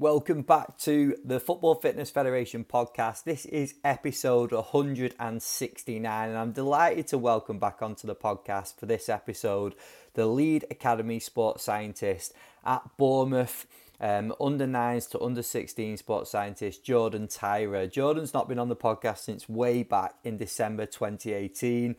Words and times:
Welcome 0.00 0.40
back 0.40 0.78
to 0.78 1.14
the 1.22 1.38
Football 1.38 1.74
Fitness 1.74 2.08
Federation 2.08 2.64
podcast. 2.64 3.24
This 3.24 3.44
is 3.44 3.74
episode 3.84 4.50
169, 4.50 6.28
and 6.30 6.38
I'm 6.38 6.52
delighted 6.52 7.06
to 7.08 7.18
welcome 7.18 7.58
back 7.58 7.82
onto 7.82 8.06
the 8.06 8.14
podcast 8.14 8.80
for 8.80 8.86
this 8.86 9.10
episode 9.10 9.74
the 10.14 10.24
lead 10.24 10.64
academy 10.70 11.20
sports 11.20 11.64
scientist 11.64 12.32
at 12.64 12.80
Bournemouth. 12.96 13.66
Um, 14.00 14.34
under 14.40 14.66
nines 14.66 15.06
to 15.08 15.20
under 15.20 15.42
16 15.42 15.98
sports 15.98 16.30
scientist 16.30 16.82
Jordan 16.82 17.28
Tyrer. 17.28 17.92
Jordan's 17.92 18.32
not 18.32 18.48
been 18.48 18.58
on 18.58 18.70
the 18.70 18.76
podcast 18.76 19.18
since 19.18 19.50
way 19.50 19.82
back 19.82 20.14
in 20.24 20.38
December 20.38 20.86
2018. 20.86 21.94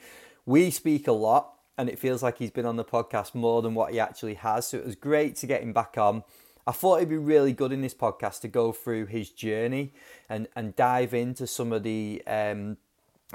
We 0.48 0.72
speak 0.72 1.08
a 1.08 1.12
lot, 1.12 1.54
and 1.78 1.88
it 1.88 2.00
feels 2.00 2.24
like 2.24 2.40
he's 2.40 2.50
been 2.50 2.66
on 2.66 2.78
the 2.78 2.84
podcast 2.84 3.36
more 3.36 3.62
than 3.62 3.76
what 3.76 3.94
he 3.94 4.00
actually 4.00 4.34
has. 4.34 4.70
So 4.70 4.78
it 4.78 4.88
was 4.88 4.96
great 4.96 5.36
to 5.36 5.46
get 5.46 5.62
him 5.62 5.72
back 5.72 6.00
on. 6.00 6.24
I 6.68 6.72
thought 6.72 6.98
it'd 6.98 7.10
be 7.10 7.18
really 7.18 7.54
good 7.54 7.72
in 7.72 7.82
this 7.82 7.94
podcast 7.94 8.42
to 8.42 8.48
go 8.48 8.72
through 8.72 9.08
his 9.08 9.30
journey 9.30 9.94
and, 10.30 10.48
and 10.56 10.76
dive 10.76 11.14
into 11.14 11.48
some 11.48 11.74
of 11.74 11.84
the 11.84 12.22
um, 12.28 12.78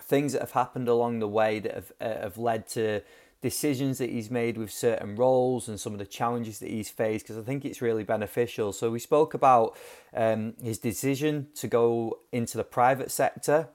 things 0.01 0.33
that 0.33 0.43
have 0.43 0.53
happened 0.53 0.89
along 0.89 1.19
the 1.19 1.29
way 1.29 1.59
that 1.59 1.75
have, 1.75 1.93
uh, 2.01 2.23
have 2.23 2.39
led 2.39 2.69
to 2.69 3.03
decisions 3.43 3.99
that 3.99 4.11
he's 4.11 4.31
made 4.31 4.57
with 4.57 4.71
certain 4.71 5.15
roles 5.15 5.69
and 5.69 5.79
some 5.79 5.93
of 5.93 5.99
the 5.99 6.07
challenges 6.07 6.59
that 6.59 6.71
he's 6.71 6.89
faced 6.89 7.25
because 7.25 7.39
I 7.39 7.43
think 7.43 7.65
it's 7.65 7.83
really 7.83 8.05
beneficial. 8.05 8.73
So 8.73 8.91
we 8.91 8.99
spoke 8.99 9.35
about 9.35 9.77
um, 10.15 10.55
his 10.63 10.79
decision 10.79 11.49
to 11.57 11.69
go 11.69 12.21
into 12.33 12.57
the 12.57 12.65
private 12.65 13.11
sector. 13.11 13.69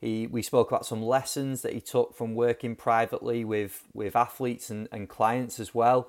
He, 0.00 0.26
we 0.26 0.42
spoke 0.42 0.70
about 0.70 0.84
some 0.84 1.02
lessons 1.02 1.62
that 1.62 1.72
he 1.72 1.80
took 1.80 2.14
from 2.14 2.34
working 2.34 2.74
privately 2.76 3.44
with, 3.44 3.84
with 3.94 4.16
athletes 4.16 4.68
and, 4.68 4.88
and 4.90 5.08
clients 5.08 5.60
as 5.60 5.74
well. 5.74 6.08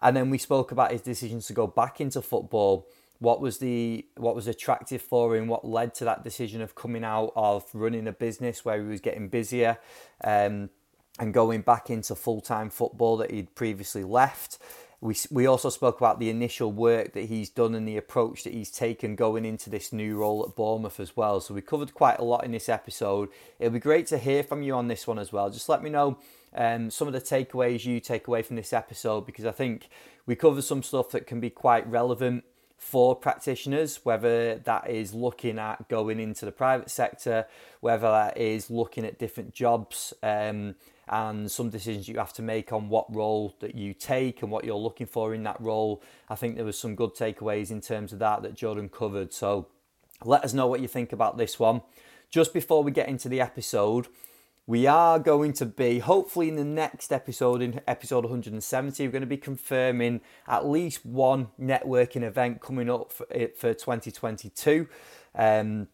And 0.00 0.16
then 0.16 0.30
we 0.30 0.38
spoke 0.38 0.72
about 0.72 0.92
his 0.92 1.00
decisions 1.00 1.46
to 1.46 1.52
go 1.52 1.66
back 1.66 2.00
into 2.00 2.22
football. 2.22 2.86
What 3.18 3.40
was 3.40 3.58
the 3.58 4.06
what 4.16 4.36
was 4.36 4.46
attractive 4.46 5.02
for 5.02 5.36
him? 5.36 5.48
What 5.48 5.66
led 5.66 5.94
to 5.96 6.04
that 6.04 6.22
decision 6.22 6.60
of 6.60 6.74
coming 6.74 7.02
out 7.02 7.32
of 7.34 7.64
running 7.72 8.06
a 8.06 8.12
business 8.12 8.64
where 8.64 8.80
he 8.80 8.86
was 8.86 9.00
getting 9.00 9.28
busier, 9.28 9.78
um, 10.22 10.70
and 11.18 11.34
going 11.34 11.62
back 11.62 11.90
into 11.90 12.14
full 12.14 12.40
time 12.40 12.70
football 12.70 13.16
that 13.16 13.30
he'd 13.30 13.54
previously 13.54 14.04
left. 14.04 14.58
We, 15.00 15.14
we 15.30 15.46
also 15.46 15.70
spoke 15.70 16.00
about 16.00 16.18
the 16.18 16.28
initial 16.28 16.72
work 16.72 17.12
that 17.12 17.26
he's 17.26 17.50
done 17.50 17.76
and 17.76 17.86
the 17.86 17.96
approach 17.96 18.42
that 18.42 18.52
he's 18.52 18.70
taken 18.70 19.14
going 19.14 19.44
into 19.44 19.70
this 19.70 19.92
new 19.92 20.16
role 20.16 20.44
at 20.44 20.56
Bournemouth 20.56 20.98
as 20.98 21.16
well. 21.16 21.40
So 21.40 21.54
we 21.54 21.60
covered 21.60 21.94
quite 21.94 22.18
a 22.18 22.24
lot 22.24 22.44
in 22.44 22.50
this 22.50 22.68
episode. 22.68 23.28
It'll 23.60 23.72
be 23.72 23.78
great 23.78 24.08
to 24.08 24.18
hear 24.18 24.42
from 24.42 24.62
you 24.62 24.74
on 24.74 24.88
this 24.88 25.06
one 25.06 25.20
as 25.20 25.32
well. 25.32 25.50
Just 25.50 25.68
let 25.68 25.84
me 25.84 25.90
know 25.90 26.18
um, 26.54 26.90
some 26.90 27.06
of 27.08 27.14
the 27.14 27.20
takeaways 27.20 27.84
you 27.84 28.00
take 28.00 28.26
away 28.28 28.42
from 28.42 28.56
this 28.56 28.72
episode 28.72 29.26
because 29.26 29.44
I 29.44 29.52
think 29.52 29.88
we 30.26 30.34
cover 30.34 30.62
some 30.62 30.82
stuff 30.82 31.10
that 31.10 31.26
can 31.26 31.40
be 31.40 31.50
quite 31.50 31.88
relevant 31.88 32.44
for 32.78 33.16
practitioners, 33.16 34.04
whether 34.04 34.56
that 34.56 34.88
is 34.88 35.12
looking 35.12 35.58
at 35.58 35.88
going 35.88 36.20
into 36.20 36.44
the 36.44 36.52
private 36.52 36.90
sector, 36.90 37.46
whether 37.80 38.08
that 38.08 38.38
is 38.38 38.70
looking 38.70 39.04
at 39.04 39.18
different 39.18 39.52
jobs 39.52 40.14
um, 40.22 40.76
and 41.08 41.50
some 41.50 41.70
decisions 41.70 42.06
you 42.08 42.16
have 42.18 42.32
to 42.32 42.42
make 42.42 42.72
on 42.72 42.88
what 42.88 43.12
role 43.14 43.56
that 43.60 43.74
you 43.74 43.92
take 43.92 44.42
and 44.42 44.50
what 44.50 44.64
you're 44.64 44.76
looking 44.76 45.06
for 45.06 45.34
in 45.34 45.42
that 45.42 45.60
role. 45.60 46.02
I 46.28 46.36
think 46.36 46.54
there 46.54 46.64
was 46.64 46.78
some 46.78 46.94
good 46.94 47.14
takeaways 47.14 47.70
in 47.70 47.80
terms 47.80 48.12
of 48.12 48.20
that 48.20 48.42
that 48.42 48.54
Jordan 48.54 48.88
covered. 48.88 49.32
So 49.32 49.66
let 50.24 50.44
us 50.44 50.54
know 50.54 50.66
what 50.66 50.80
you 50.80 50.88
think 50.88 51.12
about 51.12 51.36
this 51.36 51.58
one. 51.58 51.82
Just 52.30 52.52
before 52.52 52.84
we 52.84 52.92
get 52.92 53.08
into 53.08 53.28
the 53.28 53.40
episode, 53.40 54.06
we 54.68 54.86
are 54.86 55.18
going 55.18 55.54
to 55.54 55.64
be, 55.64 55.98
hopefully, 55.98 56.50
in 56.50 56.56
the 56.56 56.62
next 56.62 57.10
episode, 57.10 57.62
in 57.62 57.80
episode 57.88 58.24
170, 58.24 59.02
we're 59.02 59.10
going 59.10 59.22
to 59.22 59.26
be 59.26 59.38
confirming 59.38 60.20
at 60.46 60.68
least 60.68 61.06
one 61.06 61.48
networking 61.58 62.22
event 62.22 62.60
coming 62.60 62.90
up 62.90 63.10
for, 63.10 63.26
for 63.56 63.72
2022. 63.72 64.86
Um, 65.34 65.88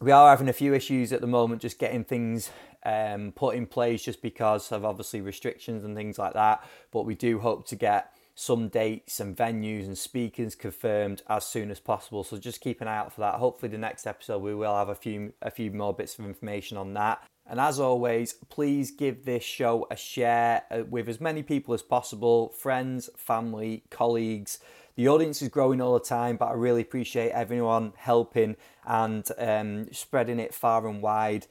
we 0.00 0.12
are 0.12 0.30
having 0.30 0.48
a 0.48 0.52
few 0.52 0.74
issues 0.74 1.12
at 1.12 1.20
the 1.20 1.26
moment, 1.26 1.60
just 1.60 1.80
getting 1.80 2.04
things 2.04 2.50
um, 2.84 3.32
put 3.32 3.56
in 3.56 3.66
place, 3.66 4.04
just 4.04 4.22
because 4.22 4.70
of 4.70 4.84
obviously 4.84 5.20
restrictions 5.20 5.82
and 5.82 5.96
things 5.96 6.16
like 6.16 6.34
that. 6.34 6.62
But 6.92 7.06
we 7.06 7.16
do 7.16 7.40
hope 7.40 7.66
to 7.66 7.74
get 7.74 8.14
some 8.40 8.68
dates 8.68 9.20
and 9.20 9.36
venues 9.36 9.84
and 9.84 9.98
speakers 9.98 10.54
confirmed 10.54 11.22
as 11.28 11.44
soon 11.44 11.70
as 11.70 11.78
possible. 11.78 12.24
So 12.24 12.38
just 12.38 12.62
keep 12.62 12.80
an 12.80 12.88
eye 12.88 12.96
out 12.96 13.12
for 13.12 13.20
that. 13.20 13.34
Hopefully, 13.34 13.70
the 13.70 13.76
next 13.76 14.06
episode 14.06 14.38
we 14.38 14.54
will 14.54 14.74
have 14.74 14.88
a 14.88 14.94
few 14.94 15.34
a 15.42 15.50
few 15.50 15.70
more 15.70 15.92
bits 15.92 16.18
of 16.18 16.24
information 16.24 16.78
on 16.78 16.94
that. 16.94 17.22
And 17.46 17.60
as 17.60 17.78
always, 17.78 18.32
please 18.32 18.92
give 18.92 19.26
this 19.26 19.42
show 19.42 19.86
a 19.90 19.96
share 19.96 20.62
uh, 20.70 20.84
with 20.88 21.06
as 21.10 21.20
many 21.20 21.42
people 21.42 21.74
as 21.74 21.82
possible 21.82 22.48
friends, 22.48 23.10
family, 23.14 23.82
colleagues. 23.90 24.58
The 24.96 25.08
audience 25.08 25.42
is 25.42 25.48
growing 25.48 25.82
all 25.82 25.92
the 25.92 26.00
time, 26.00 26.38
but 26.38 26.46
I 26.46 26.54
really 26.54 26.80
appreciate 26.80 27.32
everyone 27.32 27.92
helping 27.96 28.56
and 28.86 29.26
um, 29.36 29.92
spreading 29.92 30.40
it 30.40 30.54
far 30.54 30.88
and 30.88 31.02
wide. 31.02 31.46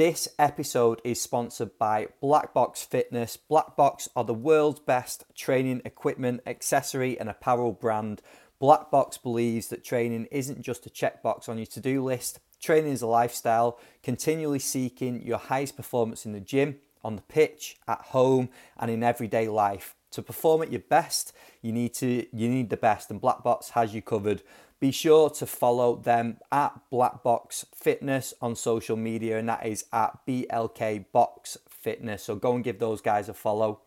This 0.00 0.28
episode 0.38 1.02
is 1.04 1.20
sponsored 1.20 1.76
by 1.76 2.06
Black 2.22 2.54
Box 2.54 2.82
Fitness. 2.82 3.36
Black 3.36 3.76
Box 3.76 4.08
are 4.16 4.24
the 4.24 4.32
world's 4.32 4.80
best 4.80 5.24
training 5.34 5.82
equipment, 5.84 6.40
accessory, 6.46 7.20
and 7.20 7.28
apparel 7.28 7.72
brand. 7.72 8.22
Black 8.58 8.90
Box 8.90 9.18
believes 9.18 9.66
that 9.66 9.84
training 9.84 10.26
isn't 10.30 10.62
just 10.62 10.86
a 10.86 10.88
checkbox 10.88 11.50
on 11.50 11.58
your 11.58 11.66
to 11.66 11.80
do 11.80 12.02
list, 12.02 12.40
Training 12.60 12.92
is 12.92 13.02
a 13.02 13.06
lifestyle, 13.06 13.78
continually 14.02 14.58
seeking 14.58 15.22
your 15.22 15.36
highest 15.36 15.76
performance 15.76 16.24
in 16.24 16.32
the 16.32 16.40
gym, 16.40 16.76
on 17.04 17.16
the 17.16 17.22
pitch, 17.22 17.76
at 17.86 18.00
home, 18.00 18.48
and 18.78 18.90
in 18.90 19.02
everyday 19.02 19.48
life. 19.48 19.96
To 20.12 20.22
perform 20.22 20.62
at 20.62 20.72
your 20.72 20.80
best, 20.80 21.34
you 21.62 21.72
need 21.72 21.94
to 21.94 22.26
you 22.32 22.48
need 22.48 22.70
the 22.70 22.76
best, 22.76 23.10
and 23.10 23.20
Black 23.20 23.42
Box 23.42 23.70
has 23.70 23.94
you 23.94 24.02
covered. 24.02 24.42
Be 24.80 24.90
sure 24.90 25.28
to 25.28 25.46
follow 25.46 25.96
them 25.96 26.38
at 26.50 26.72
Black 26.90 27.22
Box 27.22 27.66
Fitness 27.74 28.32
on 28.40 28.56
social 28.56 28.96
media, 28.96 29.38
and 29.38 29.46
that 29.48 29.66
is 29.66 29.84
at 29.92 30.20
BLK 30.26 31.04
Box 31.12 31.58
Fitness. 31.68 32.22
So 32.22 32.34
go 32.34 32.54
and 32.54 32.64
give 32.64 32.78
those 32.78 33.02
guys 33.02 33.28
a 33.28 33.34
follow. 33.34 33.82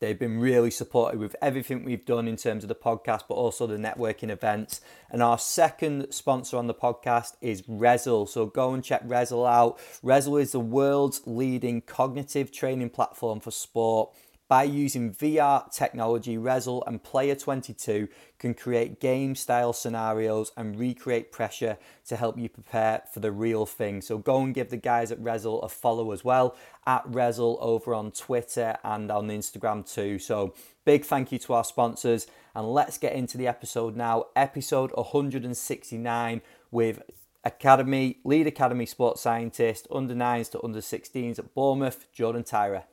They've 0.00 0.18
been 0.18 0.40
really 0.40 0.72
supportive 0.72 1.20
with 1.20 1.36
everything 1.40 1.84
we've 1.84 2.04
done 2.04 2.26
in 2.26 2.36
terms 2.36 2.64
of 2.64 2.68
the 2.68 2.74
podcast, 2.74 3.22
but 3.28 3.36
also 3.36 3.66
the 3.66 3.76
networking 3.76 4.28
events. 4.28 4.80
And 5.08 5.22
our 5.22 5.38
second 5.38 6.12
sponsor 6.12 6.56
on 6.56 6.66
the 6.66 6.74
podcast 6.74 7.36
is 7.40 7.62
Rezzil. 7.62 8.28
So 8.28 8.46
go 8.46 8.74
and 8.74 8.82
check 8.82 9.06
Rezzil 9.06 9.48
out. 9.48 9.78
Rezzil 10.02 10.42
is 10.42 10.50
the 10.52 10.60
world's 10.60 11.22
leading 11.26 11.80
cognitive 11.80 12.50
training 12.50 12.90
platform 12.90 13.38
for 13.38 13.52
sport. 13.52 14.12
By 14.46 14.64
using 14.64 15.14
VR 15.14 15.72
technology, 15.72 16.36
Rezzil 16.36 16.82
and 16.86 17.02
Player 17.02 17.34
22 17.34 18.08
can 18.38 18.52
create 18.52 19.00
game 19.00 19.34
style 19.34 19.72
scenarios 19.72 20.52
and 20.54 20.78
recreate 20.78 21.32
pressure 21.32 21.78
to 22.06 22.16
help 22.16 22.38
you 22.38 22.50
prepare 22.50 23.04
for 23.12 23.20
the 23.20 23.32
real 23.32 23.64
thing. 23.64 24.02
So 24.02 24.18
go 24.18 24.42
and 24.42 24.54
give 24.54 24.68
the 24.68 24.76
guys 24.76 25.10
at 25.10 25.18
Rezzil 25.18 25.64
a 25.64 25.68
follow 25.70 26.12
as 26.12 26.24
well 26.24 26.56
at 26.86 27.10
Rezzil 27.10 27.56
over 27.58 27.94
on 27.94 28.10
Twitter 28.10 28.76
and 28.84 29.10
on 29.10 29.28
Instagram 29.28 29.90
too. 29.90 30.18
So 30.18 30.52
big 30.84 31.06
thank 31.06 31.32
you 31.32 31.38
to 31.38 31.54
our 31.54 31.64
sponsors 31.64 32.26
and 32.54 32.70
let's 32.70 32.98
get 32.98 33.14
into 33.14 33.38
the 33.38 33.48
episode 33.48 33.96
now. 33.96 34.26
Episode 34.36 34.92
169 34.92 36.42
with 36.70 37.02
Academy, 37.44 38.18
lead 38.24 38.46
Academy 38.46 38.84
sports 38.84 39.22
scientist, 39.22 39.86
under 39.90 40.14
nines 40.14 40.50
to 40.50 40.62
under 40.62 40.80
16s 40.80 41.38
at 41.38 41.54
Bournemouth, 41.54 42.12
Jordan 42.12 42.42
Tyrer. 42.42 42.84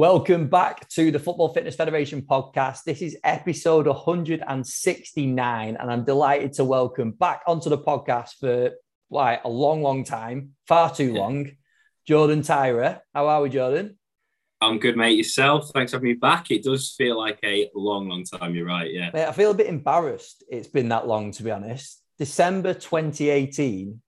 Welcome 0.00 0.48
back 0.48 0.88
to 0.92 1.10
the 1.10 1.18
Football 1.18 1.52
Fitness 1.52 1.76
Federation 1.76 2.22
podcast. 2.22 2.84
This 2.84 3.02
is 3.02 3.18
episode 3.22 3.86
169, 3.86 5.76
and 5.76 5.90
I'm 5.90 6.04
delighted 6.06 6.54
to 6.54 6.64
welcome 6.64 7.10
back 7.10 7.42
onto 7.46 7.68
the 7.68 7.76
podcast 7.76 8.38
for 8.40 8.70
like 9.10 9.44
a 9.44 9.50
long, 9.50 9.82
long 9.82 10.04
time, 10.04 10.52
far 10.66 10.90
too 10.90 11.12
long, 11.12 11.50
Jordan 12.08 12.40
Tyrer. 12.40 13.00
How 13.12 13.26
are 13.26 13.42
we, 13.42 13.50
Jordan? 13.50 13.98
I'm 14.62 14.78
good, 14.78 14.96
mate. 14.96 15.18
Yourself? 15.18 15.70
Thanks 15.74 15.92
for 15.92 15.98
having 15.98 16.08
me 16.08 16.14
back. 16.14 16.50
It 16.50 16.62
does 16.62 16.94
feel 16.96 17.18
like 17.18 17.38
a 17.44 17.68
long, 17.74 18.08
long 18.08 18.24
time. 18.24 18.54
You're 18.54 18.64
right. 18.64 18.90
Yeah. 18.90 19.10
Mate, 19.12 19.26
I 19.26 19.32
feel 19.32 19.50
a 19.50 19.54
bit 19.54 19.66
embarrassed. 19.66 20.44
It's 20.48 20.68
been 20.68 20.88
that 20.88 21.06
long, 21.06 21.32
to 21.32 21.42
be 21.42 21.50
honest. 21.50 22.02
December 22.18 22.72
2018. 22.72 24.00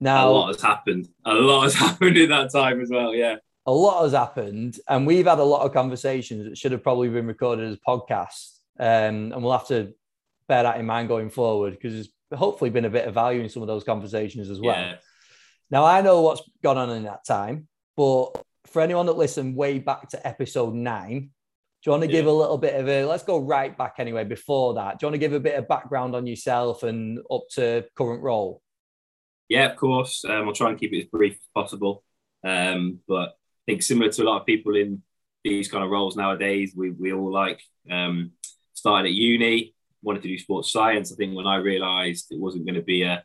Now, 0.00 0.30
a 0.30 0.30
lot 0.30 0.46
has 0.54 0.62
happened. 0.62 1.06
A 1.26 1.34
lot 1.34 1.64
has 1.64 1.74
happened 1.86 2.16
in 2.16 2.30
that 2.30 2.50
time 2.50 2.80
as 2.80 2.88
well. 2.88 3.14
Yeah 3.14 3.36
a 3.66 3.72
lot 3.72 4.02
has 4.02 4.12
happened, 4.12 4.78
and 4.88 5.06
we've 5.06 5.26
had 5.26 5.38
a 5.38 5.44
lot 5.44 5.64
of 5.64 5.72
conversations 5.72 6.44
that 6.44 6.58
should 6.58 6.72
have 6.72 6.82
probably 6.82 7.08
been 7.08 7.26
recorded 7.26 7.70
as 7.70 7.78
podcasts. 7.86 8.58
Um, 8.78 9.32
and 9.32 9.42
we'll 9.42 9.52
have 9.52 9.68
to 9.68 9.92
bear 10.48 10.62
that 10.62 10.80
in 10.80 10.86
mind 10.86 11.08
going 11.08 11.30
forward 11.30 11.74
because 11.74 11.92
there's 11.92 12.08
hopefully 12.38 12.70
been 12.70 12.86
a 12.86 12.90
bit 12.90 13.06
of 13.06 13.14
value 13.14 13.42
in 13.42 13.48
some 13.48 13.62
of 13.62 13.68
those 13.68 13.84
conversations 13.84 14.48
as 14.48 14.60
well. 14.60 14.76
Yeah. 14.76 14.94
Now, 15.70 15.84
I 15.84 16.00
know 16.00 16.22
what's 16.22 16.42
gone 16.62 16.78
on 16.78 16.90
in 16.90 17.04
that 17.04 17.24
time, 17.24 17.68
but 17.96 18.30
for 18.66 18.82
anyone 18.82 19.06
that 19.06 19.16
listened 19.16 19.56
way 19.56 19.78
back 19.78 20.08
to 20.10 20.26
episode 20.26 20.74
nine, 20.74 21.20
do 21.82 21.88
you 21.88 21.92
want 21.92 22.02
to 22.02 22.08
yeah. 22.08 22.12
give 22.12 22.26
a 22.26 22.32
little 22.32 22.58
bit 22.58 22.74
of 22.74 22.88
a 22.88 23.04
let's 23.04 23.22
go 23.22 23.38
right 23.38 23.76
back 23.76 23.94
anyway 23.98 24.24
before 24.24 24.74
that? 24.74 24.98
Do 24.98 25.04
you 25.04 25.08
want 25.08 25.14
to 25.14 25.18
give 25.18 25.32
a 25.32 25.40
bit 25.40 25.58
of 25.58 25.68
background 25.68 26.14
on 26.14 26.26
yourself 26.26 26.82
and 26.82 27.20
up 27.30 27.42
to 27.52 27.84
current 27.94 28.22
role? 28.22 28.62
Yeah, 29.48 29.70
of 29.70 29.76
course. 29.76 30.24
Um, 30.24 30.48
I'll 30.48 30.54
try 30.54 30.70
and 30.70 30.78
keep 30.78 30.92
it 30.92 31.00
as 31.00 31.04
brief 31.06 31.34
as 31.34 31.48
possible. 31.54 32.04
Um, 32.44 33.00
but 33.08 33.34
think 33.66 33.82
similar 33.82 34.10
to 34.10 34.22
a 34.22 34.24
lot 34.24 34.40
of 34.40 34.46
people 34.46 34.76
in 34.76 35.02
these 35.44 35.70
kind 35.70 35.84
of 35.84 35.90
roles 35.90 36.16
nowadays, 36.16 36.72
we, 36.76 36.90
we 36.90 37.12
all 37.12 37.32
like 37.32 37.60
um, 37.90 38.32
started 38.74 39.08
at 39.08 39.14
uni, 39.14 39.74
wanted 40.02 40.22
to 40.22 40.28
do 40.28 40.38
sports 40.38 40.72
science. 40.72 41.12
I 41.12 41.16
think 41.16 41.34
when 41.34 41.46
I 41.46 41.56
realised 41.56 42.26
it 42.30 42.40
wasn't 42.40 42.66
going 42.66 42.74
to 42.74 42.82
be 42.82 43.02
a, 43.02 43.24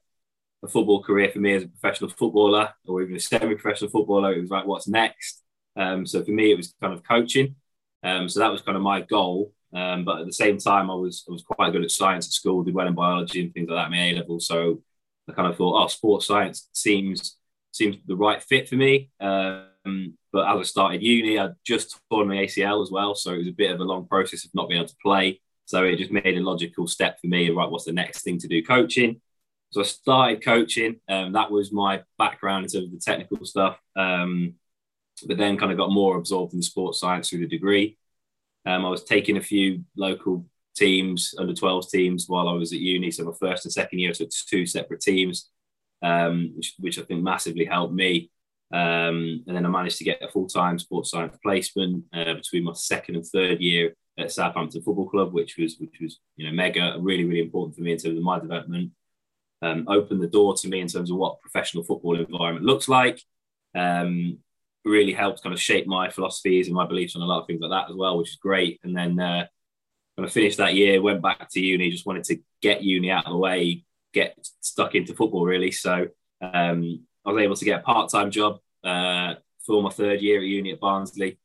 a 0.64 0.68
football 0.68 1.04
career 1.04 1.30
for 1.30 1.40
me 1.40 1.54
as 1.54 1.64
a 1.64 1.68
professional 1.68 2.10
footballer 2.10 2.74
or 2.88 3.02
even 3.02 3.16
a 3.16 3.20
semi-professional 3.20 3.90
footballer, 3.90 4.34
it 4.34 4.42
was 4.42 4.50
like, 4.50 4.66
what's 4.66 4.88
next? 4.88 5.42
Um, 5.76 6.06
so 6.06 6.24
for 6.24 6.32
me, 6.32 6.52
it 6.52 6.58
was 6.58 6.74
kind 6.82 6.94
of 6.94 7.04
coaching. 7.04 7.56
Um, 8.04 8.30
so 8.30 8.40
that 8.40 8.52
was 8.52 8.62
kind 8.62 8.78
of 8.78 8.84
my 8.84 9.02
goal. 9.02 9.54
Um, 9.74 10.06
but 10.06 10.20
at 10.20 10.26
the 10.26 10.34
same 10.34 10.58
time, 10.58 10.90
I 10.90 10.96
was 10.96 11.26
I 11.28 11.34
was 11.34 11.44
quite 11.44 11.74
good 11.74 11.84
at 11.84 11.92
science 11.92 12.28
at 12.28 12.32
school, 12.32 12.64
did 12.64 12.74
well 12.74 12.88
in 12.88 12.96
biology 12.96 13.42
and 13.42 13.54
things 13.54 13.68
like 13.68 13.78
that, 13.78 13.92
my 13.92 13.98
A 13.98 14.14
level. 14.14 14.40
So 14.40 14.82
I 15.28 15.34
kind 15.34 15.50
of 15.50 15.58
thought, 15.58 15.84
oh, 15.84 15.88
sports 15.88 16.28
science 16.28 16.70
seems 16.72 17.38
seems 17.72 17.98
the 18.06 18.16
right 18.16 18.42
fit 18.42 18.70
for 18.70 18.76
me. 18.76 19.10
Um, 19.20 20.18
but 20.36 20.50
as 20.50 20.60
I 20.60 20.64
started 20.64 21.02
uni, 21.02 21.40
I 21.40 21.52
just 21.66 21.98
torn 22.12 22.28
my 22.28 22.36
ACL 22.36 22.84
as 22.84 22.92
well, 22.92 23.16
so 23.16 23.32
it 23.32 23.38
was 23.38 23.48
a 23.48 23.52
bit 23.52 23.72
of 23.72 23.80
a 23.80 23.86
long 23.86 24.06
process 24.06 24.44
of 24.44 24.54
not 24.54 24.68
being 24.68 24.82
able 24.82 24.90
to 24.90 24.96
play. 25.02 25.40
So 25.64 25.86
it 25.86 25.96
just 25.96 26.12
made 26.12 26.38
a 26.38 26.42
logical 26.42 26.88
step 26.88 27.22
for 27.22 27.28
me. 27.28 27.50
Right, 27.52 27.72
what's 27.72 27.86
the 27.86 27.94
next 27.94 28.24
thing 28.24 28.38
to 28.40 28.48
do? 28.50 28.62
Coaching. 28.62 29.22
So 29.70 29.80
I 29.80 29.86
started 29.86 30.44
coaching. 30.44 31.00
Um, 31.08 31.32
that 31.32 31.50
was 31.50 31.72
my 31.72 32.04
background 32.18 32.66
in 32.66 32.70
terms 32.70 32.88
of 32.88 32.92
the 32.92 33.00
technical 33.00 33.46
stuff. 33.46 33.80
Um, 33.96 34.56
but 35.26 35.38
then 35.38 35.56
kind 35.56 35.72
of 35.72 35.78
got 35.78 35.90
more 35.90 36.18
absorbed 36.18 36.54
in 36.54 36.62
sports 36.62 37.00
science 37.00 37.30
through 37.30 37.40
the 37.40 37.48
degree. 37.48 37.98
Um, 38.66 38.86
I 38.86 38.90
was 38.90 39.06
taking 39.06 39.38
a 39.38 39.42
few 39.42 39.86
local 39.96 40.46
teams, 40.76 41.34
under 41.40 41.54
12 41.54 41.90
teams, 41.90 42.26
while 42.28 42.50
I 42.50 42.54
was 42.54 42.74
at 42.74 42.80
uni. 42.80 43.10
So 43.10 43.24
my 43.24 43.32
first 43.40 43.64
and 43.64 43.72
second 43.72 44.00
year, 44.00 44.10
I 44.10 44.14
took 44.14 44.32
two 44.32 44.66
separate 44.66 45.00
teams, 45.00 45.50
um, 46.02 46.52
which, 46.58 46.74
which, 46.78 47.00
I 47.00 47.04
think 47.04 47.24
massively 47.24 47.64
helped 47.64 47.94
me. 47.94 48.32
Um, 48.76 49.42
and 49.48 49.56
then 49.56 49.66
I 49.66 49.70
managed 49.70 50.00
to 50.00 50.04
get 50.04 50.22
a 50.22 50.28
full 50.28 50.48
time 50.48 50.78
sports 50.78 51.12
science 51.12 51.38
placement 51.42 52.04
uh, 52.12 52.34
between 52.34 52.66
my 52.66 52.74
second 52.74 53.16
and 53.16 53.26
third 53.26 53.62
year 53.62 53.96
at 54.20 54.34
Southampton 54.34 54.82
Football 54.82 55.08
Club, 55.08 55.32
which 55.32 55.56
was 55.58 55.78
which 55.80 55.96
was 56.02 56.20
you 56.36 56.46
know 56.46 56.54
mega, 56.54 56.98
really 57.00 57.24
really 57.24 57.40
important 57.40 57.78
for 57.78 57.84
me 57.84 57.94
in 57.94 57.98
terms 57.98 58.18
of 58.18 58.24
my 58.24 58.38
development. 58.38 58.92
Um, 59.62 59.86
opened 59.88 60.22
the 60.22 60.28
door 60.28 60.56
to 60.56 60.68
me 60.68 60.82
in 60.82 60.90
terms 60.90 61.10
of 61.10 61.16
what 61.16 61.40
professional 61.40 61.86
football 61.86 62.20
environment 62.20 62.66
looks 62.66 62.90
like. 62.90 63.22
Um, 63.74 64.40
really 64.84 65.14
helped 65.14 65.42
kind 65.42 65.54
of 65.54 65.62
shape 65.62 65.88
my 65.88 66.10
philosophies 66.10 66.68
and 66.68 66.76
my 66.76 66.86
beliefs 66.86 67.16
on 67.16 67.22
a 67.22 67.26
lot 67.26 67.42
of 67.42 67.48
things 67.48 67.62
like 67.62 67.72
that 67.72 67.90
as 67.90 67.96
well, 67.96 68.18
which 68.18 68.32
is 68.32 68.36
great. 68.36 68.82
And 68.84 68.96
then 68.96 69.18
uh, 69.18 69.48
when 70.16 70.28
I 70.28 70.30
finished 70.30 70.58
that 70.58 70.76
year, 70.76 71.02
went 71.02 71.22
back 71.22 71.50
to 71.50 71.62
uni, 71.62 71.90
just 71.90 72.06
wanted 72.06 72.26
to 72.26 72.40
get 72.62 72.84
uni 72.84 73.10
out 73.10 73.26
of 73.26 73.32
the 73.32 73.38
way, 73.38 73.86
get 74.14 74.38
stuck 74.60 74.96
into 74.96 75.16
football 75.16 75.46
really. 75.46 75.72
So 75.72 76.10
um, 76.42 77.06
I 77.26 77.32
was 77.32 77.42
able 77.42 77.56
to 77.56 77.66
get 77.66 77.80
a 77.80 77.84
part 77.84 78.12
time 78.12 78.30
job 78.30 78.60
uh, 78.86 79.36
for 79.66 79.82
my 79.84 79.90
third 79.90 80.22
year 80.22 80.40
at 80.40 80.46
uni 80.46 80.72
at 80.72 80.80
Barnsley 80.80 81.40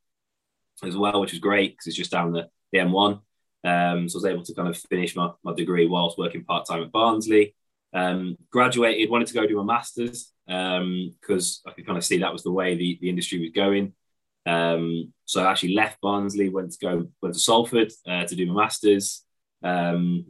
as 0.83 0.95
well, 0.95 1.19
which 1.21 1.31
was 1.31 1.39
great 1.39 1.73
because 1.73 1.87
it's 1.87 1.97
just 1.97 2.11
down 2.11 2.31
the, 2.31 2.47
the 2.71 2.79
M1. 2.79 3.19
Um, 3.63 4.09
so 4.09 4.17
I 4.17 4.19
was 4.19 4.25
able 4.25 4.43
to 4.43 4.53
kind 4.53 4.67
of 4.67 4.77
finish 4.77 5.15
my, 5.15 5.31
my 5.43 5.53
degree 5.53 5.87
whilst 5.87 6.17
working 6.17 6.43
part 6.43 6.67
time 6.67 6.83
at 6.83 6.91
Barnsley. 6.91 7.55
Um, 7.93 8.37
graduated, 8.51 9.09
wanted 9.09 9.27
to 9.27 9.33
go 9.33 9.45
do 9.45 9.57
my 9.57 9.75
masters 9.75 10.31
because 10.45 11.61
um, 11.65 11.71
I 11.71 11.73
could 11.73 11.85
kind 11.85 11.97
of 11.97 12.05
see 12.05 12.19
that 12.19 12.33
was 12.33 12.43
the 12.43 12.51
way 12.51 12.75
the, 12.75 12.97
the 13.01 13.09
industry 13.09 13.39
was 13.39 13.51
going. 13.51 13.93
Um, 14.45 15.13
so 15.25 15.43
I 15.43 15.51
actually 15.51 15.75
left 15.75 16.01
Barnsley, 16.01 16.49
went 16.49 16.71
to 16.71 16.79
go 16.79 17.07
went 17.21 17.35
to 17.35 17.39
Salford 17.39 17.91
uh, 18.07 18.25
to 18.25 18.35
do 18.35 18.47
my 18.47 18.63
masters 18.63 19.23
um, 19.63 20.25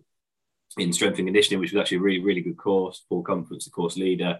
in 0.77 0.91
strength 0.91 1.17
and 1.17 1.27
conditioning, 1.27 1.59
which 1.59 1.71
was 1.71 1.79
actually 1.79 1.97
a 1.97 2.01
really 2.01 2.21
really 2.21 2.41
good 2.41 2.57
course. 2.57 3.05
Paul 3.07 3.23
Comfort's 3.23 3.65
the 3.65 3.71
course 3.71 3.95
leader, 3.95 4.39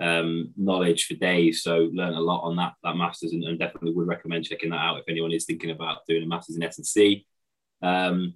um, 0.00 0.52
knowledge 0.56 1.06
for 1.06 1.14
days. 1.14 1.62
So 1.62 1.90
learned 1.92 2.16
a 2.16 2.20
lot 2.20 2.42
on 2.42 2.56
that 2.56 2.74
that 2.82 2.96
masters, 2.96 3.32
and, 3.32 3.44
and, 3.44 3.58
definitely 3.58 3.92
would 3.92 4.06
recommend 4.06 4.44
checking 4.44 4.70
that 4.70 4.76
out 4.76 4.98
if 4.98 5.04
anyone 5.08 5.32
is 5.32 5.46
thinking 5.46 5.70
about 5.70 6.06
doing 6.06 6.22
a 6.22 6.26
masters 6.26 6.56
in 6.56 6.62
S 6.62 6.78
and 6.78 6.86
C. 6.86 7.26
Um, 7.82 8.34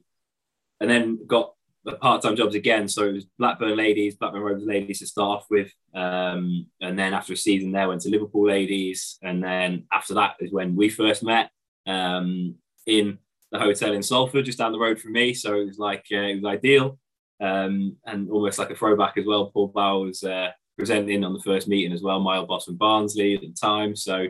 and 0.80 0.88
then 0.88 1.26
got 1.26 1.54
the 1.84 1.92
part-time 1.92 2.36
jobs 2.36 2.54
again. 2.54 2.88
So 2.88 3.06
it 3.06 3.12
was 3.12 3.26
Blackburn 3.38 3.76
Ladies, 3.76 4.16
Blackburn 4.16 4.42
Rovers 4.42 4.64
Ladies 4.64 5.00
to 5.00 5.06
start 5.06 5.40
off 5.40 5.46
with, 5.50 5.72
um, 5.94 6.66
and 6.80 6.98
then 6.98 7.14
after 7.14 7.32
a 7.32 7.36
season 7.36 7.72
there, 7.72 7.88
went 7.88 8.02
to 8.02 8.10
Liverpool 8.10 8.46
Ladies, 8.46 9.18
and 9.22 9.42
then 9.42 9.86
after 9.92 10.14
that 10.14 10.36
is 10.40 10.52
when 10.52 10.76
we 10.76 10.88
first 10.88 11.22
met 11.22 11.50
um, 11.86 12.54
in 12.86 13.18
the 13.52 13.58
hotel 13.58 13.92
in 13.92 14.02
Salford, 14.02 14.44
just 14.44 14.58
down 14.58 14.72
the 14.72 14.78
road 14.78 15.00
from 15.00 15.12
me. 15.12 15.34
So 15.34 15.56
it 15.56 15.66
was 15.66 15.78
like 15.78 16.06
uh, 16.12 16.16
it 16.16 16.42
was 16.42 16.44
ideal, 16.44 16.98
um, 17.40 17.96
and 18.06 18.30
almost 18.30 18.58
like 18.58 18.70
a 18.70 18.76
throwback 18.76 19.16
as 19.18 19.26
well. 19.26 19.50
Paul 19.50 19.68
Bauer 19.68 20.06
was 20.06 20.22
uh, 20.22 20.50
presenting 20.80 21.24
on 21.24 21.32
the 21.32 21.40
first 21.40 21.68
meeting 21.68 21.92
as 21.92 22.02
well. 22.02 22.20
My 22.20 22.38
old 22.38 22.48
boss 22.48 22.64
from 22.64 22.76
Barnsley 22.76 23.34
at 23.34 23.42
the 23.42 23.52
time, 23.52 23.94
so 23.94 24.26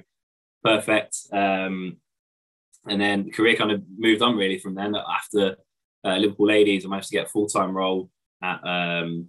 perfect. 0.63 1.17
Um, 1.33 1.97
and 2.87 3.01
then 3.01 3.25
the 3.25 3.31
career 3.31 3.57
kind 3.57 3.73
of 3.73 3.83
moved 3.97 4.23
on 4.23 4.37
really 4.37 4.59
from 4.59 4.75
then 4.75 4.95
after 4.95 5.57
uh, 6.05 6.17
Liverpool 6.17 6.47
Ladies, 6.47 6.85
I 6.85 6.89
managed 6.89 7.09
to 7.09 7.17
get 7.17 7.27
a 7.27 7.31
full 7.31 7.47
time 7.47 7.75
role 7.75 8.11
at, 8.43 8.61
um, 8.65 9.29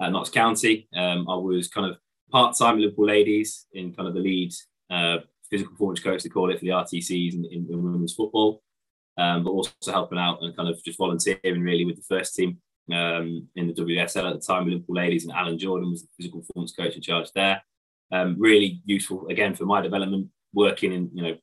at 0.00 0.12
Notts 0.12 0.30
County. 0.30 0.88
Um, 0.94 1.28
I 1.28 1.34
was 1.34 1.68
kind 1.68 1.90
of 1.90 1.98
part 2.30 2.56
time 2.56 2.78
Liverpool 2.78 3.06
Ladies 3.06 3.66
in 3.72 3.94
kind 3.94 4.08
of 4.08 4.14
the 4.14 4.20
lead 4.20 4.52
uh, 4.90 5.18
physical 5.50 5.72
performance 5.72 6.00
coach, 6.00 6.22
they 6.22 6.28
call 6.28 6.50
it 6.50 6.58
for 6.58 6.64
the 6.64 6.70
RTCs 6.70 7.34
in, 7.34 7.44
in, 7.46 7.66
in 7.70 7.82
women's 7.82 8.14
football, 8.14 8.62
um, 9.18 9.44
but 9.44 9.50
also 9.50 9.72
helping 9.86 10.18
out 10.18 10.42
and 10.42 10.56
kind 10.56 10.68
of 10.68 10.82
just 10.84 10.98
volunteering 10.98 11.62
really 11.62 11.84
with 11.84 11.96
the 11.96 12.02
first 12.02 12.34
team 12.34 12.58
um, 12.92 13.48
in 13.56 13.66
the 13.66 13.74
WSL 13.74 14.30
at 14.30 14.40
the 14.40 14.46
time 14.46 14.64
with 14.64 14.74
Liverpool 14.74 14.96
Ladies, 14.96 15.24
and 15.24 15.32
Alan 15.32 15.58
Jordan 15.58 15.90
was 15.90 16.02
the 16.02 16.08
physical 16.16 16.40
performance 16.40 16.72
coach 16.72 16.94
in 16.94 17.02
charge 17.02 17.30
there. 17.34 17.62
Um, 18.12 18.36
really 18.38 18.82
useful 18.84 19.28
again 19.28 19.54
for 19.54 19.66
my 19.66 19.80
development, 19.80 20.28
working 20.52 20.92
in 20.92 21.10
you 21.14 21.22
know 21.22 21.36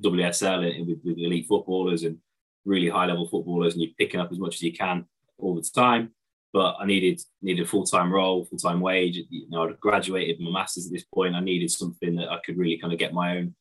WSL 0.00 0.86
with, 0.86 0.98
with 1.04 1.18
elite 1.18 1.46
footballers 1.48 2.04
and 2.04 2.18
really 2.64 2.88
high 2.88 3.06
level 3.06 3.26
footballers 3.26 3.74
and 3.74 3.82
you're 3.82 3.92
picking 3.98 4.20
up 4.20 4.30
as 4.30 4.38
much 4.38 4.56
as 4.56 4.62
you 4.62 4.72
can 4.72 5.06
all 5.38 5.54
the 5.54 5.62
time. 5.62 6.10
But 6.52 6.76
I 6.80 6.84
needed 6.84 7.20
needed 7.42 7.64
a 7.64 7.68
full 7.68 7.84
time 7.84 8.12
role, 8.12 8.44
full 8.44 8.58
time 8.58 8.80
wage. 8.80 9.20
You 9.28 9.48
know, 9.50 9.68
I'd 9.68 9.78
graduated 9.78 10.40
my 10.40 10.50
masters 10.50 10.86
at 10.86 10.92
this 10.92 11.04
point. 11.04 11.36
I 11.36 11.40
needed 11.40 11.70
something 11.70 12.16
that 12.16 12.28
I 12.28 12.38
could 12.44 12.58
really 12.58 12.76
kind 12.76 12.92
of 12.92 12.98
get 12.98 13.14
my 13.14 13.38
own 13.38 13.54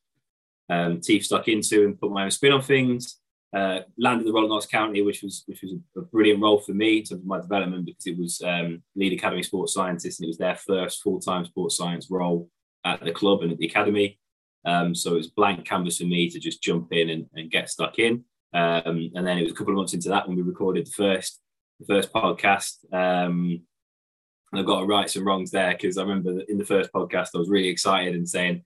um, 0.70 1.02
teeth 1.02 1.25
stuck 1.25 1.48
into 1.48 1.86
and 1.86 2.00
put 2.00 2.12
my 2.12 2.24
own 2.24 2.32
spin 2.32 2.52
on 2.52 2.64
things. 2.64 3.20
Uh, 3.51 3.80
landed 3.98 4.28
the 4.28 4.31
role 4.31 4.44
at 4.44 4.50
Notts 4.50 4.68
County, 4.68 5.01
which 5.01 5.24
was 5.24 5.44
which 5.48 5.63
was 5.63 5.74
a, 5.98 6.01
brilliant 6.01 6.42
role 6.42 6.60
for 6.60 6.74
me 6.74 6.98
in 6.98 7.04
terms 7.04 7.22
of 7.22 7.25
my 7.25 7.42
development 7.42 7.86
because 7.86 8.06
it 8.06 8.18
was 8.18 8.42
um, 8.46 8.84
lead 8.96 9.13
academy 9.13 9.42
sports 9.42 9.74
scientist 9.74 10.19
and 10.19 10.25
it 10.25 10.30
was 10.30 10.38
their 10.38 10.56
first 10.56 11.01
full 11.01 11.19
time 11.19 11.46
sports 11.46 11.75
science 11.75 12.07
role 12.12 12.48
at 12.86 13.04
the 13.04 13.12
club 13.12 13.42
and 13.42 13.51
at 13.51 13.57
the 13.57 13.66
academy. 13.66 14.19
Um, 14.66 14.94
so 14.94 15.13
it 15.13 15.18
was 15.18 15.28
blank 15.28 15.66
canvas 15.66 15.98
for 15.98 16.04
me 16.04 16.30
to 16.30 16.40
just 16.40 16.62
jump 16.62 16.94
in 16.94 17.10
and, 17.10 17.25
and 17.34 17.50
get 17.50 17.69
stuck 17.69 17.98
in. 17.98 18.24
Um, 18.54 19.12
and 19.16 19.25
then 19.25 19.40
it 19.40 19.44
was 19.44 19.51
a 19.51 19.56
couple 19.56 19.74
of 19.74 19.78
months 19.78 19.94
into 19.94 20.10
that 20.10 20.28
when 20.28 20.38
we 20.38 20.44
recorded 20.44 20.86
the 20.86 20.92
first 20.92 21.42
the 21.80 21.86
first 21.86 22.13
podcast. 22.13 22.75
Um, 22.94 23.62
and 24.51 24.60
I've 24.60 24.66
got 24.66 24.81
to 24.81 24.86
right 24.86 25.10
some 25.10 25.25
wrongs 25.25 25.51
there 25.51 25.72
because 25.72 25.98
I 25.98 26.01
remember 26.01 26.41
in 26.48 26.58
the 26.58 26.65
first 26.65 26.91
podcast 26.91 27.29
I 27.34 27.39
was 27.39 27.50
really 27.50 27.70
excited 27.70 28.15
and 28.15 28.27
saying, 28.27 28.63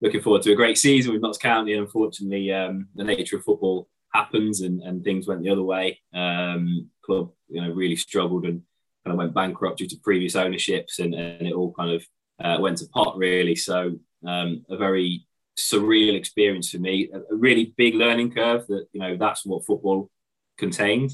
looking 0.00 0.22
forward 0.22 0.42
to 0.42 0.52
a 0.52 0.56
great 0.56 0.78
season 0.78 1.12
with 1.12 1.22
Notts 1.22 1.38
County. 1.38 1.72
And 1.74 1.82
unfortunately, 1.82 2.52
um, 2.52 2.88
the 2.94 3.04
nature 3.04 3.36
of 3.36 3.44
football 3.44 3.88
happens 4.12 4.60
and, 4.60 4.82
and 4.82 5.02
things 5.02 5.26
went 5.26 5.42
the 5.42 5.50
other 5.50 5.62
way. 5.62 6.00
Um, 6.14 6.90
club, 7.02 7.30
you 7.48 7.60
know, 7.60 7.70
really 7.70 7.96
struggled 7.96 8.44
and 8.44 8.62
kind 9.04 9.12
of 9.12 9.18
went 9.18 9.34
bankrupt 9.34 9.78
due 9.78 9.88
to 9.88 9.96
previous 10.02 10.36
ownerships, 10.36 10.98
and, 10.98 11.14
and 11.14 11.46
it 11.46 11.54
all 11.54 11.72
kind 11.72 11.92
of 11.92 12.04
uh, 12.42 12.60
went 12.60 12.78
to 12.78 12.88
pot 12.88 13.16
really. 13.16 13.54
So 13.54 13.98
um, 14.26 14.64
a 14.68 14.76
very 14.76 15.26
surreal 15.58 16.16
experience 16.16 16.70
for 16.70 16.78
me. 16.78 17.10
A, 17.12 17.34
really 17.34 17.74
big 17.76 17.94
learning 17.94 18.32
curve. 18.32 18.66
That 18.66 18.86
you 18.92 19.00
know 19.00 19.16
that's 19.16 19.44
what 19.44 19.64
football 19.64 20.10
contained. 20.58 21.12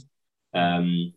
Um, 0.54 1.12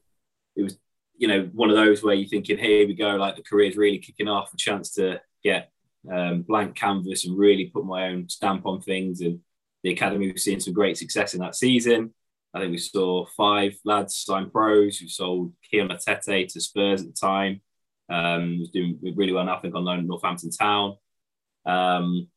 it 0.55 0.63
was 0.63 0.77
you 1.17 1.27
know 1.27 1.49
one 1.53 1.69
of 1.69 1.75
those 1.75 2.03
where 2.03 2.15
you're 2.15 2.29
thinking, 2.29 2.57
here 2.57 2.87
we 2.87 2.93
go, 2.93 3.15
like 3.15 3.35
the 3.35 3.43
career's 3.43 3.77
really 3.77 3.99
kicking 3.99 4.27
off, 4.27 4.53
a 4.53 4.57
chance 4.57 4.93
to 4.95 5.21
get 5.43 5.71
um, 6.11 6.41
blank 6.43 6.75
canvas 6.75 7.25
and 7.25 7.37
really 7.37 7.65
put 7.65 7.85
my 7.85 8.09
own 8.09 8.29
stamp 8.29 8.65
on 8.65 8.81
things. 8.81 9.21
And 9.21 9.39
the 9.83 9.91
academy 9.91 10.31
was 10.31 10.43
seeing 10.43 10.59
some 10.59 10.73
great 10.73 10.97
success 10.97 11.33
in 11.33 11.39
that 11.41 11.55
season. 11.55 12.13
I 12.53 12.59
think 12.59 12.71
we 12.71 12.77
saw 12.77 13.25
five 13.37 13.77
lads 13.85 14.15
sign 14.15 14.49
pros 14.49 14.97
who 14.97 15.07
sold 15.07 15.53
Kion 15.71 15.91
Etete 15.91 16.47
to 16.47 16.61
Spurs 16.61 17.01
at 17.01 17.07
the 17.07 17.13
time. 17.13 17.61
Um, 18.09 18.59
was 18.59 18.71
doing 18.71 18.97
really 19.15 19.33
well, 19.33 19.47
I 19.47 19.59
think, 19.59 19.75
on 19.75 19.85
loan 19.85 19.99
at 19.99 20.05
Northampton 20.05 20.49
Town. 20.49 20.97
Um, 21.65 22.27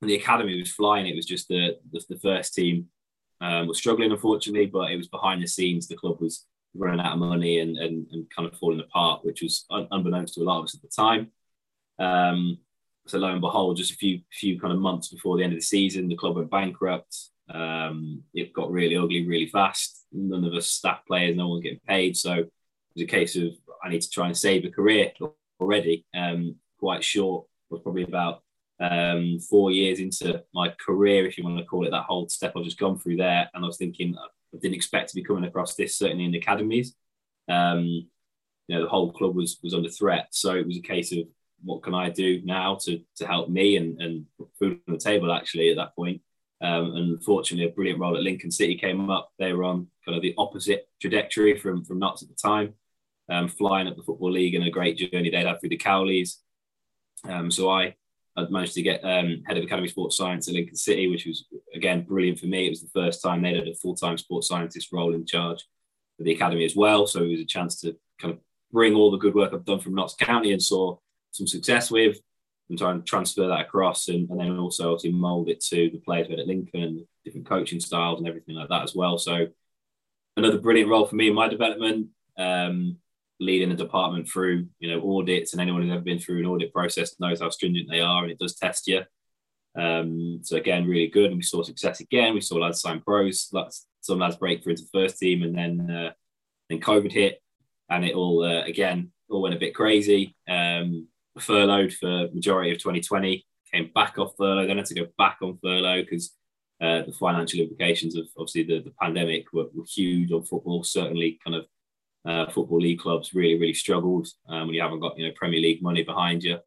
and 0.00 0.10
the 0.10 0.16
academy 0.16 0.58
was 0.58 0.72
flying. 0.72 1.06
It 1.06 1.16
was 1.16 1.26
just 1.26 1.48
the 1.48 1.78
the, 1.92 2.02
the 2.08 2.18
first 2.18 2.54
team 2.54 2.86
um, 3.40 3.66
was 3.66 3.78
struggling, 3.78 4.10
unfortunately, 4.10 4.66
but 4.66 4.90
it 4.90 4.96
was 4.96 5.08
behind 5.08 5.42
the 5.42 5.46
scenes. 5.46 5.86
The 5.86 5.96
club 5.96 6.20
was 6.20 6.46
running 6.74 7.00
out 7.00 7.12
of 7.12 7.18
money 7.18 7.60
and 7.60 7.76
and, 7.76 8.06
and 8.12 8.26
kind 8.34 8.48
of 8.48 8.58
falling 8.58 8.80
apart, 8.80 9.24
which 9.24 9.42
was 9.42 9.66
un- 9.70 9.88
unbeknownst 9.90 10.34
to 10.34 10.42
a 10.42 10.44
lot 10.44 10.58
of 10.58 10.64
us 10.64 10.74
at 10.74 10.82
the 10.82 10.88
time. 10.88 11.30
Um, 11.98 12.58
so 13.06 13.18
lo 13.18 13.28
and 13.28 13.40
behold, 13.40 13.76
just 13.76 13.92
a 13.92 13.96
few 13.96 14.20
few 14.32 14.58
kind 14.60 14.72
of 14.72 14.80
months 14.80 15.08
before 15.08 15.36
the 15.36 15.44
end 15.44 15.52
of 15.52 15.58
the 15.58 15.64
season, 15.64 16.08
the 16.08 16.16
club 16.16 16.36
went 16.36 16.50
bankrupt. 16.50 17.30
Um, 17.48 18.24
it 18.34 18.52
got 18.52 18.72
really 18.72 18.96
ugly 18.96 19.26
really 19.26 19.46
fast. 19.46 20.04
None 20.12 20.44
of 20.44 20.52
us 20.52 20.66
staff 20.66 21.00
players, 21.06 21.36
no 21.36 21.48
one 21.48 21.60
getting 21.60 21.80
paid. 21.86 22.16
So 22.16 22.32
it 22.34 22.50
was 22.94 23.02
a 23.02 23.06
case 23.06 23.36
of 23.36 23.52
I 23.82 23.88
need 23.88 24.02
to 24.02 24.10
try 24.10 24.26
and 24.26 24.36
save 24.36 24.64
a 24.64 24.70
career 24.70 25.12
already. 25.60 26.04
Um, 26.14 26.56
quite 26.78 27.04
short 27.04 27.46
was 27.70 27.80
probably 27.82 28.02
about 28.02 28.42
um, 28.80 29.38
four 29.38 29.70
years 29.70 30.00
into 30.00 30.42
my 30.52 30.74
career, 30.84 31.26
if 31.26 31.38
you 31.38 31.44
want 31.44 31.58
to 31.58 31.64
call 31.64 31.86
it 31.86 31.90
that 31.90 32.04
whole 32.04 32.28
step 32.28 32.52
I've 32.56 32.64
just 32.64 32.78
gone 32.78 32.98
through 32.98 33.16
there. 33.16 33.48
And 33.54 33.64
I 33.64 33.66
was 33.66 33.78
thinking, 33.78 34.16
I 34.18 34.58
didn't 34.58 34.74
expect 34.74 35.10
to 35.10 35.14
be 35.14 35.24
coming 35.24 35.44
across 35.44 35.74
this, 35.74 35.96
certainly 35.96 36.24
in 36.24 36.34
academies. 36.34 36.94
Um, 37.48 38.08
you 38.68 38.74
know, 38.74 38.82
the 38.82 38.88
whole 38.88 39.12
club 39.12 39.36
was 39.36 39.58
was 39.62 39.74
under 39.74 39.88
threat. 39.88 40.28
So 40.30 40.54
it 40.56 40.66
was 40.66 40.78
a 40.78 40.82
case 40.82 41.12
of 41.12 41.20
what 41.64 41.82
can 41.82 41.94
I 41.94 42.10
do 42.10 42.40
now 42.44 42.76
to 42.82 43.00
to 43.16 43.26
help 43.26 43.48
me 43.48 43.76
and 43.76 44.00
and 44.00 44.26
food 44.58 44.80
on 44.86 44.94
the 44.94 45.00
table 45.00 45.32
actually 45.32 45.70
at 45.70 45.76
that 45.76 45.94
point. 45.96 46.20
Um, 46.62 46.94
and 46.96 47.22
fortunately, 47.22 47.66
a 47.66 47.74
brilliant 47.74 48.00
role 48.00 48.16
at 48.16 48.22
Lincoln 48.22 48.50
City 48.50 48.76
came 48.76 49.10
up. 49.10 49.30
They 49.38 49.52
were 49.52 49.64
on 49.64 49.88
kind 50.04 50.16
of 50.16 50.22
the 50.22 50.34
opposite 50.38 50.88
trajectory 51.00 51.58
from 51.58 51.84
from 51.84 51.98
Notts 51.98 52.22
at 52.22 52.28
the 52.28 52.34
time, 52.34 52.74
um, 53.28 53.48
flying 53.48 53.88
up 53.88 53.96
the 53.96 54.02
football 54.02 54.32
league 54.32 54.54
and 54.54 54.64
a 54.64 54.70
great 54.70 54.96
journey 54.96 55.30
they'd 55.30 55.46
had 55.46 55.60
through 55.60 55.70
the 55.70 55.76
Cowleys. 55.76 56.36
Um, 57.24 57.50
so 57.50 57.70
I 57.70 57.94
managed 58.50 58.74
to 58.74 58.82
get 58.82 59.02
um, 59.02 59.42
head 59.46 59.56
of 59.56 59.64
academy 59.64 59.88
sports 59.88 60.16
science 60.16 60.48
at 60.48 60.54
Lincoln 60.54 60.76
City, 60.76 61.08
which 61.08 61.26
was 61.26 61.46
again 61.74 62.02
brilliant 62.02 62.38
for 62.38 62.46
me. 62.46 62.66
It 62.66 62.70
was 62.70 62.82
the 62.82 62.90
first 62.94 63.22
time 63.22 63.42
they'd 63.42 63.56
had 63.56 63.68
a 63.68 63.74
full 63.74 63.94
time 63.94 64.18
sports 64.18 64.48
scientist 64.48 64.92
role 64.92 65.14
in 65.14 65.26
charge 65.26 65.64
of 66.18 66.24
the 66.24 66.32
academy 66.32 66.64
as 66.64 66.76
well. 66.76 67.06
So 67.06 67.22
it 67.22 67.30
was 67.30 67.40
a 67.40 67.46
chance 67.46 67.80
to 67.80 67.96
kind 68.20 68.34
of 68.34 68.40
bring 68.72 68.94
all 68.94 69.10
the 69.10 69.18
good 69.18 69.34
work 69.34 69.52
I've 69.52 69.64
done 69.64 69.80
from 69.80 69.94
Notts 69.94 70.14
County 70.14 70.52
and 70.52 70.62
saw 70.62 70.96
some 71.36 71.46
success 71.46 71.90
with 71.90 72.18
and 72.68 72.78
try 72.78 72.90
and 72.90 73.06
transfer 73.06 73.46
that 73.46 73.60
across 73.60 74.08
and, 74.08 74.28
and 74.30 74.40
then 74.40 74.58
also 74.58 74.92
obviously 74.92 75.12
mold 75.12 75.48
it 75.48 75.60
to 75.60 75.90
the 75.90 75.98
players 75.98 76.26
we 76.26 76.32
had 76.32 76.40
at 76.40 76.46
Lincoln 76.46 77.06
different 77.24 77.46
coaching 77.46 77.80
styles 77.80 78.18
and 78.18 78.28
everything 78.28 78.56
like 78.56 78.68
that 78.68 78.82
as 78.82 78.94
well. 78.94 79.18
So 79.18 79.46
another 80.36 80.58
brilliant 80.58 80.90
role 80.90 81.06
for 81.06 81.16
me 81.16 81.28
in 81.28 81.34
my 81.34 81.48
development. 81.48 82.08
Um, 82.38 82.98
leading 83.38 83.70
a 83.70 83.76
department 83.76 84.28
through 84.28 84.66
you 84.78 84.90
know 84.90 85.16
audits 85.16 85.52
and 85.52 85.60
anyone 85.60 85.82
who's 85.82 85.92
ever 85.92 86.00
been 86.00 86.18
through 86.18 86.38
an 86.38 86.46
audit 86.46 86.72
process 86.72 87.18
knows 87.20 87.40
how 87.40 87.50
stringent 87.50 87.88
they 87.90 88.00
are 88.00 88.22
and 88.22 88.32
it 88.32 88.38
does 88.38 88.54
test 88.54 88.88
you 88.88 89.02
um, 89.76 90.40
so 90.42 90.56
again 90.56 90.86
really 90.86 91.08
good 91.08 91.26
and 91.26 91.36
we 91.36 91.42
saw 91.42 91.62
success 91.62 92.00
again 92.00 92.32
we 92.32 92.40
saw 92.40 92.56
lads 92.56 92.80
sign 92.80 93.00
pros 93.00 93.52
some 94.00 94.18
lads 94.18 94.36
break 94.36 94.62
through 94.62 94.72
into 94.72 94.84
the 94.84 95.00
first 95.00 95.18
team 95.18 95.42
and 95.42 95.56
then 95.56 95.90
uh, 95.90 96.12
then 96.70 96.80
covid 96.80 97.12
hit 97.12 97.42
and 97.90 98.04
it 98.04 98.14
all 98.14 98.42
uh, 98.42 98.64
again 98.64 99.10
all 99.28 99.42
went 99.42 99.54
a 99.54 99.58
bit 99.58 99.74
crazy 99.74 100.34
um, 100.48 101.06
furloughed 101.40 101.92
for 101.92 102.28
majority 102.32 102.70
of 102.70 102.78
2020 102.78 103.44
came 103.72 103.90
back 103.94 104.18
off 104.18 104.32
furlough 104.36 104.66
then 104.66 104.76
had 104.76 104.86
to 104.86 104.94
go 104.94 105.06
back 105.18 105.38
on 105.42 105.58
furlough 105.62 106.02
because 106.02 106.34
uh, 106.80 107.02
the 107.02 107.12
financial 107.12 107.60
implications 107.60 108.16
of 108.16 108.26
obviously 108.38 108.62
the, 108.62 108.82
the 108.82 108.92
pandemic 109.00 109.46
were, 109.52 109.66
were 109.74 109.84
huge 109.88 110.30
on 110.32 110.42
football 110.42 110.84
certainly 110.84 111.38
kind 111.44 111.56
of 111.56 111.66
uh, 112.26 112.46
football 112.50 112.80
league 112.80 112.98
clubs 112.98 113.34
really, 113.34 113.58
really 113.58 113.74
struggled 113.74 114.26
um, 114.48 114.66
when 114.66 114.74
you 114.74 114.82
haven't 114.82 115.00
got 115.00 115.16
you 115.18 115.26
know 115.26 115.32
Premier 115.36 115.60
League 115.60 115.82
money 115.82 116.02
behind 116.02 116.42
you. 116.42 116.58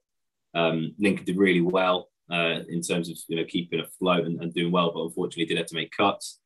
Um, 0.55 0.95
Lincoln 0.97 1.25
did 1.25 1.37
really 1.37 1.61
well 1.61 2.09
uh, 2.31 2.61
in 2.69 2.81
terms 2.81 3.09
of 3.09 3.17
you 3.27 3.35
know 3.35 3.45
keeping 3.45 3.81
afloat 3.81 4.25
and, 4.25 4.41
and, 4.41 4.53
doing 4.53 4.71
well, 4.71 4.91
but 4.93 5.03
unfortunately 5.03 5.45
did 5.45 5.57
have 5.57 5.67
to 5.67 5.75
make 5.75 5.91
cuts. 5.95 6.39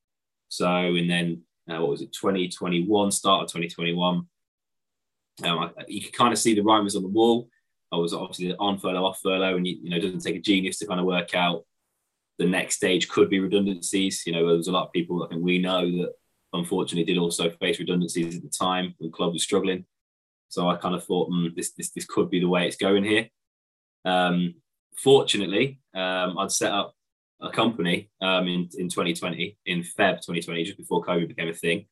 So 0.49 0.67
and 0.67 1.09
then 1.09 1.43
uh, 1.69 1.79
what 1.79 1.91
was 1.91 2.01
it 2.01 2.11
2021 2.13 3.11
start 3.11 3.43
of 3.43 3.47
2021. 3.49 4.27
Um, 5.43 5.59
I, 5.59 5.69
you 5.87 6.01
could 6.01 6.13
kind 6.13 6.33
of 6.33 6.39
see 6.39 6.53
the 6.55 6.61
writings 6.61 6.95
on 6.95 7.03
the 7.03 7.09
wall. 7.09 7.47
I 7.93 7.97
was 7.97 8.13
obviously 8.13 8.55
on 8.55 8.79
furlough, 8.79 9.05
off 9.05 9.19
furlough, 9.21 9.55
and 9.55 9.67
you, 9.67 9.77
you 9.83 9.89
know 9.89 9.97
it 9.97 10.01
doesn't 10.01 10.21
take 10.21 10.35
a 10.35 10.41
genius 10.41 10.79
to 10.79 10.87
kind 10.87 10.99
of 10.99 11.05
work 11.05 11.35
out 11.35 11.63
the 12.39 12.45
next 12.45 12.75
stage 12.75 13.09
could 13.09 13.29
be 13.29 13.39
redundancies. 13.39 14.23
You 14.25 14.33
know, 14.33 14.45
there 14.45 14.57
was 14.57 14.67
a 14.67 14.71
lot 14.71 14.87
of 14.87 14.93
people 14.93 15.23
I 15.23 15.27
think 15.27 15.43
we 15.43 15.59
know 15.59 15.81
that 15.81 16.13
unfortunately 16.53 17.11
did 17.11 17.19
also 17.19 17.49
face 17.49 17.79
redundancies 17.79 18.37
at 18.37 18.43
the 18.43 18.49
time 18.49 18.93
when 18.97 19.09
the 19.09 19.15
club 19.15 19.33
was 19.33 19.43
struggling. 19.43 19.85
So 20.49 20.69
I 20.69 20.75
kind 20.75 20.95
of 20.95 21.03
thought, 21.03 21.31
mm, 21.31 21.55
this, 21.55 21.71
this, 21.71 21.91
this 21.91 22.05
could 22.05 22.29
be 22.29 22.39
the 22.39 22.47
way 22.47 22.67
it's 22.67 22.75
going 22.75 23.03
here. 23.03 23.27
Um, 24.05 24.55
fortunately, 24.97 25.79
um, 25.95 26.37
I'd 26.37 26.51
set 26.51 26.71
up 26.71 26.93
a 27.41 27.49
company 27.49 28.11
um, 28.21 28.47
in, 28.47 28.69
in 28.77 28.89
2020, 28.89 29.57
in 29.65 29.79
Feb 29.79 30.21
2020, 30.21 30.63
just 30.63 30.77
before 30.77 31.03
COVID 31.03 31.27
became 31.27 31.49
a 31.49 31.53
thing. 31.53 31.85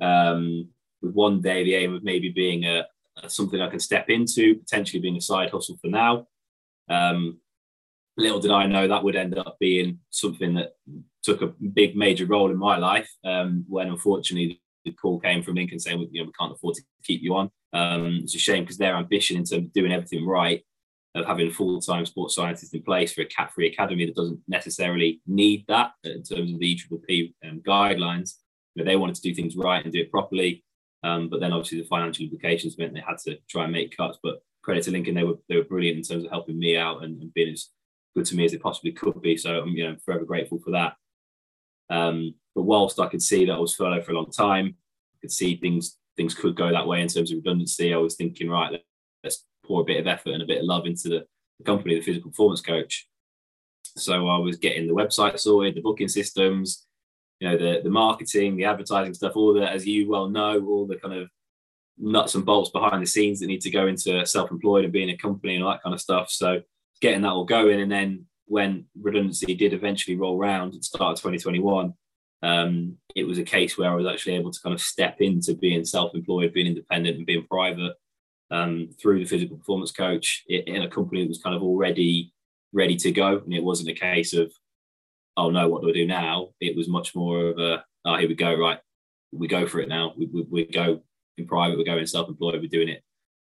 Um, 0.00 0.68
with 1.02 1.14
one 1.14 1.40
day, 1.40 1.64
the 1.64 1.74
aim 1.74 1.94
of 1.94 2.02
maybe 2.02 2.30
being 2.30 2.64
a, 2.64 2.86
a, 3.22 3.28
something 3.28 3.60
I 3.60 3.68
can 3.68 3.80
step 3.80 4.08
into, 4.08 4.56
potentially 4.56 5.00
being 5.00 5.16
a 5.16 5.20
side 5.20 5.50
hustle 5.50 5.78
for 5.80 5.88
now. 5.88 6.26
Um, 6.88 7.38
little 8.16 8.40
did 8.40 8.50
I 8.50 8.66
know 8.66 8.88
that 8.88 9.02
would 9.02 9.16
end 9.16 9.38
up 9.38 9.56
being 9.58 9.98
something 10.10 10.54
that 10.54 10.72
took 11.22 11.40
a 11.42 11.46
big 11.46 11.96
major 11.96 12.26
role 12.26 12.50
in 12.50 12.56
my 12.56 12.76
life 12.76 13.10
um, 13.24 13.64
when 13.68 13.88
unfortunately 13.88 14.60
the 14.84 14.92
call 14.92 15.20
came 15.20 15.42
from 15.42 15.54
Lincoln 15.54 15.78
saying 15.78 16.08
you 16.10 16.20
know 16.20 16.26
we 16.26 16.32
can't 16.38 16.52
afford 16.52 16.74
to 16.74 16.82
keep 17.04 17.22
you 17.22 17.34
on. 17.36 17.50
Um, 17.72 18.20
it's 18.22 18.34
a 18.34 18.38
shame 18.38 18.64
because 18.64 18.78
their 18.78 18.96
ambition 18.96 19.36
in 19.36 19.44
terms 19.44 19.66
of 19.66 19.72
doing 19.72 19.92
everything 19.92 20.26
right, 20.26 20.62
of 21.14 21.26
having 21.26 21.48
a 21.48 21.52
full-time 21.52 22.06
sports 22.06 22.34
scientist 22.34 22.74
in 22.74 22.82
place 22.82 23.12
for 23.12 23.22
a 23.22 23.26
cat-three 23.26 23.68
academy 23.68 24.06
that 24.06 24.16
doesn't 24.16 24.40
necessarily 24.48 25.20
need 25.26 25.64
that 25.68 25.92
in 26.04 26.22
terms 26.22 26.52
of 26.52 26.58
the 26.58 26.76
EPPP 26.76 27.34
um, 27.48 27.60
guidelines. 27.66 28.34
Know, 28.74 28.84
they 28.84 28.96
wanted 28.96 29.16
to 29.16 29.22
do 29.22 29.34
things 29.34 29.54
right 29.56 29.84
and 29.84 29.92
do 29.92 30.00
it 30.00 30.10
properly, 30.10 30.64
um, 31.02 31.28
but 31.28 31.40
then 31.40 31.52
obviously 31.52 31.80
the 31.80 31.86
financial 31.86 32.24
implications 32.24 32.78
meant 32.78 32.94
they 32.94 33.00
had 33.00 33.18
to 33.24 33.38
try 33.48 33.64
and 33.64 33.72
make 33.72 33.96
cuts. 33.96 34.18
But 34.22 34.42
credit 34.62 34.84
to 34.84 34.90
Lincoln, 34.90 35.14
they 35.14 35.24
were 35.24 35.38
they 35.48 35.56
were 35.56 35.64
brilliant 35.64 35.98
in 35.98 36.04
terms 36.04 36.24
of 36.24 36.30
helping 36.30 36.58
me 36.58 36.76
out 36.76 37.02
and, 37.02 37.20
and 37.20 37.34
being 37.34 37.52
as 37.52 37.68
good 38.14 38.26
to 38.26 38.36
me 38.36 38.44
as 38.44 38.52
they 38.52 38.58
possibly 38.58 38.92
could 38.92 39.20
be. 39.20 39.36
So 39.36 39.60
I'm 39.60 39.68
you 39.68 39.88
know 39.88 39.96
forever 40.04 40.24
grateful 40.24 40.58
for 40.58 40.70
that. 40.72 40.94
Um, 41.90 42.34
but 42.54 42.62
whilst 42.62 43.00
I 43.00 43.08
could 43.08 43.22
see 43.22 43.46
that 43.46 43.52
I 43.52 43.58
was 43.58 43.74
furloughed 43.74 44.04
for 44.04 44.12
a 44.12 44.16
long 44.16 44.30
time, 44.30 44.76
I 45.14 45.16
could 45.20 45.32
see 45.32 45.56
things 45.56 45.98
things 46.16 46.34
could 46.34 46.54
go 46.54 46.70
that 46.70 46.86
way 46.86 47.00
in 47.00 47.08
terms 47.08 47.30
of 47.30 47.38
redundancy. 47.38 47.92
I 47.92 47.98
was 47.98 48.14
thinking, 48.14 48.48
right, 48.48 48.80
let's 49.24 49.44
pour 49.64 49.80
a 49.80 49.84
bit 49.84 50.00
of 50.00 50.06
effort 50.06 50.30
and 50.30 50.42
a 50.42 50.46
bit 50.46 50.58
of 50.58 50.64
love 50.64 50.86
into 50.86 51.08
the, 51.08 51.26
the 51.58 51.64
company, 51.64 51.94
the 51.94 52.02
physical 52.02 52.30
performance 52.30 52.60
coach. 52.60 53.08
So 53.96 54.28
I 54.28 54.38
was 54.38 54.56
getting 54.56 54.86
the 54.86 54.94
website 54.94 55.38
sorted, 55.38 55.74
the 55.74 55.80
booking 55.80 56.08
systems, 56.08 56.86
you 57.42 57.48
know, 57.48 57.58
the 57.58 57.80
the 57.82 57.90
marketing, 57.90 58.56
the 58.56 58.64
advertising 58.64 59.14
stuff, 59.14 59.32
all 59.34 59.52
the 59.52 59.68
as 59.68 59.84
you 59.84 60.08
well 60.08 60.28
know, 60.28 60.64
all 60.64 60.86
the 60.86 60.94
kind 60.94 61.12
of 61.12 61.28
nuts 61.98 62.36
and 62.36 62.46
bolts 62.46 62.70
behind 62.70 63.02
the 63.02 63.06
scenes 63.06 63.40
that 63.40 63.48
need 63.48 63.60
to 63.62 63.70
go 63.70 63.88
into 63.88 64.24
self-employed 64.24 64.84
and 64.84 64.92
being 64.92 65.10
a 65.10 65.16
company 65.16 65.56
and 65.56 65.64
all 65.64 65.72
that 65.72 65.82
kind 65.82 65.92
of 65.92 66.00
stuff. 66.00 66.30
So 66.30 66.62
getting 67.00 67.22
that 67.22 67.32
all 67.32 67.44
going, 67.44 67.80
and 67.80 67.90
then 67.90 68.26
when 68.46 68.84
redundancy 69.00 69.56
did 69.56 69.72
eventually 69.72 70.16
roll 70.16 70.38
around 70.38 70.68
at 70.68 70.74
the 70.74 70.84
start 70.84 71.18
of 71.18 71.22
2021, 71.22 71.92
um, 72.44 72.96
it 73.16 73.24
was 73.24 73.38
a 73.38 73.44
case 73.44 73.76
where 73.76 73.90
I 73.90 73.94
was 73.96 74.06
actually 74.06 74.36
able 74.36 74.52
to 74.52 74.60
kind 74.60 74.74
of 74.74 74.80
step 74.80 75.20
into 75.20 75.54
being 75.54 75.84
self-employed, 75.84 76.52
being 76.52 76.68
independent, 76.68 77.16
and 77.16 77.26
being 77.26 77.44
private 77.50 77.94
um, 78.52 78.90
through 79.00 79.18
the 79.18 79.24
physical 79.28 79.56
performance 79.56 79.90
coach 79.90 80.44
in 80.48 80.82
a 80.82 80.88
company 80.88 81.22
that 81.22 81.28
was 81.28 81.42
kind 81.42 81.56
of 81.56 81.62
already 81.62 82.32
ready 82.72 82.94
to 82.98 83.10
go. 83.10 83.38
And 83.38 83.52
it 83.52 83.64
wasn't 83.64 83.88
a 83.88 83.94
case 83.94 84.32
of, 84.32 84.52
oh 85.36 85.50
no, 85.50 85.68
what 85.68 85.82
do 85.82 85.88
I 85.88 85.92
do 85.92 86.06
now? 86.06 86.48
It 86.60 86.76
was 86.76 86.88
much 86.88 87.14
more 87.14 87.48
of 87.48 87.58
a, 87.58 87.84
oh, 88.04 88.16
here 88.16 88.28
we 88.28 88.34
go, 88.34 88.54
right, 88.54 88.78
we 89.32 89.48
go 89.48 89.66
for 89.66 89.80
it 89.80 89.88
now. 89.88 90.14
We, 90.16 90.26
we, 90.26 90.46
we 90.50 90.64
go 90.66 91.00
in 91.38 91.46
private, 91.46 91.78
we're 91.78 91.84
going 91.84 92.06
self-employed, 92.06 92.60
we're 92.60 92.68
doing 92.68 92.88
it. 92.88 93.02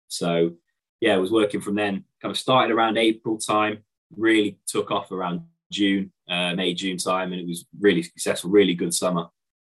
So 0.07 0.53
yeah, 1.01 1.15
I 1.15 1.17
was 1.17 1.31
working 1.31 1.61
from 1.61 1.75
then. 1.75 2.05
Kind 2.21 2.31
of 2.31 2.37
started 2.37 2.73
around 2.73 2.97
April 2.97 3.37
time, 3.37 3.83
really 4.15 4.59
took 4.67 4.91
off 4.91 5.11
around 5.11 5.41
June, 5.71 6.11
uh, 6.29 6.55
May, 6.55 6.73
June 6.73 6.97
time, 6.97 7.33
and 7.33 7.41
it 7.41 7.47
was 7.47 7.65
really 7.79 8.03
successful, 8.03 8.49
really 8.49 8.75
good 8.75 8.93
summer. 8.93 9.27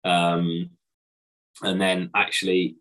Um, 0.04 0.72
and 1.64 1.80
then 1.80 2.10
actually 2.16 2.78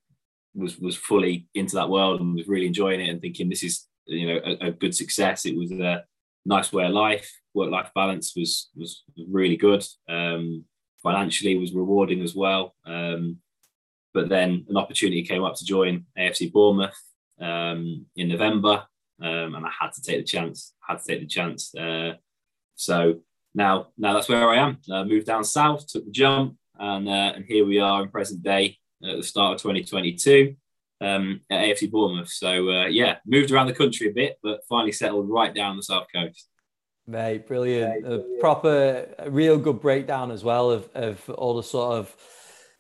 was 0.55 0.79
was 0.79 0.97
fully 0.97 1.47
into 1.55 1.77
that 1.77 1.89
world 1.89 2.21
and 2.21 2.35
was 2.35 2.49
really 2.49 2.67
enjoying 2.67 3.01
it 3.01 3.09
and 3.09 3.21
thinking 3.21 3.49
this 3.49 3.63
is 3.63 3.87
you 4.07 4.27
know 4.27 4.41
a, 4.45 4.69
a 4.69 4.71
good 4.71 4.95
success. 4.95 5.47
It 5.47 5.57
was 5.57 5.71
a 5.73 6.05
nice 6.45 6.73
way 6.73 6.87
of 6.87 6.93
life. 6.93 7.31
Work 7.55 7.71
life 7.71 7.91
balance 7.95 8.35
was 8.37 8.71
was 8.77 9.05
really 9.29 9.57
good. 9.57 9.85
Um, 10.09 10.65
financially 11.03 11.57
was 11.57 11.75
rewarding 11.75 12.23
as 12.23 12.35
well. 12.35 12.75
Um, 12.85 13.39
but 14.13 14.29
then 14.29 14.65
an 14.69 14.77
opportunity 14.77 15.23
came 15.23 15.45
up 15.45 15.57
to 15.57 15.65
join 15.65 16.07
AFC 16.19 16.53
Bournemouth 16.53 16.99
um, 17.41 18.07
in 18.17 18.29
November, 18.29 18.85
um, 19.21 19.55
and 19.55 19.67
I 19.67 19.71
had 19.79 19.93
to 19.93 20.03
take 20.03 20.19
the 20.19 20.25
chance. 20.25 20.73
Had 20.87 20.99
to 20.99 21.07
take 21.07 21.21
the 21.21 21.27
chance. 21.27 21.75
Uh, 21.75 22.15
so 22.77 23.21
now, 23.55 23.89
now 23.99 24.15
that's 24.15 24.29
where 24.29 24.49
I 24.49 24.57
am. 24.57 24.79
Uh, 24.91 25.05
moved 25.05 25.27
down 25.27 25.45
south, 25.45 25.87
took 25.87 26.05
the 26.05 26.11
jump, 26.11 26.57
and 26.79 27.09
uh, 27.09 27.33
and 27.35 27.45
here 27.45 27.65
we 27.67 27.79
are 27.79 28.03
in 28.03 28.09
present 28.09 28.43
day 28.43 28.79
at 29.03 29.17
the 29.17 29.23
start 29.23 29.55
of 29.55 29.63
2022 29.63 30.57
um, 31.01 31.41
at 31.51 31.61
AFC 31.61 31.91
Bournemouth. 31.91 32.31
So 32.31 32.71
uh, 32.71 32.87
yeah, 32.87 33.17
moved 33.27 33.51
around 33.51 33.67
the 33.67 33.75
country 33.75 34.09
a 34.09 34.13
bit, 34.13 34.39
but 34.43 34.61
finally 34.69 34.93
settled 34.93 35.29
right 35.29 35.55
down 35.55 35.77
the 35.77 35.83
south 35.83 36.07
coast. 36.15 36.49
Mate, 37.07 37.47
brilliant. 37.47 37.95
Mate, 37.95 38.03
brilliant. 38.03 38.37
A 38.37 38.41
proper, 38.41 39.09
a 39.19 39.31
real 39.31 39.59
good 39.59 39.81
breakdown 39.81 40.31
as 40.31 40.43
well 40.43 40.71
of, 40.71 40.89
of 40.95 41.29
all 41.31 41.57
the 41.57 41.63
sort 41.63 41.99
of 41.99 42.17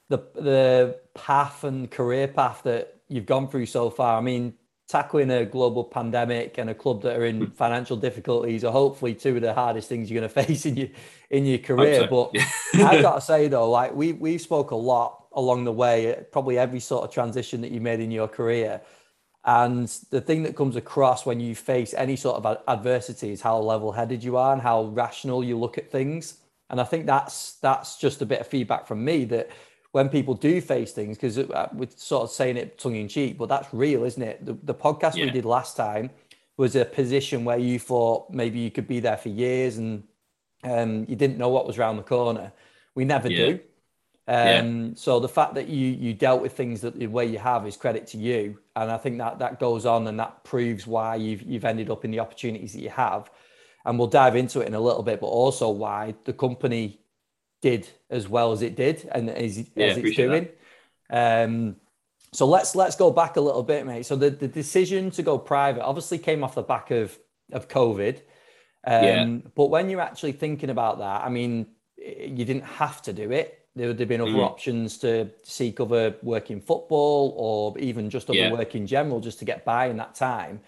the 0.08 0.18
the 0.34 1.00
path 1.14 1.64
and 1.64 1.90
career 1.90 2.28
path 2.28 2.62
that 2.64 3.00
you've 3.08 3.26
gone 3.26 3.48
through 3.48 3.66
so 3.66 3.90
far. 3.90 4.18
I 4.18 4.20
mean, 4.20 4.54
tackling 4.88 5.30
a 5.30 5.44
global 5.44 5.84
pandemic 5.84 6.58
and 6.58 6.70
a 6.70 6.74
club 6.74 7.02
that 7.02 7.16
are 7.16 7.24
in 7.24 7.46
hmm. 7.46 7.52
financial 7.52 7.96
difficulties 7.96 8.64
are 8.64 8.72
hopefully 8.72 9.14
two 9.14 9.36
of 9.36 9.42
the 9.42 9.54
hardest 9.54 9.88
things 9.88 10.10
you're 10.10 10.20
going 10.20 10.30
to 10.32 10.46
face 10.46 10.66
in 10.66 10.76
your 10.76 10.88
in 11.30 11.46
your 11.46 11.58
career. 11.58 12.06
So. 12.08 12.30
But 12.32 12.44
I've 12.82 13.02
got 13.02 13.16
to 13.16 13.20
say 13.20 13.48
though, 13.48 13.70
like 13.70 13.94
we 13.94 14.12
we 14.12 14.38
spoke 14.38 14.70
a 14.70 14.76
lot 14.76 15.26
along 15.32 15.64
the 15.64 15.72
way, 15.72 16.24
probably 16.32 16.58
every 16.58 16.80
sort 16.80 17.04
of 17.04 17.12
transition 17.12 17.60
that 17.62 17.72
you 17.72 17.80
made 17.80 18.00
in 18.00 18.10
your 18.10 18.28
career. 18.28 18.80
And 19.46 19.88
the 20.10 20.20
thing 20.20 20.42
that 20.44 20.56
comes 20.56 20.76
across 20.76 21.26
when 21.26 21.38
you 21.38 21.54
face 21.54 21.92
any 21.94 22.16
sort 22.16 22.42
of 22.42 22.58
adversity 22.66 23.30
is 23.30 23.42
how 23.42 23.58
level-headed 23.58 24.24
you 24.24 24.36
are 24.38 24.54
and 24.54 24.62
how 24.62 24.84
rational 24.84 25.44
you 25.44 25.58
look 25.58 25.76
at 25.76 25.90
things. 25.90 26.38
And 26.70 26.80
I 26.80 26.84
think 26.84 27.04
that's 27.06 27.56
that's 27.56 27.98
just 27.98 28.22
a 28.22 28.26
bit 28.26 28.40
of 28.40 28.46
feedback 28.46 28.86
from 28.86 29.04
me 29.04 29.26
that 29.26 29.50
when 29.92 30.08
people 30.08 30.34
do 30.34 30.60
face 30.60 30.92
things, 30.92 31.16
because 31.16 31.38
uh, 31.38 31.68
we're 31.74 31.88
sort 31.94 32.24
of 32.24 32.30
saying 32.30 32.56
it 32.56 32.78
tongue 32.78 32.96
in 32.96 33.06
cheek, 33.06 33.38
but 33.38 33.48
that's 33.48 33.72
real, 33.72 34.04
isn't 34.04 34.22
it? 34.22 34.44
The, 34.44 34.54
the 34.62 34.74
podcast 34.74 35.14
yeah. 35.14 35.26
we 35.26 35.30
did 35.30 35.44
last 35.44 35.76
time 35.76 36.10
was 36.56 36.74
a 36.74 36.84
position 36.84 37.44
where 37.44 37.58
you 37.58 37.78
thought 37.78 38.30
maybe 38.30 38.58
you 38.58 38.70
could 38.70 38.88
be 38.88 38.98
there 38.98 39.16
for 39.16 39.28
years 39.28 39.76
and 39.76 40.02
um, 40.64 41.04
you 41.08 41.16
didn't 41.16 41.36
know 41.36 41.48
what 41.48 41.66
was 41.66 41.78
around 41.78 41.96
the 41.96 42.02
corner. 42.02 42.50
We 42.94 43.04
never 43.04 43.30
yeah. 43.30 43.46
do. 43.46 43.60
Um, 44.26 44.36
yeah. 44.36 44.90
So 44.94 45.20
the 45.20 45.28
fact 45.28 45.54
that 45.54 45.68
you 45.68 45.88
you 45.88 46.14
dealt 46.14 46.40
with 46.40 46.52
things 46.54 46.80
that 46.80 46.98
the 46.98 47.06
way 47.06 47.26
you 47.26 47.38
have 47.38 47.66
is 47.66 47.76
credit 47.76 48.06
to 48.08 48.18
you, 48.18 48.58
and 48.74 48.90
I 48.90 48.96
think 48.96 49.18
that 49.18 49.38
that 49.40 49.60
goes 49.60 49.84
on 49.84 50.06
and 50.06 50.18
that 50.18 50.44
proves 50.44 50.86
why 50.86 51.16
you've 51.16 51.42
you've 51.42 51.64
ended 51.64 51.90
up 51.90 52.04
in 52.04 52.10
the 52.10 52.20
opportunities 52.20 52.72
that 52.72 52.80
you 52.80 52.90
have, 52.90 53.30
and 53.84 53.98
we'll 53.98 54.08
dive 54.08 54.34
into 54.34 54.60
it 54.60 54.66
in 54.66 54.74
a 54.74 54.80
little 54.80 55.02
bit, 55.02 55.20
but 55.20 55.26
also 55.26 55.68
why 55.68 56.14
the 56.24 56.32
company 56.32 57.00
did 57.60 57.88
as 58.10 58.28
well 58.28 58.52
as 58.52 58.60
it 58.62 58.76
did 58.76 59.08
and 59.12 59.28
as, 59.30 59.58
yeah, 59.74 59.86
as 59.86 59.98
it's 59.98 60.16
doing. 60.16 60.48
Um, 61.10 61.76
so 62.32 62.46
let's 62.46 62.74
let's 62.74 62.96
go 62.96 63.10
back 63.10 63.36
a 63.36 63.40
little 63.42 63.62
bit, 63.62 63.86
mate. 63.86 64.06
So 64.06 64.16
the, 64.16 64.30
the 64.30 64.48
decision 64.48 65.10
to 65.12 65.22
go 65.22 65.38
private 65.38 65.84
obviously 65.84 66.18
came 66.18 66.42
off 66.42 66.54
the 66.54 66.62
back 66.62 66.90
of 66.90 67.18
of 67.52 67.68
COVID. 67.68 68.16
Um, 68.86 69.04
yeah. 69.04 69.36
But 69.54 69.66
when 69.66 69.90
you're 69.90 70.00
actually 70.00 70.32
thinking 70.32 70.70
about 70.70 70.98
that, 70.98 71.24
I 71.24 71.28
mean, 71.28 71.66
you 71.98 72.44
didn't 72.44 72.64
have 72.64 73.02
to 73.02 73.12
do 73.12 73.30
it 73.30 73.63
there 73.76 73.88
would 73.88 73.98
have 73.98 74.08
been 74.08 74.20
other 74.20 74.30
mm. 74.30 74.44
options 74.44 74.98
to 74.98 75.28
seek 75.42 75.80
other 75.80 76.14
work 76.22 76.50
in 76.50 76.60
football 76.60 77.34
or 77.36 77.78
even 77.78 78.08
just 78.08 78.30
other 78.30 78.38
yeah. 78.38 78.52
work 78.52 78.74
in 78.74 78.86
general 78.86 79.20
just 79.20 79.40
to 79.40 79.44
get 79.44 79.64
by 79.64 79.86
in 79.86 79.96
that 79.96 80.14
time. 80.14 80.60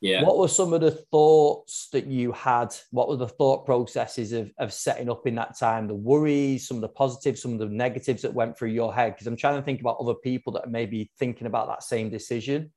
Yeah. 0.00 0.22
What 0.22 0.36
were 0.36 0.48
some 0.48 0.74
of 0.74 0.82
the 0.82 0.90
thoughts 0.90 1.88
that 1.92 2.06
you 2.06 2.32
had? 2.32 2.74
What 2.90 3.08
were 3.08 3.16
the 3.16 3.28
thought 3.28 3.64
processes 3.64 4.32
of, 4.32 4.52
of 4.58 4.70
setting 4.70 5.08
up 5.08 5.26
in 5.26 5.34
that 5.36 5.58
time? 5.58 5.88
The 5.88 5.94
worries, 5.94 6.68
some 6.68 6.76
of 6.76 6.82
the 6.82 6.88
positives, 6.88 7.40
some 7.40 7.54
of 7.54 7.58
the 7.58 7.66
negatives 7.66 8.20
that 8.20 8.34
went 8.34 8.58
through 8.58 8.68
your 8.68 8.94
head? 8.94 9.14
Because 9.14 9.26
I'm 9.26 9.36
trying 9.36 9.56
to 9.56 9.62
think 9.62 9.80
about 9.80 9.96
other 9.98 10.12
people 10.12 10.52
that 10.52 10.66
are 10.66 10.70
maybe 10.70 11.10
thinking 11.18 11.46
about 11.46 11.68
that 11.68 11.82
same 11.82 12.10
decision. 12.10 12.70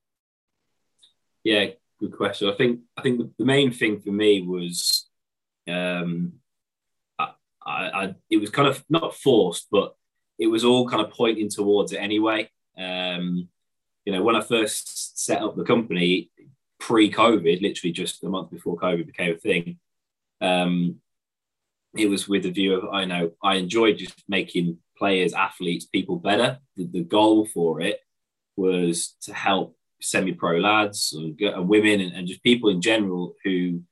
Yeah, 1.44 1.66
good 2.00 2.16
question. 2.16 2.48
I 2.48 2.54
think 2.54 2.80
I 2.96 3.02
think 3.02 3.18
the, 3.18 3.30
the 3.38 3.44
main 3.44 3.72
thing 3.72 4.00
for 4.00 4.10
me 4.10 4.40
was 4.40 5.06
um, 5.68 6.32
I, 7.68 8.04
I, 8.04 8.14
it 8.30 8.38
was 8.38 8.50
kind 8.50 8.68
of 8.68 8.82
not 8.88 9.14
forced, 9.14 9.68
but 9.70 9.94
it 10.38 10.46
was 10.46 10.64
all 10.64 10.88
kind 10.88 11.04
of 11.04 11.12
pointing 11.12 11.48
towards 11.48 11.92
it 11.92 11.98
anyway. 11.98 12.48
Um, 12.76 13.48
you 14.04 14.12
know, 14.12 14.22
when 14.22 14.36
I 14.36 14.40
first 14.40 15.18
set 15.18 15.42
up 15.42 15.56
the 15.56 15.64
company 15.64 16.30
pre-COVID, 16.80 17.60
literally 17.60 17.92
just 17.92 18.24
a 18.24 18.28
month 18.28 18.50
before 18.50 18.78
COVID 18.78 19.06
became 19.06 19.34
a 19.34 19.38
thing, 19.38 19.78
um, 20.40 20.96
it 21.96 22.08
was 22.08 22.28
with 22.28 22.44
the 22.44 22.50
view 22.50 22.74
of 22.74 22.92
I 22.92 23.04
know 23.04 23.32
I 23.42 23.56
enjoyed 23.56 23.98
just 23.98 24.22
making 24.28 24.78
players, 24.96 25.32
athletes, 25.32 25.86
people 25.86 26.16
better. 26.16 26.58
The, 26.76 26.86
the 26.86 27.02
goal 27.02 27.46
for 27.46 27.80
it 27.80 28.00
was 28.56 29.16
to 29.22 29.34
help 29.34 29.76
semi-pro 30.00 30.58
lads 30.58 31.12
and, 31.12 31.40
and 31.40 31.68
women 31.68 32.00
and, 32.00 32.12
and, 32.12 32.28
just 32.28 32.42
people 32.42 32.70
in 32.70 32.80
general 32.80 33.34
who 33.44 33.82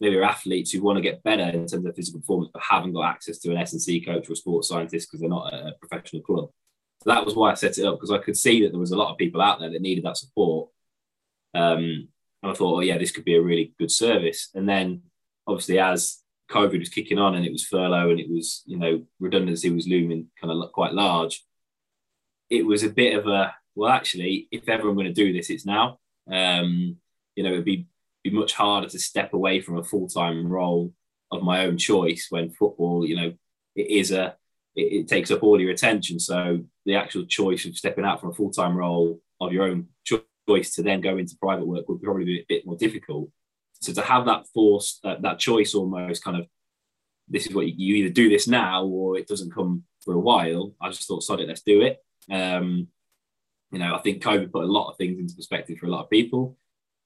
maybe 0.00 0.16
are 0.16 0.24
athletes 0.24 0.70
who 0.70 0.82
want 0.82 0.96
to 0.96 1.02
get 1.02 1.22
better 1.22 1.44
in 1.44 1.66
terms 1.66 1.86
of 1.86 1.96
physical 1.96 2.20
performance, 2.20 2.50
but 2.52 2.62
haven't 2.62 2.92
got 2.92 3.08
access 3.08 3.38
to 3.38 3.50
an 3.50 3.56
S&C 3.58 4.04
coach 4.04 4.28
or 4.28 4.32
a 4.32 4.36
sports 4.36 4.68
scientist 4.68 5.08
because 5.08 5.20
they're 5.20 5.30
not 5.30 5.52
a 5.52 5.74
professional 5.80 6.22
club. 6.22 6.50
So 7.02 7.10
that 7.10 7.24
was 7.24 7.34
why 7.34 7.50
I 7.50 7.54
set 7.54 7.78
it 7.78 7.84
up 7.84 7.96
because 7.96 8.10
I 8.10 8.18
could 8.18 8.36
see 8.36 8.62
that 8.62 8.70
there 8.70 8.80
was 8.80 8.90
a 8.90 8.96
lot 8.96 9.10
of 9.10 9.18
people 9.18 9.40
out 9.40 9.60
there 9.60 9.70
that 9.70 9.82
needed 9.82 10.04
that 10.04 10.16
support. 10.16 10.70
Um, 11.54 12.08
and 12.42 12.52
I 12.52 12.54
thought, 12.54 12.76
oh 12.76 12.80
yeah, 12.80 12.98
this 12.98 13.10
could 13.10 13.24
be 13.24 13.36
a 13.36 13.42
really 13.42 13.74
good 13.78 13.90
service. 13.90 14.50
And 14.54 14.68
then 14.68 15.02
obviously 15.46 15.78
as 15.78 16.18
COVID 16.50 16.78
was 16.78 16.88
kicking 16.88 17.18
on 17.18 17.34
and 17.34 17.44
it 17.44 17.52
was 17.52 17.64
furlough 17.64 18.10
and 18.10 18.20
it 18.20 18.30
was, 18.30 18.62
you 18.66 18.78
know, 18.78 19.02
redundancy 19.18 19.70
was 19.70 19.88
looming 19.88 20.28
kind 20.40 20.52
of 20.52 20.72
quite 20.72 20.92
large. 20.92 21.44
It 22.50 22.64
was 22.64 22.82
a 22.82 22.90
bit 22.90 23.18
of 23.18 23.26
a, 23.26 23.54
well, 23.74 23.90
actually, 23.90 24.48
if 24.50 24.68
ever 24.68 24.88
I'm 24.88 24.94
going 24.94 25.06
to 25.06 25.12
do 25.12 25.32
this, 25.32 25.50
it's 25.50 25.66
now. 25.66 25.98
Um, 26.30 26.96
you 27.34 27.42
know, 27.42 27.52
it'd 27.52 27.64
be 27.64 27.86
be 28.30 28.36
much 28.36 28.52
harder 28.52 28.88
to 28.88 28.98
step 28.98 29.32
away 29.32 29.60
from 29.60 29.78
a 29.78 29.84
full 29.84 30.08
time 30.08 30.46
role 30.46 30.92
of 31.30 31.42
my 31.42 31.66
own 31.66 31.76
choice 31.76 32.26
when 32.30 32.50
football, 32.50 33.06
you 33.06 33.16
know, 33.16 33.32
it 33.74 33.90
is 33.90 34.12
a 34.12 34.36
it, 34.74 34.92
it, 34.92 35.08
takes 35.08 35.30
up 35.30 35.42
all 35.42 35.60
your 35.60 35.70
attention. 35.70 36.20
So 36.20 36.60
the 36.84 36.96
actual 36.96 37.24
choice 37.24 37.64
of 37.64 37.76
stepping 37.76 38.04
out 38.04 38.20
from 38.20 38.30
a 38.30 38.34
full 38.34 38.50
time 38.50 38.76
role 38.76 39.20
of 39.40 39.52
your 39.52 39.64
own 39.64 39.88
choice 40.04 40.74
to 40.74 40.82
then 40.82 41.00
go 41.00 41.16
into 41.18 41.36
private 41.40 41.66
work 41.66 41.88
would 41.88 42.02
probably 42.02 42.24
be 42.24 42.40
a 42.40 42.46
bit 42.48 42.66
more 42.66 42.76
difficult. 42.76 43.30
So 43.80 43.92
to 43.92 44.02
have 44.02 44.26
that 44.26 44.46
force, 44.54 45.00
uh, 45.04 45.16
that 45.20 45.38
choice, 45.38 45.74
almost 45.74 46.24
kind 46.24 46.36
of, 46.36 46.46
this 47.28 47.46
is 47.46 47.54
what 47.54 47.66
you, 47.66 47.74
you, 47.76 47.94
either 47.96 48.12
do 48.12 48.28
this 48.28 48.46
now 48.46 48.84
or 48.84 49.18
it 49.18 49.26
doesn't 49.26 49.52
come 49.52 49.84
for 50.04 50.14
a 50.14 50.18
while. 50.18 50.72
I 50.80 50.88
just 50.90 51.06
thought, 51.06 51.22
sod 51.22 51.40
it, 51.40 51.48
let's 51.48 51.62
do 51.62 51.82
it. 51.82 52.02
Um, 52.30 52.88
you 53.72 53.78
know, 53.78 53.94
I 53.94 53.98
think 53.98 54.22
COVID 54.22 54.52
put 54.52 54.64
a 54.64 54.72
lot 54.72 54.90
of 54.90 54.96
things 54.96 55.18
into 55.18 55.34
perspective 55.34 55.78
for 55.78 55.86
a 55.86 55.90
lot 55.90 56.04
of 56.04 56.10
people 56.10 56.56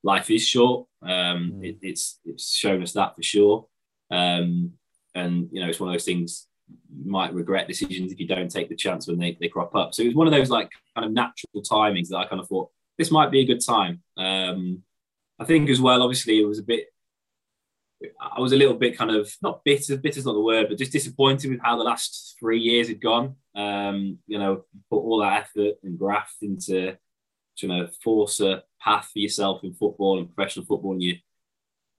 life 0.02 0.30
is 0.30 0.46
short. 0.46 0.86
Um, 1.02 1.52
mm. 1.54 1.64
it, 1.64 1.78
it's 1.82 2.18
it's 2.24 2.52
shown 2.52 2.82
us 2.82 2.92
that 2.92 3.16
for 3.16 3.22
sure. 3.22 3.66
Um, 4.10 4.72
and 5.14 5.48
you 5.52 5.60
know, 5.60 5.68
it's 5.68 5.80
one 5.80 5.88
of 5.88 5.94
those 5.94 6.04
things 6.04 6.46
you 6.68 7.10
might 7.10 7.34
regret 7.34 7.68
decisions 7.68 8.12
if 8.12 8.20
you 8.20 8.26
don't 8.26 8.50
take 8.50 8.68
the 8.68 8.76
chance 8.76 9.06
when 9.06 9.18
they, 9.18 9.36
they 9.40 9.48
crop 9.48 9.74
up. 9.74 9.94
So 9.94 10.02
it 10.02 10.06
was 10.06 10.14
one 10.14 10.26
of 10.26 10.32
those 10.32 10.50
like 10.50 10.70
kind 10.94 11.04
of 11.04 11.12
natural 11.12 11.62
timings 11.62 12.08
that 12.08 12.18
I 12.18 12.26
kind 12.26 12.40
of 12.40 12.48
thought 12.48 12.70
this 12.98 13.10
might 13.10 13.30
be 13.30 13.40
a 13.40 13.46
good 13.46 13.64
time. 13.64 14.02
Um, 14.16 14.82
I 15.38 15.44
think 15.44 15.70
as 15.70 15.80
well, 15.80 16.02
obviously, 16.02 16.38
it 16.38 16.44
was 16.44 16.58
a 16.58 16.62
bit. 16.62 16.86
I 18.20 18.40
was 18.40 18.52
a 18.52 18.56
little 18.56 18.74
bit 18.74 18.96
kind 18.96 19.10
of 19.10 19.30
not 19.42 19.64
bitter. 19.64 19.96
Bitter's 19.96 20.26
not 20.26 20.34
the 20.34 20.40
word, 20.40 20.68
but 20.68 20.78
just 20.78 20.92
disappointed 20.92 21.50
with 21.50 21.60
how 21.62 21.76
the 21.76 21.84
last 21.84 22.36
three 22.38 22.58
years 22.60 22.88
had 22.88 23.00
gone. 23.00 23.36
Um, 23.54 24.18
you 24.26 24.38
know, 24.38 24.64
put 24.90 24.98
all 24.98 25.20
that 25.20 25.42
effort 25.42 25.76
and 25.82 25.98
graft 25.98 26.36
into 26.42 26.96
trying 27.60 27.86
to 27.86 27.92
force 28.02 28.40
a 28.40 28.62
path 28.80 29.10
for 29.12 29.18
yourself 29.18 29.62
in 29.62 29.72
football 29.74 30.18
and 30.18 30.34
professional 30.34 30.66
football 30.66 30.92
and 30.92 31.02
you 31.02 31.16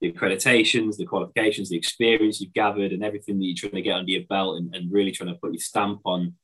the 0.02 0.12
accreditations, 0.12 0.96
the 0.96 1.06
qualifications, 1.06 1.68
the 1.68 1.76
experience 1.76 2.40
you've 2.40 2.52
gathered, 2.52 2.92
and 2.92 3.04
everything 3.04 3.38
that 3.38 3.44
you're 3.44 3.54
trying 3.54 3.80
to 3.80 3.82
get 3.82 3.96
under 3.96 4.10
your 4.10 4.24
belt, 4.28 4.58
and, 4.58 4.74
and 4.74 4.92
really 4.92 5.12
trying 5.12 5.32
to 5.32 5.38
put 5.38 5.52
your 5.52 5.60
stamp 5.60 6.00
on 6.04 6.34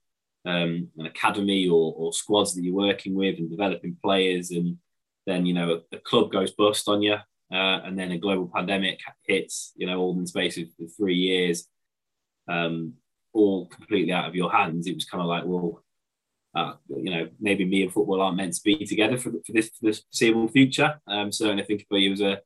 um, 0.47 0.89
an 0.97 1.07
academy 1.07 1.69
or, 1.69 1.93
or, 1.97 2.13
squads 2.13 2.55
that 2.55 2.63
you're 2.63 2.73
working 2.73 3.15
with 3.15 3.37
and 3.39 3.51
developing 3.51 3.97
players. 4.03 4.53
And 4.53 4.79
then, 5.27 5.45
you 5.45 5.55
know, 5.55 5.83
a, 5.93 5.97
a 5.97 5.99
club 5.99 6.31
goes 6.31 6.53
bust 6.53 6.89
on 6.89 7.03
you, 7.03 7.15
uh, 7.15 7.81
and 7.85 7.99
then 7.99 8.13
a 8.13 8.19
global 8.19 8.49
pandemic 8.55 9.01
hits, 9.27 9.73
you 9.77 9.89
know, 9.89 9.99
all 9.99 10.13
in 10.13 10.21
the 10.21 10.29
space 10.29 10.57
of, 10.57 10.69
of 10.81 10.95
three 10.97 11.17
years, 11.17 11.67
um, 12.49 12.95
all 13.33 13.67
completely 13.67 14.13
out 14.13 14.29
of 14.29 14.37
your 14.37 14.53
hands. 14.53 14.87
It 14.87 14.95
was 14.95 15.05
kind 15.05 15.21
of 15.21 15.27
like, 15.27 15.43
well, 15.45 15.83
uh, 16.55 16.75
you 16.89 17.11
know, 17.11 17.29
maybe 17.41 17.65
me 17.65 17.83
and 17.83 17.93
football 17.93 18.21
aren't 18.21 18.37
meant 18.37 18.55
to 18.55 18.63
be 18.63 18.85
together 18.85 19.17
for, 19.17 19.31
for 19.31 19.53
this 19.53 19.71
for 19.81 19.93
foreseeable 19.93 20.49
future. 20.49 21.01
Um, 21.07 21.31
certainly, 21.31 21.63
I 21.63 21.67
think 21.67 21.83
if 21.83 21.87
he 21.91 22.09
was 22.09 22.21
a 22.21 22.41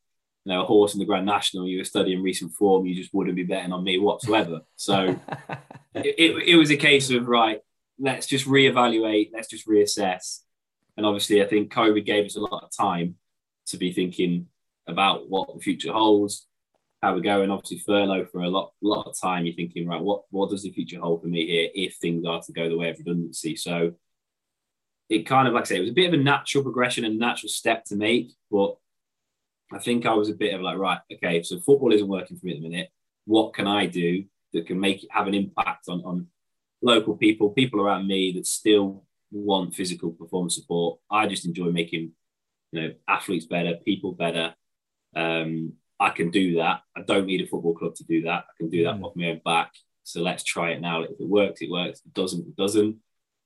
you 0.45 0.53
know 0.53 0.63
a 0.63 0.67
horse 0.67 0.95
in 0.95 1.01
the 1.01 1.07
Grand 1.07 1.27
National, 1.27 1.69
you 1.69 1.79
were 1.79 1.85
studying 1.85 2.23
recent 2.23 2.53
form, 2.53 2.87
you 2.87 2.95
just 2.95 3.15
wouldn't 3.15 3.37
be 3.37 3.45
betting 3.45 3.73
on 3.73 3.85
me 3.85 3.99
whatsoever. 3.99 4.61
So 4.77 5.05
it, 5.95 6.15
it, 6.19 6.49
it 6.49 6.57
was 6.57 6.71
a 6.71 6.77
case 6.77 7.11
of 7.11 7.29
right, 7.29 7.61
let's 7.99 8.27
just 8.27 8.47
reevaluate, 8.47 9.31
let's 9.33 9.49
just 9.49 9.69
reassess. 9.69 10.41
And 10.97 11.07
obviously, 11.07 11.43
I 11.43 11.47
think 11.47 11.73
COVID 11.73 12.05
gave 12.05 12.27
us 12.27 12.37
a 12.37 12.41
lot 12.41 12.65
of 12.65 12.71
time 12.77 13.17
to 13.67 13.77
be 13.77 13.93
thinking 13.93 14.49
about 14.87 15.31
what 15.31 15.55
the 15.55 15.61
future 15.61 15.93
holds, 15.93 16.47
how 17.03 17.15
we're 17.15 17.21
going. 17.21 17.51
Obviously, 17.51 17.79
furlough 17.79 18.25
for 18.27 18.43
a 18.43 18.49
lot, 18.49 18.73
lot 18.81 19.07
of 19.07 19.19
time. 19.19 19.45
You're 19.45 19.57
thinking, 19.57 19.89
right, 19.89 20.01
what, 20.01 20.23
what 20.31 20.51
does 20.51 20.63
the 20.63 20.71
future 20.71 21.01
hold 21.01 21.23
for 21.23 21.29
me 21.29 21.47
here 21.47 21.69
if 21.75 21.97
things 21.97 22.25
are 22.25 22.41
to 22.41 22.53
go 22.53 22.69
the 22.69 22.79
way 22.79 22.91
of 22.91 22.99
redundancy? 22.99 23.57
So 23.57 23.95
it 25.09 25.27
kind 25.27 25.49
of, 25.49 25.55
like 25.55 25.63
I 25.63 25.67
say, 25.67 25.77
it 25.77 25.81
was 25.81 25.91
a 25.91 25.95
bit 25.95 26.13
of 26.13 26.19
a 26.19 26.23
natural 26.23 26.63
progression 26.63 27.05
and 27.05 27.19
natural 27.19 27.51
step 27.51 27.85
to 27.87 27.97
make. 27.97 28.33
But 28.51 28.77
I 29.73 29.79
think 29.79 30.07
I 30.07 30.15
was 30.15 30.29
a 30.29 30.35
bit 30.35 30.55
of 30.55 30.61
like, 30.61 30.79
right, 30.79 31.01
okay, 31.13 31.43
so 31.43 31.59
football 31.59 31.93
isn't 31.93 32.09
working 32.09 32.39
for 32.39 32.47
me 32.47 32.53
at 32.53 32.63
the 32.63 32.69
minute. 32.69 32.91
What 33.25 33.53
can 33.53 33.67
I 33.67 33.87
do 33.87 34.25
that 34.53 34.67
can 34.67 34.79
make 34.79 35.03
it 35.03 35.11
have 35.13 35.27
an 35.27 35.35
impact 35.35 35.89
on, 35.89 36.03
on 36.05 36.29
local 36.83 37.17
people, 37.17 37.51
people 37.51 37.81
around 37.81 38.07
me 38.07 38.33
that 38.33 38.47
still 38.47 39.05
want 39.33 39.75
physical 39.75 40.13
performance 40.13 40.55
support? 40.55 41.01
I 41.11 41.27
just 41.27 41.47
enjoy 41.47 41.71
making, 41.71 42.13
you 42.71 42.81
know, 42.81 42.95
athletes 43.09 43.47
better, 43.47 43.75
people 43.85 44.13
better. 44.13 44.55
Um, 45.17 45.75
I 46.03 46.11
can 46.11 46.31
do 46.31 46.57
that. 46.57 46.83
I 46.97 47.03
don't 47.03 47.27
need 47.27 47.41
a 47.41 47.47
football 47.47 47.75
club 47.75 47.95
to 47.95 48.05
do 48.05 48.23
that. 48.23 48.45
I 48.49 48.53
can 48.59 48.71
do 48.71 48.85
that 48.85 48.97
mm. 48.97 49.05
off 49.05 49.17
my 49.17 49.31
own 49.31 49.41
back. 49.45 49.73
So 50.03 50.21
let's 50.21 50.43
try 50.43 50.71
it 50.71 50.81
now. 50.81 51.03
If 51.03 51.11
it 51.11 51.29
works, 51.29 51.63
it 51.63 51.71
works. 51.71 52.01
If 52.01 52.07
it 52.07 52.15
doesn't, 52.15 52.49
it 52.49 52.57
doesn't. 52.57 52.97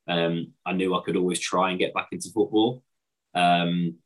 Um, 0.08 0.52
I 0.64 0.72
knew 0.72 0.94
I 0.94 1.02
could 1.04 1.16
always 1.16 1.38
try 1.38 1.70
and 1.70 1.78
get 1.78 1.92
back 1.92 2.08
into 2.12 2.30
football. 2.30 2.82
Um, 3.34 3.96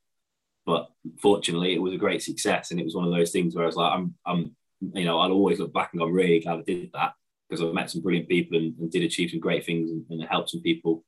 but 0.67 0.91
fortunately, 1.21 1.75
it 1.75 1.83
was 1.83 1.95
a 1.95 1.99
great 1.99 2.23
success. 2.23 2.71
And 2.71 2.81
it 2.81 2.85
was 2.85 2.95
one 2.95 3.07
of 3.07 3.15
those 3.15 3.31
things 3.31 3.55
where 3.55 3.65
I 3.65 3.67
was 3.67 3.77
like, 3.77 3.93
I'm, 3.93 4.15
I'm 4.27 4.57
you 4.81 5.05
know, 5.05 5.21
I'll 5.21 5.33
always 5.33 5.61
look 5.61 5.73
back 5.73 5.91
and 5.93 6.01
go, 6.01 6.07
I'm 6.07 6.13
really 6.13 6.41
glad 6.41 6.59
I 6.59 6.63
did 6.63 6.91
that 6.95 7.13
because 7.49 7.65
I've 7.65 7.75
met 7.75 7.91
some 7.91 8.03
brilliant 8.03 8.29
people 8.29 8.59
and, 8.59 8.77
and 8.79 8.91
did 8.91 9.03
achieve 9.03 9.31
some 9.31 9.41
great 9.41 9.65
things 9.65 9.91
and, 9.91 10.05
and 10.11 10.25
helped 10.25 10.51
some 10.51 10.63
people 10.63 11.05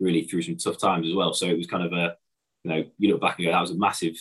really 0.00 0.24
through 0.24 0.42
some 0.42 0.56
tough 0.56 0.78
times 0.78 1.08
as 1.08 1.14
well. 1.14 1.32
So 1.32 1.46
it 1.46 1.58
was 1.58 1.66
kind 1.66 1.84
of 1.84 1.92
a, 1.92 2.16
you 2.64 2.70
know, 2.70 2.84
you 2.98 3.10
look 3.10 3.20
back 3.20 3.38
and 3.38 3.46
go, 3.46 3.52
that 3.52 3.60
was 3.60 3.70
a 3.70 3.76
massive 3.76 4.14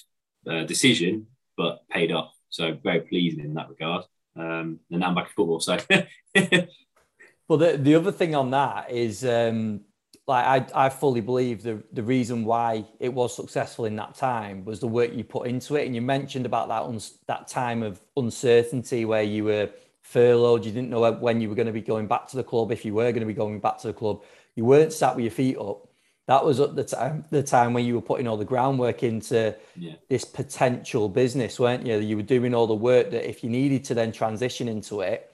uh, 0.50 0.64
decision, 0.64 1.28
but 1.58 1.88
paid 1.90 2.12
off. 2.12 2.33
So 2.54 2.78
very 2.84 3.02
pleasing 3.02 3.44
in 3.44 3.56
that 3.56 3.70
regard. 3.70 4.06
Um, 4.36 4.80
and 4.92 5.00
now 5.00 5.08
I'm 5.08 5.16
back 5.16 5.28
in 5.28 5.34
football. 5.36 5.60
So, 5.60 5.78
well, 7.48 7.58
the, 7.58 7.78
the 7.78 7.96
other 7.96 8.12
thing 8.12 8.36
on 8.36 8.52
that 8.52 8.92
is 8.92 9.26
um, 9.26 9.82
like 10.28 10.46
I, 10.76 10.86
I 10.86 10.90
fully 10.90 11.22
believe 11.22 11.64
the 11.64 11.84
the 11.92 12.04
reason 12.04 12.46
why 12.46 12.86
it 13.00 13.12
was 13.12 13.36
successful 13.36 13.86
in 13.86 13.96
that 13.96 14.14
time 14.14 14.66
was 14.66 14.80
the 14.80 14.88
work 14.88 15.14
you 15.14 15.24
put 15.24 15.48
into 15.48 15.76
it. 15.76 15.88
And 15.88 15.96
you 15.96 16.02
mentioned 16.02 16.46
about 16.46 16.68
that 16.68 17.12
that 17.28 17.48
time 17.48 17.82
of 17.82 18.00
uncertainty 18.16 19.04
where 19.06 19.24
you 19.24 19.46
were 19.46 19.72
furloughed, 20.02 20.64
you 20.64 20.72
didn't 20.72 20.92
know 20.92 21.12
when 21.12 21.42
you 21.42 21.50
were 21.50 21.56
going 21.56 21.66
to 21.66 21.74
be 21.74 21.82
going 21.82 22.06
back 22.06 22.28
to 22.28 22.38
the 22.38 22.44
club, 22.44 22.72
if 22.72 22.86
you 22.86 22.94
were 22.94 23.12
going 23.12 23.22
to 23.22 23.26
be 23.26 23.34
going 23.34 23.60
back 23.60 23.80
to 23.80 23.88
the 23.88 23.94
club, 23.94 24.24
you 24.56 24.64
weren't 24.64 24.94
sat 24.94 25.16
with 25.16 25.24
your 25.24 25.32
feet 25.32 25.58
up. 25.58 25.88
That 26.34 26.46
was 26.46 26.60
at 26.60 26.76
the 26.76 26.84
time 26.84 27.26
the 27.30 27.44
time 27.44 27.74
when 27.74 27.86
you 27.86 27.94
were 27.94 28.02
putting 28.02 28.28
all 28.28 28.38
the 28.38 28.44
groundwork 28.54 29.04
into 29.04 29.56
yeah. 29.78 29.94
this 30.10 30.26
potential 30.26 31.08
business, 31.08 31.60
weren't 31.60 31.86
you? 31.86 32.00
You 32.00 32.16
were 32.16 32.24
doing 32.24 32.56
all 32.56 32.66
the 32.66 32.74
work 32.74 33.12
that 33.12 33.30
if 33.30 33.44
you 33.44 33.52
needed 33.52 33.84
to 33.86 33.94
then 33.94 34.12
transition 34.12 34.68
into 34.68 35.02
it, 35.02 35.32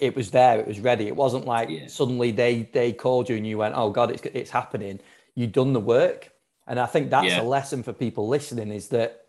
it 0.00 0.16
was 0.16 0.32
there, 0.32 0.58
it 0.58 0.66
was 0.66 0.80
ready. 0.80 1.06
It 1.06 1.14
wasn't 1.14 1.44
like 1.44 1.68
yeah. 1.68 1.86
suddenly 1.86 2.32
they 2.32 2.68
they 2.72 2.92
called 2.92 3.28
you 3.28 3.36
and 3.36 3.46
you 3.46 3.58
went, 3.58 3.76
"Oh 3.76 3.90
God, 3.90 4.10
it's 4.10 4.22
it's 4.34 4.50
happening." 4.50 4.98
You'd 5.36 5.52
done 5.52 5.72
the 5.72 5.78
work, 5.98 6.32
and 6.66 6.80
I 6.80 6.86
think 6.86 7.08
that's 7.08 7.28
yeah. 7.28 7.40
a 7.40 7.44
lesson 7.44 7.84
for 7.84 7.92
people 7.92 8.26
listening: 8.26 8.72
is 8.72 8.88
that 8.88 9.26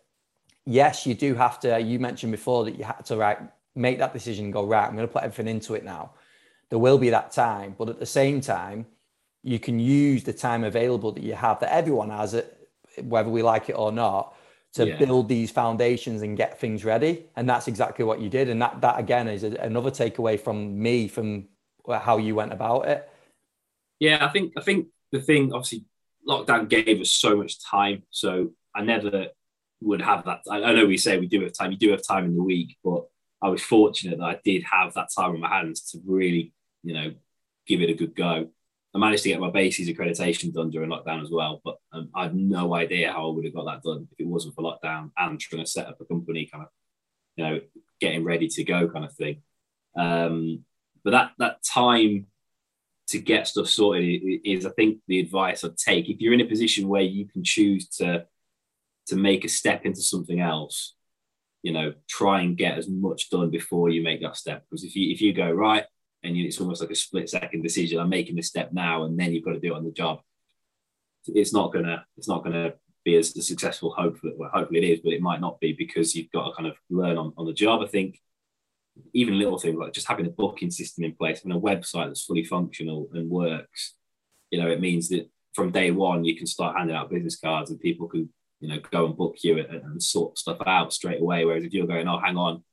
yes, 0.66 1.06
you 1.06 1.14
do 1.14 1.36
have 1.36 1.60
to. 1.60 1.80
You 1.80 2.00
mentioned 2.00 2.32
before 2.32 2.64
that 2.64 2.76
you 2.76 2.82
had 2.82 3.04
to 3.04 3.16
right 3.16 3.38
make 3.76 3.98
that 3.98 4.12
decision 4.12 4.46
and 4.46 4.52
go 4.52 4.66
right. 4.66 4.88
I'm 4.88 4.96
going 4.96 5.06
to 5.06 5.12
put 5.12 5.22
everything 5.22 5.54
into 5.54 5.74
it 5.74 5.84
now. 5.84 6.14
There 6.70 6.80
will 6.80 6.98
be 6.98 7.10
that 7.10 7.30
time, 7.30 7.76
but 7.78 7.88
at 7.88 8.00
the 8.00 8.06
same 8.06 8.40
time, 8.40 8.86
you 9.44 9.60
can 9.60 9.78
use 9.78 10.24
the 10.24 10.32
time 10.32 10.64
available 10.64 11.12
that 11.12 11.22
you 11.22 11.34
have 11.34 11.60
that 11.60 11.72
everyone 11.72 12.10
has 12.10 12.32
it, 12.32 12.68
whether 13.02 13.28
we 13.28 13.42
like 13.42 13.68
it 13.68 13.74
or 13.74 13.92
not 13.92 14.34
to 14.72 14.88
yeah. 14.88 14.96
build 14.96 15.28
these 15.28 15.50
foundations 15.50 16.22
and 16.22 16.36
get 16.36 16.58
things 16.58 16.84
ready. 16.84 17.26
And 17.36 17.48
that's 17.48 17.68
exactly 17.68 18.04
what 18.04 18.20
you 18.20 18.28
did. 18.28 18.48
And 18.48 18.60
that, 18.62 18.80
that 18.80 18.98
again 18.98 19.28
is 19.28 19.44
another 19.44 19.90
takeaway 19.90 20.40
from 20.40 20.80
me 20.80 21.06
from 21.06 21.48
how 21.88 22.16
you 22.16 22.34
went 22.34 22.52
about 22.52 22.88
it. 22.88 23.08
Yeah, 24.00 24.24
I 24.24 24.30
think, 24.30 24.54
I 24.56 24.62
think 24.62 24.88
the 25.12 25.20
thing, 25.20 25.52
obviously, 25.52 25.84
lockdown 26.26 26.68
gave 26.68 27.00
us 27.00 27.10
so 27.10 27.36
much 27.36 27.62
time. 27.62 28.02
So 28.10 28.50
I 28.74 28.82
never 28.82 29.28
would 29.82 30.00
have 30.00 30.24
that. 30.24 30.40
I, 30.50 30.72
know 30.72 30.86
we 30.86 30.96
say 30.96 31.18
we 31.18 31.28
do 31.28 31.42
have 31.42 31.52
time, 31.52 31.70
you 31.70 31.78
do 31.78 31.90
have 31.90 32.04
time 32.04 32.24
in 32.24 32.34
the 32.34 32.42
week, 32.42 32.76
but 32.82 33.04
I 33.42 33.50
was 33.50 33.62
fortunate 33.62 34.18
that 34.18 34.24
I 34.24 34.40
did 34.42 34.64
have 34.64 34.94
that 34.94 35.10
time 35.14 35.32
on 35.32 35.40
my 35.40 35.50
hands 35.50 35.82
to 35.90 36.00
really, 36.04 36.54
you 36.82 36.94
know, 36.94 37.12
give 37.66 37.82
it 37.82 37.90
a 37.90 37.94
good 37.94 38.16
go. 38.16 38.48
I 38.94 38.98
managed 38.98 39.24
to 39.24 39.28
get 39.28 39.40
my 39.40 39.50
BASES 39.50 39.88
accreditation 39.88 40.52
done 40.52 40.70
during 40.70 40.90
lockdown 40.90 41.22
as 41.22 41.30
well, 41.30 41.60
but 41.64 41.78
um, 41.92 42.10
I 42.14 42.24
have 42.24 42.34
no 42.34 42.74
idea 42.74 43.12
how 43.12 43.28
I 43.28 43.34
would 43.34 43.44
have 43.44 43.54
got 43.54 43.64
that 43.64 43.82
done 43.82 44.06
if 44.12 44.20
it 44.20 44.26
wasn't 44.26 44.54
for 44.54 44.62
lockdown 44.62 45.10
and 45.16 45.40
trying 45.40 45.64
to 45.64 45.70
set 45.70 45.88
up 45.88 46.00
a 46.00 46.04
company, 46.04 46.46
kind 46.46 46.64
of, 46.64 46.70
you 47.36 47.44
know, 47.44 47.60
getting 48.00 48.22
ready 48.22 48.46
to 48.46 48.62
go, 48.62 48.88
kind 48.88 49.04
of 49.04 49.12
thing. 49.14 49.42
Um, 49.96 50.64
but 51.02 51.10
that 51.10 51.32
that 51.38 51.64
time 51.64 52.26
to 53.08 53.18
get 53.18 53.48
stuff 53.48 53.68
sorted 53.68 54.22
is, 54.44 54.64
I 54.64 54.70
think, 54.70 55.00
the 55.08 55.20
advice 55.20 55.64
I'd 55.64 55.76
take. 55.76 56.08
If 56.08 56.20
you're 56.20 56.32
in 56.32 56.40
a 56.40 56.46
position 56.46 56.88
where 56.88 57.02
you 57.02 57.26
can 57.26 57.42
choose 57.42 57.88
to 57.96 58.26
to 59.08 59.16
make 59.16 59.44
a 59.44 59.48
step 59.48 59.84
into 59.84 60.00
something 60.00 60.40
else, 60.40 60.94
you 61.62 61.72
know, 61.72 61.94
try 62.08 62.42
and 62.42 62.56
get 62.56 62.78
as 62.78 62.88
much 62.88 63.28
done 63.28 63.50
before 63.50 63.90
you 63.90 64.02
make 64.02 64.22
that 64.22 64.36
step. 64.36 64.64
Because 64.70 64.84
if 64.84 64.94
you 64.94 65.12
if 65.12 65.20
you 65.20 65.32
go 65.32 65.50
right, 65.50 65.84
and 66.24 66.36
it's 66.36 66.60
almost 66.60 66.80
like 66.80 66.90
a 66.90 66.94
split 66.94 67.28
second 67.28 67.62
decision. 67.62 68.00
I'm 68.00 68.08
making 68.08 68.36
this 68.36 68.48
step 68.48 68.72
now, 68.72 69.04
and 69.04 69.18
then 69.18 69.32
you've 69.32 69.44
got 69.44 69.52
to 69.52 69.60
do 69.60 69.74
it 69.74 69.76
on 69.76 69.84
the 69.84 69.92
job. 69.92 70.20
It's 71.26 71.52
not 71.52 71.72
gonna 71.72 72.04
it's 72.16 72.28
not 72.28 72.42
gonna 72.42 72.74
be 73.04 73.16
as 73.16 73.46
successful. 73.46 73.94
Hopefully, 73.96 74.32
well, 74.36 74.50
hopefully 74.52 74.80
it 74.80 74.92
is, 74.92 75.00
but 75.00 75.12
it 75.12 75.22
might 75.22 75.40
not 75.40 75.60
be 75.60 75.72
because 75.72 76.14
you've 76.14 76.30
got 76.32 76.48
to 76.48 76.54
kind 76.54 76.68
of 76.68 76.76
learn 76.90 77.18
on, 77.18 77.32
on 77.36 77.46
the 77.46 77.52
job. 77.52 77.82
I 77.82 77.86
think 77.86 78.18
even 79.12 79.38
little 79.38 79.58
things 79.58 79.76
like 79.76 79.92
just 79.92 80.08
having 80.08 80.26
a 80.26 80.30
booking 80.30 80.70
system 80.70 81.04
in 81.04 81.14
place, 81.14 81.42
having 81.42 81.56
a 81.56 81.60
website 81.60 82.06
that's 82.06 82.24
fully 82.24 82.44
functional 82.44 83.08
and 83.12 83.30
works. 83.30 83.94
You 84.50 84.60
know, 84.60 84.70
it 84.70 84.80
means 84.80 85.08
that 85.08 85.28
from 85.54 85.70
day 85.70 85.90
one 85.90 86.24
you 86.24 86.36
can 86.36 86.46
start 86.46 86.76
handing 86.76 86.96
out 86.96 87.10
business 87.10 87.36
cards 87.36 87.70
and 87.70 87.80
people 87.80 88.08
can 88.08 88.28
you 88.60 88.68
know 88.68 88.78
go 88.90 89.06
and 89.06 89.16
book 89.16 89.36
you 89.42 89.58
and, 89.58 89.68
and 89.68 90.02
sort 90.02 90.38
stuff 90.38 90.58
out 90.66 90.92
straight 90.92 91.20
away. 91.20 91.44
Whereas 91.44 91.64
if 91.64 91.72
you're 91.72 91.86
going, 91.86 92.08
oh, 92.08 92.20
hang 92.20 92.36
on, 92.36 92.64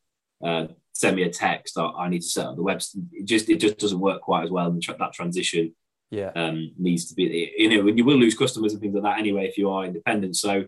uh, 0.43 0.67
send 1.01 1.15
me 1.15 1.23
a 1.23 1.29
text. 1.29 1.77
I, 1.77 1.85
I 1.85 2.09
need 2.09 2.21
to 2.21 2.27
set 2.27 2.45
up 2.45 2.55
the 2.55 2.63
website. 2.63 3.05
It 3.11 3.25
just 3.25 3.49
it 3.49 3.57
just 3.57 3.77
doesn't 3.77 3.99
work 3.99 4.21
quite 4.21 4.43
as 4.43 4.51
well. 4.51 4.67
And 4.67 4.81
that 4.81 5.13
transition 5.13 5.75
yeah 6.11 6.31
um, 6.35 6.73
needs 6.77 7.05
to 7.05 7.15
be 7.15 7.53
you 7.57 7.69
know 7.69 7.87
you 7.87 8.03
will 8.03 8.17
lose 8.17 8.37
customers 8.37 8.73
and 8.73 8.81
things 8.81 8.93
like 8.93 9.03
that 9.03 9.17
anyway 9.17 9.47
if 9.47 9.57
you 9.57 9.69
are 9.69 9.85
independent. 9.85 10.35
So 10.35 10.65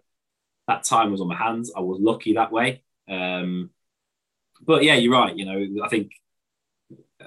that 0.67 0.83
time 0.83 1.11
was 1.11 1.21
on 1.21 1.27
my 1.27 1.35
hands. 1.35 1.71
I 1.75 1.81
was 1.81 1.99
lucky 2.01 2.33
that 2.33 2.51
way. 2.51 2.83
Um, 3.09 3.69
but 4.65 4.83
yeah, 4.83 4.95
you're 4.95 5.13
right. 5.13 5.35
You 5.35 5.45
know, 5.45 5.85
I 5.85 5.89
think 5.89 6.11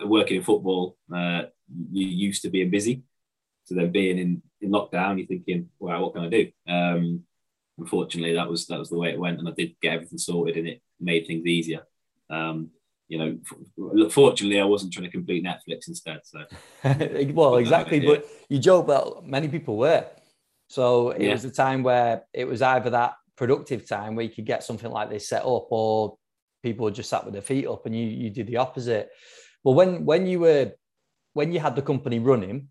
working 0.05 0.39
in 0.39 0.43
football, 0.43 0.97
uh, 1.15 1.43
you 1.93 2.07
used 2.07 2.43
to 2.43 2.51
being 2.51 2.71
busy. 2.71 3.03
So 3.65 3.75
then 3.75 3.93
being 3.93 4.19
in, 4.19 4.43
in 4.61 4.71
lockdown, 4.71 5.19
you're 5.19 5.27
thinking, 5.27 5.69
well, 5.79 6.01
what 6.01 6.15
can 6.15 6.25
I 6.25 6.29
do? 6.29 6.51
Um, 6.67 7.25
unfortunately, 7.79 8.35
that 8.35 8.49
was 8.49 8.67
that 8.69 8.79
was 8.79 8.91
the 8.91 8.97
way 8.99 9.11
it 9.11 9.19
went, 9.19 9.39
and 9.39 9.49
I 9.49 9.53
did 9.53 9.77
get 9.83 9.95
everything 9.95 10.19
sorted, 10.19 10.57
and 10.57 10.69
it 10.69 10.81
made 10.99 11.27
things 11.27 11.45
easier. 11.47 11.83
Um, 12.31 12.71
you 13.09 13.19
know, 13.19 14.09
fortunately, 14.11 14.61
I 14.61 14.65
wasn't 14.65 14.93
trying 14.93 15.05
to 15.05 15.11
complete 15.11 15.45
Netflix 15.45 15.89
instead. 15.89 16.21
So, 16.25 16.45
well, 17.33 17.57
exactly. 17.57 18.01
But 18.01 18.27
you 18.49 18.59
joke, 18.59 18.87
but 18.87 19.25
many 19.25 19.49
people 19.49 19.77
were. 19.77 20.07
So 20.69 21.11
it 21.11 21.23
yeah. 21.23 21.33
was 21.33 21.45
a 21.45 21.51
time 21.51 21.83
where 21.85 22.25
it 22.33 22.47
was 22.47 22.63
either 22.63 22.91
that 22.91 23.15
productive 23.37 23.87
time 23.87 24.17
where 24.17 24.25
you 24.25 24.33
could 24.33 24.47
get 24.47 24.65
something 24.65 24.91
like 24.91 25.11
this 25.11 25.29
set 25.29 25.43
up, 25.43 25.69
or 25.71 26.17
people 26.63 26.91
just 26.91 27.11
sat 27.11 27.25
with 27.25 27.35
their 27.35 27.43
feet 27.43 27.67
up, 27.67 27.87
and 27.87 27.97
you 27.97 28.07
you 28.07 28.31
did 28.31 28.49
the 28.49 28.57
opposite. 28.57 29.11
But 29.63 29.73
when 29.73 30.05
when 30.05 30.27
you 30.27 30.41
were 30.41 30.73
when 31.35 31.53
you 31.53 31.61
had 31.61 31.77
the 31.77 31.83
company 31.83 32.19
running, 32.19 32.69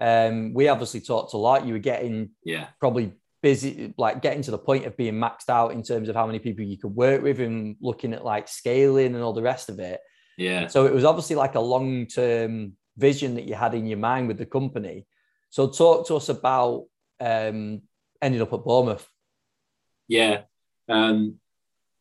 um, 0.00 0.54
we 0.54 0.68
obviously 0.68 1.00
talked 1.00 1.34
a 1.34 1.36
lot. 1.36 1.66
You 1.66 1.74
were 1.74 1.80
getting 1.80 2.30
yeah 2.44 2.68
probably 2.78 3.12
busy, 3.42 3.94
like 3.96 4.22
getting 4.22 4.42
to 4.42 4.50
the 4.50 4.58
point 4.58 4.86
of 4.86 4.96
being 4.96 5.14
maxed 5.14 5.48
out 5.48 5.72
in 5.72 5.82
terms 5.82 6.08
of 6.08 6.14
how 6.14 6.26
many 6.26 6.38
people 6.38 6.64
you 6.64 6.78
could 6.78 6.94
work 6.94 7.22
with 7.22 7.40
and 7.40 7.76
looking 7.80 8.12
at 8.12 8.24
like 8.24 8.48
scaling 8.48 9.14
and 9.14 9.22
all 9.22 9.32
the 9.32 9.42
rest 9.42 9.68
of 9.68 9.78
it. 9.78 10.00
Yeah. 10.36 10.66
So 10.68 10.86
it 10.86 10.94
was 10.94 11.04
obviously 11.04 11.36
like 11.36 11.54
a 11.54 11.60
long 11.60 12.06
term 12.06 12.74
vision 12.96 13.34
that 13.34 13.44
you 13.44 13.54
had 13.54 13.74
in 13.74 13.86
your 13.86 13.98
mind 13.98 14.28
with 14.28 14.38
the 14.38 14.46
company. 14.46 15.06
So 15.50 15.68
talk 15.68 16.06
to 16.08 16.16
us 16.16 16.28
about 16.28 16.86
um, 17.20 17.82
ending 18.22 18.40
up 18.40 18.52
at 18.52 18.64
Bournemouth. 18.64 19.06
Yeah. 20.08 20.42
Um, 20.88 21.36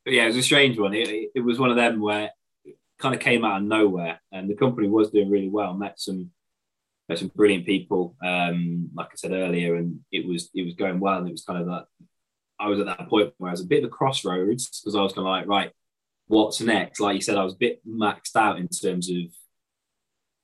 yeah, 0.05 0.23
it 0.23 0.27
was 0.27 0.37
a 0.37 0.43
strange 0.43 0.77
one. 0.77 0.93
It, 0.93 1.31
it 1.35 1.41
was 1.41 1.59
one 1.59 1.69
of 1.69 1.75
them 1.75 1.99
where 1.99 2.31
it 2.65 2.77
kind 2.97 3.15
of 3.15 3.21
came 3.21 3.45
out 3.45 3.61
of 3.61 3.67
nowhere 3.67 4.19
and 4.31 4.49
the 4.49 4.55
company 4.55 4.87
was 4.87 5.11
doing 5.11 5.29
really 5.29 5.49
well. 5.49 5.73
Met 5.73 5.99
some 5.99 6.31
met 7.09 7.17
some 7.17 7.31
brilliant 7.35 7.65
people, 7.65 8.15
um, 8.23 8.89
like 8.93 9.07
I 9.07 9.15
said 9.15 9.31
earlier, 9.31 9.75
and 9.75 9.99
it 10.11 10.25
was 10.25 10.49
it 10.53 10.63
was 10.63 10.75
going 10.75 10.99
well, 10.99 11.17
and 11.17 11.27
it 11.27 11.31
was 11.31 11.43
kind 11.43 11.59
of 11.59 11.67
that. 11.67 11.85
I 12.59 12.67
was 12.67 12.79
at 12.79 12.85
that 12.85 13.09
point 13.09 13.33
where 13.37 13.49
I 13.49 13.53
was 13.53 13.61
a 13.61 13.67
bit 13.67 13.83
of 13.83 13.89
a 13.89 13.89
crossroads 13.89 14.79
because 14.79 14.95
I 14.95 15.01
was 15.01 15.13
kind 15.13 15.25
of 15.25 15.31
like, 15.31 15.47
right, 15.47 15.71
what's 16.27 16.61
next? 16.61 16.99
Like 16.99 17.15
you 17.15 17.21
said, 17.21 17.37
I 17.37 17.43
was 17.43 17.53
a 17.53 17.57
bit 17.57 17.81
maxed 17.87 18.35
out 18.35 18.59
in 18.59 18.67
terms 18.67 19.09
of. 19.09 19.17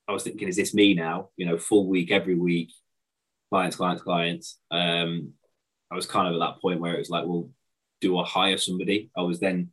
I 0.08 0.12
was 0.12 0.22
thinking, 0.22 0.46
is 0.46 0.56
this 0.56 0.74
me 0.74 0.94
now? 0.94 1.30
You 1.36 1.46
know, 1.46 1.58
full 1.58 1.88
week 1.88 2.10
every 2.10 2.36
week, 2.36 2.72
clients, 3.50 3.76
clients, 3.76 4.02
clients. 4.02 4.58
Um, 4.70 5.32
I 5.90 5.94
was 5.94 6.06
kind 6.06 6.28
of 6.28 6.34
at 6.34 6.44
that 6.44 6.60
point 6.60 6.80
where 6.80 6.94
it 6.94 6.98
was 6.98 7.10
like, 7.10 7.26
well, 7.26 7.50
do 8.00 8.18
I 8.18 8.24
hire 8.24 8.58
somebody? 8.58 9.10
I 9.16 9.22
was 9.22 9.40
then 9.40 9.70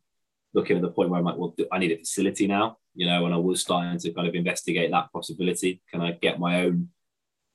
looking 0.53 0.75
at 0.75 0.81
the 0.81 0.89
point 0.89 1.09
where 1.09 1.19
I'm 1.19 1.25
like, 1.25 1.37
well, 1.37 1.55
I 1.71 1.79
need 1.79 1.91
a 1.91 1.97
facility 1.97 2.47
now 2.47 2.77
you 2.95 3.07
know, 3.07 3.25
and 3.25 3.33
I 3.33 3.37
was 3.37 3.61
starting 3.61 3.97
to 3.99 4.13
kind 4.13 4.27
of 4.27 4.35
investigate 4.35 4.91
that 4.91 5.11
possibility. 5.11 5.81
Can 5.91 6.01
I 6.01 6.11
get 6.11 6.39
my 6.39 6.63
own 6.63 6.89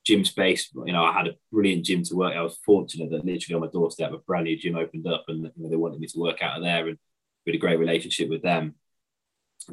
gym 0.05 0.25
space? 0.25 0.69
You 0.85 0.93
know, 0.93 1.03
I 1.03 1.13
had 1.13 1.27
a 1.27 1.35
brilliant 1.51 1.85
gym 1.85 2.03
to 2.03 2.15
work. 2.15 2.35
I 2.35 2.41
was 2.41 2.57
fortunate 2.65 3.09
that 3.11 3.25
literally 3.25 3.55
on 3.55 3.61
my 3.61 3.67
doorstep, 3.71 4.11
a 4.11 4.17
brand 4.17 4.45
new 4.45 4.57
gym 4.57 4.75
opened 4.75 5.07
up, 5.07 5.25
and 5.27 5.43
you 5.43 5.51
know, 5.63 5.69
they 5.69 5.75
wanted 5.75 5.99
me 5.99 6.07
to 6.07 6.19
work 6.19 6.41
out 6.41 6.57
of 6.57 6.63
there, 6.63 6.87
and 6.87 6.97
we 7.45 7.51
had 7.51 7.55
a 7.55 7.59
great 7.59 7.79
relationship 7.79 8.29
with 8.29 8.41
them. 8.41 8.75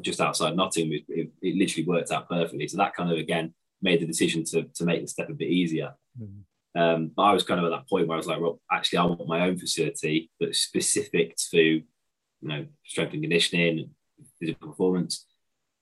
Just 0.01 0.21
outside 0.21 0.55
Nottingham, 0.55 0.93
it, 0.93 1.05
it, 1.07 1.31
it 1.41 1.55
literally 1.55 1.87
worked 1.87 2.11
out 2.11 2.29
perfectly. 2.29 2.67
So 2.67 2.77
that 2.77 2.95
kind 2.95 3.11
of 3.11 3.17
again 3.17 3.53
made 3.81 4.01
the 4.01 4.07
decision 4.07 4.43
to 4.45 4.63
to 4.63 4.85
make 4.85 5.01
the 5.01 5.07
step 5.07 5.29
a 5.29 5.33
bit 5.33 5.49
easier. 5.49 5.93
Mm-hmm. 6.21 6.79
Um, 6.79 7.11
but 7.15 7.23
I 7.23 7.33
was 7.33 7.43
kind 7.43 7.59
of 7.59 7.65
at 7.65 7.75
that 7.75 7.89
point 7.89 8.07
where 8.07 8.15
I 8.15 8.17
was 8.17 8.27
like, 8.27 8.39
well, 8.39 8.61
actually, 8.71 8.99
I 8.99 9.05
want 9.05 9.27
my 9.27 9.47
own 9.47 9.57
facility 9.57 10.29
that's 10.39 10.59
specific 10.59 11.35
to, 11.51 11.59
you 11.59 11.83
know, 12.41 12.67
strength 12.85 13.13
and 13.13 13.23
conditioning, 13.23 13.89
physical 14.39 14.69
performance 14.69 15.25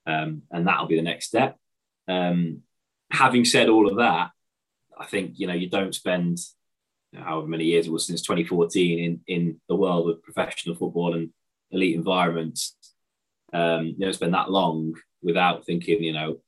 um, 0.06 0.44
and 0.52 0.68
that'll 0.68 0.88
be 0.88 0.96
the 0.96 1.02
next 1.02 1.28
step. 1.28 1.58
Um, 2.08 2.62
having 3.12 3.46
said 3.46 3.70
all 3.70 3.89
of 3.89 3.98
that, 3.98 4.32
I 4.98 5.06
think 5.06 5.34
you 5.39 5.48
know 5.48 5.54
you 5.54 5.70
don't 5.70 5.96
spend 5.96 6.39
you 7.12 7.20
know, 7.20 7.26
however 7.26 7.48
many 7.48 7.65
years 7.65 7.88
it 7.88 7.91
was 7.91 8.06
since 8.06 8.22
2014 8.22 9.00
in 9.00 9.22
in 9.28 9.62
the 9.68 9.76
world 9.76 10.10
of 10.10 10.24
professional 10.24 10.76
football 10.76 11.15
and 11.15 11.30
elite 11.72 11.96
environments. 11.96 12.76
Um, 13.54 13.88
you 13.88 13.98
don't 14.00 14.13
spend 14.13 14.34
that 14.34 14.52
long 14.52 14.94
without 15.22 15.65
thinking, 15.65 16.04
you 16.04 16.13
know, 16.13 16.39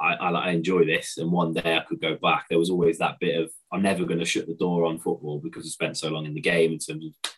I, 0.00 0.14
I, 0.14 0.30
I, 0.30 0.50
enjoy 0.50 0.84
this, 0.84 1.18
and 1.18 1.30
one 1.30 1.52
day 1.52 1.76
I 1.76 1.84
could 1.86 2.00
go 2.00 2.16
back. 2.16 2.46
There 2.48 2.58
was 2.58 2.70
always 2.70 2.98
that 2.98 3.20
bit 3.20 3.40
of 3.40 3.50
I'm 3.72 3.82
never 3.82 4.04
going 4.04 4.18
to 4.18 4.24
shut 4.24 4.46
the 4.46 4.54
door 4.54 4.84
on 4.84 4.98
football 4.98 5.38
because 5.38 5.64
I 5.64 5.68
spent 5.68 5.96
so 5.96 6.08
long 6.08 6.26
in 6.26 6.34
the 6.34 6.40
game 6.40 6.72
in 6.72 6.78
terms 6.78 7.06
of 7.06 7.32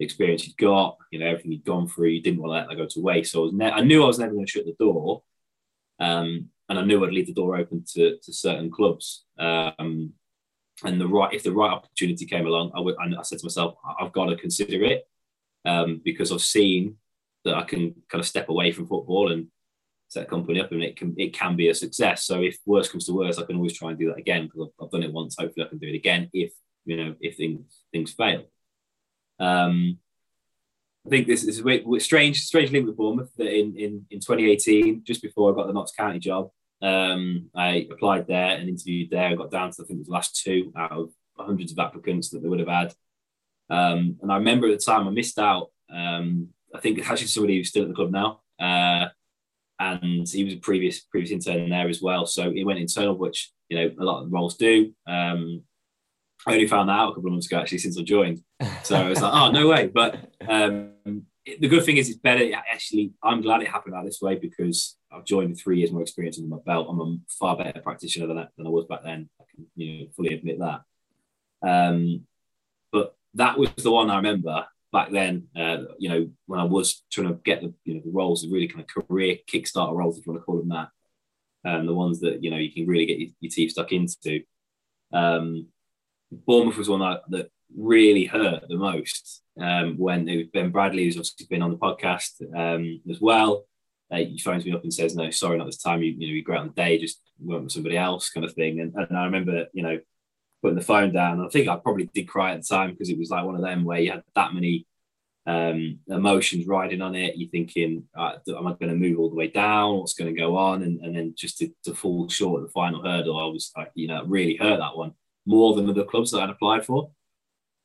experience 0.00 0.46
you'd 0.46 0.56
got, 0.56 0.96
you 1.10 1.18
know, 1.18 1.26
everything 1.26 1.52
you'd 1.52 1.64
gone 1.64 1.88
through, 1.88 2.08
you 2.08 2.22
didn't 2.22 2.40
want 2.40 2.50
to 2.50 2.54
let 2.54 2.68
that 2.68 2.76
go 2.76 2.86
to 2.88 3.02
waste. 3.02 3.32
So 3.32 3.48
I, 3.48 3.50
ne- 3.52 3.70
I 3.70 3.80
knew 3.80 4.02
I 4.02 4.06
was 4.06 4.18
never 4.18 4.32
going 4.32 4.46
to 4.46 4.50
shut 4.50 4.64
the 4.64 4.76
door. 4.78 5.22
Um, 6.00 6.50
and 6.68 6.78
I 6.78 6.84
knew 6.84 7.04
I'd 7.04 7.12
leave 7.12 7.26
the 7.26 7.32
door 7.32 7.56
open 7.56 7.84
to, 7.94 8.18
to 8.22 8.32
certain 8.32 8.70
clubs. 8.70 9.24
Um, 9.38 10.12
and 10.84 11.00
the 11.00 11.08
right, 11.08 11.32
if 11.32 11.42
the 11.42 11.52
right 11.52 11.72
opportunity 11.72 12.26
came 12.26 12.46
along, 12.46 12.72
I 12.74 13.22
said 13.22 13.38
to 13.38 13.46
myself, 13.46 13.76
I've 13.98 14.12
got 14.12 14.26
to 14.26 14.36
consider 14.36 14.84
it 14.84 15.08
um, 15.64 16.00
because 16.04 16.30
I've 16.30 16.40
seen 16.42 16.96
that 17.44 17.56
I 17.56 17.62
can 17.62 17.94
kind 18.08 18.20
of 18.20 18.26
step 18.26 18.48
away 18.48 18.70
from 18.72 18.86
football 18.86 19.32
and 19.32 19.48
set 20.08 20.24
a 20.24 20.26
company 20.26 20.60
up, 20.60 20.72
and 20.72 20.82
it 20.82 20.96
can 20.96 21.14
it 21.18 21.32
can 21.32 21.56
be 21.56 21.68
a 21.68 21.74
success. 21.74 22.24
So 22.24 22.42
if 22.42 22.58
worst 22.66 22.90
comes 22.90 23.06
to 23.06 23.12
worst, 23.12 23.38
I 23.38 23.44
can 23.44 23.56
always 23.56 23.76
try 23.76 23.90
and 23.90 23.98
do 23.98 24.08
that 24.08 24.18
again 24.18 24.46
because 24.46 24.68
I've, 24.68 24.84
I've 24.84 24.90
done 24.90 25.02
it 25.02 25.12
once. 25.12 25.36
Hopefully, 25.38 25.66
I 25.66 25.68
can 25.68 25.78
do 25.78 25.88
it 25.88 25.96
again 25.96 26.30
if 26.32 26.52
you 26.84 26.96
know 26.96 27.14
if 27.20 27.36
things 27.36 27.82
things 27.92 28.12
fail. 28.12 28.44
Um, 29.38 29.98
I 31.06 31.10
think 31.10 31.26
this 31.26 31.44
is 31.44 31.64
a 31.64 32.00
strange, 32.00 32.42
strange 32.42 32.70
link 32.70 32.86
with 32.86 32.96
Bournemouth 32.96 33.30
that 33.36 33.46
in, 33.46 33.74
in, 33.76 34.06
in 34.10 34.20
2018, 34.20 35.04
just 35.04 35.22
before 35.22 35.50
I 35.50 35.54
got 35.54 35.66
the 35.66 35.72
Notts 35.72 35.92
County 35.92 36.18
job, 36.18 36.50
um, 36.82 37.50
I 37.54 37.88
applied 37.90 38.26
there 38.26 38.56
and 38.56 38.68
interviewed 38.68 39.10
there. 39.10 39.28
I 39.28 39.34
got 39.34 39.50
down 39.50 39.70
to 39.70 39.82
I 39.82 39.86
think 39.86 39.98
it 39.98 40.00
was 40.00 40.06
the 40.08 40.12
last 40.12 40.42
two 40.42 40.72
out 40.76 40.92
of 40.92 41.10
hundreds 41.38 41.72
of 41.72 41.78
applicants 41.78 42.30
that 42.30 42.42
they 42.42 42.48
would 42.48 42.60
have 42.60 42.68
had. 42.68 42.94
Um, 43.70 44.18
and 44.22 44.30
I 44.30 44.36
remember 44.36 44.66
at 44.68 44.78
the 44.78 44.84
time 44.84 45.06
I 45.06 45.10
missed 45.10 45.38
out. 45.38 45.70
Um, 45.90 46.48
I 46.74 46.80
think 46.80 46.98
actually 46.98 47.28
somebody 47.28 47.56
who's 47.56 47.68
still 47.68 47.82
at 47.82 47.88
the 47.88 47.94
club 47.94 48.10
now, 48.10 48.40
uh, 48.60 49.08
and 49.80 50.28
he 50.28 50.44
was 50.44 50.54
a 50.54 50.58
previous 50.58 51.00
previous 51.00 51.30
intern 51.30 51.70
there 51.70 51.88
as 51.88 52.02
well. 52.02 52.26
So 52.26 52.50
he 52.50 52.64
went 52.64 52.78
internal, 52.78 53.16
which 53.16 53.50
you 53.68 53.78
know 53.78 53.94
a 53.98 54.04
lot 54.04 54.22
of 54.22 54.32
roles 54.32 54.56
do. 54.56 54.92
Um, 55.06 55.62
I 56.48 56.54
only 56.54 56.66
found 56.66 56.88
that 56.88 56.94
out 56.94 57.10
a 57.10 57.14
couple 57.14 57.26
of 57.26 57.32
months 57.32 57.46
ago 57.46 57.60
actually 57.60 57.78
since 57.78 57.98
I 57.98 58.02
joined. 58.02 58.42
So 58.82 58.96
I 58.96 59.08
was 59.08 59.20
like, 59.20 59.32
oh 59.32 59.50
no 59.50 59.68
way. 59.68 59.88
But 59.88 60.30
um, 60.48 60.92
the 61.60 61.68
good 61.68 61.84
thing 61.84 61.96
is 61.96 62.08
it's 62.08 62.18
better. 62.18 62.48
Actually, 62.54 63.12
I'm 63.22 63.40
glad 63.40 63.62
it 63.62 63.68
happened 63.68 63.94
out 63.94 64.04
this 64.04 64.20
way 64.20 64.36
because 64.36 64.96
I've 65.12 65.24
joined 65.24 65.50
with 65.50 65.60
three 65.60 65.78
years 65.78 65.92
more 65.92 66.02
experience 66.02 66.38
under 66.38 66.48
my 66.48 66.60
belt. 66.64 66.88
I'm 66.90 67.00
a 67.00 67.16
far 67.28 67.56
better 67.56 67.80
practitioner 67.80 68.26
than, 68.26 68.48
than 68.56 68.66
I 68.66 68.70
was 68.70 68.86
back 68.86 69.00
then. 69.04 69.28
I 69.40 69.44
can 69.54 69.66
you 69.76 70.00
know 70.00 70.06
fully 70.16 70.34
admit 70.34 70.58
that. 70.58 70.80
Um, 71.62 72.26
but 72.92 73.14
that 73.34 73.58
was 73.58 73.70
the 73.76 73.90
one 73.90 74.10
I 74.10 74.16
remember 74.16 74.66
back 74.92 75.10
then. 75.10 75.48
Uh, 75.56 75.84
you 75.98 76.08
know 76.08 76.30
when 76.46 76.60
I 76.60 76.64
was 76.64 77.02
trying 77.10 77.28
to 77.28 77.34
get 77.44 77.60
the 77.60 77.72
you 77.84 77.94
know 77.94 78.02
the 78.04 78.12
roles, 78.12 78.42
the 78.42 78.50
really 78.50 78.68
kind 78.68 78.80
of 78.80 79.06
career 79.06 79.36
kickstarter 79.52 79.94
roles, 79.94 80.18
if 80.18 80.26
you 80.26 80.32
want 80.32 80.42
to 80.42 80.44
call 80.44 80.58
them 80.58 80.68
that, 80.70 80.88
um, 81.64 81.86
the 81.86 81.94
ones 81.94 82.20
that 82.20 82.42
you 82.42 82.50
know 82.50 82.58
you 82.58 82.72
can 82.72 82.86
really 82.86 83.06
get 83.06 83.18
your, 83.18 83.30
your 83.40 83.50
teeth 83.50 83.72
stuck 83.72 83.92
into. 83.92 84.42
Um, 85.12 85.68
Bournemouth 86.30 86.76
was 86.76 86.88
one 86.88 87.00
that, 87.00 87.22
that 87.28 87.50
really 87.76 88.24
hurt 88.24 88.64
the 88.68 88.76
most 88.76 89.42
um, 89.60 89.96
when 89.96 90.28
it 90.28 90.52
Ben 90.52 90.70
Bradley, 90.70 91.04
who's 91.04 91.16
obviously 91.16 91.46
been 91.48 91.62
on 91.62 91.70
the 91.70 91.76
podcast 91.76 92.40
um, 92.54 93.00
as 93.10 93.20
well. 93.20 93.64
Uh, 94.10 94.18
he 94.18 94.38
phones 94.38 94.64
me 94.64 94.72
up 94.72 94.82
and 94.82 94.94
says, 94.94 95.14
"No, 95.14 95.30
sorry, 95.30 95.58
not 95.58 95.66
this 95.66 95.82
time. 95.82 96.02
You, 96.02 96.12
you 96.12 96.28
know, 96.28 96.34
you 96.34 96.42
great 96.42 96.58
on 96.58 96.68
the 96.68 96.72
day, 96.72 96.98
just 96.98 97.20
went 97.38 97.64
with 97.64 97.72
somebody 97.72 97.96
else, 97.96 98.30
kind 98.30 98.44
of 98.44 98.54
thing." 98.54 98.80
And, 98.80 98.94
and 98.94 99.16
I 99.16 99.24
remember, 99.24 99.66
you 99.72 99.82
know, 99.82 99.98
putting 100.62 100.78
the 100.78 100.84
phone 100.84 101.12
down. 101.12 101.44
I 101.44 101.48
think 101.48 101.68
I 101.68 101.76
probably 101.76 102.08
did 102.14 102.28
cry 102.28 102.52
at 102.52 102.62
the 102.62 102.66
time 102.66 102.90
because 102.90 103.10
it 103.10 103.18
was 103.18 103.30
like 103.30 103.44
one 103.44 103.56
of 103.56 103.62
them 103.62 103.84
where 103.84 104.00
you 104.00 104.12
had 104.12 104.22
that 104.34 104.54
many 104.54 104.86
um, 105.46 105.98
emotions 106.08 106.66
riding 106.66 107.02
on 107.02 107.14
it. 107.14 107.36
You're 107.36 107.50
thinking, 107.50 108.04
uh, 108.16 108.36
"Am 108.48 108.66
I 108.66 108.72
going 108.72 108.88
to 108.90 108.94
move 108.94 109.18
all 109.18 109.28
the 109.28 109.36
way 109.36 109.48
down? 109.48 109.98
What's 109.98 110.14
going 110.14 110.34
to 110.34 110.40
go 110.40 110.56
on?" 110.56 110.82
And, 110.82 111.00
and 111.00 111.14
then 111.14 111.34
just 111.36 111.58
to, 111.58 111.70
to 111.84 111.94
fall 111.94 112.30
short 112.30 112.62
at 112.62 112.68
the 112.68 112.72
final 112.72 113.02
hurdle, 113.02 113.38
I 113.38 113.46
was 113.46 113.72
like, 113.76 113.90
you 113.94 114.08
know, 114.08 114.24
really 114.24 114.56
hurt 114.56 114.78
that 114.78 114.96
one 114.96 115.12
more 115.48 115.74
than 115.74 115.88
other 115.88 116.04
clubs 116.04 116.30
that 116.30 116.42
I'd 116.42 116.50
applied 116.50 116.84
for. 116.84 117.10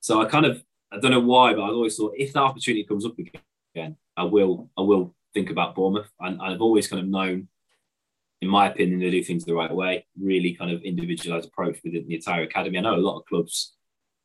So 0.02 0.22
I 0.22 0.26
kind 0.26 0.46
of, 0.46 0.62
I 0.92 1.00
don't 1.00 1.12
know 1.12 1.22
why, 1.22 1.54
but 1.54 1.62
I 1.62 1.70
always 1.70 1.96
thought 1.96 2.14
if 2.18 2.34
that 2.34 2.42
opportunity 2.42 2.84
comes 2.84 3.06
up 3.06 3.16
again, 3.18 3.96
I 4.18 4.24
will, 4.24 4.70
I 4.78 4.82
will 4.82 5.16
think 5.34 5.50
about 5.50 5.74
Bournemouth. 5.74 6.12
And 6.20 6.42
I've 6.42 6.62
always 6.62 6.90
kind 6.90 7.02
of 7.02 7.08
known, 7.08 7.48
in 8.42 8.50
my 8.50 8.70
opinion, 8.70 9.00
they 9.00 9.10
do 9.10 9.24
things 9.24 9.46
the 9.46 9.56
right 9.56 9.74
way. 9.74 10.06
Really 10.22 10.54
kind 10.56 10.72
of 10.72 10.82
individualized 10.82 11.48
approach 11.48 11.80
within 11.86 12.06
the 12.06 12.16
entire 12.16 12.44
academy. 12.44 12.78
I 12.78 12.82
know 12.82 12.96
a 12.96 12.98
lot 12.98 13.18
of 13.18 13.26
clubs 13.26 13.74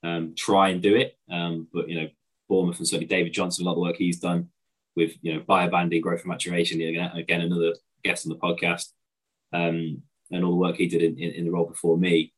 um, 0.02 0.34
try 0.36 0.70
and 0.70 0.82
do 0.82 0.96
it, 0.96 1.16
um, 1.30 1.68
but 1.72 1.88
you 1.88 1.94
know, 1.94 2.08
Bournemouth 2.48 2.78
and 2.78 2.88
certainly 2.88 3.06
David 3.06 3.32
Johnson, 3.32 3.64
a 3.64 3.66
lot 3.66 3.72
of 3.72 3.76
the 3.76 3.82
work 3.82 3.96
he's 3.96 4.18
done 4.18 4.48
with 4.96 5.12
you 5.22 5.34
know 5.34 5.40
biobanding, 5.40 6.02
growth 6.02 6.20
and 6.20 6.28
maturation. 6.28 6.80
Again, 6.80 7.10
again 7.14 7.40
another 7.42 7.74
guest 8.02 8.26
on 8.26 8.30
the 8.30 8.38
podcast, 8.38 8.86
um, 9.52 10.02
and 10.32 10.44
all 10.44 10.50
the 10.50 10.56
work 10.56 10.76
he 10.76 10.88
did 10.88 11.02
in, 11.02 11.16
in, 11.18 11.30
in 11.34 11.44
the 11.44 11.52
role 11.52 11.66
before 11.66 11.96
me 11.96 12.32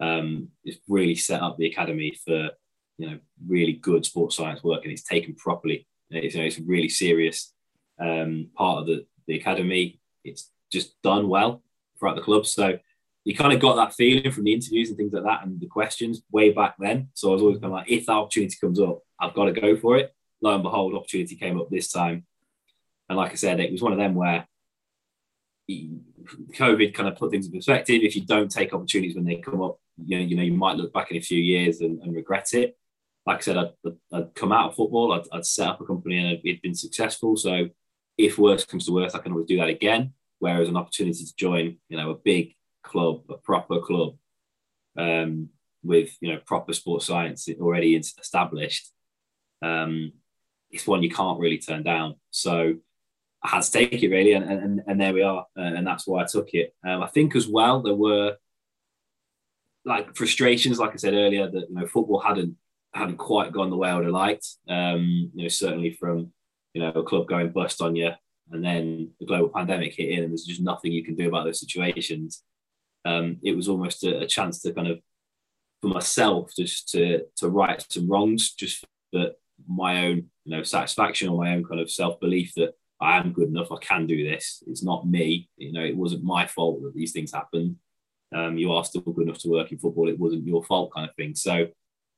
um, 0.00 0.48
it's 0.64 0.78
really 0.88 1.14
set 1.14 1.42
up 1.42 1.56
the 1.56 1.66
academy 1.66 2.16
for 2.24 2.50
you 2.98 3.10
know 3.10 3.18
really 3.46 3.74
good 3.74 4.04
sports 4.04 4.36
science 4.36 4.62
work, 4.62 4.84
and 4.84 4.92
it's 4.92 5.04
taken 5.04 5.34
properly. 5.34 5.86
It's, 6.10 6.34
you 6.34 6.40
know, 6.40 6.46
it's 6.46 6.58
a 6.58 6.62
really 6.62 6.88
serious 6.88 7.52
um, 8.00 8.48
part 8.56 8.78
of 8.78 8.86
the, 8.86 9.06
the 9.26 9.36
academy. 9.36 10.00
It's 10.24 10.50
just 10.72 11.00
done 11.02 11.28
well 11.28 11.62
throughout 11.98 12.16
the 12.16 12.22
club. 12.22 12.46
So 12.46 12.78
you 13.24 13.36
kind 13.36 13.52
of 13.52 13.60
got 13.60 13.76
that 13.76 13.94
feeling 13.94 14.32
from 14.32 14.44
the 14.44 14.52
interviews 14.52 14.88
and 14.88 14.96
things 14.96 15.12
like 15.12 15.24
that 15.24 15.44
and 15.44 15.60
the 15.60 15.66
questions 15.66 16.22
way 16.32 16.50
back 16.50 16.74
then. 16.78 17.08
So 17.14 17.30
I 17.30 17.32
was 17.34 17.42
always 17.42 17.58
kind 17.58 17.66
of 17.66 17.72
like, 17.72 17.90
if 17.90 18.06
that 18.06 18.12
opportunity 18.12 18.56
comes 18.60 18.80
up, 18.80 19.00
I've 19.20 19.34
got 19.34 19.44
to 19.44 19.52
go 19.52 19.76
for 19.76 19.98
it. 19.98 20.14
Lo 20.40 20.54
and 20.54 20.62
behold, 20.62 20.94
opportunity 20.94 21.36
came 21.36 21.60
up 21.60 21.68
this 21.70 21.92
time. 21.92 22.24
And 23.08 23.18
like 23.18 23.32
I 23.32 23.34
said, 23.34 23.60
it 23.60 23.72
was 23.72 23.82
one 23.82 23.92
of 23.92 23.98
them 23.98 24.14
where 24.14 24.46
COVID 26.54 26.94
kind 26.94 27.08
of 27.08 27.16
put 27.16 27.30
things 27.30 27.46
in 27.46 27.52
perspective. 27.52 28.02
If 28.02 28.16
you 28.16 28.24
don't 28.24 28.50
take 28.50 28.72
opportunities 28.72 29.14
when 29.14 29.24
they 29.24 29.36
come 29.36 29.62
up, 29.62 29.78
you 30.04 30.18
know, 30.18 30.24
you 30.24 30.36
know, 30.36 30.42
you 30.42 30.52
might 30.52 30.76
look 30.76 30.92
back 30.92 31.10
in 31.10 31.16
a 31.16 31.22
few 31.22 31.38
years 31.38 31.80
and, 31.80 32.00
and 32.02 32.14
regret 32.14 32.54
it. 32.54 32.76
Like 33.26 33.38
I 33.38 33.40
said, 33.40 33.56
I'd, 33.56 33.72
I'd 34.12 34.34
come 34.34 34.52
out 34.52 34.70
of 34.70 34.76
football, 34.76 35.12
I'd, 35.12 35.26
I'd, 35.32 35.44
set 35.44 35.68
up 35.68 35.80
a 35.80 35.84
company 35.84 36.18
and 36.18 36.40
it'd 36.44 36.62
been 36.62 36.74
successful. 36.74 37.36
So 37.36 37.68
if 38.16 38.38
worse 38.38 38.64
comes 38.64 38.86
to 38.86 38.92
worse, 38.92 39.14
I 39.14 39.18
can 39.18 39.32
always 39.32 39.46
do 39.46 39.58
that 39.58 39.68
again. 39.68 40.14
Whereas 40.38 40.68
an 40.68 40.76
opportunity 40.76 41.24
to 41.24 41.36
join, 41.36 41.76
you 41.88 41.96
know, 41.98 42.10
a 42.10 42.14
big 42.14 42.54
club, 42.82 43.22
a 43.28 43.34
proper 43.34 43.80
club, 43.80 44.16
um, 44.96 45.50
with 45.82 46.16
you 46.20 46.32
know 46.32 46.40
proper 46.44 46.72
sports 46.72 47.06
science 47.06 47.48
already 47.60 47.96
established, 47.96 48.90
um, 49.62 50.12
it's 50.70 50.86
one 50.86 51.02
you 51.02 51.10
can't 51.10 51.40
really 51.40 51.58
turn 51.58 51.82
down. 51.82 52.16
So 52.30 52.76
I 53.42 53.48
had 53.48 53.62
to 53.62 53.72
take 53.72 54.02
it 54.02 54.10
really, 54.10 54.32
and 54.32 54.44
and, 54.44 54.82
and 54.86 55.00
there 55.00 55.14
we 55.14 55.22
are, 55.22 55.46
uh, 55.56 55.60
and 55.60 55.86
that's 55.86 56.06
why 56.06 56.22
I 56.22 56.26
took 56.26 56.52
it. 56.52 56.74
Um, 56.86 57.02
I 57.02 57.06
think 57.06 57.34
as 57.34 57.48
well 57.48 57.82
there 57.82 57.94
were 57.94 58.36
like 59.84 60.14
frustrations, 60.14 60.78
like 60.78 60.92
I 60.92 60.96
said 60.96 61.14
earlier, 61.14 61.50
that 61.50 61.68
you 61.68 61.74
know 61.74 61.86
football 61.86 62.20
hadn't 62.20 62.56
hadn't 62.92 63.16
quite 63.16 63.52
gone 63.52 63.70
the 63.70 63.76
way 63.76 63.88
I 63.88 63.94
would 63.94 64.04
have 64.04 64.12
liked. 64.12 64.46
Um, 64.68 65.30
you 65.34 65.44
know, 65.44 65.48
certainly 65.48 65.92
from 65.92 66.32
you 66.74 66.82
know 66.82 66.90
a 66.90 67.02
club 67.02 67.28
going 67.28 67.50
bust 67.50 67.80
on 67.80 67.96
you, 67.96 68.10
and 68.50 68.64
then 68.64 69.10
the 69.18 69.26
global 69.26 69.48
pandemic 69.48 69.94
hit 69.94 70.10
in, 70.10 70.24
and 70.24 70.32
there's 70.32 70.44
just 70.44 70.60
nothing 70.60 70.92
you 70.92 71.04
can 71.04 71.14
do 71.14 71.28
about 71.28 71.44
those 71.44 71.60
situations. 71.60 72.42
Um, 73.04 73.38
it 73.42 73.56
was 73.56 73.68
almost 73.68 74.04
a, 74.04 74.18
a, 74.20 74.26
chance 74.26 74.60
to 74.60 74.74
kind 74.74 74.88
of 74.88 75.00
for 75.80 75.88
myself 75.88 76.50
just 76.54 76.90
to 76.90 77.22
to 77.36 77.48
right 77.48 77.84
some 77.88 78.10
wrongs, 78.10 78.52
just 78.52 78.84
for 79.12 79.30
my 79.66 80.06
own 80.06 80.30
you 80.44 80.56
know 80.56 80.62
satisfaction 80.62 81.28
or 81.28 81.38
my 81.42 81.54
own 81.54 81.64
kind 81.64 81.80
of 81.80 81.90
self 81.90 82.20
belief 82.20 82.52
that 82.56 82.74
I 83.00 83.16
am 83.18 83.32
good 83.32 83.48
enough. 83.48 83.72
I 83.72 83.76
can 83.80 84.06
do 84.06 84.28
this. 84.28 84.62
It's 84.66 84.82
not 84.82 85.08
me. 85.08 85.48
You 85.56 85.72
know, 85.72 85.82
it 85.82 85.96
wasn't 85.96 86.22
my 86.22 86.46
fault 86.46 86.82
that 86.82 86.94
these 86.94 87.12
things 87.12 87.32
happened. 87.32 87.76
Um, 88.34 88.58
you 88.58 88.72
are 88.72 88.84
still 88.84 89.00
good 89.00 89.26
enough 89.26 89.38
to 89.38 89.48
work 89.48 89.72
in 89.72 89.78
football. 89.78 90.08
It 90.08 90.18
wasn't 90.18 90.46
your 90.46 90.62
fault, 90.62 90.92
kind 90.94 91.08
of 91.08 91.16
thing. 91.16 91.34
So 91.34 91.66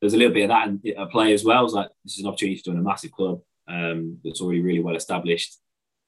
there's 0.01 0.15
a 0.15 0.17
little 0.17 0.35
bit 0.35 0.51
of 0.51 0.83
that 0.83 1.01
at 1.01 1.11
play 1.11 1.33
as 1.33 1.45
well. 1.45 1.65
It's 1.65 1.75
like 1.75 1.89
this 2.05 2.15
is 2.15 2.25
an 2.25 2.27
opportunity 2.27 2.57
to 2.59 2.65
join 2.65 2.79
a 2.79 2.83
massive 2.83 3.13
club 3.13 3.41
um, 3.69 4.19
that's 4.25 4.41
already 4.41 4.61
really 4.61 4.81
well 4.81 4.97
established. 4.97 5.59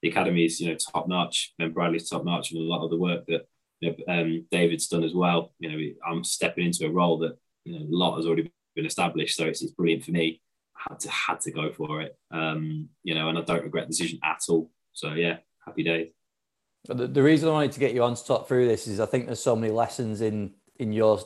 The 0.02 0.10
academy 0.10 0.44
is, 0.44 0.60
you 0.60 0.68
know, 0.68 0.76
top 0.76 1.08
notch. 1.08 1.54
Ben 1.58 1.72
Bradley's 1.72 2.10
top 2.10 2.24
notch, 2.24 2.50
and 2.50 2.60
a 2.60 2.64
lot 2.64 2.84
of 2.84 2.90
the 2.90 2.98
work 2.98 3.24
that 3.26 3.46
you 3.80 3.94
know, 3.96 4.12
um, 4.12 4.46
David's 4.50 4.88
done 4.88 5.04
as 5.04 5.14
well. 5.14 5.54
You 5.60 5.70
know, 5.70 5.94
I'm 6.06 6.24
stepping 6.24 6.66
into 6.66 6.87
a 6.87 6.90
role 6.90 7.18
that 7.18 7.38
you 7.64 7.78
know 7.78 7.87
a 7.87 7.96
lot 7.96 8.16
has 8.16 8.26
already 8.26 8.52
been 8.74 8.87
established, 8.87 9.37
so 9.37 9.46
it's, 9.46 9.62
it's 9.62 9.72
brilliant 9.72 10.04
for 10.04 10.10
me 10.10 10.42
had 10.76 11.00
to 11.00 11.10
had 11.10 11.40
to 11.40 11.50
go 11.50 11.72
for 11.72 12.02
it. 12.02 12.16
Um, 12.30 12.88
you 13.02 13.14
know, 13.14 13.28
and 13.28 13.38
I 13.38 13.42
don't 13.42 13.62
regret 13.62 13.87
the 13.87 13.92
decision 13.92 14.18
at 14.22 14.40
all. 14.48 14.70
So 14.92 15.12
yeah, 15.14 15.38
happy 15.64 15.82
days. 15.82 16.10
The, 16.87 17.06
the 17.06 17.22
reason 17.22 17.48
I 17.48 17.52
wanted 17.52 17.72
to 17.72 17.80
get 17.80 17.94
you 17.94 18.02
on 18.02 18.14
to 18.14 18.24
talk 18.24 18.46
through 18.46 18.68
this 18.68 18.87
is 18.87 19.00
I 19.00 19.06
think 19.06 19.26
there's 19.26 19.42
so 19.42 19.56
many 19.56 19.72
lessons 19.72 20.20
in 20.20 20.52
in 20.78 20.92
your 20.92 21.20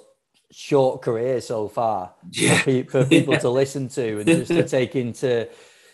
short 0.50 1.02
career 1.02 1.40
so 1.40 1.68
far 1.68 2.14
yeah. 2.30 2.58
for, 2.58 2.84
for, 2.84 3.04
people 3.04 3.34
yeah. 3.34 3.40
to 3.46 3.50
listen 3.50 3.88
to 3.88 4.20
and 4.20 4.26
just 4.26 4.48
to 4.48 4.66
take 4.66 4.96
into 4.96 5.48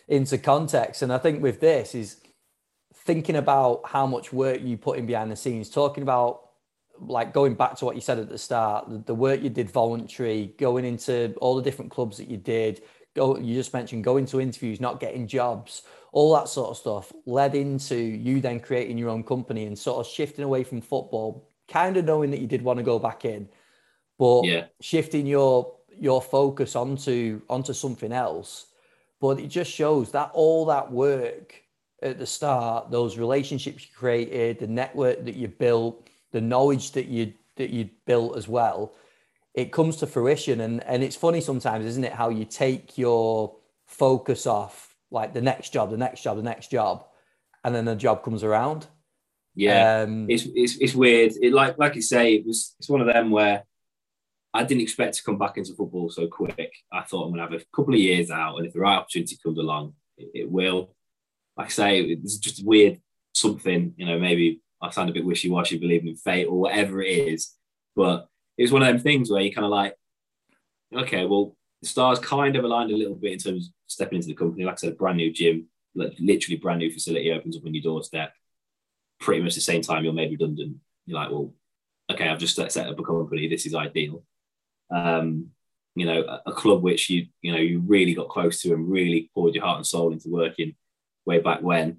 into 0.08 0.38
context. 0.38 1.02
And 1.02 1.12
I 1.12 1.18
think 1.18 1.42
with 1.42 1.60
this 1.60 1.94
is 1.94 2.20
thinking 2.94 3.36
about 3.36 3.82
how 3.86 4.06
much 4.06 4.32
work 4.32 4.60
you 4.62 4.76
put 4.76 4.98
in 4.98 5.06
behind 5.06 5.30
the 5.30 5.36
scenes, 5.36 5.70
talking 5.70 6.02
about 6.02 6.42
like 7.00 7.32
going 7.32 7.54
back 7.54 7.76
to 7.76 7.84
what 7.84 7.94
you 7.94 8.00
said 8.00 8.18
at 8.18 8.28
the 8.28 8.38
start, 8.38 8.88
the, 8.88 8.98
the 8.98 9.14
work 9.14 9.42
you 9.42 9.50
did 9.50 9.70
voluntary, 9.70 10.54
going 10.58 10.84
into 10.84 11.34
all 11.40 11.56
the 11.56 11.62
different 11.62 11.90
clubs 11.90 12.18
that 12.18 12.28
you 12.28 12.36
did, 12.36 12.82
go 13.14 13.38
you 13.38 13.54
just 13.54 13.72
mentioned 13.72 14.04
going 14.04 14.26
to 14.26 14.40
interviews 14.40 14.80
not 14.80 15.00
getting 15.00 15.26
jobs 15.26 15.82
all 16.12 16.34
that 16.34 16.48
sort 16.48 16.70
of 16.70 16.76
stuff 16.76 17.12
led 17.26 17.54
into 17.54 17.96
you 17.96 18.40
then 18.40 18.60
creating 18.60 18.98
your 18.98 19.08
own 19.08 19.22
company 19.22 19.66
and 19.66 19.78
sort 19.78 20.04
of 20.04 20.10
shifting 20.10 20.44
away 20.44 20.64
from 20.64 20.80
football 20.80 21.48
kind 21.68 21.96
of 21.96 22.04
knowing 22.04 22.30
that 22.30 22.40
you 22.40 22.46
did 22.46 22.62
want 22.62 22.78
to 22.78 22.82
go 22.82 22.98
back 22.98 23.24
in 23.24 23.48
but 24.18 24.44
yeah. 24.44 24.64
shifting 24.80 25.26
your 25.26 25.74
your 25.98 26.20
focus 26.20 26.76
onto 26.76 27.40
onto 27.48 27.72
something 27.72 28.12
else 28.12 28.66
but 29.20 29.38
it 29.40 29.48
just 29.48 29.70
shows 29.70 30.10
that 30.10 30.30
all 30.34 30.66
that 30.66 30.90
work 30.90 31.62
at 32.02 32.18
the 32.18 32.26
start 32.26 32.90
those 32.90 33.16
relationships 33.16 33.86
you 33.86 33.94
created 33.96 34.58
the 34.58 34.66
network 34.66 35.24
that 35.24 35.36
you 35.36 35.48
built 35.48 36.08
the 36.32 36.40
knowledge 36.40 36.90
that 36.92 37.06
you 37.06 37.32
that 37.56 37.70
you 37.70 37.88
built 38.06 38.36
as 38.36 38.48
well, 38.48 38.94
it 39.54 39.72
comes 39.72 39.96
to 39.96 40.06
fruition. 40.06 40.60
And 40.60 40.82
and 40.84 41.02
it's 41.02 41.16
funny 41.16 41.40
sometimes, 41.40 41.86
isn't 41.86 42.04
it, 42.04 42.12
how 42.12 42.28
you 42.28 42.44
take 42.44 42.98
your 42.98 43.56
focus 43.86 44.46
off 44.46 44.94
like 45.10 45.32
the 45.32 45.40
next 45.40 45.72
job, 45.72 45.90
the 45.90 45.96
next 45.96 46.22
job, 46.22 46.36
the 46.36 46.42
next 46.42 46.70
job, 46.70 47.06
and 47.62 47.74
then 47.74 47.84
the 47.84 47.96
job 47.96 48.22
comes 48.22 48.42
around. 48.42 48.86
Yeah, 49.54 50.00
um, 50.02 50.28
it's, 50.28 50.46
it's 50.54 50.76
it's 50.78 50.94
weird. 50.94 51.32
It 51.40 51.52
like 51.52 51.78
like 51.78 51.94
you 51.94 52.02
say, 52.02 52.34
it 52.34 52.46
was 52.46 52.74
it's 52.78 52.88
one 52.88 53.00
of 53.00 53.06
them 53.06 53.30
where 53.30 53.64
I 54.52 54.64
didn't 54.64 54.82
expect 54.82 55.14
to 55.14 55.22
come 55.22 55.38
back 55.38 55.56
into 55.56 55.74
football 55.74 56.10
so 56.10 56.26
quick. 56.26 56.72
I 56.92 57.02
thought 57.02 57.24
I'm 57.24 57.30
gonna 57.30 57.42
have 57.42 57.52
a 57.52 57.64
couple 57.74 57.94
of 57.94 58.00
years 58.00 58.30
out, 58.30 58.56
and 58.56 58.66
if 58.66 58.72
the 58.72 58.80
right 58.80 58.96
opportunity 58.96 59.38
comes 59.40 59.58
along, 59.58 59.94
it, 60.18 60.30
it 60.34 60.50
will. 60.50 60.94
Like 61.56 61.68
I 61.68 61.70
say, 61.70 62.00
it's 62.00 62.38
just 62.38 62.66
weird 62.66 63.00
something. 63.32 63.94
You 63.96 64.06
know, 64.06 64.18
maybe 64.18 64.60
I 64.82 64.90
sound 64.90 65.10
a 65.10 65.12
bit 65.12 65.24
wishy 65.24 65.48
washy, 65.48 65.78
believing 65.78 66.08
in 66.08 66.16
fate 66.16 66.46
or 66.46 66.58
whatever 66.58 67.00
it 67.00 67.10
is, 67.10 67.52
but 67.94 68.28
it 68.56 68.62
was 68.62 68.72
one 68.72 68.82
of 68.82 68.88
them 68.88 68.98
things 68.98 69.30
where 69.30 69.42
you 69.42 69.52
kind 69.52 69.64
of 69.64 69.70
like, 69.70 69.94
okay, 70.94 71.26
well, 71.26 71.56
the 71.82 71.88
stars 71.88 72.18
kind 72.18 72.56
of 72.56 72.64
aligned 72.64 72.90
a 72.90 72.96
little 72.96 73.14
bit 73.14 73.32
in 73.32 73.38
terms 73.38 73.66
of 73.66 73.72
stepping 73.86 74.16
into 74.16 74.28
the 74.28 74.34
company. 74.34 74.64
Like 74.64 74.74
I 74.74 74.76
said, 74.76 74.98
brand 74.98 75.16
new 75.16 75.32
gym, 75.32 75.66
like 75.94 76.14
literally 76.18 76.56
brand 76.56 76.78
new 76.78 76.90
facility 76.90 77.30
opens 77.32 77.56
up 77.56 77.66
on 77.66 77.74
your 77.74 77.82
doorstep. 77.82 78.32
Pretty 79.20 79.42
much 79.42 79.54
the 79.54 79.60
same 79.60 79.82
time 79.82 80.04
you're 80.04 80.12
made 80.12 80.30
redundant. 80.30 80.76
You're 81.06 81.18
like, 81.18 81.30
well, 81.30 81.52
okay, 82.10 82.28
I've 82.28 82.38
just 82.38 82.56
set 82.56 82.76
up 82.76 82.98
a 82.98 83.02
company. 83.02 83.48
This 83.48 83.66
is 83.66 83.74
ideal. 83.74 84.22
Um, 84.90 85.50
you 85.94 86.06
know, 86.06 86.22
a, 86.22 86.50
a, 86.50 86.52
club 86.52 86.82
which 86.82 87.08
you 87.08 87.26
you 87.40 87.52
know 87.52 87.58
you 87.58 87.80
really 87.86 88.14
got 88.14 88.28
close 88.28 88.60
to 88.62 88.74
and 88.74 88.90
really 88.90 89.30
poured 89.32 89.54
your 89.54 89.64
heart 89.64 89.78
and 89.78 89.86
soul 89.86 90.12
into 90.12 90.28
working 90.28 90.74
way 91.24 91.40
back 91.40 91.62
when. 91.62 91.98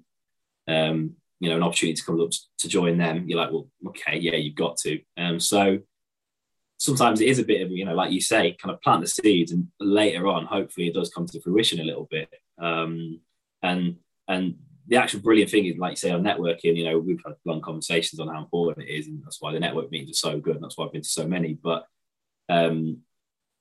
Um, 0.68 1.14
you 1.40 1.48
know, 1.50 1.56
an 1.56 1.62
opportunity 1.62 2.00
comes 2.02 2.22
up 2.22 2.30
to 2.58 2.68
join 2.68 2.98
them. 2.98 3.28
You're 3.28 3.38
like, 3.38 3.50
well, 3.50 3.68
okay, 3.88 4.18
yeah, 4.18 4.36
you've 4.36 4.54
got 4.54 4.76
to. 4.78 5.00
Um, 5.16 5.40
so 5.40 5.78
sometimes 6.78 7.20
it 7.20 7.28
is 7.28 7.38
a 7.38 7.44
bit 7.44 7.62
of 7.62 7.70
you 7.70 7.84
know 7.84 7.94
like 7.94 8.12
you 8.12 8.20
say 8.20 8.56
kind 8.60 8.74
of 8.74 8.80
plant 8.82 9.00
the 9.00 9.06
seeds 9.06 9.52
and 9.52 9.66
later 9.80 10.26
on 10.26 10.44
hopefully 10.46 10.88
it 10.88 10.94
does 10.94 11.10
come 11.10 11.26
to 11.26 11.40
fruition 11.40 11.80
a 11.80 11.84
little 11.84 12.06
bit. 12.10 12.28
Um, 12.58 13.20
and 13.62 13.96
and 14.28 14.56
the 14.88 14.96
actual 14.96 15.20
brilliant 15.20 15.50
thing 15.50 15.66
is 15.66 15.78
like 15.78 15.92
you 15.92 15.96
say 15.96 16.10
on 16.10 16.22
networking 16.22 16.76
you 16.76 16.84
know 16.84 16.98
we've 16.98 17.22
had 17.24 17.34
long 17.44 17.60
conversations 17.60 18.20
on 18.20 18.28
how 18.28 18.38
important 18.38 18.88
it 18.88 18.92
is 18.92 19.06
and 19.06 19.22
that's 19.24 19.40
why 19.40 19.52
the 19.52 19.60
network 19.60 19.90
meetings 19.90 20.10
are 20.10 20.30
so 20.30 20.38
good 20.38 20.54
and 20.54 20.64
that's 20.64 20.76
why 20.76 20.84
i've 20.84 20.92
been 20.92 21.02
to 21.02 21.08
so 21.08 21.26
many. 21.26 21.54
But 21.54 21.86
um, 22.48 22.98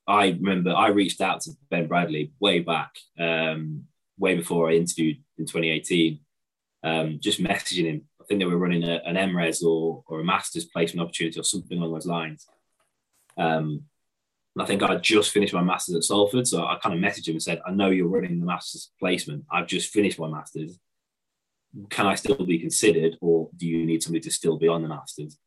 i 0.08 0.28
remember 0.28 0.72
i 0.72 0.90
reached 0.90 1.22
out 1.22 1.42
to 1.42 1.52
ben 1.72 1.88
bradley 1.88 2.32
way 2.40 2.60
back 2.60 2.92
um, 3.20 3.86
way 4.20 4.36
before 4.36 4.70
i 4.70 4.74
interviewed 4.74 5.18
in 5.38 5.46
2018 5.46 6.20
um, 6.84 7.18
just 7.20 7.42
messaging 7.42 7.86
him. 7.86 8.04
I 8.22 8.26
think 8.26 8.40
they 8.40 8.46
were 8.46 8.58
running 8.58 8.84
a, 8.84 9.02
an 9.06 9.16
mres 9.16 9.64
or, 9.64 10.04
or 10.06 10.20
a 10.20 10.24
master's 10.24 10.66
placement 10.66 11.04
opportunity 11.04 11.40
or 11.40 11.44
something 11.44 11.80
along 11.80 11.94
those 11.94 12.06
lines 12.06 12.48
um, 13.38 13.84
I 14.58 14.66
think 14.66 14.84
I 14.84 14.96
just 14.96 15.32
finished 15.32 15.54
my 15.54 15.62
masters 15.62 15.96
at 15.96 16.04
Salford, 16.04 16.48
so 16.48 16.66
I 16.66 16.78
kind 16.82 16.96
of 16.96 17.02
messaged 17.02 17.28
him 17.28 17.36
and 17.36 17.44
said, 17.44 17.62
"I 17.66 17.72
know 17.72 17.90
you're 17.90 18.08
running 18.08 18.40
the 18.40 18.46
masters 18.46 18.92
placement. 19.00 19.46
I've 19.52 19.68
just 19.68 19.92
finished 19.92 20.18
my 20.18 20.30
masters. 20.30 20.80
Can 21.90 22.06
I 22.06 22.16
still 22.16 22.46
be 22.46 22.60
considered, 22.60 23.18
or 23.20 23.50
do 23.56 23.68
you 23.68 23.86
need 23.86 24.02
somebody 24.02 24.22
to 24.22 24.32
still 24.32 24.58
be 24.58 24.70
on 24.70 24.82
the 24.82 24.88
masters?" 24.88 25.38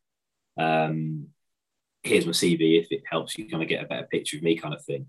Um, 0.59 1.29
here's 2.03 2.27
my 2.27 2.33
CV 2.33 2.81
if 2.81 2.89
it 2.91 3.03
helps 3.11 3.39
you 3.39 3.49
kind 3.49 3.63
of 3.63 3.69
get 3.69 3.83
a 3.83 3.87
better 3.87 4.07
picture 4.11 4.37
of 4.37 4.43
me, 4.43 4.57
kind 4.57 4.75
of 4.75 4.85
thing. 4.85 5.07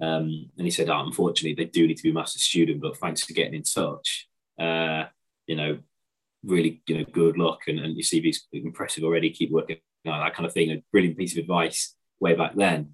Um, 0.00 0.50
and 0.56 0.66
he 0.66 0.70
said, 0.70 0.90
oh, 0.90 1.00
unfortunately, 1.00 1.54
they 1.54 1.70
do 1.70 1.86
need 1.86 1.96
to 1.96 2.02
be 2.02 2.10
a 2.10 2.14
master's 2.14 2.42
student, 2.42 2.82
but 2.82 2.96
thanks 2.98 3.24
for 3.24 3.32
getting 3.32 3.54
in 3.54 3.62
touch. 3.62 4.28
Uh, 4.58 5.04
you 5.46 5.56
know, 5.56 5.78
really, 6.44 6.82
you 6.86 6.98
know, 6.98 7.04
good 7.04 7.38
luck, 7.38 7.60
and, 7.66 7.78
and 7.78 7.96
your 7.96 8.04
CV's 8.04 8.46
impressive 8.52 9.04
already. 9.04 9.30
Keep 9.30 9.52
working, 9.52 9.78
you 10.04 10.10
know, 10.10 10.18
that 10.18 10.34
kind 10.34 10.46
of 10.46 10.52
thing. 10.52 10.70
A 10.70 10.82
brilliant 10.92 11.16
piece 11.16 11.32
of 11.32 11.38
advice 11.38 11.95
way 12.20 12.34
back 12.34 12.54
then. 12.54 12.92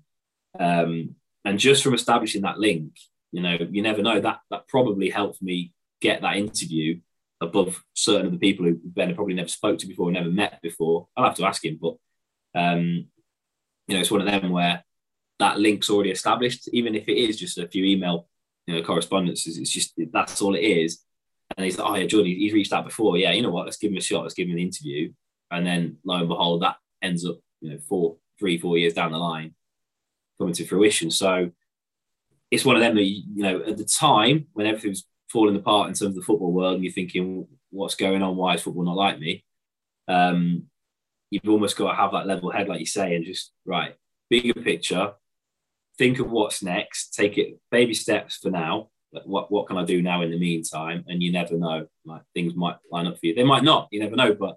Um, 0.58 1.16
and 1.44 1.58
just 1.58 1.82
from 1.82 1.94
establishing 1.94 2.42
that 2.42 2.58
link, 2.58 2.92
you 3.32 3.42
know, 3.42 3.56
you 3.70 3.82
never 3.82 4.02
know 4.02 4.20
that 4.20 4.40
that 4.50 4.68
probably 4.68 5.10
helped 5.10 5.42
me 5.42 5.72
get 6.00 6.22
that 6.22 6.36
interview 6.36 7.00
above 7.40 7.82
certain 7.94 8.26
of 8.26 8.32
the 8.32 8.38
people 8.38 8.64
who 8.64 8.78
Ben 8.84 9.08
had 9.08 9.16
probably 9.16 9.34
never 9.34 9.48
spoke 9.48 9.78
to 9.78 9.86
before, 9.86 10.10
never 10.10 10.30
met 10.30 10.60
before. 10.62 11.08
I'll 11.16 11.24
have 11.24 11.34
to 11.36 11.46
ask 11.46 11.64
him, 11.64 11.78
but 11.80 11.96
um, 12.54 13.06
you 13.88 13.94
know, 13.94 14.00
it's 14.00 14.10
one 14.10 14.20
of 14.20 14.26
them 14.26 14.50
where 14.50 14.84
that 15.38 15.58
link's 15.58 15.90
already 15.90 16.10
established, 16.10 16.68
even 16.72 16.94
if 16.94 17.08
it 17.08 17.16
is 17.16 17.38
just 17.38 17.58
a 17.58 17.66
few 17.66 17.84
email, 17.84 18.28
you 18.66 18.74
know, 18.74 18.82
correspondences. 18.82 19.58
It's 19.58 19.70
just 19.70 19.94
that's 20.12 20.40
all 20.40 20.54
it 20.54 20.60
is. 20.60 21.00
And 21.56 21.64
he's 21.64 21.78
like, 21.78 21.88
oh 21.88 21.96
yeah, 21.96 22.06
Jordan, 22.06 22.32
he's 22.32 22.52
reached 22.52 22.72
out 22.72 22.84
before. 22.84 23.18
Yeah, 23.18 23.32
you 23.32 23.42
know 23.42 23.50
what? 23.50 23.64
Let's 23.64 23.76
give 23.76 23.90
him 23.90 23.98
a 23.98 24.00
shot. 24.00 24.22
Let's 24.22 24.34
give 24.34 24.48
him 24.48 24.54
an 24.54 24.62
interview. 24.62 25.12
And 25.50 25.66
then 25.66 25.98
lo 26.04 26.16
and 26.16 26.28
behold, 26.28 26.62
that 26.62 26.76
ends 27.02 27.26
up, 27.26 27.36
you 27.60 27.70
know, 27.70 27.78
four, 27.88 28.16
three, 28.42 28.58
four 28.58 28.76
years 28.76 28.92
down 28.92 29.12
the 29.12 29.18
line 29.18 29.54
coming 30.36 30.52
to 30.54 30.66
fruition. 30.66 31.12
So 31.12 31.52
it's 32.50 32.64
one 32.64 32.74
of 32.74 32.82
them 32.82 32.96
that, 32.96 33.04
you 33.04 33.42
know, 33.44 33.62
at 33.62 33.76
the 33.76 33.84
time 33.84 34.48
when 34.52 34.66
everything 34.66 34.90
was 34.90 35.06
falling 35.28 35.54
apart 35.54 35.86
in 35.88 35.94
terms 35.94 36.02
of 36.02 36.14
the 36.16 36.22
football 36.22 36.52
world 36.52 36.74
and 36.74 36.84
you're 36.84 36.92
thinking, 36.92 37.46
what's 37.70 37.94
going 37.94 38.20
on? 38.20 38.34
Why 38.36 38.54
is 38.54 38.62
football 38.62 38.82
not 38.82 38.96
like 38.96 39.20
me? 39.20 39.44
Um, 40.08 40.64
you've 41.30 41.48
almost 41.48 41.76
got 41.76 41.90
to 41.90 41.96
have 41.96 42.10
that 42.12 42.26
level 42.26 42.50
head, 42.50 42.68
like 42.68 42.80
you 42.80 42.86
say, 42.86 43.14
and 43.14 43.24
just, 43.24 43.52
right, 43.64 43.94
bigger 44.28 44.60
picture, 44.60 45.12
think 45.98 46.18
of 46.18 46.28
what's 46.28 46.64
next, 46.64 47.14
take 47.14 47.38
it 47.38 47.60
baby 47.70 47.94
steps 47.94 48.38
for 48.38 48.50
now. 48.50 48.90
what, 49.24 49.52
what 49.52 49.68
can 49.68 49.76
I 49.76 49.84
do 49.84 50.02
now 50.02 50.22
in 50.22 50.32
the 50.32 50.38
meantime? 50.38 51.04
And 51.06 51.22
you 51.22 51.30
never 51.30 51.56
know, 51.56 51.86
like 52.04 52.22
things 52.34 52.54
might 52.54 52.76
line 52.90 53.06
up 53.06 53.18
for 53.18 53.26
you. 53.26 53.34
They 53.34 53.44
might 53.44 53.64
not, 53.64 53.88
you 53.92 54.00
never 54.00 54.16
know, 54.16 54.34
but 54.34 54.56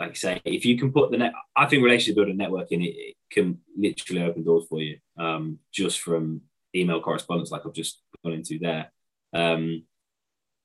like 0.00 0.10
I 0.10 0.14
say, 0.14 0.40
if 0.46 0.64
you 0.64 0.78
can 0.78 0.92
put 0.92 1.10
the 1.10 1.18
net, 1.18 1.34
I 1.54 1.66
think 1.66 1.84
relationship 1.84 2.16
building 2.16 2.38
networking 2.38 2.82
it, 2.84 2.96
it 2.96 3.16
can 3.30 3.58
literally 3.76 4.22
open 4.22 4.42
doors 4.42 4.64
for 4.68 4.80
you 4.80 4.96
um, 5.18 5.58
just 5.72 6.00
from 6.00 6.40
email 6.74 7.02
correspondence, 7.02 7.50
like 7.50 7.66
I've 7.66 7.74
just 7.74 8.00
gone 8.24 8.32
into 8.32 8.58
there. 8.58 8.90
Um, 9.34 9.84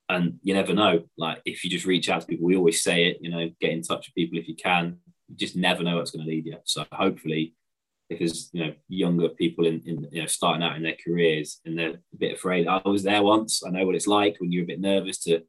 and 0.07 0.39
you 0.41 0.53
never 0.53 0.73
know, 0.73 1.03
like 1.17 1.41
if 1.45 1.63
you 1.63 1.69
just 1.69 1.85
reach 1.85 2.09
out 2.09 2.21
to 2.21 2.27
people, 2.27 2.45
we 2.45 2.55
always 2.55 2.81
say 2.81 3.05
it, 3.05 3.17
you 3.21 3.29
know, 3.29 3.49
get 3.59 3.71
in 3.71 3.81
touch 3.81 4.07
with 4.07 4.15
people 4.15 4.39
if 4.39 4.47
you 4.47 4.55
can. 4.55 4.99
You 5.27 5.35
just 5.35 5.55
never 5.55 5.83
know 5.83 5.97
what's 5.97 6.11
going 6.11 6.23
to 6.23 6.29
lead 6.29 6.45
you. 6.45 6.57
So 6.63 6.85
hopefully, 6.91 7.55
if 8.09 8.19
there's 8.19 8.51
you 8.53 8.63
know 8.63 8.73
younger 8.87 9.29
people 9.29 9.65
in, 9.65 9.81
in 9.85 10.07
you 10.11 10.21
know 10.21 10.27
starting 10.27 10.61
out 10.61 10.77
in 10.77 10.83
their 10.83 10.95
careers 11.03 11.59
and 11.65 11.77
they're 11.77 11.89
a 11.89 12.17
bit 12.17 12.35
afraid, 12.35 12.67
I 12.67 12.81
was 12.85 13.01
there 13.03 13.23
once. 13.23 13.63
I 13.65 13.71
know 13.71 13.85
what 13.85 13.95
it's 13.95 14.07
like 14.07 14.37
when 14.39 14.51
you're 14.51 14.63
a 14.63 14.67
bit 14.67 14.79
nervous 14.79 15.17
to 15.23 15.43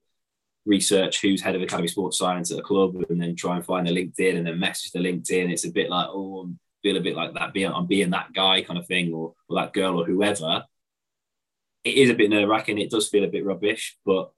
research 0.66 1.20
who's 1.20 1.40
head 1.40 1.54
of 1.54 1.62
academy 1.62 1.88
sports 1.88 2.18
science 2.18 2.50
at 2.50 2.58
a 2.58 2.62
club 2.62 2.96
and 3.08 3.20
then 3.20 3.34
try 3.34 3.56
and 3.56 3.64
find 3.64 3.88
a 3.88 3.92
LinkedIn 3.92 4.36
and 4.36 4.46
then 4.46 4.58
message 4.58 4.92
the 4.92 4.98
LinkedIn. 4.98 5.50
It's 5.50 5.64
a 5.64 5.70
bit 5.70 5.88
like, 5.88 6.08
oh, 6.10 6.40
I'm 6.40 6.58
feel 6.86 6.96
a 6.96 7.00
bit 7.00 7.16
like 7.16 7.34
that, 7.34 7.52
being 7.52 7.72
I'm 7.72 7.86
being 7.86 8.10
that 8.10 8.32
guy 8.32 8.62
kind 8.62 8.78
of 8.78 8.86
thing 8.86 9.12
or, 9.12 9.34
or 9.48 9.56
that 9.56 9.72
girl 9.72 10.00
or 10.00 10.04
whoever. 10.04 10.64
It 11.82 11.94
is 11.94 12.10
a 12.10 12.14
bit 12.14 12.30
nerve 12.30 12.48
wracking. 12.48 12.78
It 12.78 12.90
does 12.90 13.08
feel 13.08 13.24
a 13.24 13.28
bit 13.28 13.44
rubbish, 13.44 13.96
but 14.04 14.30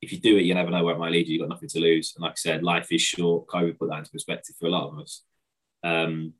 if 0.00 0.12
you 0.12 0.18
do 0.18 0.36
it, 0.36 0.44
you 0.44 0.54
never 0.54 0.70
know 0.70 0.84
where 0.84 0.94
it 0.94 0.98
might 0.98 1.12
lead 1.12 1.26
you. 1.26 1.34
You've 1.34 1.42
got 1.42 1.54
nothing 1.54 1.68
to 1.70 1.80
lose. 1.80 2.12
And 2.14 2.22
like 2.22 2.32
I 2.32 2.36
said, 2.36 2.62
life 2.62 2.92
is 2.92 3.02
short. 3.02 3.46
COVID 3.46 3.78
put 3.78 3.88
that 3.88 3.98
into 3.98 4.10
perspective 4.10 4.56
for 4.58 4.66
a 4.66 4.70
lot 4.70 4.88
of 4.88 4.98
us. 4.98 5.22
Um, 5.82 6.34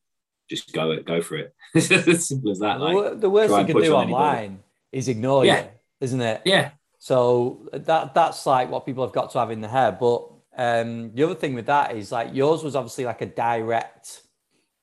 just 0.49 0.73
go 0.73 0.93
it, 0.93 1.05
go 1.05 1.21
for 1.21 1.37
it. 1.37 1.55
as 1.75 1.89
simple 2.29 2.51
as 2.51 2.61
that. 2.61 2.81
Like, 2.81 3.21
the 3.21 3.31
worst 3.31 3.57
you 3.57 3.65
can 3.65 3.83
do 3.83 3.95
online 3.95 4.37
anybody. 4.37 4.63
is 4.93 5.09
ignore 5.09 5.45
yeah. 5.45 5.63
you, 5.63 5.69
isn't 6.01 6.21
it? 6.21 6.43
Yeah. 6.45 6.71
So 6.99 7.69
that 7.73 8.15
that's 8.15 8.45
like 8.47 8.71
what 8.71 8.85
people 8.85 9.05
have 9.05 9.15
got 9.15 9.31
to 9.33 9.39
have 9.39 9.51
in 9.51 9.61
their 9.61 9.71
head. 9.71 9.99
But 9.99 10.29
um, 10.57 11.13
the 11.15 11.23
other 11.23 11.35
thing 11.35 11.55
with 11.55 11.67
that 11.67 11.97
is 11.97 12.11
like 12.11 12.35
yours 12.35 12.63
was 12.63 12.75
obviously 12.75 13.05
like 13.05 13.23
a 13.23 13.27
direct 13.27 14.23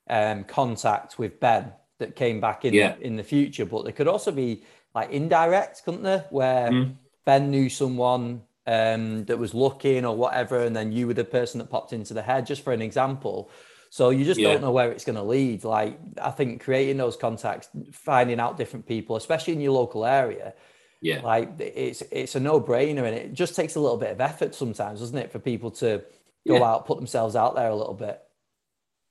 um, 0.08 0.44
contact 0.44 1.18
with 1.18 1.38
Ben 1.40 1.72
that 1.98 2.16
came 2.16 2.40
back 2.40 2.64
in 2.64 2.74
yeah. 2.74 2.94
in 3.00 3.16
the 3.16 3.22
future, 3.22 3.66
but 3.66 3.84
there 3.84 3.92
could 3.92 4.08
also 4.08 4.32
be 4.32 4.64
like 4.94 5.10
indirect, 5.10 5.82
couldn't 5.84 6.02
there, 6.02 6.24
where 6.30 6.70
mm. 6.70 6.94
Ben 7.26 7.50
knew 7.50 7.68
someone 7.68 8.42
um, 8.66 9.24
that 9.26 9.38
was 9.38 9.54
looking 9.54 10.04
or 10.04 10.16
whatever, 10.16 10.60
and 10.60 10.74
then 10.74 10.92
you 10.92 11.06
were 11.06 11.14
the 11.14 11.24
person 11.24 11.58
that 11.58 11.70
popped 11.70 11.92
into 11.92 12.14
the 12.14 12.22
head, 12.22 12.46
just 12.46 12.64
for 12.64 12.72
an 12.72 12.82
example. 12.82 13.50
So 13.90 14.10
you 14.10 14.24
just 14.24 14.40
yeah. 14.40 14.52
don't 14.52 14.62
know 14.62 14.72
where 14.72 14.90
it's 14.90 15.04
going 15.04 15.16
to 15.16 15.22
lead. 15.22 15.64
Like 15.64 15.98
I 16.20 16.30
think 16.30 16.62
creating 16.62 16.96
those 16.96 17.16
contacts, 17.16 17.68
finding 17.92 18.40
out 18.40 18.56
different 18.56 18.86
people, 18.86 19.16
especially 19.16 19.52
in 19.52 19.60
your 19.60 19.72
local 19.72 20.04
area, 20.04 20.54
yeah. 21.00 21.20
Like 21.20 21.60
it's 21.60 22.02
it's 22.10 22.34
a 22.34 22.40
no-brainer 22.40 23.04
and 23.04 23.14
it 23.14 23.32
just 23.32 23.54
takes 23.54 23.76
a 23.76 23.80
little 23.80 23.96
bit 23.96 24.12
of 24.12 24.20
effort 24.20 24.54
sometimes 24.54 25.00
doesn't 25.00 25.16
it 25.16 25.30
for 25.30 25.38
people 25.38 25.70
to 25.72 26.02
go 26.46 26.56
yeah. 26.56 26.64
out 26.64 26.86
put 26.86 26.96
themselves 26.96 27.36
out 27.36 27.54
there 27.54 27.68
a 27.68 27.76
little 27.76 27.94
bit. 27.94 28.20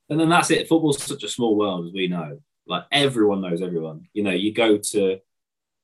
And 0.10 0.20
then 0.20 0.30
that's 0.30 0.52
it. 0.52 0.68
Football's 0.68 1.02
such 1.02 1.24
a 1.24 1.30
small 1.30 1.56
world 1.56 1.88
as 1.88 1.94
we 1.94 2.08
know. 2.08 2.40
Like 2.68 2.84
everyone 2.92 3.42
knows 3.42 3.62
everyone. 3.62 4.08
You 4.14 4.24
know 4.24 4.32
you 4.32 4.54
go 4.54 4.78
to 4.78 5.20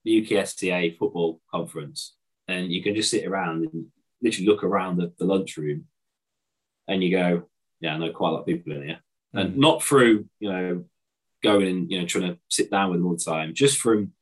the 0.04 0.26
UKSCA 0.26 0.98
football 0.98 1.40
conference 1.52 2.16
and 2.48 2.72
you 2.72 2.82
can 2.82 2.96
just 2.96 3.12
sit 3.12 3.26
around 3.26 3.70
and 3.72 3.86
literally 4.22 4.48
look 4.48 4.64
around 4.64 4.98
the, 4.98 5.14
the 5.20 5.26
lunchroom 5.26 5.86
and 6.88 7.04
you 7.04 7.12
go 7.12 7.44
yeah 7.80 7.94
I 7.94 7.98
know 7.98 8.12
quite 8.12 8.30
a 8.30 8.32
lot 8.34 8.40
of 8.42 8.46
people 8.48 8.74
in 8.74 8.84
here. 8.84 9.00
Mm. 9.36 9.42
and 9.42 9.58
not 9.58 9.84
through 9.84 10.26
you 10.40 10.52
know 10.52 10.84
going 11.44 11.68
and 11.68 11.92
you 11.92 12.00
know 12.00 12.08
trying 12.08 12.34
to 12.34 12.40
sit 12.50 12.72
down 12.72 12.90
with 12.90 13.00
them 13.00 13.08
all 13.08 13.16
the 13.16 13.24
time 13.24 13.54
just 13.54 13.78
from 13.78 14.14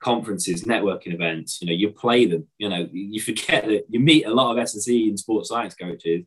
conferences, 0.00 0.64
networking 0.64 1.14
events, 1.14 1.60
you 1.60 1.66
know, 1.66 1.72
you 1.72 1.90
play 1.90 2.26
them, 2.26 2.46
you 2.58 2.68
know, 2.68 2.88
you 2.92 3.20
forget 3.20 3.64
that 3.66 3.84
you 3.88 4.00
meet 4.00 4.26
a 4.26 4.34
lot 4.34 4.52
of 4.52 4.58
S&C 4.58 5.08
and 5.08 5.18
sports 5.18 5.48
science 5.48 5.74
coaches, 5.74 6.24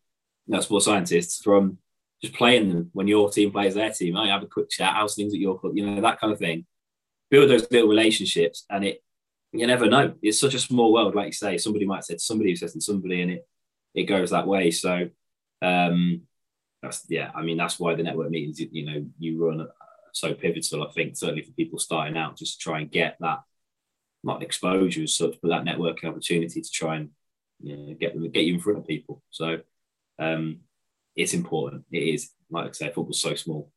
know, 0.49 0.61
sports 0.61 0.85
scientists 0.85 1.41
from 1.41 1.77
just 2.21 2.33
playing 2.33 2.69
them 2.69 2.89
when 2.93 3.07
your 3.07 3.29
team 3.29 3.51
plays 3.51 3.75
their 3.75 3.91
team. 3.91 4.17
I 4.17 4.27
have 4.27 4.43
a 4.43 4.47
quick 4.47 4.69
chat. 4.69 4.95
How's 4.95 5.15
things 5.15 5.33
at 5.33 5.39
your 5.39 5.57
club? 5.57 5.73
You 5.75 5.85
know 5.85 6.01
that 6.01 6.19
kind 6.19 6.33
of 6.33 6.39
thing. 6.39 6.65
Build 7.29 7.49
those 7.49 7.69
little 7.71 7.87
relationships, 7.87 8.65
and 8.69 8.83
it 8.83 9.03
you 9.53 9.65
never 9.65 9.87
know. 9.87 10.13
It's 10.21 10.39
such 10.39 10.55
a 10.55 10.59
small 10.59 10.91
world, 10.91 11.15
like 11.15 11.27
you 11.27 11.31
say. 11.33 11.57
Somebody 11.57 11.85
might 11.85 12.03
say 12.03 12.15
to 12.15 12.19
somebody 12.19 12.49
who 12.49 12.55
says 12.55 12.73
to 12.73 12.81
somebody, 12.81 13.21
and 13.21 13.31
it 13.31 13.47
it 13.93 14.03
goes 14.03 14.31
that 14.31 14.47
way. 14.47 14.71
So 14.71 15.09
um, 15.61 16.23
that's 16.81 17.05
yeah. 17.09 17.31
I 17.33 17.43
mean, 17.43 17.57
that's 17.57 17.79
why 17.79 17.95
the 17.95 18.03
network 18.03 18.31
meetings, 18.31 18.59
you 18.59 18.85
know, 18.85 19.05
you 19.17 19.45
run 19.45 19.67
so 20.11 20.33
pivotal. 20.33 20.87
I 20.87 20.91
think 20.91 21.15
certainly 21.15 21.43
for 21.43 21.51
people 21.51 21.79
starting 21.79 22.17
out, 22.17 22.37
just 22.37 22.59
to 22.59 22.63
try 22.63 22.79
and 22.79 22.91
get 22.91 23.17
that 23.19 23.39
not 24.23 24.43
exposure 24.43 25.03
as 25.03 25.15
such, 25.15 25.35
but 25.41 25.49
that 25.49 25.65
networking 25.65 26.05
opportunity 26.05 26.61
to 26.61 26.71
try 26.71 26.97
and 26.97 27.09
you 27.61 27.75
know, 27.75 27.93
get 27.93 28.13
them 28.13 28.29
get 28.29 28.45
you 28.45 28.55
in 28.55 28.59
front 28.59 28.79
of 28.79 28.87
people. 28.87 29.21
So 29.29 29.59
um, 30.17 30.61
it's 31.15 31.33
important. 31.33 31.85
It 31.91 32.03
is 32.03 32.31
like 32.49 32.69
I 32.69 32.71
say, 32.71 32.87
football's 32.87 33.21
so 33.21 33.35
small. 33.35 33.71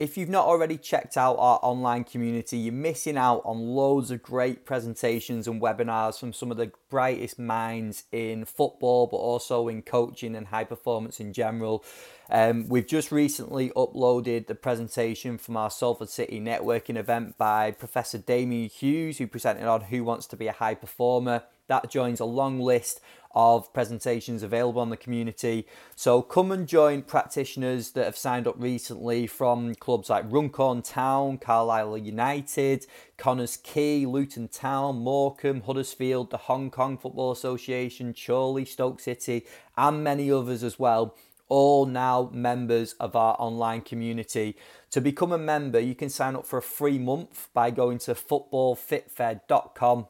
If 0.00 0.16
you've 0.16 0.30
not 0.30 0.46
already 0.46 0.78
checked 0.78 1.18
out 1.18 1.36
our 1.38 1.58
online 1.62 2.04
community, 2.04 2.56
you're 2.56 2.72
missing 2.72 3.18
out 3.18 3.42
on 3.44 3.58
loads 3.58 4.10
of 4.10 4.22
great 4.22 4.64
presentations 4.64 5.46
and 5.46 5.60
webinars 5.60 6.18
from 6.18 6.32
some 6.32 6.50
of 6.50 6.56
the 6.56 6.72
brightest 6.88 7.38
minds 7.38 8.04
in 8.10 8.46
football, 8.46 9.08
but 9.08 9.18
also 9.18 9.68
in 9.68 9.82
coaching 9.82 10.34
and 10.34 10.46
high 10.46 10.64
performance 10.64 11.20
in 11.20 11.34
general. 11.34 11.84
Um, 12.30 12.66
we've 12.66 12.86
just 12.86 13.12
recently 13.12 13.68
uploaded 13.76 14.46
the 14.46 14.54
presentation 14.54 15.36
from 15.36 15.58
our 15.58 15.70
Salford 15.70 16.08
City 16.08 16.40
networking 16.40 16.96
event 16.96 17.36
by 17.36 17.70
Professor 17.70 18.16
Damian 18.16 18.70
Hughes, 18.70 19.18
who 19.18 19.26
presented 19.26 19.66
on 19.66 19.82
Who 19.82 20.02
Wants 20.02 20.24
to 20.28 20.36
Be 20.36 20.46
a 20.46 20.52
High 20.52 20.76
Performer. 20.76 21.42
That 21.70 21.88
joins 21.88 22.18
a 22.18 22.24
long 22.24 22.58
list 22.58 23.00
of 23.32 23.72
presentations 23.72 24.42
available 24.42 24.80
on 24.80 24.90
the 24.90 24.96
community. 24.96 25.68
So 25.94 26.20
come 26.20 26.50
and 26.50 26.66
join 26.66 27.02
practitioners 27.02 27.92
that 27.92 28.06
have 28.06 28.16
signed 28.16 28.48
up 28.48 28.56
recently 28.58 29.28
from 29.28 29.76
clubs 29.76 30.10
like 30.10 30.24
Runcorn 30.28 30.82
Town, 30.82 31.38
Carlisle 31.38 31.98
United, 31.98 32.86
Connah's 33.16 33.56
Quay, 33.56 34.04
Luton 34.04 34.48
Town, 34.48 34.96
Morecambe, 34.96 35.60
Huddersfield, 35.60 36.30
the 36.30 36.38
Hong 36.38 36.72
Kong 36.72 36.98
Football 36.98 37.30
Association, 37.30 38.12
Chorley, 38.14 38.64
Stoke 38.64 38.98
City, 38.98 39.46
and 39.76 40.02
many 40.02 40.32
others 40.32 40.64
as 40.64 40.76
well. 40.76 41.14
All 41.48 41.86
now 41.86 42.30
members 42.32 42.94
of 42.94 43.14
our 43.14 43.36
online 43.38 43.82
community. 43.82 44.56
To 44.90 45.00
become 45.00 45.30
a 45.30 45.38
member, 45.38 45.78
you 45.78 45.94
can 45.94 46.10
sign 46.10 46.34
up 46.34 46.46
for 46.46 46.58
a 46.58 46.62
free 46.62 46.98
month 46.98 47.48
by 47.54 47.70
going 47.70 47.98
to 47.98 48.14
footballfitfed.com 48.14 50.06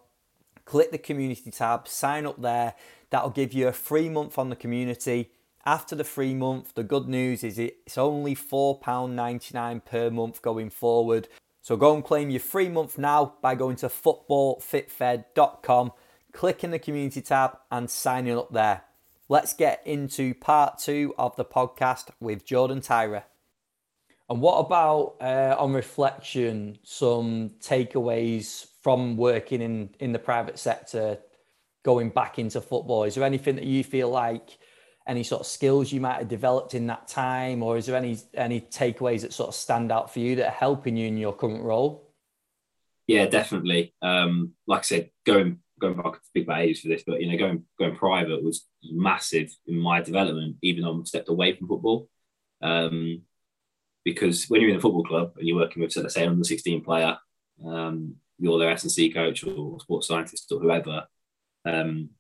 click 0.70 0.92
the 0.92 0.98
community 0.98 1.50
tab, 1.50 1.88
sign 1.88 2.24
up 2.24 2.40
there. 2.40 2.74
That'll 3.10 3.30
give 3.30 3.52
you 3.52 3.66
a 3.66 3.72
free 3.72 4.08
month 4.08 4.38
on 4.38 4.50
the 4.50 4.56
community. 4.56 5.32
After 5.66 5.96
the 5.96 6.04
free 6.04 6.32
month, 6.32 6.74
the 6.74 6.84
good 6.84 7.08
news 7.08 7.42
is 7.42 7.58
it's 7.58 7.98
only 7.98 8.36
£4.99 8.36 9.84
per 9.84 10.10
month 10.10 10.40
going 10.42 10.70
forward. 10.70 11.26
So 11.60 11.76
go 11.76 11.92
and 11.92 12.04
claim 12.04 12.30
your 12.30 12.38
free 12.38 12.68
month 12.68 12.98
now 12.98 13.34
by 13.42 13.56
going 13.56 13.74
to 13.78 13.88
footballfitfed.com, 13.88 15.90
clicking 16.32 16.70
the 16.70 16.78
community 16.78 17.20
tab, 17.20 17.58
and 17.72 17.90
signing 17.90 18.38
up 18.38 18.52
there. 18.52 18.84
Let's 19.28 19.52
get 19.52 19.82
into 19.84 20.34
part 20.34 20.78
two 20.78 21.16
of 21.18 21.34
the 21.34 21.44
podcast 21.44 22.10
with 22.20 22.46
Jordan 22.46 22.80
Tyrer. 22.80 23.24
And 24.28 24.40
what 24.40 24.58
about, 24.58 25.16
uh, 25.20 25.56
on 25.58 25.72
reflection, 25.72 26.78
some 26.84 27.54
takeaways 27.60 28.69
from 28.82 29.16
working 29.16 29.60
in, 29.60 29.90
in 29.98 30.12
the 30.12 30.18
private 30.18 30.58
sector 30.58 31.18
going 31.84 32.10
back 32.10 32.38
into 32.38 32.60
football? 32.60 33.04
Is 33.04 33.14
there 33.14 33.24
anything 33.24 33.56
that 33.56 33.64
you 33.64 33.84
feel 33.84 34.10
like 34.10 34.58
any 35.06 35.22
sort 35.22 35.40
of 35.40 35.46
skills 35.46 35.92
you 35.92 36.00
might 36.00 36.18
have 36.18 36.28
developed 36.28 36.74
in 36.74 36.86
that 36.86 37.08
time, 37.08 37.62
or 37.62 37.76
is 37.76 37.86
there 37.86 37.96
any 37.96 38.18
any 38.34 38.60
takeaways 38.60 39.22
that 39.22 39.32
sort 39.32 39.48
of 39.48 39.54
stand 39.54 39.90
out 39.90 40.12
for 40.12 40.20
you 40.20 40.36
that 40.36 40.46
are 40.46 40.52
helping 40.52 40.96
you 40.96 41.08
in 41.08 41.16
your 41.16 41.32
current 41.32 41.62
role? 41.62 42.10
Yeah, 43.06 43.26
definitely. 43.26 43.92
Um, 44.00 44.52
like 44.66 44.80
I 44.80 44.82
said, 44.82 45.10
going 45.26 45.58
going 45.80 45.96
back 45.96 46.12
to 46.12 46.26
speak 46.26 46.44
about 46.44 46.60
age 46.60 46.82
for 46.82 46.88
this, 46.88 47.02
but 47.04 47.20
you 47.20 47.30
know, 47.30 47.38
going 47.38 47.64
going 47.78 47.96
private 47.96 48.44
was 48.44 48.66
massive 48.84 49.50
in 49.66 49.78
my 49.78 50.00
development, 50.00 50.56
even 50.62 50.84
though 50.84 51.00
I 51.00 51.04
stepped 51.04 51.28
away 51.28 51.56
from 51.56 51.68
football. 51.68 52.08
Um, 52.62 53.22
because 54.04 54.48
when 54.48 54.60
you're 54.60 54.70
in 54.70 54.76
a 54.76 54.80
football 54.80 55.04
club 55.04 55.32
and 55.36 55.46
you're 55.46 55.56
working 55.56 55.82
with, 55.82 55.94
let's 55.96 56.14
say, 56.14 56.22
an 56.22 56.30
under 56.30 56.44
16 56.44 56.82
player, 56.82 57.18
um, 57.66 58.14
you're 58.40 58.58
their 58.58 58.70
S 58.70 58.82
and 58.82 58.92
C 58.92 59.10
coach 59.12 59.44
or 59.44 59.78
sports 59.80 60.08
scientist 60.08 60.50
or 60.50 60.60
whoever, 60.60 61.06
um, 61.64 62.10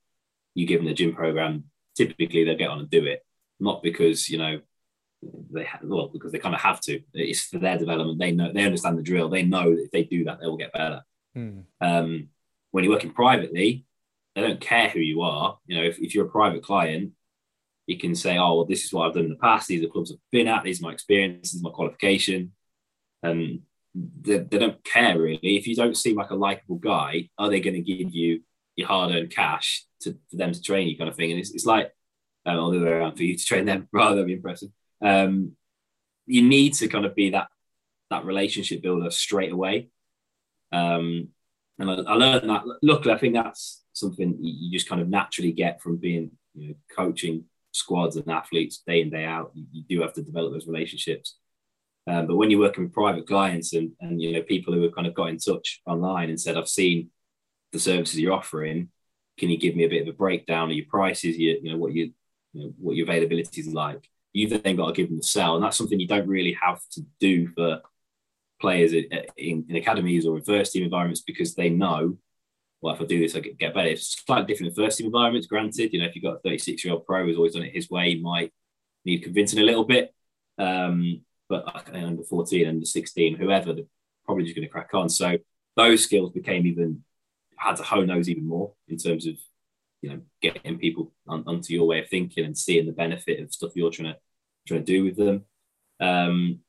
you 0.54 0.66
give 0.66 0.80
them 0.80 0.88
the 0.88 0.94
gym 0.94 1.14
program, 1.14 1.64
typically 1.96 2.44
they'll 2.44 2.56
get 2.56 2.70
on 2.70 2.80
and 2.80 2.90
do 2.90 3.04
it, 3.06 3.24
not 3.58 3.82
because 3.82 4.28
you 4.28 4.38
know 4.38 4.60
they 5.50 5.64
ha- 5.64 5.80
well 5.82 6.08
because 6.08 6.32
they 6.32 6.38
kind 6.38 6.54
of 6.54 6.60
have 6.60 6.80
to. 6.82 7.00
It's 7.14 7.42
for 7.42 7.58
their 7.58 7.78
development. 7.78 8.18
They 8.18 8.32
know 8.32 8.52
they 8.52 8.64
understand 8.64 8.98
the 8.98 9.02
drill. 9.02 9.28
They 9.28 9.42
know 9.42 9.74
that 9.74 9.84
if 9.84 9.90
they 9.90 10.04
do 10.04 10.24
that, 10.24 10.40
they 10.40 10.46
will 10.46 10.56
get 10.56 10.72
better. 10.72 11.02
Mm. 11.36 11.64
Um, 11.80 12.28
when 12.70 12.84
you're 12.84 12.92
working 12.92 13.12
privately, 13.12 13.84
they 14.34 14.40
don't 14.40 14.60
care 14.60 14.88
who 14.88 15.00
you 15.00 15.22
are. 15.22 15.58
You 15.66 15.76
know, 15.76 15.84
if, 15.84 15.98
if 15.98 16.14
you're 16.14 16.26
a 16.26 16.30
private 16.30 16.62
client, 16.62 17.12
you 17.86 17.98
can 17.98 18.14
say, 18.14 18.38
"Oh, 18.38 18.56
well, 18.56 18.64
this 18.64 18.84
is 18.84 18.92
what 18.92 19.06
I've 19.06 19.14
done 19.14 19.24
in 19.24 19.30
the 19.30 19.36
past. 19.36 19.68
These 19.68 19.84
are 19.84 19.88
clubs 19.88 20.12
I've 20.12 20.18
been 20.30 20.48
at. 20.48 20.64
These 20.64 20.80
are 20.80 20.86
my 20.86 20.92
experience. 20.92 21.50
This 21.50 21.54
is 21.54 21.62
my 21.62 21.70
qualification." 21.70 22.52
And 23.22 23.60
they, 23.94 24.38
they 24.38 24.58
don't 24.58 24.82
care 24.84 25.18
really. 25.18 25.56
If 25.56 25.66
you 25.66 25.74
don't 25.74 25.96
seem 25.96 26.16
like 26.16 26.30
a 26.30 26.36
likable 26.36 26.76
guy, 26.76 27.28
are 27.38 27.48
they 27.48 27.60
going 27.60 27.74
to 27.74 27.80
give 27.80 28.14
you 28.14 28.42
your 28.76 28.88
hard-earned 28.88 29.30
cash 29.30 29.84
to, 30.02 30.16
for 30.30 30.36
them 30.36 30.52
to 30.52 30.62
train 30.62 30.88
you, 30.88 30.96
kind 30.96 31.10
of 31.10 31.16
thing. 31.16 31.30
And 31.30 31.40
it's, 31.40 31.50
it's 31.50 31.66
like 31.66 31.92
um, 32.46 32.58
all 32.58 32.70
the 32.70 32.80
way 32.80 32.88
around 32.88 33.16
for 33.16 33.22
you 33.22 33.36
to 33.36 33.44
train 33.44 33.66
them 33.66 33.88
rather 33.92 34.16
than 34.16 34.26
be 34.26 34.34
impressive. 34.34 34.70
Um, 35.02 35.52
you 36.26 36.42
need 36.42 36.74
to 36.74 36.88
kind 36.88 37.04
of 37.04 37.14
be 37.14 37.30
that 37.30 37.48
that 38.10 38.24
relationship 38.24 38.82
builder 38.82 39.10
straight 39.10 39.52
away. 39.52 39.88
Um, 40.72 41.28
and 41.78 41.90
I, 41.90 41.94
I, 41.94 42.14
learned 42.14 42.50
that. 42.50 42.62
Luckily, 42.82 43.14
I 43.14 43.18
think 43.18 43.34
that's 43.34 43.82
something 43.92 44.36
you 44.40 44.70
just 44.72 44.88
kind 44.88 45.00
of 45.00 45.08
naturally 45.08 45.52
get 45.52 45.80
from 45.80 45.96
being 45.96 46.32
you 46.54 46.68
know, 46.68 46.74
coaching 46.94 47.44
squads 47.72 48.16
and 48.16 48.28
athletes 48.28 48.82
day 48.84 49.00
in 49.00 49.10
day 49.10 49.24
out. 49.24 49.52
You, 49.54 49.64
you 49.72 49.84
do 49.88 50.02
have 50.02 50.12
to 50.14 50.22
develop 50.22 50.52
those 50.52 50.66
relationships. 50.66 51.36
Um, 52.10 52.26
but 52.26 52.36
when 52.36 52.50
you're 52.50 52.60
working 52.60 52.84
with 52.84 52.92
private 52.92 53.26
clients 53.26 53.72
and, 53.72 53.92
and 54.00 54.20
you 54.20 54.32
know 54.32 54.42
people 54.42 54.74
who 54.74 54.82
have 54.82 54.94
kind 54.94 55.06
of 55.06 55.14
got 55.14 55.28
in 55.28 55.38
touch 55.38 55.80
online 55.86 56.28
and 56.28 56.40
said, 56.40 56.56
"I've 56.56 56.68
seen 56.68 57.10
the 57.72 57.78
services 57.78 58.18
you're 58.18 58.32
offering. 58.32 58.88
Can 59.38 59.48
you 59.48 59.58
give 59.58 59.76
me 59.76 59.84
a 59.84 59.88
bit 59.88 60.02
of 60.02 60.08
a 60.08 60.16
breakdown 60.16 60.70
of 60.70 60.76
your 60.76 60.86
prices, 60.88 61.38
your, 61.38 61.56
you 61.58 61.70
know, 61.70 61.78
what 61.78 61.92
you, 61.92 62.12
you 62.52 62.64
know, 62.64 62.72
what 62.78 62.96
your 62.96 63.06
availability 63.06 63.60
is 63.60 63.68
like? 63.68 64.08
You've 64.32 64.62
then 64.62 64.76
got 64.76 64.88
to 64.88 64.92
give 64.92 65.08
them 65.08 65.18
the 65.18 65.22
sell, 65.22 65.54
and 65.54 65.64
that's 65.64 65.76
something 65.76 66.00
you 66.00 66.08
don't 66.08 66.28
really 66.28 66.56
have 66.60 66.80
to 66.92 67.02
do 67.20 67.48
for 67.54 67.80
players 68.60 68.92
in, 68.92 69.06
in, 69.36 69.76
academies 69.76 70.26
or 70.26 70.34
reverse 70.34 70.72
team 70.72 70.84
environments 70.84 71.22
because 71.22 71.54
they 71.54 71.70
know, 71.70 72.18
well, 72.80 72.94
if 72.94 73.00
I 73.00 73.04
do 73.04 73.20
this, 73.20 73.34
I 73.34 73.40
get 73.40 73.72
better. 73.72 73.88
It's 73.88 74.22
slightly 74.26 74.46
different 74.46 74.76
in 74.76 74.84
first 74.84 74.98
team 74.98 75.06
environments. 75.06 75.46
Granted, 75.46 75.92
you 75.92 76.00
know, 76.00 76.06
if 76.06 76.14
you've 76.14 76.24
got 76.24 76.36
a 76.36 76.40
36 76.40 76.84
year 76.84 76.94
old 76.94 77.06
pro 77.06 77.24
who's 77.24 77.36
always 77.36 77.54
done 77.54 77.62
it 77.62 77.74
his 77.74 77.88
way, 77.88 78.14
he 78.14 78.20
might 78.20 78.52
need 79.04 79.22
convincing 79.22 79.60
a 79.60 79.64
little 79.64 79.84
bit. 79.84 80.14
Um, 80.58 81.22
but 81.50 81.66
under 81.92 82.22
14, 82.22 82.66
under 82.66 82.86
16, 82.86 83.36
whoever, 83.36 83.74
they're 83.74 83.84
probably 84.24 84.44
just 84.44 84.54
going 84.54 84.66
to 84.66 84.72
crack 84.72 84.94
on. 84.94 85.08
So 85.08 85.36
those 85.76 86.04
skills 86.04 86.30
became 86.30 86.64
even 86.66 87.02
had 87.56 87.76
to 87.76 87.82
hone 87.82 88.06
those 88.06 88.28
even 88.28 88.46
more 88.46 88.72
in 88.88 88.96
terms 88.96 89.26
of 89.26 89.34
you 90.00 90.10
know 90.10 90.20
getting 90.40 90.78
people 90.78 91.12
on, 91.28 91.44
onto 91.46 91.74
your 91.74 91.86
way 91.86 92.00
of 92.00 92.08
thinking 92.08 92.44
and 92.46 92.56
seeing 92.56 92.86
the 92.86 92.92
benefit 92.92 93.40
of 93.40 93.52
stuff 93.52 93.72
you're 93.74 93.90
trying 93.90 94.14
to 94.14 94.18
trying 94.66 94.84
to 94.84 94.92
do 94.92 95.04
with 95.04 95.16
them. 95.16 95.44
Um, 96.00 96.60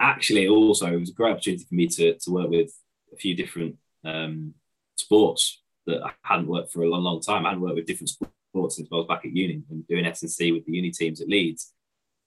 actually, 0.00 0.48
also 0.48 0.92
it 0.92 1.00
was 1.00 1.10
a 1.10 1.14
great 1.14 1.30
opportunity 1.30 1.64
for 1.64 1.74
me 1.74 1.86
to 1.86 2.18
to 2.18 2.30
work 2.30 2.50
with 2.50 2.72
a 3.12 3.16
few 3.16 3.34
different 3.36 3.76
um, 4.04 4.54
sports 4.96 5.62
that 5.86 6.02
I 6.04 6.10
hadn't 6.22 6.48
worked 6.48 6.72
for 6.72 6.82
a 6.82 6.88
long, 6.88 7.04
long 7.04 7.20
time. 7.20 7.46
I 7.46 7.50
hadn't 7.50 7.62
worked 7.62 7.76
with 7.76 7.86
different 7.86 8.10
sports 8.10 8.76
since 8.76 8.88
I 8.92 8.96
was 8.96 9.06
back 9.06 9.24
at 9.24 9.34
uni 9.34 9.62
and 9.70 9.86
doing 9.86 10.04
S 10.04 10.22
and 10.22 10.30
C 10.30 10.52
with 10.52 10.66
the 10.66 10.72
uni 10.72 10.90
teams 10.90 11.20
at 11.20 11.28
Leeds. 11.28 11.72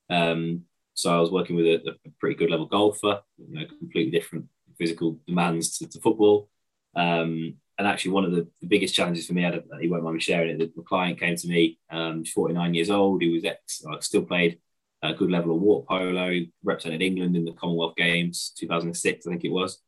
Um, 0.09 0.63
so 0.93 1.15
I 1.15 1.19
was 1.19 1.31
working 1.31 1.55
with 1.55 1.65
a, 1.65 1.95
a, 2.05 2.09
pretty 2.19 2.35
good 2.35 2.51
level 2.51 2.65
golfer, 2.65 3.21
you 3.37 3.59
know, 3.59 3.65
completely 3.79 4.11
different 4.11 4.45
physical 4.77 5.17
demands 5.27 5.77
to, 5.77 5.87
to 5.87 5.99
football. 5.99 6.49
Um, 6.95 7.55
and 7.77 7.87
actually, 7.87 8.11
one 8.11 8.25
of 8.25 8.31
the, 8.31 8.47
the, 8.59 8.67
biggest 8.67 8.93
challenges 8.93 9.25
for 9.25 9.33
me, 9.33 9.45
I 9.45 9.59
he 9.79 9.87
won't 9.87 10.03
mind 10.03 10.15
me 10.15 10.21
sharing 10.21 10.59
it. 10.61 10.75
The, 10.75 10.81
client 10.83 11.19
came 11.19 11.35
to 11.35 11.47
me, 11.47 11.79
um, 11.89 12.25
49 12.25 12.73
years 12.73 12.89
old. 12.89 13.21
He 13.21 13.29
was 13.29 13.45
ex, 13.45 13.83
uh, 13.89 13.99
still 14.01 14.23
played 14.23 14.59
a 15.01 15.13
good 15.13 15.31
level 15.31 15.55
of 15.55 15.61
water 15.61 15.85
polo. 15.87 16.41
Represented 16.63 17.01
England 17.01 17.35
in 17.35 17.45
the 17.45 17.53
Commonwealth 17.53 17.95
Games 17.95 18.53
2006, 18.57 19.25
I 19.25 19.29
think 19.29 19.45
it 19.45 19.51
was, 19.51 19.79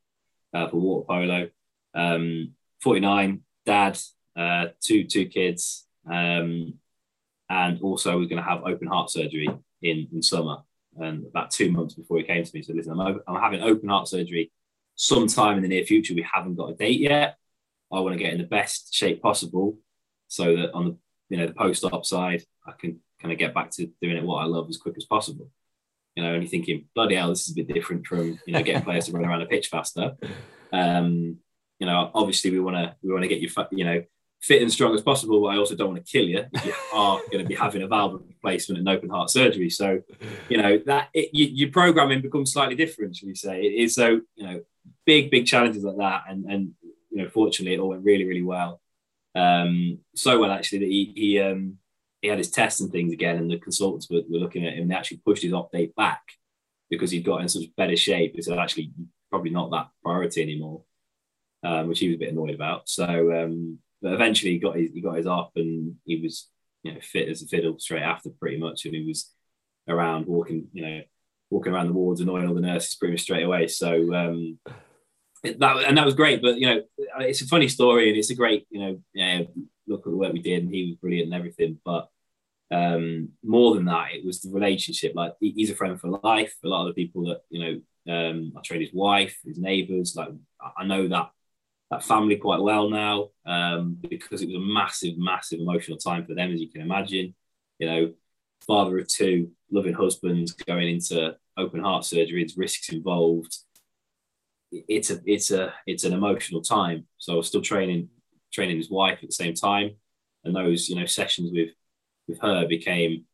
uh, 0.54 0.70
for 0.70 0.78
water 0.78 1.06
polo. 1.08 1.50
Um, 1.94 2.54
49, 2.82 3.42
dad, 3.66 4.00
uh, 4.36 4.68
two 4.82 5.04
two 5.04 5.28
kids, 5.28 5.86
um, 6.10 6.74
and 7.50 7.80
also 7.82 8.18
we're 8.18 8.28
going 8.28 8.42
to 8.42 8.50
have 8.50 8.64
open 8.64 8.88
heart 8.88 9.10
surgery 9.10 9.50
in, 9.82 10.08
in 10.12 10.24
summer. 10.24 10.64
And 11.00 11.26
about 11.26 11.52
two 11.52 11.72
months 11.72 11.96
before 11.96 12.18
he 12.18 12.24
came 12.24 12.44
to 12.44 12.52
me, 12.54 12.62
so 12.62 12.74
listen, 12.74 13.00
I'm, 13.00 13.20
I'm 13.28 13.42
having 13.42 13.62
open 13.62 13.90
heart 13.90 14.08
surgery 14.08 14.52
sometime 14.96 15.58
in 15.58 15.64
the 15.64 15.70
near 15.70 15.86
future. 15.86 16.14
We 16.14 16.28
haven't 16.32 16.56
got 16.56 16.70
a 16.70 16.76
date 16.76 17.00
yet. 17.00 17.38
I 17.92 18.00
want 18.00 18.14
to 18.14 18.24
get 18.24 18.34
in 18.34 18.40
the 18.40 18.48
best 18.48 18.94
shape 18.94 19.22
possible 19.22 19.78
so 20.28 20.56
that 20.56 20.74
on 20.74 20.86
the 20.86 20.98
you 21.30 21.38
know 21.38 21.48
the 21.48 21.54
post 21.54 21.84
op 21.84 22.06
side, 22.06 22.44
I 22.68 22.74
can 22.80 23.00
kind 23.22 23.32
of 23.32 23.40
get 23.40 23.54
back 23.54 23.72
to 23.72 23.90
doing 24.02 24.18
it 24.18 24.24
what 24.24 24.44
I 24.44 24.46
love 24.46 24.68
as 24.70 24.78
quick 24.78 24.96
as 24.98 25.06
possible. 25.06 25.50
You 26.16 26.24
know, 26.24 26.34
you're 26.36 26.46
thinking, 26.46 26.86
bloody 26.94 27.16
hell, 27.16 27.30
this 27.30 27.48
is 27.48 27.54
a 27.54 27.64
bit 27.64 27.74
different 27.74 28.06
from 28.06 28.40
you 28.46 28.54
know 28.54 28.62
getting 28.62 28.84
players 28.84 29.06
to 29.06 29.12
run 29.14 29.26
around 29.26 29.42
a 29.42 29.48
pitch 29.48 29.68
faster. 29.68 30.16
Um, 30.72 31.38
you 31.80 31.88
know, 31.88 32.12
obviously 32.14 32.52
we 32.52 32.60
want 32.60 32.78
to 32.78 32.96
we 33.02 33.12
want 33.12 33.24
to 33.24 33.28
get 33.28 33.40
you 33.40 33.50
you 33.72 33.86
know 33.86 34.04
fit 34.44 34.62
and 34.62 34.72
strong 34.72 34.94
as 34.94 35.02
possible, 35.02 35.42
but 35.42 35.48
I 35.48 35.58
also 35.58 35.76
don't 35.76 35.94
want 35.94 36.06
to 36.06 36.12
kill 36.12 36.28
you 36.28 36.46
if 36.52 36.66
you 36.66 36.74
are 36.94 37.20
going 37.32 37.44
to 37.44 37.48
be 37.48 37.56
having 37.56 37.82
a 37.82 37.88
valve 37.88 38.22
replacement 38.28 38.80
and 38.80 38.90
open 38.90 39.10
heart 39.10 39.30
surgery. 39.30 39.70
So, 39.70 40.02
you 40.50 40.58
know 40.58 40.80
that 40.86 41.10
it, 41.14 41.30
you, 41.34 41.46
your 41.46 41.72
programming 41.72 42.22
becomes 42.22 42.52
slightly 42.52 42.76
different, 42.76 43.16
should 43.16 43.30
we 43.30 43.36
say? 43.36 43.62
It 43.64 43.84
is 43.84 43.96
so 43.96 44.22
you 44.36 44.46
know 44.46 44.62
big 45.06 45.32
big 45.32 45.46
challenges 45.46 45.84
like 45.84 45.98
that, 45.98 46.24
and 46.30 46.46
and 46.46 46.72
you 47.10 47.24
know 47.24 47.30
fortunately 47.30 47.76
it 47.76 47.80
all 47.80 47.90
went 47.90 48.04
really 48.04 48.26
really 48.26 48.44
well. 48.44 48.82
Um, 49.34 50.00
so 50.14 50.40
well 50.40 50.52
actually 50.52 50.80
that 50.80 50.90
he 50.90 51.14
he 51.16 51.40
um, 51.40 51.78
he 52.22 52.28
had 52.28 52.38
his 52.38 52.52
tests 52.52 52.82
and 52.82 52.92
things 52.92 53.14
again, 53.14 53.38
and 53.38 53.50
the 53.50 53.58
consultants 53.58 54.10
were, 54.10 54.22
were 54.30 54.40
looking 54.40 54.68
at 54.68 54.74
him. 54.74 54.90
They 54.90 54.96
actually 54.96 55.22
pushed 55.26 55.44
his 55.44 55.54
update 55.54 55.96
back 55.96 56.22
because 56.90 57.12
he'd 57.12 57.26
got 57.26 57.42
in 57.42 57.48
such 57.48 57.64
better 57.78 57.96
shape. 57.96 58.36
Said 58.42 58.60
actually 58.60 58.92
probably 59.30 59.52
not 59.52 59.72
that 59.72 59.88
priority 60.04 60.42
anymore, 60.42 60.84
um, 61.64 61.88
which 61.88 62.00
he 62.00 62.10
was 62.10 62.16
a 62.16 62.20
bit 62.20 62.32
annoyed 62.32 62.54
about. 62.54 62.88
So, 62.90 63.06
um, 63.44 63.80
but 64.04 64.14
eventually 64.14 64.52
he 64.52 64.60
got 64.60 64.76
his 64.76 64.92
he 64.94 65.02
got 65.02 65.18
his 65.18 65.26
up, 65.26 65.54
and 65.56 65.96
he 66.06 66.22
was 66.22 66.50
you 66.84 66.94
know 66.94 67.00
fit 67.02 67.30
as 67.30 67.42
a 67.42 67.48
fiddle 67.48 67.80
straight 67.80 68.04
after, 68.04 68.30
pretty 68.30 68.58
much, 68.58 68.86
and 68.86 68.94
he 68.94 69.06
was 69.06 69.32
around 69.88 70.28
walking, 70.28 70.68
you 70.74 70.86
know, 70.86 71.02
walking 71.50 71.74
around 71.74 71.88
the 71.88 71.94
wards, 71.94 72.22
annoying 72.22 72.48
all 72.48 72.54
the 72.54 72.62
nurses 72.62 72.96
pretty 72.96 73.14
much 73.14 73.22
straight 73.22 73.44
away. 73.44 73.68
So. 73.68 74.14
Um, 74.14 74.60
that 75.44 75.84
and 75.86 75.98
that 75.98 76.06
was 76.06 76.16
great, 76.16 76.42
but 76.42 76.58
you 76.58 76.68
know, 76.68 76.82
it's 77.20 77.42
a 77.42 77.48
funny 77.48 77.68
story 77.68 78.08
and 78.08 78.18
it's 78.18 78.30
a 78.30 78.36
great, 78.36 78.66
you 78.70 78.80
know, 78.80 79.02
yeah, 79.14 79.42
look 79.88 80.08
at 80.08 80.12
the 80.12 80.16
work 80.16 80.32
we 80.32 80.42
did 80.42 80.64
and 80.64 80.74
he 80.74 80.86
was 80.86 80.96
brilliant 80.96 81.26
and 81.26 81.36
everything. 81.36 81.80
But 81.84 82.08
um, 82.72 83.30
more 83.44 83.76
than 83.76 83.86
that, 83.86 84.14
it 84.14 84.26
was 84.26 84.42
the 84.42 84.52
relationship. 84.52 85.14
Like 85.16 85.34
he's 85.40 85.70
a 85.70 85.76
friend 85.76 86.00
for 86.00 86.20
life. 86.24 86.56
A 86.64 86.68
lot 86.68 86.88
of 86.88 86.96
the 86.96 87.04
people 87.04 87.26
that 87.26 87.42
you 87.50 87.84
know, 88.08 88.14
um, 88.14 88.54
I 88.58 88.62
trained 88.62 88.84
his 88.84 88.94
wife, 88.94 89.38
his 89.46 89.58
neighbours. 89.58 90.16
Like 90.16 90.30
I 90.78 90.86
know 90.86 91.08
that 91.10 91.32
that 91.94 92.04
family 92.04 92.36
quite 92.38 92.62
well 92.62 92.90
now 92.90 93.30
um, 93.46 93.98
because 94.10 94.42
it 94.42 94.48
was 94.48 94.56
a 94.56 94.74
massive, 94.74 95.18
massive 95.18 95.60
emotional 95.60 95.98
time 95.98 96.26
for 96.26 96.34
them, 96.34 96.52
as 96.52 96.60
you 96.60 96.70
can 96.70 96.82
imagine. 96.82 97.36
You 97.80 97.88
know, 97.88 98.14
father 98.66 98.98
of 99.00 99.08
two, 99.08 99.52
loving 99.72 99.94
husband, 99.94 100.50
going 100.66 100.90
into 100.90 101.36
open 101.58 101.82
heart 101.82 102.06
surgery. 102.06 102.42
It's 102.42 102.58
risks 102.58 102.90
involved. 102.90 103.58
It's 104.72 105.12
a, 105.12 105.20
it's 105.26 105.52
a, 105.52 105.74
it's 105.86 106.04
an 106.04 106.14
emotional 106.14 106.62
time. 106.62 107.06
So 107.18 107.34
I 107.34 107.36
was 107.38 107.48
still 107.48 107.62
training, 107.62 108.10
training 108.52 108.78
his 108.78 108.90
wife 108.90 109.20
at 109.22 109.30
the 109.30 109.36
same 109.36 109.54
time, 109.54 109.92
and 110.44 110.56
those, 110.56 110.90
you 110.90 110.96
know, 110.96 111.06
sessions 111.06 111.52
with 111.54 111.70
with 112.28 112.40
her 112.40 112.66
became 112.68 113.26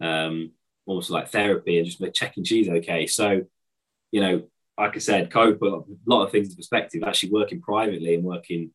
um, 0.00 0.52
almost 0.86 1.10
like 1.10 1.30
therapy 1.30 1.78
and 1.78 1.86
just 1.86 2.00
checking 2.14 2.44
she's 2.44 2.68
okay. 2.68 3.08
So, 3.08 3.42
you 4.12 4.20
know, 4.20 4.44
like 4.78 4.94
I 4.94 4.98
said, 4.98 5.30
Co 5.30 5.54
put 5.54 5.72
a 5.72 5.82
lot 6.06 6.24
of 6.24 6.32
things 6.32 6.50
in 6.50 6.56
perspective. 6.56 7.02
Actually, 7.02 7.32
working 7.32 7.60
privately 7.60 8.14
and 8.14 8.24
working 8.24 8.70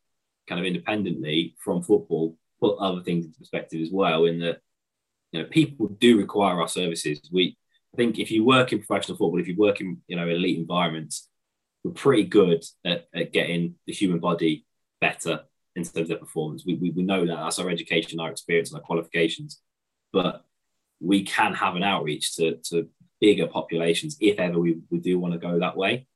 kind 0.48 0.60
of 0.60 0.66
independently 0.66 1.56
from 1.64 1.84
football 1.84 2.36
put 2.60 2.78
other 2.78 3.02
things 3.02 3.26
into 3.26 3.40
perspective 3.40 3.82
as 3.82 3.90
well. 3.92 4.26
In 4.26 4.40
that, 4.40 4.60
you 5.32 5.42
know, 5.42 5.48
people 5.50 5.88
do 5.88 6.18
require 6.18 6.60
our 6.60 6.68
services. 6.68 7.22
We 7.32 7.58
I 7.94 7.98
think 7.98 8.20
if 8.20 8.32
you 8.32 8.46
work 8.46 8.72
in 8.72 8.84
professional 8.84 9.18
football, 9.18 9.40
if 9.40 9.48
you 9.48 9.56
work 9.58 9.82
in 9.82 10.02
you 10.08 10.16
know 10.16 10.28
elite 10.28 10.58
environments, 10.58 11.28
we're 11.84 11.92
pretty 11.92 12.24
good 12.24 12.64
at, 12.86 13.08
at 13.14 13.34
getting 13.34 13.76
the 13.86 13.94
human 13.94 14.20
body 14.20 14.66
better 15.00 15.42
in 15.76 15.84
terms 15.84 15.98
of 15.98 16.08
their 16.08 16.18
performance. 16.18 16.64
We, 16.66 16.76
we, 16.76 16.92
we 16.92 17.04
know 17.04 17.26
that 17.26 17.36
that's 17.36 17.60
our 17.60 17.70
education, 17.70 18.20
our 18.20 18.32
experience, 18.32 18.72
and 18.72 18.80
our 18.80 18.86
qualifications. 18.86 19.62
But 20.14 20.44
we 21.00 21.24
can 21.24 21.54
have 21.54 21.76
an 21.76 21.84
outreach 21.84 22.36
to, 22.36 22.58
to 22.70 22.90
bigger 23.22 23.48
populations 23.48 24.18
if 24.20 24.40
ever 24.40 24.60
we, 24.60 24.80
we 24.90 25.00
do 25.00 25.20
want 25.20 25.34
to 25.34 25.40
go 25.40 25.60
that 25.60 25.78
way. 25.78 26.08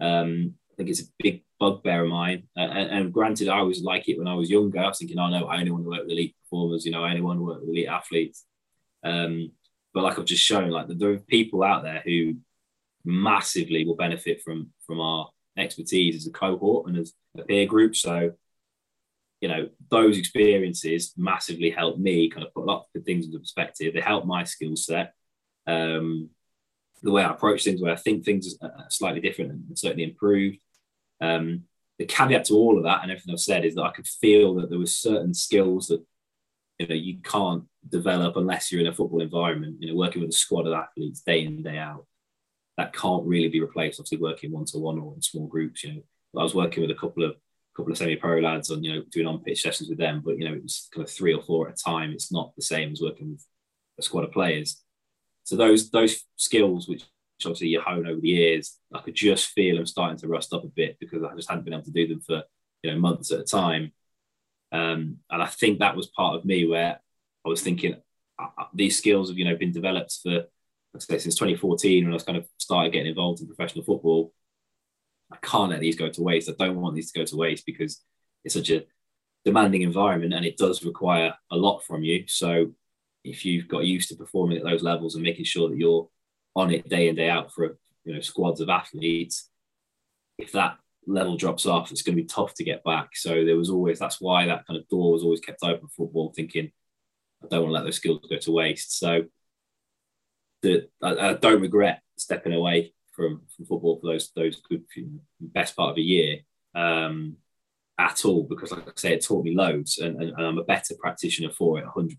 Um, 0.00 0.54
I 0.72 0.74
think 0.76 0.88
it's 0.88 1.02
a 1.02 1.12
big 1.20 1.44
bugbear 1.60 2.02
of 2.02 2.10
mine. 2.10 2.44
Uh, 2.56 2.62
and, 2.62 2.90
and, 2.90 3.12
granted, 3.12 3.48
I 3.48 3.62
was 3.62 3.82
like 3.82 4.08
it 4.08 4.18
when 4.18 4.26
I 4.26 4.34
was 4.34 4.50
younger. 4.50 4.80
I 4.80 4.88
was 4.88 4.98
thinking, 4.98 5.18
oh 5.18 5.28
no, 5.28 5.46
I 5.46 5.58
only 5.58 5.70
want 5.70 5.84
to 5.84 5.90
work 5.90 6.02
with 6.02 6.10
elite 6.10 6.34
performers. 6.42 6.84
You 6.84 6.90
know, 6.90 7.04
I 7.04 7.10
only 7.10 7.20
want 7.20 7.38
to 7.38 7.44
work 7.44 7.60
with 7.60 7.68
elite 7.68 7.88
athletes. 7.88 8.44
Um, 9.04 9.52
but 9.92 10.02
like 10.02 10.18
I've 10.18 10.24
just 10.24 10.42
shown, 10.42 10.70
like 10.70 10.86
there 10.88 11.10
are 11.10 11.18
people 11.18 11.62
out 11.62 11.84
there 11.84 12.02
who 12.04 12.34
massively 13.04 13.84
will 13.84 13.94
benefit 13.94 14.42
from 14.42 14.72
from 14.86 15.00
our 15.00 15.28
expertise 15.56 16.16
as 16.16 16.26
a 16.26 16.32
cohort 16.32 16.88
and 16.88 16.96
as 16.96 17.12
a 17.38 17.42
peer 17.42 17.66
group. 17.66 17.94
So 17.94 18.32
you 19.44 19.48
know, 19.48 19.68
those 19.90 20.16
experiences 20.16 21.12
massively 21.18 21.68
helped 21.68 21.98
me 21.98 22.30
kind 22.30 22.46
of 22.46 22.54
put 22.54 22.62
a 22.62 22.64
lot 22.64 22.86
of 22.96 23.04
things 23.04 23.26
into 23.26 23.38
perspective. 23.38 23.92
They 23.92 24.00
helped 24.00 24.26
my 24.26 24.44
skill 24.44 24.74
set, 24.74 25.12
um, 25.66 26.30
the 27.02 27.10
way 27.10 27.22
I 27.22 27.30
approach 27.30 27.64
things, 27.64 27.80
where 27.80 27.92
I 27.92 27.96
think 27.96 28.24
things 28.24 28.56
are 28.62 28.86
slightly 28.88 29.20
different 29.20 29.52
and 29.52 29.78
certainly 29.78 30.04
improved. 30.04 30.58
Um, 31.20 31.64
the 31.98 32.06
caveat 32.06 32.46
to 32.46 32.54
all 32.54 32.76
of 32.76 32.84
that 32.84 33.02
and 33.02 33.10
everything 33.10 33.32
I've 33.32 33.40
said 33.40 33.64
is 33.64 33.74
that 33.76 33.84
I 33.84 33.92
could 33.92 34.06
feel 34.06 34.54
that 34.56 34.70
there 34.70 34.78
were 34.78 34.86
certain 34.86 35.32
skills 35.32 35.88
that 35.88 36.04
you 36.78 36.88
know 36.88 36.94
you 36.94 37.18
can't 37.22 37.64
develop 37.88 38.36
unless 38.36 38.72
you're 38.72 38.80
in 38.80 38.88
a 38.88 38.94
football 38.94 39.20
environment. 39.20 39.76
You 39.80 39.90
know, 39.90 39.96
working 39.96 40.22
with 40.22 40.30
a 40.30 40.34
squad 40.34 40.66
of 40.66 40.72
athletes 40.72 41.20
day 41.20 41.44
in 41.44 41.62
day 41.62 41.78
out, 41.78 42.06
that 42.76 42.92
can't 42.92 43.24
really 43.24 43.48
be 43.48 43.60
replaced. 43.60 44.00
Obviously, 44.00 44.18
working 44.18 44.50
one 44.50 44.64
to 44.66 44.78
one 44.78 44.98
or 44.98 45.14
in 45.14 45.22
small 45.22 45.46
groups. 45.46 45.84
You 45.84 45.94
know, 45.94 46.02
I 46.40 46.42
was 46.42 46.54
working 46.54 46.82
with 46.82 46.90
a 46.90 47.00
couple 47.00 47.24
of 47.24 47.36
couple 47.76 47.92
of 47.92 47.98
semi-pro 47.98 48.38
lads 48.38 48.70
on, 48.70 48.84
you 48.84 48.94
know, 48.94 49.02
doing 49.10 49.26
on-pitch 49.26 49.62
sessions 49.62 49.88
with 49.88 49.98
them, 49.98 50.22
but 50.24 50.38
you 50.38 50.48
know, 50.48 50.54
it 50.54 50.62
was 50.62 50.88
kind 50.94 51.04
of 51.04 51.12
three 51.12 51.34
or 51.34 51.42
four 51.42 51.68
at 51.68 51.74
a 51.74 51.76
time. 51.76 52.12
It's 52.12 52.30
not 52.30 52.54
the 52.54 52.62
same 52.62 52.92
as 52.92 53.00
working 53.00 53.32
with 53.32 53.44
a 53.98 54.02
squad 54.02 54.24
of 54.24 54.32
players. 54.32 54.83
So 55.44 55.56
those 55.56 55.90
those 55.90 56.24
skills, 56.36 56.88
which 56.88 57.04
obviously 57.44 57.68
you 57.68 57.80
hone 57.80 58.06
over 58.06 58.20
the 58.20 58.28
years, 58.28 58.78
I 58.92 59.00
could 59.00 59.14
just 59.14 59.48
feel 59.48 59.76
them 59.76 59.86
starting 59.86 60.18
to 60.18 60.28
rust 60.28 60.52
up 60.52 60.64
a 60.64 60.68
bit 60.68 60.96
because 60.98 61.22
I 61.22 61.34
just 61.34 61.48
hadn't 61.48 61.64
been 61.64 61.74
able 61.74 61.84
to 61.84 61.90
do 61.90 62.08
them 62.08 62.20
for 62.20 62.42
you 62.82 62.92
know 62.92 62.98
months 62.98 63.30
at 63.30 63.40
a 63.40 63.44
time. 63.44 63.92
Um, 64.72 65.18
and 65.30 65.42
I 65.42 65.46
think 65.46 65.78
that 65.78 65.96
was 65.96 66.08
part 66.08 66.36
of 66.36 66.44
me 66.44 66.66
where 66.66 66.98
I 67.44 67.48
was 67.48 67.62
thinking 67.62 67.96
uh, 68.38 68.48
uh 68.58 68.64
these 68.74 68.98
skills 68.98 69.28
have 69.28 69.38
you 69.38 69.44
know 69.44 69.56
been 69.56 69.72
developed 69.72 70.18
for 70.22 70.44
I 70.96 70.98
say, 70.98 71.18
since 71.18 71.34
2014 71.34 72.04
when 72.04 72.12
I 72.12 72.14
was 72.14 72.22
kind 72.22 72.38
of 72.38 72.46
started 72.58 72.92
getting 72.92 73.08
involved 73.08 73.40
in 73.40 73.48
professional 73.48 73.84
football 73.84 74.32
I 75.34 75.36
can't 75.46 75.70
let 75.70 75.80
these 75.80 75.96
go 75.96 76.08
to 76.08 76.22
waste. 76.22 76.48
I 76.48 76.54
don't 76.58 76.80
want 76.80 76.94
these 76.94 77.10
to 77.12 77.18
go 77.18 77.24
to 77.24 77.36
waste 77.36 77.66
because 77.66 78.02
it's 78.44 78.54
such 78.54 78.70
a 78.70 78.84
demanding 79.44 79.82
environment 79.82 80.34
and 80.34 80.44
it 80.44 80.56
does 80.56 80.84
require 80.84 81.34
a 81.50 81.56
lot 81.56 81.80
from 81.80 82.02
you. 82.02 82.24
So 82.28 82.72
if 83.24 83.44
you've 83.44 83.68
got 83.68 83.84
used 83.84 84.10
to 84.10 84.16
performing 84.16 84.58
at 84.58 84.64
those 84.64 84.82
levels 84.82 85.14
and 85.14 85.24
making 85.24 85.46
sure 85.46 85.68
that 85.68 85.78
you're 85.78 86.08
on 86.54 86.70
it 86.70 86.88
day 86.88 87.08
in 87.08 87.16
day 87.16 87.28
out 87.28 87.52
for 87.52 87.78
you 88.04 88.14
know 88.14 88.20
squads 88.20 88.60
of 88.60 88.68
athletes, 88.68 89.50
if 90.38 90.52
that 90.52 90.76
level 91.06 91.36
drops 91.36 91.66
off, 91.66 91.90
it's 91.90 92.02
going 92.02 92.16
to 92.16 92.22
be 92.22 92.28
tough 92.28 92.54
to 92.54 92.64
get 92.64 92.84
back. 92.84 93.16
So 93.16 93.44
there 93.44 93.56
was 93.56 93.70
always 93.70 93.98
that's 93.98 94.20
why 94.20 94.46
that 94.46 94.66
kind 94.66 94.78
of 94.78 94.88
door 94.88 95.12
was 95.12 95.22
always 95.22 95.40
kept 95.40 95.62
open 95.62 95.88
for 95.88 96.04
football, 96.06 96.32
thinking 96.34 96.70
I 97.42 97.48
don't 97.48 97.62
want 97.62 97.70
to 97.70 97.74
let 97.74 97.84
those 97.84 97.96
skills 97.96 98.26
go 98.28 98.36
to 98.36 98.52
waste. 98.52 98.98
So 98.98 99.24
the 100.62 100.88
I, 101.02 101.30
I 101.30 101.34
don't 101.34 101.62
regret 101.62 102.02
stepping 102.16 102.52
away 102.52 102.94
from, 103.12 103.42
from 103.56 103.66
football 103.66 103.98
for 104.00 104.12
those 104.12 104.30
those 104.36 104.60
good 104.68 104.84
best 105.40 105.76
part 105.76 105.90
of 105.90 105.96
a 105.96 106.02
year 106.02 106.38
um, 106.74 107.36
at 107.98 108.24
all 108.24 108.44
because, 108.44 108.72
like 108.72 108.88
I 108.88 108.92
say, 108.96 109.14
it 109.14 109.24
taught 109.24 109.44
me 109.44 109.54
loads, 109.54 109.98
and, 109.98 110.20
and, 110.20 110.30
and 110.30 110.46
I'm 110.46 110.58
a 110.58 110.64
better 110.64 110.94
practitioner 110.98 111.50
for 111.50 111.78
it, 111.78 111.84
100. 111.84 112.18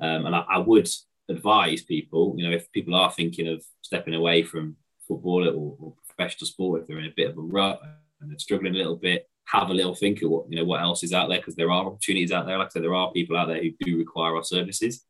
Um, 0.00 0.26
And 0.26 0.34
I, 0.34 0.44
I, 0.48 0.58
would 0.58 0.88
advise 1.28 1.82
people, 1.82 2.34
you 2.36 2.48
know, 2.48 2.54
if 2.54 2.70
people 2.72 2.94
are 2.94 3.12
thinking 3.12 3.48
of 3.48 3.64
stepping 3.82 4.14
away 4.14 4.42
from 4.42 4.76
football 5.06 5.46
or, 5.46 5.76
or 5.78 5.94
professional 6.08 6.46
sport, 6.46 6.82
if 6.82 6.88
they're 6.88 6.98
in 6.98 7.06
a 7.06 7.14
bit 7.16 7.30
of 7.30 7.38
a 7.38 7.42
rut 7.42 7.80
and 8.20 8.30
they're 8.30 8.38
struggling 8.38 8.74
a 8.74 8.78
little 8.78 8.96
bit, 8.96 9.28
have 9.46 9.70
a 9.70 9.74
little 9.74 9.94
think 9.94 10.22
of 10.22 10.30
what 10.30 10.46
you 10.48 10.56
know 10.56 10.64
what 10.64 10.80
else 10.80 11.02
is 11.02 11.12
out 11.12 11.28
there 11.28 11.38
because 11.38 11.56
there 11.56 11.70
are 11.70 11.86
opportunities 11.86 12.32
out 12.32 12.46
there. 12.46 12.58
Like 12.58 12.68
I 12.68 12.70
said, 12.70 12.82
there 12.82 12.94
are 12.94 13.12
people 13.12 13.36
out 13.36 13.48
there 13.48 13.62
who 13.62 13.70
do 13.80 13.98
require 13.98 14.36
our 14.36 14.44
services. 14.44 15.04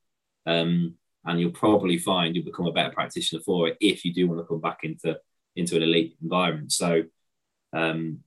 Um, 0.46 0.94
and 1.24 1.38
you'll 1.38 1.50
probably 1.50 1.98
find 1.98 2.34
you'll 2.34 2.46
become 2.46 2.66
a 2.66 2.72
better 2.72 2.90
practitioner 2.90 3.42
for 3.42 3.68
it 3.68 3.76
if 3.80 4.04
you 4.04 4.14
do 4.14 4.26
want 4.26 4.40
to 4.40 4.46
come 4.46 4.60
back 4.60 4.80
into 4.82 5.18
into 5.56 5.76
an 5.76 5.82
elite 5.82 6.16
environment. 6.22 6.72
So, 6.72 7.02
um, 7.72 8.20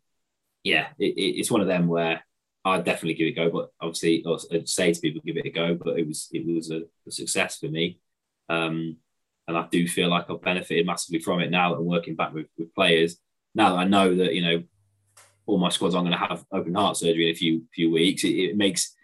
yeah, 0.63 0.89
it, 0.99 1.13
it's 1.17 1.49
one 1.49 1.61
of 1.61 1.67
them 1.67 1.87
where 1.87 2.23
I'd 2.65 2.85
definitely 2.85 3.15
give 3.15 3.27
it 3.27 3.39
a 3.39 3.45
go. 3.45 3.49
But 3.49 3.71
obviously, 3.81 4.25
I'd 4.51 4.69
say 4.69 4.93
to 4.93 5.01
people, 5.01 5.21
give 5.25 5.37
it 5.37 5.45
a 5.45 5.49
go. 5.49 5.75
But 5.75 5.99
it 5.99 6.07
was 6.07 6.29
it 6.31 6.45
was 6.45 6.71
a, 6.71 6.83
a 7.07 7.11
success 7.11 7.59
for 7.59 7.67
me, 7.67 7.99
um, 8.49 8.97
and 9.47 9.57
I 9.57 9.67
do 9.71 9.87
feel 9.87 10.09
like 10.09 10.29
I've 10.29 10.41
benefited 10.41 10.85
massively 10.85 11.19
from 11.19 11.41
it 11.41 11.51
now. 11.51 11.75
And 11.75 11.85
working 11.85 12.15
back 12.15 12.33
with, 12.33 12.47
with 12.57 12.73
players 12.73 13.17
now 13.55 13.71
that 13.71 13.79
I 13.79 13.83
know 13.85 14.15
that 14.15 14.33
you 14.33 14.41
know 14.41 14.63
all 15.45 15.57
my 15.57 15.69
squads, 15.69 15.95
I'm 15.95 16.03
going 16.03 16.13
to 16.13 16.17
have 16.17 16.45
open 16.51 16.75
heart 16.75 16.97
surgery 16.97 17.29
in 17.29 17.35
a 17.35 17.37
few 17.37 17.65
few 17.73 17.91
weeks. 17.91 18.23
It, 18.23 18.29
it 18.29 18.57
makes 18.57 18.95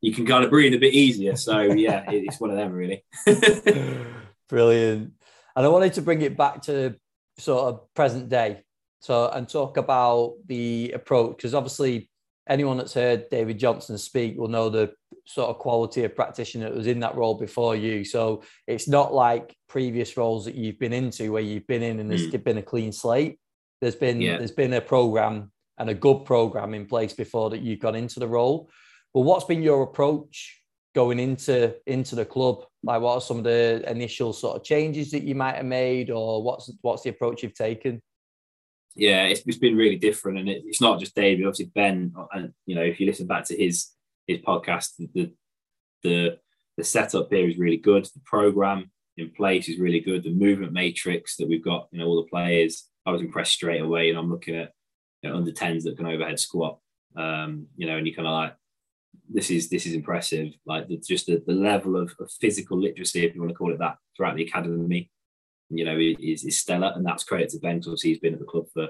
you 0.00 0.12
can 0.12 0.26
kind 0.26 0.44
of 0.44 0.50
breathe 0.50 0.74
a 0.74 0.78
bit 0.78 0.94
easier. 0.94 1.36
So 1.36 1.60
yeah, 1.60 2.04
it's 2.08 2.40
one 2.40 2.50
of 2.50 2.56
them 2.56 2.72
really. 2.72 3.04
Brilliant. 4.48 5.12
And 5.56 5.66
I 5.66 5.68
wanted 5.68 5.94
to 5.94 6.02
bring 6.02 6.22
it 6.22 6.36
back 6.36 6.62
to 6.62 6.94
sort 7.38 7.74
of 7.74 7.94
present 7.94 8.28
day. 8.28 8.62
So 9.00 9.28
and 9.28 9.48
talk 9.48 9.76
about 9.76 10.34
the 10.46 10.92
approach 10.94 11.36
because 11.36 11.54
obviously 11.54 12.09
anyone 12.48 12.76
that's 12.76 12.94
heard 12.94 13.28
David 13.30 13.58
Johnson 13.58 13.98
speak 13.98 14.36
will 14.36 14.48
know 14.48 14.68
the 14.68 14.92
sort 15.26 15.50
of 15.50 15.58
quality 15.58 16.04
of 16.04 16.16
practitioner 16.16 16.68
that 16.68 16.76
was 16.76 16.86
in 16.86 17.00
that 17.00 17.14
role 17.14 17.34
before 17.34 17.76
you. 17.76 18.04
So 18.04 18.42
it's 18.66 18.88
not 18.88 19.14
like 19.14 19.54
previous 19.68 20.16
roles 20.16 20.44
that 20.46 20.54
you've 20.54 20.78
been 20.78 20.92
into 20.92 21.32
where 21.32 21.42
you've 21.42 21.66
been 21.66 21.82
in 21.82 22.00
and 22.00 22.10
there's 22.10 22.26
mm. 22.26 22.44
been 22.44 22.58
a 22.58 22.62
clean 22.62 22.92
slate. 22.92 23.38
There's 23.80 23.94
been 23.94 24.20
yeah. 24.20 24.36
there's 24.38 24.50
been 24.50 24.72
a 24.74 24.80
program 24.80 25.52
and 25.78 25.88
a 25.88 25.94
good 25.94 26.24
program 26.24 26.74
in 26.74 26.86
place 26.86 27.12
before 27.12 27.50
that 27.50 27.62
you've 27.62 27.80
gone 27.80 27.94
into 27.94 28.20
the 28.20 28.28
role. 28.28 28.68
But 29.14 29.22
what's 29.22 29.46
been 29.46 29.62
your 29.62 29.82
approach 29.82 30.60
going 30.94 31.18
into 31.18 31.74
into 31.86 32.14
the 32.14 32.24
club? 32.24 32.64
Like, 32.82 33.00
what 33.00 33.14
are 33.14 33.20
some 33.20 33.38
of 33.38 33.44
the 33.44 33.82
initial 33.90 34.32
sort 34.32 34.56
of 34.56 34.64
changes 34.64 35.10
that 35.12 35.22
you 35.22 35.34
might 35.34 35.56
have 35.56 35.64
made, 35.64 36.10
or 36.10 36.42
what's 36.42 36.70
what's 36.82 37.02
the 37.02 37.10
approach 37.10 37.42
you've 37.42 37.54
taken? 37.54 38.02
Yeah, 38.96 39.24
it's, 39.24 39.42
it's 39.46 39.58
been 39.58 39.76
really 39.76 39.96
different, 39.96 40.38
and 40.38 40.48
it, 40.48 40.62
it's 40.66 40.80
not 40.80 40.98
just 40.98 41.14
David. 41.14 41.46
Obviously, 41.46 41.70
Ben, 41.74 42.12
and 42.32 42.52
you 42.66 42.74
know, 42.74 42.82
if 42.82 43.00
you 43.00 43.06
listen 43.06 43.26
back 43.26 43.44
to 43.46 43.56
his 43.56 43.90
his 44.26 44.38
podcast, 44.38 44.90
the 44.98 45.32
the 46.02 46.38
the 46.76 46.84
setup 46.84 47.32
here 47.32 47.48
is 47.48 47.58
really 47.58 47.76
good. 47.76 48.04
The 48.04 48.20
program 48.24 48.90
in 49.16 49.30
place 49.30 49.68
is 49.68 49.78
really 49.78 50.00
good. 50.00 50.24
The 50.24 50.34
movement 50.34 50.72
matrix 50.72 51.36
that 51.36 51.48
we've 51.48 51.64
got, 51.64 51.88
you 51.92 51.98
know, 51.98 52.06
all 52.06 52.16
the 52.16 52.28
players. 52.28 52.86
I 53.06 53.10
was 53.10 53.22
impressed 53.22 53.52
straight 53.52 53.80
away, 53.80 54.10
and 54.10 54.18
I'm 54.18 54.30
looking 54.30 54.56
at 54.56 54.72
you 55.22 55.30
know, 55.30 55.36
under 55.36 55.52
tens 55.52 55.84
that 55.84 55.96
can 55.96 56.06
overhead 56.06 56.38
squat. 56.38 56.78
Um, 57.16 57.66
you 57.76 57.86
know, 57.86 57.96
and 57.96 58.06
you 58.06 58.14
kind 58.14 58.28
of 58.28 58.32
like 58.32 58.54
this 59.28 59.50
is 59.50 59.68
this 59.68 59.86
is 59.86 59.94
impressive. 59.94 60.52
Like 60.66 60.88
the, 60.88 60.98
just 60.98 61.26
the, 61.26 61.42
the 61.46 61.52
level 61.52 61.96
of, 61.96 62.14
of, 62.20 62.30
physical 62.40 62.78
literacy, 62.78 63.24
if 63.24 63.34
you 63.34 63.40
want 63.40 63.50
to 63.50 63.56
call 63.56 63.72
it 63.72 63.78
that, 63.78 63.96
throughout 64.16 64.36
the 64.36 64.44
academy, 64.44 65.10
you 65.70 65.84
know, 65.84 65.96
is, 65.98 66.44
is 66.44 66.58
stellar, 66.58 66.92
and 66.94 67.04
that's 67.04 67.24
credit 67.24 67.50
to 67.50 67.58
Ben. 67.58 67.80
Because 67.80 68.02
he's 68.02 68.18
been 68.18 68.34
at 68.34 68.40
the 68.40 68.46
club 68.46 68.66
for, 68.72 68.88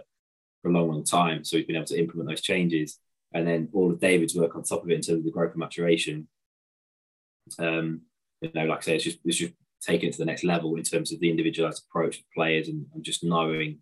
for 0.63 0.71
a 0.71 0.73
long, 0.73 0.89
long 0.89 1.05
time, 1.05 1.45
so 1.45 1.57
he's 1.57 1.67
been 1.67 1.77
able 1.77 1.87
to 1.87 1.99
implement 1.99 2.29
those 2.29 2.41
changes, 2.41 2.99
and 3.33 3.47
then 3.47 3.69
all 3.73 3.91
of 3.91 4.01
David's 4.01 4.35
work 4.35 4.57
on 4.57 4.63
top 4.63 4.83
of 4.83 4.91
it 4.91 4.95
in 4.95 5.01
terms 5.01 5.19
of 5.19 5.25
the 5.25 5.31
growth 5.31 5.53
and 5.53 5.61
maturation. 5.61 6.29
Um, 7.59 8.03
you 8.41 8.51
know, 8.55 8.65
like 8.65 8.79
I 8.79 8.83
say, 8.83 8.95
it's 8.97 9.05
just 9.05 9.19
it's 9.25 9.37
just 9.37 9.55
taking 9.83 10.09
it 10.09 10.13
to 10.13 10.19
the 10.19 10.25
next 10.25 10.45
level 10.45 10.77
in 10.77 10.83
terms 10.83 11.13
of 11.13 11.21
the 11.21 11.31
individualized 11.31 11.85
approach 11.89 12.19
of 12.19 12.25
players 12.35 12.69
and, 12.69 12.87
and 12.95 13.03
just 13.03 13.25
knowing 13.25 13.79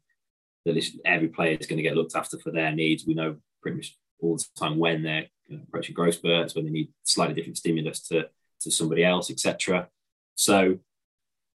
that 0.65 0.85
every 1.05 1.29
player 1.29 1.57
is 1.59 1.67
going 1.67 1.77
to 1.77 1.83
get 1.83 1.97
looked 1.97 2.15
after 2.15 2.39
for 2.39 2.51
their 2.51 2.73
needs. 2.73 3.05
We 3.07 3.15
know 3.15 3.37
pretty 3.63 3.79
much 3.79 3.97
all 4.21 4.37
the 4.37 4.45
time 4.57 4.79
when 4.79 5.03
they're 5.03 5.27
approaching 5.51 5.95
growth 5.95 6.15
spurts, 6.15 6.55
when 6.55 6.65
they 6.65 6.71
need 6.71 6.93
slightly 7.05 7.35
different 7.35 7.59
stimulus 7.59 8.01
to, 8.09 8.29
to 8.61 8.71
somebody 8.71 9.05
else, 9.05 9.31
etc. 9.31 9.89
So, 10.35 10.79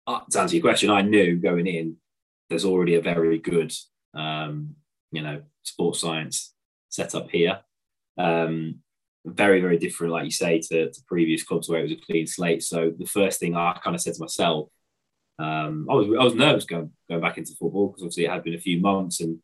uh, 0.09 0.21
to 0.31 0.39
answer 0.39 0.55
your 0.55 0.63
question, 0.63 0.89
I 0.89 1.01
knew 1.01 1.37
going 1.37 1.67
in 1.67 1.97
there's 2.49 2.65
already 2.65 2.95
a 2.95 3.01
very 3.01 3.37
good, 3.37 3.71
um, 4.13 4.75
you 5.11 5.21
know, 5.21 5.43
sports 5.63 6.01
science 6.01 6.53
set 6.89 7.13
up 7.13 7.29
here. 7.29 7.59
Um, 8.17 8.79
very, 9.25 9.61
very 9.61 9.77
different, 9.77 10.13
like 10.13 10.25
you 10.25 10.31
say, 10.31 10.59
to, 10.59 10.91
to 10.91 11.01
previous 11.07 11.43
clubs 11.43 11.69
where 11.69 11.79
it 11.79 11.83
was 11.83 11.91
a 11.91 11.95
clean 11.97 12.25
slate. 12.25 12.63
So 12.63 12.91
the 12.97 13.05
first 13.05 13.39
thing 13.39 13.55
I 13.55 13.79
kind 13.83 13.95
of 13.95 14.01
said 14.01 14.15
to 14.15 14.21
myself, 14.21 14.69
um, 15.37 15.87
I 15.89 15.93
was 15.93 16.07
I 16.07 16.23
was 16.23 16.35
nervous 16.35 16.65
going 16.65 16.91
going 17.07 17.21
back 17.21 17.37
into 17.37 17.53
football 17.53 17.87
because 17.87 18.01
obviously 18.01 18.25
it 18.25 18.31
had 18.31 18.43
been 18.43 18.55
a 18.55 18.59
few 18.59 18.81
months 18.81 19.21
and 19.21 19.39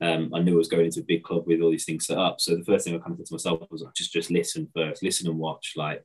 um, 0.00 0.32
I 0.32 0.40
knew 0.40 0.54
I 0.54 0.58
was 0.58 0.68
going 0.68 0.84
into 0.86 1.00
a 1.00 1.04
big 1.04 1.24
club 1.24 1.44
with 1.46 1.60
all 1.60 1.70
these 1.70 1.84
things 1.84 2.06
set 2.06 2.18
up. 2.18 2.40
So 2.40 2.54
the 2.54 2.64
first 2.64 2.84
thing 2.84 2.94
I 2.94 2.98
kind 2.98 3.12
of 3.12 3.18
said 3.18 3.26
to 3.26 3.34
myself 3.34 3.70
was 3.70 3.84
just 3.96 4.12
just 4.12 4.30
listen 4.30 4.68
first, 4.74 5.02
listen 5.02 5.28
and 5.28 5.38
watch. 5.38 5.72
Like 5.76 6.04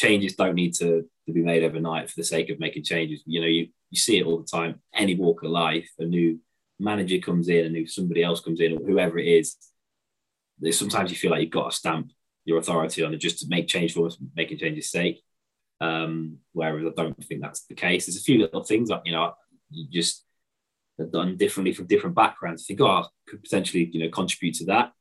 changes 0.00 0.34
don't 0.34 0.54
need 0.54 0.74
to, 0.74 1.04
to 1.26 1.32
be 1.32 1.42
made 1.42 1.62
overnight 1.62 2.08
for 2.08 2.16
the 2.16 2.24
sake 2.24 2.48
of 2.50 2.58
making 2.58 2.84
changes. 2.84 3.22
You 3.26 3.40
know, 3.40 3.46
you 3.46 3.68
you 3.90 3.98
see 3.98 4.18
it 4.18 4.26
all 4.26 4.38
the 4.38 4.46
time. 4.46 4.80
Any 4.94 5.14
walk 5.14 5.42
of 5.42 5.50
life, 5.50 5.90
a 5.98 6.04
new 6.04 6.40
manager 6.78 7.18
comes 7.18 7.48
in, 7.48 7.66
a 7.66 7.68
new 7.68 7.86
somebody 7.86 8.22
else 8.22 8.40
comes 8.40 8.60
in, 8.60 8.72
or 8.72 8.80
whoever 8.84 9.18
it 9.18 9.28
is. 9.28 9.56
Sometimes 10.72 11.10
you 11.10 11.16
feel 11.16 11.30
like 11.30 11.42
you've 11.42 11.50
got 11.50 11.70
to 11.70 11.76
stamp 11.76 12.12
your 12.44 12.58
authority 12.58 13.02
on 13.02 13.14
it 13.14 13.18
just 13.18 13.40
to 13.40 13.46
make 13.48 13.66
change 13.68 13.94
for 13.94 14.08
making 14.34 14.58
changes 14.58 14.90
sake. 14.90 15.22
Um, 15.80 16.38
whereas 16.52 16.86
I 16.86 17.02
don't 17.02 17.24
think 17.24 17.40
that's 17.40 17.64
the 17.66 17.74
case. 17.74 18.06
There's 18.06 18.18
a 18.18 18.22
few 18.22 18.38
little 18.38 18.64
things 18.64 18.88
that 18.88 19.02
you 19.04 19.12
know 19.12 19.34
you 19.70 19.86
just 19.90 20.24
done 21.12 21.36
differently 21.36 21.72
from 21.72 21.86
different 21.86 22.16
backgrounds. 22.16 22.64
I 22.64 22.64
think, 22.68 22.80
oh, 22.80 22.86
I 22.86 23.04
could 23.26 23.42
potentially, 23.42 23.88
you 23.92 24.00
know, 24.00 24.10
contribute 24.10 24.56
to 24.56 24.64
that. 24.66 24.92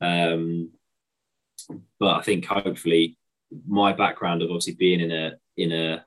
Um, 0.00 0.70
but 1.98 2.16
I 2.16 2.22
think 2.22 2.46
hopefully 2.46 3.18
my 3.66 3.92
background 3.92 4.42
of 4.42 4.50
obviously 4.50 4.74
being 4.74 5.00
in 5.00 5.12
a 5.12 5.32
in 5.56 5.72
a, 5.72 6.04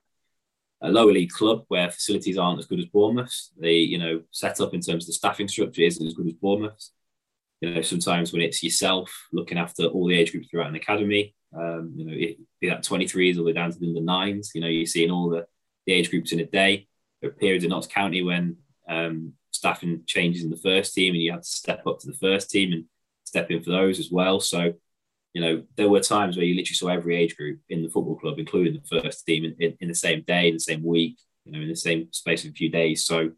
a 0.81 0.89
lower 0.89 1.11
league 1.11 1.31
club 1.31 1.63
where 1.67 1.89
facilities 1.89 2.37
aren't 2.37 2.59
as 2.59 2.65
good 2.65 2.79
as 2.79 2.85
Bournemouth, 2.85 3.49
the 3.59 3.71
you 3.71 3.97
know 3.97 4.21
set 4.31 4.61
up 4.61 4.73
in 4.73 4.81
terms 4.81 5.03
of 5.03 5.07
the 5.07 5.13
staffing 5.13 5.47
structure 5.47 5.81
isn't 5.81 6.07
as 6.07 6.13
good 6.13 6.27
as 6.27 6.33
Bournemouth. 6.33 6.89
You 7.61 7.75
know, 7.75 7.81
sometimes 7.81 8.33
when 8.33 8.41
it's 8.41 8.61
yourself 8.61 9.27
looking 9.31 9.57
after 9.57 9.85
all 9.85 10.07
the 10.07 10.17
age 10.17 10.31
groups 10.31 10.49
throughout 10.49 10.67
an 10.67 10.75
academy, 10.75 11.33
um, 11.55 11.93
you 11.95 12.05
know, 12.05 12.13
it, 12.13 12.37
be 12.59 12.69
that 12.69 12.83
23s 12.83 13.37
all 13.37 13.43
the 13.43 13.47
way 13.47 13.53
down 13.53 13.71
to 13.71 13.79
the 13.79 14.01
nines, 14.01 14.51
you 14.53 14.61
know, 14.61 14.67
you're 14.67 14.85
seeing 14.85 15.11
all 15.11 15.29
the, 15.29 15.45
the 15.85 15.93
age 15.93 16.09
groups 16.09 16.31
in 16.31 16.39
a 16.39 16.45
day. 16.45 16.87
There 17.21 17.29
are 17.29 17.33
periods 17.33 17.63
in 17.63 17.69
Notts 17.69 17.87
County 17.87 18.23
when 18.23 18.57
um, 18.89 19.33
staffing 19.51 20.03
changes 20.05 20.43
in 20.43 20.49
the 20.49 20.57
first 20.57 20.93
team, 20.93 21.13
and 21.13 21.23
you 21.23 21.31
have 21.31 21.41
to 21.41 21.47
step 21.47 21.85
up 21.87 21.99
to 21.99 22.07
the 22.07 22.17
first 22.17 22.49
team 22.49 22.73
and 22.73 22.85
step 23.23 23.49
in 23.51 23.63
for 23.63 23.69
those 23.69 23.99
as 23.99 24.11
well. 24.11 24.39
So, 24.39 24.73
you 25.33 25.41
know, 25.41 25.63
there 25.75 25.89
were 25.89 25.99
times 25.99 26.37
where 26.37 26.45
you 26.45 26.53
literally 26.53 26.75
saw 26.75 26.87
every 26.89 27.15
age 27.15 27.35
group 27.35 27.59
in 27.69 27.81
the 27.81 27.89
football 27.89 28.15
club, 28.15 28.37
including 28.37 28.73
the 28.73 29.01
first 29.01 29.25
team, 29.25 29.45
in, 29.45 29.55
in, 29.59 29.77
in 29.81 29.87
the 29.87 29.95
same 29.95 30.21
day, 30.21 30.47
in 30.47 30.53
the 30.53 30.59
same 30.59 30.83
week, 30.83 31.17
you 31.43 31.51
know, 31.51 31.59
in 31.59 31.67
the 31.67 31.75
same 31.75 32.07
space 32.11 32.45
of 32.45 32.51
a 32.51 32.53
few 32.53 32.69
days. 32.69 33.05
So 33.05 33.31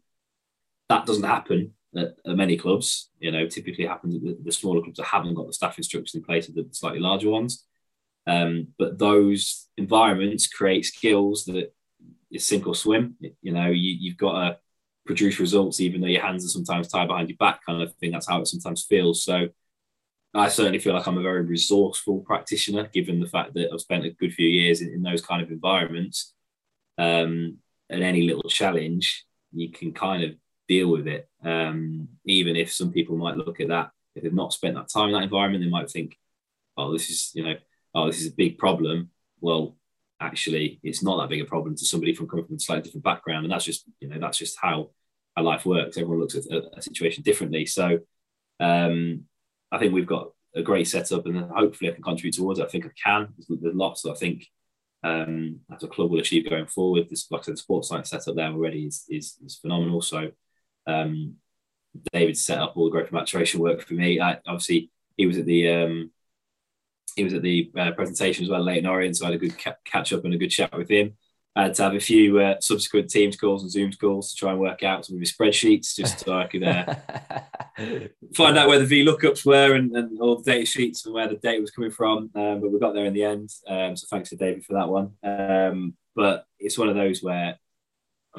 that 0.90 1.06
doesn't 1.06 1.24
happen 1.24 1.72
at, 1.96 2.16
at 2.26 2.36
many 2.36 2.58
clubs. 2.58 3.10
You 3.18 3.32
know, 3.32 3.46
typically 3.46 3.86
happens 3.86 4.16
at 4.16 4.22
the, 4.22 4.38
the, 4.44 4.52
smaller 4.52 4.82
clubs 4.82 4.98
that 4.98 5.06
haven't 5.06 5.34
got 5.34 5.46
the 5.46 5.54
staff 5.54 5.82
structures 5.82 6.14
in 6.14 6.22
place 6.22 6.48
of 6.48 6.54
the 6.54 6.68
slightly 6.72 7.00
larger 7.00 7.30
ones. 7.30 7.64
Um, 8.26 8.68
but 8.78 8.98
those 8.98 9.68
environments 9.78 10.48
create 10.48 10.84
skills 10.84 11.44
that 11.46 11.72
is 12.30 12.46
sink 12.46 12.66
or 12.66 12.74
swim. 12.74 13.16
You 13.40 13.52
know, 13.52 13.68
you, 13.68 13.96
you've 13.98 14.18
got 14.18 14.32
to 14.32 14.58
produce 15.06 15.40
results, 15.40 15.80
even 15.80 16.00
though 16.00 16.08
your 16.08 16.22
hands 16.22 16.44
are 16.44 16.48
sometimes 16.48 16.88
tied 16.88 17.08
behind 17.08 17.30
your 17.30 17.38
back, 17.38 17.64
kind 17.64 17.80
of 17.80 17.94
thing. 17.94 18.10
That's 18.10 18.28
how 18.28 18.40
it 18.40 18.48
sometimes 18.48 18.84
feels. 18.84 19.24
So 19.24 19.48
I 20.34 20.48
certainly 20.48 20.78
feel 20.78 20.94
like 20.94 21.06
I'm 21.06 21.18
a 21.18 21.22
very 21.22 21.42
resourceful 21.42 22.20
practitioner, 22.20 22.88
given 22.92 23.20
the 23.20 23.28
fact 23.28 23.54
that 23.54 23.72
I've 23.72 23.80
spent 23.80 24.04
a 24.04 24.10
good 24.10 24.34
few 24.34 24.48
years 24.48 24.82
in, 24.82 24.92
in 24.92 25.02
those 25.02 25.22
kind 25.22 25.42
of 25.42 25.50
environments. 25.50 26.34
Um, 26.98 27.58
and 27.88 28.02
any 28.02 28.22
little 28.22 28.48
challenge, 28.48 29.24
you 29.52 29.70
can 29.70 29.92
kind 29.92 30.24
of 30.24 30.32
deal 30.68 30.88
with 30.88 31.06
it. 31.06 31.28
Um, 31.44 32.08
even 32.24 32.56
if 32.56 32.72
some 32.72 32.92
people 32.92 33.16
might 33.16 33.36
look 33.36 33.60
at 33.60 33.68
that, 33.68 33.90
if 34.14 34.22
they've 34.22 34.32
not 34.32 34.52
spent 34.52 34.74
that 34.74 34.88
time 34.88 35.08
in 35.08 35.14
that 35.14 35.22
environment, 35.22 35.62
they 35.62 35.70
might 35.70 35.90
think, 35.90 36.16
oh, 36.76 36.92
this 36.92 37.08
is, 37.08 37.30
you 37.34 37.44
know, 37.44 37.54
oh, 37.94 38.06
this 38.06 38.20
is 38.20 38.28
a 38.28 38.36
big 38.36 38.58
problem. 38.58 39.10
Well, 39.40 39.76
actually 40.20 40.80
it's 40.82 41.02
not 41.02 41.18
that 41.18 41.28
big 41.28 41.42
a 41.42 41.44
problem 41.44 41.76
to 41.76 41.84
somebody 41.84 42.14
from 42.14 42.28
coming 42.28 42.44
from 42.46 42.56
a 42.56 42.60
slightly 42.60 42.82
different 42.82 43.04
background 43.04 43.44
and 43.44 43.52
that's 43.52 43.64
just 43.64 43.84
you 44.00 44.08
know 44.08 44.18
that's 44.18 44.38
just 44.38 44.56
how 44.60 44.90
how 45.36 45.42
life 45.42 45.66
works 45.66 45.96
everyone 45.96 46.20
looks 46.20 46.34
at 46.34 46.46
a, 46.46 46.62
a 46.76 46.82
situation 46.82 47.22
differently 47.22 47.66
so 47.66 47.98
um, 48.60 49.24
i 49.76 49.78
think 49.78 49.92
we've 49.92 50.06
got 50.06 50.30
a 50.54 50.62
great 50.62 50.88
setup 50.88 51.26
and 51.26 51.38
hopefully 51.50 51.90
i 51.90 51.94
can 51.94 52.02
contribute 52.02 52.34
towards 52.34 52.58
it. 52.58 52.64
I 52.64 52.68
think 52.68 52.86
i 52.86 52.90
can. 53.02 53.28
There's, 53.48 53.74
lots 53.74 54.02
that 54.02 54.12
i 54.12 54.14
think 54.14 54.46
um, 55.02 55.60
as 55.72 55.84
a 55.84 55.88
club 55.88 56.10
will 56.10 56.18
achieve 56.18 56.50
going 56.50 56.66
forward. 56.66 57.08
This 57.08 57.30
like 57.30 57.42
i 57.42 57.44
said 57.44 57.54
the 57.54 57.58
sports 57.58 57.88
science 57.88 58.10
setup 58.10 58.34
there 58.34 58.48
already 58.50 58.86
is 58.86 59.04
is, 59.08 59.36
is 59.44 59.56
phenomenal. 59.56 60.00
So 60.00 60.32
um, 60.86 61.34
david 62.12 62.36
set 62.36 62.58
up 62.58 62.76
all 62.76 62.86
the 62.86 62.90
growth 62.90 63.08
and 63.08 63.12
maturation 63.12 63.60
work 63.60 63.82
for 63.82 63.94
me. 63.94 64.20
I, 64.20 64.38
obviously 64.46 64.90
he 65.16 65.26
was 65.26 65.38
at 65.38 65.46
the 65.46 65.68
um, 65.68 66.10
he 67.14 67.24
was 67.24 67.34
at 67.34 67.42
the 67.42 67.70
uh, 67.78 67.92
presentation 67.92 68.44
as 68.44 68.50
well, 68.50 68.62
Leyton 68.62 68.86
Orient, 68.86 69.16
so 69.16 69.24
I 69.24 69.30
had 69.30 69.36
a 69.36 69.38
good 69.38 69.58
ca- 69.58 69.76
catch 69.84 70.12
up 70.12 70.24
and 70.24 70.34
a 70.34 70.38
good 70.38 70.50
chat 70.50 70.76
with 70.76 70.90
him. 70.90 71.16
I 71.56 71.62
had 71.62 71.74
to 71.76 71.84
have 71.84 71.94
a 71.94 72.00
few 72.00 72.38
uh, 72.38 72.60
subsequent 72.60 73.08
Teams 73.08 73.34
calls 73.34 73.62
and 73.62 73.72
Zoom 73.72 73.90
calls 73.92 74.30
to 74.30 74.36
try 74.36 74.50
and 74.50 74.60
work 74.60 74.82
out 74.82 75.06
some 75.06 75.16
of 75.16 75.20
his 75.20 75.32
spreadsheets, 75.32 75.96
just 75.96 76.20
so 76.20 76.38
I 76.38 76.46
could 76.46 76.62
uh, 76.62 76.94
find 78.34 78.58
out 78.58 78.68
where 78.68 78.78
the 78.78 78.84
VLOOKUPs 78.84 79.46
were 79.46 79.74
and, 79.74 79.90
and, 79.96 80.20
all 80.20 80.36
the 80.36 80.52
data 80.52 80.66
sheets 80.66 81.06
and 81.06 81.14
where 81.14 81.28
the 81.28 81.36
data 81.36 81.62
was 81.62 81.70
coming 81.70 81.90
from. 81.90 82.30
Um, 82.34 82.60
but 82.60 82.70
we 82.70 82.78
got 82.78 82.92
there 82.92 83.06
in 83.06 83.14
the 83.14 83.24
end. 83.24 83.50
Um, 83.66 83.96
so 83.96 84.06
thanks 84.10 84.28
to 84.30 84.36
David 84.36 84.66
for 84.66 84.74
that 84.74 84.90
one. 84.90 85.12
Um, 85.22 85.94
but 86.14 86.44
it's 86.58 86.76
one 86.76 86.90
of 86.90 86.94
those 86.94 87.22
where, 87.22 87.58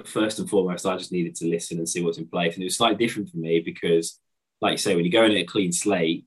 first 0.05 0.38
and 0.38 0.47
foremost, 0.47 0.86
I 0.86 0.95
just 0.95 1.11
needed 1.11 1.34
to 1.38 1.47
listen 1.47 1.80
and 1.80 1.89
see 1.89 2.03
what's 2.03 2.20
in 2.20 2.28
place. 2.28 2.53
And 2.53 2.61
it 2.61 2.68
was 2.68 2.78
slightly 2.78 3.03
different 3.03 3.32
for 3.32 3.38
me 3.38 3.61
because, 3.61 4.20
like 4.61 4.74
you 4.74 4.78
say, 4.78 4.95
when 4.95 5.05
you 5.05 5.11
go 5.11 5.24
in 5.24 5.32
at 5.32 5.38
a 5.38 5.43
clean 5.43 5.72
slate, 5.72 6.26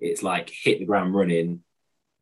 it's 0.00 0.24
like 0.24 0.50
hit 0.50 0.80
the 0.80 0.84
ground 0.84 1.14
running 1.14 1.62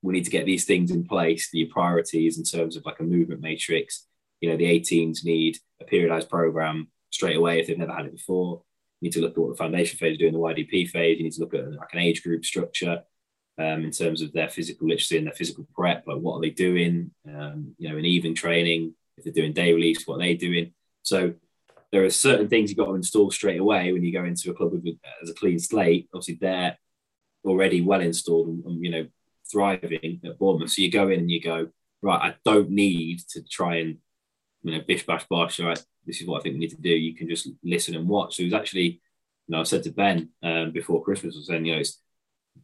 we 0.03 0.13
need 0.13 0.25
to 0.25 0.31
get 0.31 0.47
these 0.47 0.65
things 0.65 0.91
in 0.91 1.05
place, 1.05 1.51
the 1.51 1.65
priorities 1.67 2.37
in 2.37 2.45
terms 2.45 2.77
of 2.77 2.85
like 2.85 3.01
a 3.01 3.05
movement 3.05 3.41
matrix. 3.41 4.07
You 4.41 4.51
know, 4.51 4.57
the 4.57 4.65
18s 4.65 5.25
need 5.25 5.59
a 5.81 5.85
periodized 5.85 6.29
program 6.29 6.89
straight 7.11 7.37
away 7.37 7.61
if 7.61 7.69
they've 7.69 7.79
never 7.79 7.95
had 7.95 8.07
it 8.07 8.17
before. 8.17 8.63
You 9.01 9.07
need 9.07 9.13
to 9.13 9.21
look 9.21 9.33
at 9.33 9.39
what 9.39 9.51
the 9.51 9.57
foundation 9.57 9.99
phase 9.99 10.13
is 10.13 10.19
doing, 10.19 10.33
the 10.33 10.39
YDP 10.39 10.89
phase. 10.89 11.19
You 11.19 11.25
need 11.25 11.33
to 11.33 11.41
look 11.41 11.55
at 11.55 11.73
like 11.73 11.93
an 11.93 12.01
age 12.01 12.23
group 12.23 12.45
structure 12.45 13.03
um, 13.59 13.85
in 13.85 13.93
terms 13.93 14.23
of 14.23 14.33
their 14.33 14.49
physical 14.49 14.89
literacy 14.89 15.19
and 15.19 15.27
their 15.27 15.35
physical 15.35 15.67
prep. 15.75 16.05
Like 16.07 16.19
what 16.19 16.37
are 16.37 16.41
they 16.41 16.51
doing? 16.51 17.13
Um, 17.29 17.75
you 17.79 17.89
know, 17.89 17.97
in 17.97 18.05
evening 18.05 18.35
training, 18.35 18.95
if 19.17 19.25
they're 19.25 19.33
doing 19.33 19.53
day 19.53 19.73
release, 19.73 20.07
what 20.07 20.17
are 20.17 20.21
they 20.21 20.35
doing? 20.35 20.73
So 21.03 21.35
there 21.93 22.05
are 22.05 22.11
certain 22.11 22.49
things 22.49 22.71
you've 22.71 22.79
got 22.79 22.87
to 22.87 22.95
install 22.95 23.31
straight 23.31 23.61
away 23.61 23.93
when 23.93 24.03
you 24.03 24.13
go 24.13 24.25
into 24.25 24.51
a 24.51 24.55
club 24.55 24.73
with, 24.73 24.97
as 25.23 25.31
a 25.31 25.35
clean 25.35 25.59
slate. 25.59 26.09
Obviously, 26.13 26.39
they're 26.41 26.77
already 27.45 27.83
well 27.83 28.01
installed 28.01 28.49
and, 28.49 28.65
and, 28.65 28.85
you 28.85 28.91
know 28.91 29.07
thriving 29.53 30.21
at 30.25 30.39
Bournemouth. 30.39 30.71
So 30.71 30.83
you 30.83 30.91
go 30.91 31.09
in 31.09 31.21
and 31.21 31.31
you 31.31 31.41
go 31.41 31.69
right. 32.01 32.33
I 32.33 32.35
don't 32.45 32.71
need 32.71 33.21
to 33.31 33.43
try 33.43 33.77
and 33.77 33.99
you 34.63 34.73
know 34.73 34.85
bish 34.87 35.07
bash 35.07 35.27
bosh. 35.29 35.61
Right, 35.61 35.83
this 36.07 36.21
is 36.21 36.27
what 36.27 36.41
I 36.41 36.43
think 36.43 36.55
we 36.55 36.61
need 36.61 36.71
to 36.71 36.81
do. 36.81 36.91
You 36.91 37.15
can 37.15 37.29
just 37.29 37.49
listen 37.63 37.95
and 37.95 38.09
watch. 38.09 38.37
So 38.37 38.45
was 38.45 38.55
actually, 38.55 39.01
you 39.47 39.51
know, 39.51 39.61
I 39.61 39.65
said 39.65 39.83
to 39.85 39.93
Ben 39.93 40.31
um, 40.43 40.73
before 40.73 41.05
Christmas, 41.05 41.37
I 41.37 41.39
was 41.39 41.47
saying, 41.47 41.67
you 41.67 41.77
know, 41.77 41.83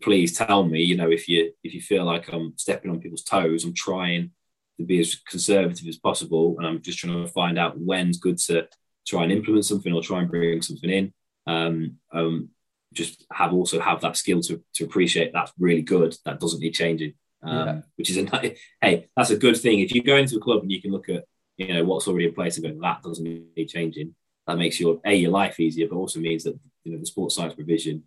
please 0.03 0.37
tell 0.37 0.65
me, 0.65 0.83
you 0.83 0.97
know, 0.97 1.11
if 1.11 1.29
you 1.29 1.53
if 1.63 1.75
you 1.75 1.81
feel 1.81 2.05
like 2.05 2.33
I'm 2.33 2.55
stepping 2.57 2.91
on 2.91 3.01
people's 3.01 3.25
toes, 3.25 3.65
I'm 3.65 3.75
trying 3.75 4.31
to 4.79 4.85
be 4.85 5.01
as 5.01 5.17
conservative 5.29 5.87
as 5.89 5.99
possible, 5.99 6.57
and 6.59 6.67
I'm 6.67 6.83
just 6.83 6.99
trying 6.99 7.25
to 7.25 7.33
find 7.33 7.59
out 7.59 7.79
when's 7.79 8.19
good 8.19 8.39
to 8.39 8.69
try 9.07 9.23
and 9.23 9.33
implement 9.33 9.65
something 9.65 9.93
or 9.93 10.03
try 10.03 10.21
and 10.21 10.31
bring 10.31 10.63
something 10.63 10.91
in. 10.91 11.13
Um, 11.47 11.97
um, 12.13 12.51
just 12.99 13.25
have 13.33 13.53
also 13.53 13.81
have 13.81 14.01
that 14.01 14.17
skill 14.17 14.41
to, 14.43 14.63
to 14.75 14.85
appreciate 14.85 15.33
that's 15.33 15.53
really 15.59 15.83
good. 15.83 16.17
That 16.25 16.41
doesn't 16.41 16.61
need 16.61 16.75
changing. 16.75 17.15
Um, 17.41 17.67
yeah. 17.67 17.81
which 17.95 18.11
is 18.11 18.17
a 18.17 18.55
hey, 18.81 19.09
that's 19.17 19.31
a 19.31 19.37
good 19.37 19.57
thing. 19.57 19.79
If 19.79 19.95
you 19.95 20.03
go 20.03 20.17
into 20.17 20.37
a 20.37 20.41
club 20.41 20.63
and 20.63 20.73
you 20.73 20.83
can 20.83 20.91
look 20.91 21.09
at 21.09 21.25
you 21.57 21.73
know 21.73 21.85
what's 21.85 22.09
already 22.09 22.27
in 22.27 22.35
place 22.35 22.57
and 22.57 22.67
go 22.67 22.81
that 22.83 23.03
doesn't 23.03 23.25
need 23.57 23.69
changing, 23.69 24.15
that 24.47 24.59
makes 24.59 24.81
your 24.81 25.01
a 25.05 25.15
your 25.15 25.31
life 25.31 25.61
easier, 25.61 25.87
but 25.89 25.97
also 25.97 26.19
means 26.19 26.45
that 26.45 26.59
you 26.83 26.93
know 26.93 26.99
the 26.99 27.07
sports 27.07 27.37
science 27.37 27.55
provision 27.55 28.03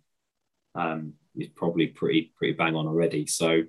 um, 0.74 1.14
is 1.36 1.48
probably 1.48 1.86
pretty 1.86 2.32
pretty 2.36 2.52
bang 2.52 2.76
on 2.76 2.86
already. 2.86 3.26
So 3.26 3.62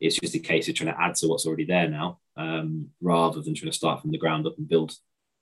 it's 0.00 0.16
just 0.16 0.34
a 0.34 0.38
case 0.38 0.68
of 0.68 0.74
trying 0.74 0.92
to 0.92 1.00
add 1.00 1.14
to 1.16 1.28
what's 1.28 1.46
already 1.46 1.64
there 1.64 1.88
now, 1.88 2.18
um, 2.36 2.90
rather 3.00 3.40
than 3.40 3.54
trying 3.54 3.70
to 3.70 3.76
start 3.76 4.02
from 4.02 4.10
the 4.10 4.18
ground 4.18 4.46
up 4.46 4.58
and 4.58 4.68
build 4.68 4.92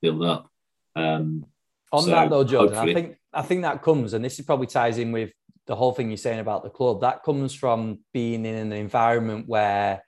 build 0.01 0.22
up. 0.22 0.49
Um, 0.95 1.47
On 1.95 2.03
so 2.03 2.11
that 2.11 2.31
though, 2.31 2.45
Jordan, 2.45 2.77
I 2.77 2.93
think 2.93 3.17
I 3.33 3.43
think 3.43 3.63
that 3.63 3.83
comes, 3.83 4.15
and 4.15 4.25
this 4.25 4.39
is 4.39 4.45
probably 4.45 4.67
ties 4.67 4.99
in 4.99 5.13
with 5.13 5.33
the 5.67 5.77
whole 5.77 5.93
thing 5.93 6.11
you're 6.11 6.17
saying 6.17 6.41
about 6.41 6.63
the 6.63 6.71
club. 6.71 7.01
That 7.01 7.23
comes 7.23 7.55
from 7.55 8.01
being 8.13 8.45
in 8.45 8.55
an 8.55 8.73
environment 8.73 9.49
where 9.49 10.03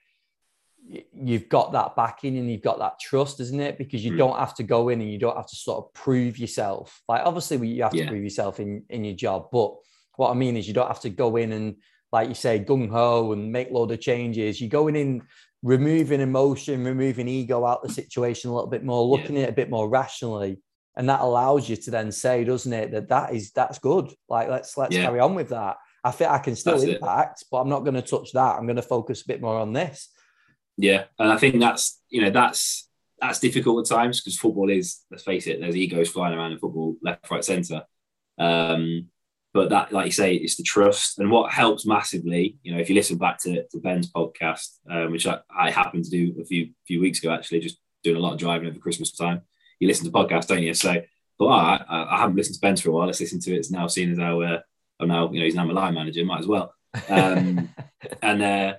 you've 1.13 1.49
got 1.49 1.73
that 1.73 1.95
backing 1.95 2.37
and 2.37 2.49
you've 2.49 2.61
got 2.61 2.79
that 2.79 2.99
trust, 2.99 3.39
isn't 3.39 3.59
it? 3.59 3.77
Because 3.77 4.03
you 4.05 4.13
mm. 4.13 4.17
don't 4.17 4.37
have 4.37 4.55
to 4.55 4.63
go 4.63 4.89
in 4.89 5.01
and 5.01 5.11
you 5.11 5.17
don't 5.17 5.35
have 5.35 5.47
to 5.47 5.55
sort 5.55 5.83
of 5.83 5.93
prove 5.93 6.37
yourself. 6.37 7.01
Like 7.07 7.21
obviously 7.25 7.67
you 7.67 7.83
have 7.83 7.91
to 7.91 7.97
yeah. 7.97 8.09
prove 8.09 8.23
yourself 8.23 8.59
in 8.59 8.83
in 8.89 9.03
your 9.03 9.15
job, 9.15 9.47
but 9.51 9.75
what 10.15 10.31
I 10.31 10.33
mean 10.33 10.57
is 10.57 10.67
you 10.67 10.73
don't 10.73 10.87
have 10.87 11.01
to 11.01 11.09
go 11.09 11.35
in 11.35 11.51
and 11.51 11.75
like 12.11 12.29
you 12.29 12.35
say 12.35 12.59
gung 12.59 12.89
ho 12.89 13.33
and 13.33 13.51
make 13.51 13.71
load 13.71 13.91
of 13.91 13.99
changes. 13.99 14.61
You're 14.61 14.69
going 14.69 14.95
in 14.95 15.23
removing 15.63 16.21
emotion, 16.21 16.83
removing 16.83 17.27
ego 17.27 17.65
out 17.65 17.83
the 17.83 17.89
situation 17.89 18.49
a 18.49 18.53
little 18.53 18.69
bit 18.69 18.83
more, 18.83 19.03
looking 19.03 19.35
yeah. 19.35 19.43
at 19.43 19.49
it 19.49 19.51
a 19.51 19.55
bit 19.55 19.69
more 19.69 19.89
rationally, 19.89 20.59
and 20.97 21.07
that 21.09 21.21
allows 21.21 21.69
you 21.69 21.75
to 21.75 21.91
then 21.91 22.11
say, 22.11 22.43
doesn't 22.43 22.73
it, 22.73 22.91
that 22.91 23.07
that 23.09 23.33
is 23.33 23.51
that's 23.51 23.77
good. 23.77 24.11
Like 24.27 24.49
let's 24.49 24.75
let's 24.75 24.95
yeah. 24.95 25.03
carry 25.03 25.19
on 25.19 25.35
with 25.35 25.49
that. 25.49 25.77
I 26.03 26.09
think 26.09 26.31
I 26.31 26.39
can 26.39 26.55
still 26.55 26.79
that's 26.79 26.91
impact, 26.91 27.41
it. 27.43 27.47
but 27.51 27.59
I'm 27.59 27.69
not 27.69 27.81
going 27.81 27.93
to 27.93 28.01
touch 28.01 28.31
that. 28.33 28.55
I'm 28.57 28.65
going 28.65 28.77
to 28.77 28.81
focus 28.81 29.21
a 29.21 29.27
bit 29.27 29.39
more 29.39 29.59
on 29.59 29.73
this. 29.73 30.09
Yeah, 30.75 31.05
and 31.19 31.31
I 31.31 31.37
think 31.37 31.59
that's 31.59 32.01
you 32.09 32.21
know 32.21 32.31
that's 32.31 32.89
that's 33.21 33.39
difficult 33.39 33.87
at 33.89 33.95
times 33.95 34.19
because 34.19 34.39
football 34.39 34.71
is 34.71 35.01
let's 35.11 35.23
face 35.23 35.45
it, 35.45 35.61
there's 35.61 35.75
egos 35.75 36.09
flying 36.09 36.35
around 36.35 36.53
in 36.53 36.59
football, 36.59 36.95
left, 37.03 37.29
right, 37.29 37.45
centre. 37.45 37.83
Um, 38.39 39.09
but 39.53 39.69
that, 39.69 39.91
like 39.91 40.07
you 40.07 40.11
say, 40.11 40.33
it's 40.33 40.55
the 40.55 40.63
trust. 40.63 41.19
And 41.19 41.31
what 41.31 41.51
helps 41.51 41.85
massively, 41.85 42.57
you 42.63 42.73
know, 42.73 42.79
if 42.79 42.89
you 42.89 42.95
listen 42.95 43.17
back 43.17 43.39
to, 43.39 43.65
to 43.67 43.79
Ben's 43.79 44.11
podcast, 44.11 44.77
um, 44.89 45.11
which 45.11 45.25
I, 45.25 45.39
I 45.55 45.71
happened 45.71 46.05
to 46.05 46.11
do 46.11 46.39
a 46.41 46.45
few 46.45 46.69
few 46.87 46.99
weeks 46.99 47.19
ago, 47.19 47.31
actually, 47.31 47.59
just 47.59 47.77
doing 48.03 48.17
a 48.17 48.19
lot 48.19 48.33
of 48.33 48.39
driving 48.39 48.67
over 48.67 48.79
Christmas 48.79 49.11
time. 49.11 49.41
You 49.79 49.87
listen 49.87 50.05
to 50.05 50.11
podcasts, 50.11 50.47
don't 50.47 50.63
you? 50.63 50.73
So, 50.73 51.01
but 51.37 51.45
I, 51.45 51.85
I 51.89 52.17
haven't 52.17 52.35
listened 52.35 52.55
to 52.55 52.61
Ben's 52.61 52.81
for 52.81 52.89
a 52.89 52.93
while. 52.93 53.05
Let's 53.05 53.19
listen 53.19 53.39
to 53.41 53.53
it. 53.53 53.57
It's 53.57 53.71
now 53.71 53.87
seen 53.87 54.11
as 54.11 54.19
our, 54.19 54.43
uh, 54.43 54.59
oh, 54.99 55.05
now, 55.05 55.31
you 55.31 55.39
know, 55.39 55.45
he's 55.45 55.55
now 55.55 55.65
my 55.65 55.73
line 55.73 55.93
manager, 55.93 56.25
might 56.25 56.39
as 56.39 56.47
well. 56.47 56.73
Um, 57.09 57.69
and 58.21 58.41
uh, 58.41 58.73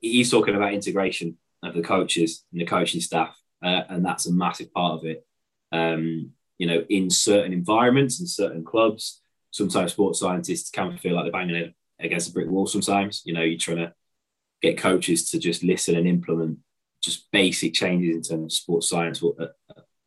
he's 0.00 0.30
talking 0.30 0.54
about 0.56 0.74
integration 0.74 1.38
of 1.62 1.74
the 1.74 1.82
coaches 1.82 2.44
and 2.52 2.60
the 2.60 2.66
coaching 2.66 3.00
staff. 3.00 3.36
Uh, 3.62 3.82
and 3.88 4.04
that's 4.04 4.26
a 4.26 4.32
massive 4.32 4.72
part 4.72 4.98
of 4.98 5.04
it. 5.04 5.24
Um, 5.72 6.32
you 6.58 6.66
know, 6.66 6.84
in 6.88 7.10
certain 7.10 7.52
environments 7.52 8.20
and 8.20 8.28
certain 8.28 8.64
clubs, 8.64 9.22
sometimes 9.50 9.92
sports 9.92 10.20
scientists 10.20 10.70
can 10.70 10.96
feel 10.98 11.14
like 11.14 11.24
they're 11.24 11.32
banging 11.32 11.56
it 11.56 11.74
against 11.98 12.30
a 12.30 12.32
brick 12.32 12.48
wall 12.48 12.66
sometimes. 12.66 13.22
You 13.24 13.34
know, 13.34 13.42
you're 13.42 13.58
trying 13.58 13.78
to 13.78 13.94
get 14.62 14.78
coaches 14.78 15.30
to 15.30 15.38
just 15.38 15.62
listen 15.62 15.96
and 15.96 16.06
implement 16.06 16.58
just 17.02 17.30
basic 17.30 17.74
changes 17.74 18.14
in 18.14 18.22
terms 18.22 18.54
of 18.54 18.56
sports 18.56 18.88
science. 18.88 19.22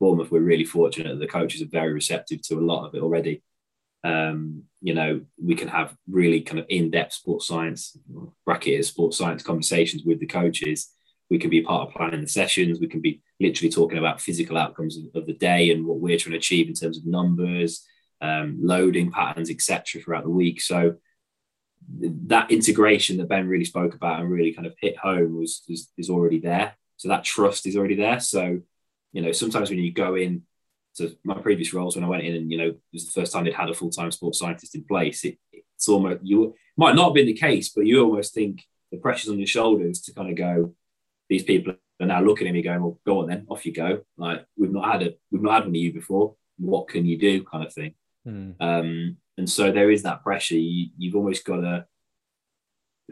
Bournemouth, 0.04 0.32
we're 0.32 0.42
really 0.42 0.66
fortunate 0.66 1.14
that 1.14 1.20
the 1.20 1.28
coaches 1.40 1.62
are 1.62 1.80
very 1.80 1.94
receptive 1.94 2.42
to 2.42 2.60
a 2.60 2.68
lot 2.72 2.86
of 2.86 2.94
it 2.94 3.02
already. 3.02 3.42
Um, 4.04 4.64
you 4.82 4.94
know, 4.94 5.22
we 5.42 5.56
can 5.56 5.70
have 5.70 5.96
really 6.10 6.42
kind 6.42 6.60
of 6.60 6.66
in-depth 6.68 7.14
sports 7.14 7.48
science, 7.48 7.98
bracket 8.46 8.84
sports 8.84 9.18
science 9.18 9.44
conversations 9.44 10.04
with 10.04 10.20
the 10.20 10.26
coaches. 10.26 10.92
We 11.30 11.40
can 11.40 11.50
be 11.50 11.62
part 11.62 11.88
of 11.88 11.94
planning 11.96 12.20
the 12.20 12.28
sessions. 12.28 12.82
We 12.82 12.90
can 12.90 13.00
be 13.00 13.22
literally 13.40 13.72
talking 13.72 13.98
about 13.98 14.20
physical 14.20 14.58
outcomes 14.58 15.00
of 15.16 15.26
the 15.26 15.40
day 15.52 15.72
and 15.72 15.86
what 15.86 16.00
we're 16.00 16.18
trying 16.18 16.34
to 16.34 16.38
achieve 16.38 16.68
in 16.68 16.74
terms 16.74 16.98
of 16.98 17.06
numbers, 17.06 17.88
um, 18.20 18.58
loading 18.62 19.10
patterns, 19.10 19.50
etc., 19.50 20.02
throughout 20.02 20.26
the 20.26 20.30
week. 20.30 20.62
So 20.62 20.96
that 22.34 22.52
integration 22.52 23.16
that 23.18 23.30
Ben 23.30 23.48
really 23.48 23.64
spoke 23.64 23.96
about 23.96 24.20
and 24.20 24.30
really 24.30 24.54
kind 24.54 24.68
of 24.68 24.76
hit 24.82 24.98
home 24.98 25.38
was, 25.40 25.64
was 25.70 25.90
is 25.98 26.10
already 26.10 26.40
there. 26.40 26.76
So 26.98 27.08
that 27.08 27.24
trust 27.24 27.66
is 27.66 27.78
already 27.78 27.96
there. 27.96 28.20
So 28.20 28.64
you 29.14 29.22
know, 29.22 29.32
sometimes 29.32 29.70
when 29.70 29.80
you 29.80 29.94
go 29.94 30.16
in 30.16 30.44
to 30.98 31.16
my 31.24 31.36
previous 31.36 31.74
roles, 31.74 31.96
when 31.96 32.04
I 32.04 32.10
went 32.10 32.24
in 32.24 32.36
and 32.36 32.52
you 32.52 32.58
know 32.58 32.68
it 32.68 32.80
was 32.92 33.06
the 33.06 33.22
first 33.22 33.32
time 33.32 33.46
they'd 33.46 33.54
had 33.54 33.70
a 33.70 33.74
full 33.74 33.90
time 33.90 34.12
sports 34.12 34.40
scientist 34.40 34.76
in 34.76 34.84
place, 34.84 35.24
it, 35.24 35.38
it's 35.52 35.88
almost 35.88 36.20
you 36.24 36.56
might 36.76 36.96
not 36.96 37.06
have 37.06 37.14
been 37.14 37.28
the 37.28 37.34
case, 37.34 37.70
but 37.70 37.86
you 37.86 38.04
almost 38.04 38.34
think 38.34 38.64
the 38.92 38.98
pressure's 38.98 39.32
on 39.32 39.40
your 39.40 39.48
shoulders 39.48 40.02
to 40.02 40.14
kind 40.14 40.30
of 40.30 40.36
go. 40.36 40.76
These 41.30 41.44
people 41.44 41.76
are 42.02 42.08
now 42.08 42.22
looking 42.22 42.48
at 42.48 42.54
me, 42.54 42.62
going, 42.62 42.82
"Well, 42.82 43.00
go 43.06 43.22
on 43.22 43.28
then, 43.28 43.46
off 43.50 43.66
you 43.66 43.74
go." 43.74 44.02
Like 44.18 44.46
we've 44.58 44.74
not 44.74 44.92
had 44.92 45.04
a 45.04 45.14
we've 45.32 45.42
not 45.42 45.54
had 45.54 45.64
one 45.64 45.70
of 45.70 45.76
you 45.76 45.94
before. 45.94 46.36
What 46.58 46.88
can 46.90 47.06
you 47.06 47.18
do, 47.18 47.44
kind 47.44 47.66
of 47.66 47.74
thing. 47.74 47.96
Mm. 48.28 48.56
Um, 48.60 49.18
and 49.38 49.50
so 49.50 49.72
there 49.72 49.92
is 49.92 50.04
that 50.04 50.24
pressure. 50.24 50.56
You, 50.56 50.90
you've 50.98 51.16
almost 51.16 51.46
got 51.46 51.58
to 51.58 51.86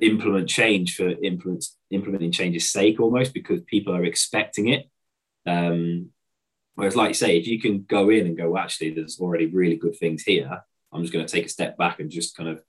implement 0.01 0.47
change 0.47 0.95
for 0.95 1.09
implement, 1.09 1.65
implementing 1.89 2.31
change's 2.31 2.71
sake 2.71 2.99
almost 2.99 3.33
because 3.33 3.61
people 3.61 3.95
are 3.95 4.05
expecting 4.05 4.69
it. 4.69 4.89
Um, 5.45 6.09
whereas, 6.75 6.95
like 6.95 7.09
you 7.09 7.13
say, 7.15 7.37
if 7.37 7.47
you 7.47 7.59
can 7.59 7.83
go 7.83 8.09
in 8.09 8.27
and 8.27 8.37
go, 8.37 8.57
actually, 8.57 8.91
there's 8.91 9.19
already 9.19 9.47
really 9.47 9.75
good 9.75 9.95
things 9.95 10.23
here. 10.23 10.63
I'm 10.93 11.01
just 11.01 11.13
going 11.13 11.25
to 11.25 11.31
take 11.31 11.45
a 11.45 11.49
step 11.49 11.77
back 11.77 11.99
and 11.99 12.09
just 12.09 12.35
kind 12.35 12.49
of 12.49 12.61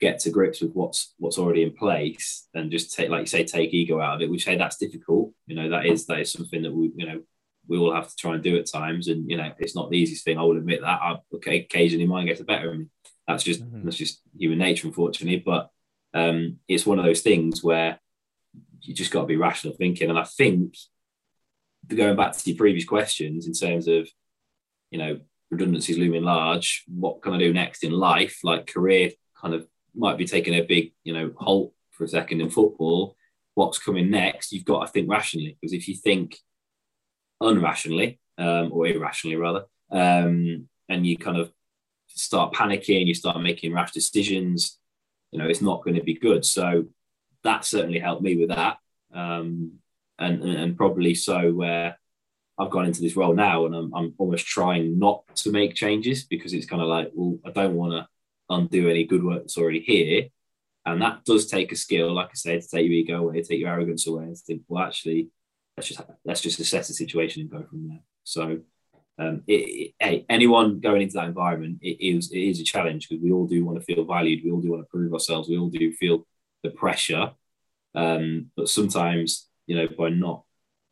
get 0.00 0.20
to 0.20 0.30
grips 0.30 0.60
with 0.60 0.72
what's 0.72 1.14
what's 1.18 1.38
already 1.38 1.62
in 1.62 1.72
place 1.72 2.46
and 2.54 2.70
just 2.70 2.94
take, 2.94 3.10
like 3.10 3.20
you 3.20 3.26
say, 3.26 3.44
take 3.44 3.74
ego 3.74 4.00
out 4.00 4.16
of 4.16 4.22
it. 4.22 4.30
Which 4.30 4.44
hey, 4.44 4.56
that's 4.56 4.76
difficult. 4.76 5.32
You 5.46 5.56
know, 5.56 5.70
that 5.70 5.86
is 5.86 6.06
that 6.06 6.20
is 6.20 6.32
something 6.32 6.62
that 6.62 6.72
we, 6.72 6.92
you 6.96 7.06
know, 7.06 7.20
we 7.66 7.78
all 7.78 7.94
have 7.94 8.08
to 8.08 8.16
try 8.16 8.34
and 8.34 8.42
do 8.42 8.56
at 8.56 8.70
times. 8.70 9.08
And 9.08 9.28
you 9.30 9.36
know, 9.36 9.52
it's 9.58 9.76
not 9.76 9.90
the 9.90 9.98
easiest 9.98 10.24
thing. 10.24 10.38
I 10.38 10.42
will 10.42 10.56
admit 10.56 10.80
that. 10.80 11.00
I, 11.00 11.16
okay, 11.34 11.60
occasionally 11.60 12.06
mine 12.06 12.26
gets 12.26 12.40
the 12.40 12.44
better 12.44 12.72
of 12.72 12.78
me. 12.78 12.86
That's 13.26 13.44
just 13.44 13.62
mm-hmm. 13.62 13.84
that's 13.84 13.96
just 13.96 14.20
human 14.36 14.58
nature, 14.58 14.88
unfortunately. 14.88 15.42
But 15.44 15.70
um, 16.14 16.58
it's 16.66 16.86
one 16.86 16.98
of 16.98 17.04
those 17.04 17.20
things 17.20 17.62
where 17.62 18.00
you 18.82 18.94
just 18.94 19.10
got 19.10 19.22
to 19.22 19.26
be 19.26 19.36
rational 19.36 19.74
thinking. 19.74 20.08
And 20.08 20.18
I 20.18 20.24
think 20.24 20.74
going 21.86 22.16
back 22.16 22.36
to 22.36 22.50
your 22.50 22.56
previous 22.56 22.84
questions 22.84 23.46
in 23.46 23.52
terms 23.52 23.88
of 23.88 24.08
you 24.90 24.98
know 24.98 25.20
redundancies 25.50 25.98
looming 25.98 26.24
large, 26.24 26.84
what 26.88 27.22
can 27.22 27.32
I 27.32 27.38
do 27.38 27.52
next 27.52 27.84
in 27.84 27.92
life? 27.92 28.40
Like 28.42 28.66
career 28.66 29.10
kind 29.40 29.54
of 29.54 29.66
might 29.94 30.18
be 30.18 30.26
taking 30.26 30.54
a 30.54 30.62
big 30.62 30.92
you 31.04 31.12
know 31.12 31.32
halt 31.36 31.72
for 31.92 32.04
a 32.04 32.08
second 32.08 32.40
in 32.40 32.50
football. 32.50 33.16
What's 33.54 33.78
coming 33.78 34.10
next? 34.10 34.52
You've 34.52 34.64
got 34.64 34.86
to 34.86 34.92
think 34.92 35.10
rationally 35.10 35.56
because 35.60 35.72
if 35.72 35.88
you 35.88 35.96
think 35.96 36.36
unrationally 37.42 38.18
um, 38.36 38.70
or 38.72 38.86
irrationally 38.86 39.36
rather, 39.36 39.64
um, 39.90 40.68
and 40.88 41.06
you 41.06 41.16
kind 41.16 41.38
of 41.38 41.50
start 42.08 42.52
panicking, 42.52 43.06
you 43.06 43.14
start 43.14 43.40
making 43.40 43.72
rash 43.72 43.92
decisions, 43.92 44.78
you 45.32 45.38
know, 45.38 45.46
it's 45.46 45.62
not 45.62 45.82
going 45.84 45.96
to 45.96 46.02
be 46.02 46.14
good. 46.14 46.44
So 46.44 46.86
that 47.44 47.64
certainly 47.64 47.98
helped 47.98 48.22
me 48.22 48.36
with 48.36 48.48
that, 48.50 48.78
um, 49.12 49.72
and, 50.18 50.42
and 50.42 50.76
probably 50.76 51.14
so 51.14 51.52
where 51.52 51.98
I've 52.58 52.70
gone 52.70 52.86
into 52.86 53.00
this 53.00 53.16
role 53.16 53.34
now, 53.34 53.66
and 53.66 53.74
I'm, 53.74 53.94
I'm 53.94 54.14
almost 54.18 54.46
trying 54.46 54.98
not 54.98 55.22
to 55.36 55.52
make 55.52 55.74
changes 55.74 56.24
because 56.24 56.52
it's 56.52 56.66
kind 56.66 56.82
of 56.82 56.88
like, 56.88 57.10
well, 57.14 57.38
I 57.44 57.50
don't 57.50 57.76
want 57.76 57.92
to 57.92 58.08
undo 58.50 58.88
any 58.88 59.04
good 59.04 59.22
work 59.22 59.42
that's 59.42 59.58
already 59.58 59.80
here. 59.80 60.28
And 60.84 61.02
that 61.02 61.24
does 61.24 61.46
take 61.46 61.70
a 61.70 61.76
skill, 61.76 62.14
like 62.14 62.28
I 62.28 62.34
said, 62.34 62.62
to 62.62 62.68
take 62.68 62.84
your 62.84 62.94
ego 62.94 63.18
away, 63.18 63.42
take 63.42 63.60
your 63.60 63.68
arrogance 63.68 64.06
away, 64.06 64.24
and 64.24 64.36
think, 64.36 64.62
well, 64.68 64.84
actually, 64.84 65.28
let's 65.76 65.88
just 65.88 66.00
let's 66.24 66.40
just 66.40 66.58
assess 66.58 66.88
the 66.88 66.94
situation 66.94 67.42
and 67.42 67.50
go 67.50 67.62
from 67.68 67.88
there. 67.88 68.00
So, 68.24 68.60
um, 69.18 69.42
it, 69.46 69.52
it, 69.52 69.94
hey, 70.00 70.26
anyone 70.28 70.80
going 70.80 71.02
into 71.02 71.14
that 71.14 71.26
environment, 71.26 71.78
it 71.82 72.00
is 72.00 72.32
it 72.32 72.38
is 72.38 72.60
a 72.60 72.64
challenge 72.64 73.08
because 73.08 73.22
we 73.22 73.32
all 73.32 73.46
do 73.46 73.64
want 73.64 73.78
to 73.78 73.84
feel 73.84 74.04
valued, 74.04 74.42
we 74.44 74.50
all 74.50 74.62
do 74.62 74.70
want 74.70 74.82
to 74.82 74.90
prove 74.90 75.12
ourselves, 75.12 75.48
we 75.48 75.58
all 75.58 75.68
do 75.68 75.92
feel 75.92 76.26
the 76.62 76.70
pressure. 76.70 77.32
Um, 77.94 78.50
but 78.56 78.68
sometimes, 78.68 79.47
you 79.68 79.76
know, 79.76 79.86
by 79.86 80.08
not 80.08 80.42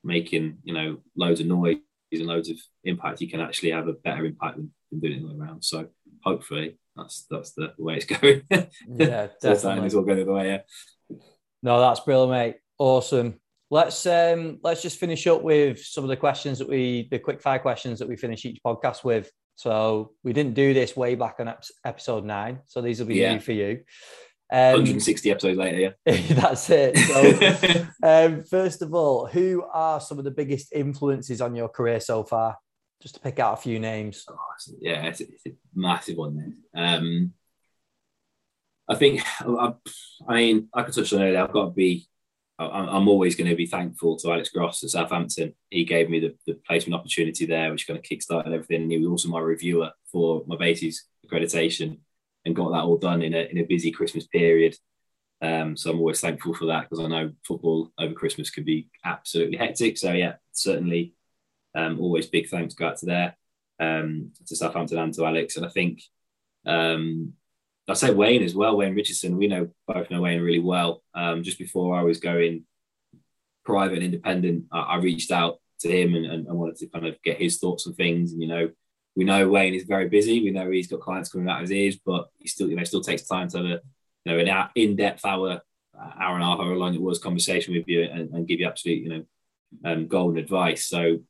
making 0.04 0.58
you 0.62 0.72
know 0.72 0.98
loads 1.16 1.40
of 1.40 1.46
noise 1.46 1.78
and 2.12 2.26
loads 2.26 2.48
of 2.48 2.58
impact, 2.84 3.20
you 3.20 3.28
can 3.28 3.40
actually 3.40 3.72
have 3.72 3.88
a 3.88 3.94
better 3.94 4.24
impact 4.24 4.56
than, 4.56 4.70
than 4.92 5.00
doing 5.00 5.14
it 5.14 5.24
all 5.24 5.42
around. 5.42 5.64
So, 5.64 5.88
hopefully, 6.22 6.78
that's 6.94 7.26
that's 7.28 7.52
the 7.52 7.72
way 7.78 7.96
it's 7.96 8.04
going. 8.20 8.42
yeah, 8.50 9.28
definitely. 9.42 9.86
it's 9.86 9.94
all 9.94 10.02
going 10.02 10.24
the 10.24 10.32
way. 10.32 10.48
Yeah. 10.48 11.16
No, 11.62 11.80
that's 11.80 12.00
brilliant, 12.00 12.30
mate. 12.30 12.56
Awesome. 12.78 13.40
Let's 13.70 14.06
um 14.06 14.60
let's 14.62 14.82
just 14.82 15.00
finish 15.00 15.26
up 15.26 15.42
with 15.42 15.80
some 15.80 16.04
of 16.04 16.08
the 16.08 16.16
questions 16.16 16.58
that 16.60 16.68
we 16.68 17.08
the 17.10 17.18
quick 17.18 17.42
fire 17.42 17.58
questions 17.58 17.98
that 17.98 18.08
we 18.08 18.16
finish 18.16 18.44
each 18.44 18.60
podcast 18.64 19.02
with. 19.02 19.30
So 19.56 20.12
we 20.22 20.34
didn't 20.34 20.54
do 20.54 20.74
this 20.74 20.94
way 20.94 21.14
back 21.14 21.36
on 21.40 21.52
episode 21.84 22.24
nine, 22.24 22.60
so 22.66 22.82
these 22.82 23.00
will 23.00 23.06
be 23.06 23.16
yeah. 23.16 23.32
new 23.32 23.40
for 23.40 23.52
you. 23.52 23.80
Um, 24.52 24.74
160 24.74 25.30
episodes 25.30 25.58
later, 25.58 25.96
yeah. 26.06 26.16
that's 26.34 26.70
it. 26.70 26.96
So, 26.96 27.86
um, 28.02 28.44
first 28.44 28.82
of 28.82 28.94
all, 28.94 29.26
who 29.26 29.64
are 29.72 30.00
some 30.00 30.18
of 30.18 30.24
the 30.24 30.30
biggest 30.30 30.72
influences 30.72 31.40
on 31.40 31.56
your 31.56 31.68
career 31.68 32.00
so 32.00 32.22
far? 32.22 32.56
Just 33.02 33.16
to 33.16 33.20
pick 33.20 33.38
out 33.38 33.54
a 33.54 33.60
few 33.60 33.78
names. 33.78 34.24
Oh, 34.30 34.36
yeah, 34.80 35.06
it's, 35.06 35.20
it's, 35.20 35.46
a 35.46 35.50
massive 35.74 36.16
one. 36.16 36.58
Um, 36.74 37.32
I 38.88 38.94
think, 38.94 39.22
I, 39.40 39.74
I 40.28 40.34
mean, 40.34 40.68
I 40.72 40.82
could 40.82 40.94
touch 40.94 41.12
on 41.12 41.22
earlier, 41.22 41.42
I've 41.42 41.52
got 41.52 41.66
to 41.66 41.70
be 41.72 42.08
I'm 42.58 43.06
always 43.06 43.36
going 43.36 43.50
to 43.50 43.56
be 43.56 43.66
thankful 43.66 44.16
to 44.16 44.32
Alex 44.32 44.48
Gross 44.48 44.82
at 44.82 44.88
Southampton. 44.88 45.54
He 45.68 45.84
gave 45.84 46.08
me 46.08 46.20
the, 46.20 46.34
the 46.46 46.54
placement 46.66 46.98
opportunity 46.98 47.44
there, 47.44 47.70
which 47.70 47.86
kind 47.86 47.98
of 47.98 48.04
kickstarted 48.04 48.46
everything. 48.46 48.82
And 48.82 48.90
he 48.90 48.96
was 48.96 49.08
also 49.08 49.28
my 49.28 49.40
reviewer 49.40 49.90
for 50.10 50.42
my 50.46 50.56
BASES 50.56 51.04
accreditation 51.26 51.98
and 52.46 52.56
got 52.56 52.70
that 52.70 52.84
all 52.84 52.96
done 52.96 53.20
in 53.20 53.34
a, 53.34 53.40
in 53.50 53.58
a 53.58 53.64
busy 53.64 53.90
Christmas 53.90 54.26
period. 54.26 54.74
Um, 55.42 55.76
so 55.76 55.90
I'm 55.90 55.98
always 55.98 56.20
thankful 56.20 56.54
for 56.54 56.66
that 56.66 56.88
because 56.88 57.04
I 57.04 57.08
know 57.08 57.32
football 57.46 57.92
over 57.98 58.14
Christmas 58.14 58.48
can 58.48 58.64
be 58.64 58.88
absolutely 59.04 59.58
hectic. 59.58 59.98
So 59.98 60.12
yeah, 60.12 60.34
certainly 60.52 61.14
um, 61.74 62.00
always 62.00 62.26
big 62.26 62.48
thanks 62.48 62.74
go 62.74 62.86
out 62.86 62.96
to 62.98 63.06
there, 63.06 63.36
um, 63.80 64.32
to 64.46 64.56
Southampton 64.56 64.98
and 64.98 65.12
to 65.14 65.26
Alex. 65.26 65.56
And 65.56 65.66
I 65.66 65.68
think 65.68 66.02
um, 66.64 67.34
I 67.88 67.94
say 67.94 68.14
Wayne 68.14 68.42
as 68.42 68.54
well, 68.54 68.76
Wayne 68.76 68.94
Richardson. 68.94 69.36
We 69.36 69.48
know 69.48 69.68
both 69.86 70.10
know 70.10 70.22
Wayne 70.22 70.40
really 70.40 70.60
well. 70.60 71.02
Um, 71.14 71.42
just 71.42 71.58
before 71.58 71.98
I 71.98 72.02
was 72.02 72.18
going 72.18 72.64
private 73.64 73.96
and 73.96 74.04
independent, 74.04 74.66
I, 74.72 74.80
I 74.80 74.96
reached 74.96 75.32
out 75.32 75.58
to 75.80 75.88
him 75.90 76.14
and, 76.14 76.24
and, 76.24 76.46
and, 76.46 76.56
wanted 76.56 76.76
to 76.76 76.86
kind 76.86 77.06
of 77.06 77.20
get 77.22 77.38
his 77.38 77.58
thoughts 77.58 77.86
on 77.86 77.92
things. 77.94 78.32
And 78.32 78.40
you 78.40 78.48
know, 78.48 78.70
we 79.16 79.24
know 79.24 79.48
Wayne 79.48 79.74
is 79.74 79.84
very 79.84 80.08
busy. 80.08 80.42
We 80.42 80.50
know 80.50 80.70
he's 80.70 80.88
got 80.88 81.00
clients 81.00 81.30
coming 81.30 81.48
out 81.48 81.56
of 81.56 81.62
his 81.62 81.72
ears, 81.72 81.96
but 82.04 82.28
he 82.38 82.48
still, 82.48 82.68
you 82.68 82.76
know, 82.76 82.84
still 82.84 83.00
takes 83.00 83.22
time 83.22 83.48
to 83.48 83.56
have 83.56 83.66
a 83.66 83.80
you 84.24 84.32
know 84.32 84.38
an 84.38 84.68
in-depth 84.74 85.24
hour, 85.24 85.62
hour 85.96 86.34
and 86.34 86.42
a 86.42 86.46
half, 86.46 86.58
however 86.58 86.76
long 86.76 86.94
it 86.94 87.00
was, 87.00 87.18
conversation 87.18 87.74
with 87.74 87.88
you 87.88 88.02
and, 88.02 88.30
and 88.32 88.46
give 88.46 88.60
you 88.60 88.66
absolute 88.66 89.02
you 89.02 89.08
know 89.08 89.24
um, 89.84 90.06
golden 90.06 90.38
advice. 90.38 90.86
So 90.86 91.20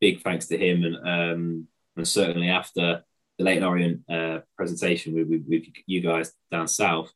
big 0.00 0.22
thanks 0.22 0.46
to 0.46 0.58
him 0.58 0.84
and 0.84 0.96
um, 0.96 1.68
and 1.96 2.06
certainly 2.06 2.48
after 2.48 3.04
the 3.38 3.44
Leyton 3.44 3.64
Orient 3.64 4.02
uh, 4.08 4.40
presentation 4.56 5.14
with, 5.14 5.28
with, 5.28 5.44
with, 5.48 5.62
you 5.86 6.00
guys 6.00 6.32
down 6.50 6.68
south 6.68 7.12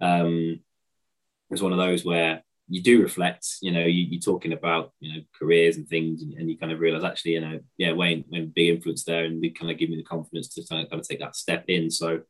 um, 0.00 0.60
it 1.50 1.50
was 1.50 1.62
one 1.62 1.72
of 1.72 1.78
those 1.78 2.04
where 2.04 2.42
you 2.68 2.82
do 2.82 3.02
reflect. 3.02 3.46
You 3.60 3.72
know, 3.72 3.84
you, 3.84 4.18
are 4.18 4.20
talking 4.20 4.52
about 4.52 4.92
you 5.00 5.12
know 5.12 5.22
careers 5.38 5.76
and 5.76 5.88
things, 5.88 6.22
and, 6.22 6.34
and, 6.34 6.50
you 6.50 6.58
kind 6.58 6.72
of 6.72 6.80
realize 6.80 7.04
actually, 7.04 7.32
you 7.32 7.40
know, 7.40 7.60
yeah, 7.76 7.92
Wayne, 7.92 8.24
Wayne, 8.28 8.52
big 8.54 8.68
influence 8.68 9.04
there, 9.04 9.24
and 9.24 9.40
we 9.40 9.50
kind 9.50 9.70
of 9.70 9.78
give 9.78 9.90
me 9.90 9.96
the 9.96 10.02
confidence 10.02 10.48
to 10.54 10.66
kind 10.66 10.84
of, 10.84 10.90
kind 10.90 11.00
of 11.00 11.08
take 11.08 11.20
that 11.20 11.36
step 11.36 11.64
in. 11.68 11.90
So, 11.90 12.22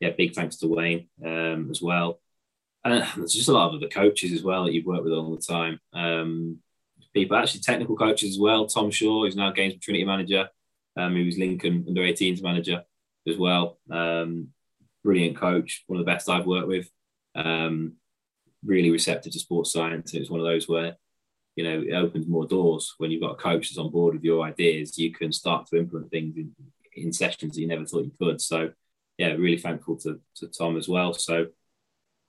yeah, 0.00 0.10
big 0.16 0.34
thanks 0.34 0.56
to 0.56 0.68
Wayne 0.68 1.08
um, 1.24 1.68
as 1.70 1.80
well. 1.80 2.20
And 2.84 3.06
there's 3.16 3.32
just 3.32 3.48
a 3.48 3.52
lot 3.52 3.68
of 3.68 3.76
other 3.76 3.88
coaches 3.88 4.32
as 4.32 4.42
well 4.42 4.64
that 4.64 4.72
you've 4.72 4.86
worked 4.86 5.04
with 5.04 5.12
all 5.12 5.34
the 5.34 5.42
time. 5.42 5.80
Um, 5.92 6.58
people, 7.14 7.36
actually, 7.36 7.60
technical 7.60 7.96
coaches 7.96 8.30
as 8.30 8.38
well. 8.38 8.66
Tom 8.66 8.90
Shaw, 8.90 9.24
who's 9.24 9.36
now 9.36 9.52
Gainsborough 9.52 9.80
Trinity 9.80 10.04
manager 10.04 10.48
um, 10.96 11.14
he 11.14 11.24
was 11.24 11.38
Lincoln 11.38 11.84
under 11.86 12.02
18s 12.02 12.42
manager 12.42 12.82
as 13.28 13.36
well. 13.36 13.78
Um, 13.90 14.48
brilliant 15.04 15.36
coach, 15.36 15.84
one 15.86 16.00
of 16.00 16.06
the 16.06 16.10
best 16.10 16.28
I've 16.28 16.46
worked 16.46 16.68
with. 16.68 16.88
Um, 17.34 17.94
really 18.66 18.90
receptive 18.90 19.32
to 19.32 19.38
sports 19.38 19.72
science. 19.72 20.12
It's 20.14 20.30
one 20.30 20.40
of 20.40 20.46
those 20.46 20.68
where, 20.68 20.96
you 21.54 21.64
know, 21.64 21.82
it 21.86 21.94
opens 21.94 22.26
more 22.26 22.46
doors 22.46 22.94
when 22.98 23.10
you've 23.10 23.22
got 23.22 23.32
a 23.32 23.36
coach 23.36 23.70
that's 23.70 23.78
on 23.78 23.90
board 23.90 24.14
with 24.14 24.24
your 24.24 24.44
ideas. 24.44 24.98
You 24.98 25.12
can 25.12 25.32
start 25.32 25.66
to 25.68 25.78
implement 25.78 26.10
things 26.10 26.36
in, 26.36 26.52
in 26.94 27.12
sessions 27.12 27.54
that 27.54 27.60
you 27.60 27.68
never 27.68 27.86
thought 27.86 28.04
you 28.04 28.12
could. 28.18 28.40
So, 28.40 28.70
yeah, 29.16 29.28
really 29.28 29.58
thankful 29.58 29.96
to, 29.98 30.20
to 30.36 30.48
Tom 30.48 30.76
as 30.76 30.88
well. 30.88 31.14
So, 31.14 31.46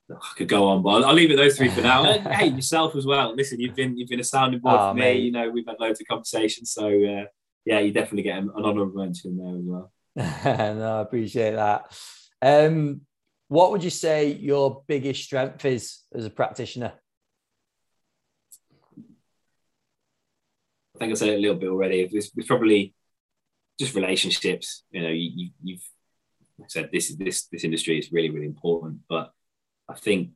I 0.10 0.34
could 0.38 0.48
go 0.48 0.68
on, 0.70 0.84
but 0.84 1.04
I'll, 1.04 1.14
leave 1.14 1.32
it 1.32 1.36
those 1.36 1.58
three 1.58 1.70
for 1.70 1.82
now. 1.82 2.04
hey, 2.04 2.48
yourself 2.56 2.96
as 2.96 3.06
well. 3.06 3.36
Listen, 3.36 3.60
you've 3.60 3.76
been 3.76 3.98
you've 3.98 4.08
been 4.08 4.22
a 4.22 4.24
sounding 4.24 4.62
board 4.62 4.78
oh, 4.80 4.90
for 4.92 4.94
me. 4.94 5.02
Mate. 5.02 5.24
You 5.24 5.32
know, 5.34 5.50
we've 5.50 5.68
had 5.68 5.82
loads 5.82 6.00
of 6.00 6.08
conversations, 6.08 6.72
so 6.72 6.88
uh, 6.88 7.26
yeah, 7.66 7.80
you 7.80 7.92
definitely 7.92 8.24
get 8.24 8.38
an 8.38 8.50
honourable 8.56 9.04
mention 9.04 9.38
there 9.38 9.58
as 9.58 9.64
well. 9.66 9.92
no, 10.80 10.98
I 10.98 11.02
appreciate 11.02 11.56
that. 11.56 11.94
Um, 12.42 13.02
what 13.48 13.72
would 13.72 13.84
you 13.84 13.90
say 13.90 14.34
your 14.34 14.84
biggest 14.88 15.24
strength 15.24 15.64
is 15.66 16.00
as 16.14 16.26
a 16.26 16.30
practitioner? 16.30 16.94
I 20.96 21.00
think 21.00 21.12
I 21.12 21.16
said 21.16 21.30
it 21.30 21.38
a 21.38 21.40
little 21.40 21.58
bit 21.58 21.70
already. 21.70 22.02
It's, 22.02 22.32
it's 22.36 22.48
probably 22.48 22.94
just 23.80 23.96
relationships. 23.96 24.84
You 24.92 25.02
know, 25.02 25.10
you, 25.10 25.52
you've 25.64 25.84
said 26.68 26.90
this 26.92 27.16
this 27.16 27.48
this 27.52 27.64
industry 27.64 28.00
is 28.00 28.12
really 28.12 28.32
really 28.32 28.48
important, 28.48 29.02
but 29.08 29.32
I 29.88 29.94
think 29.94 30.32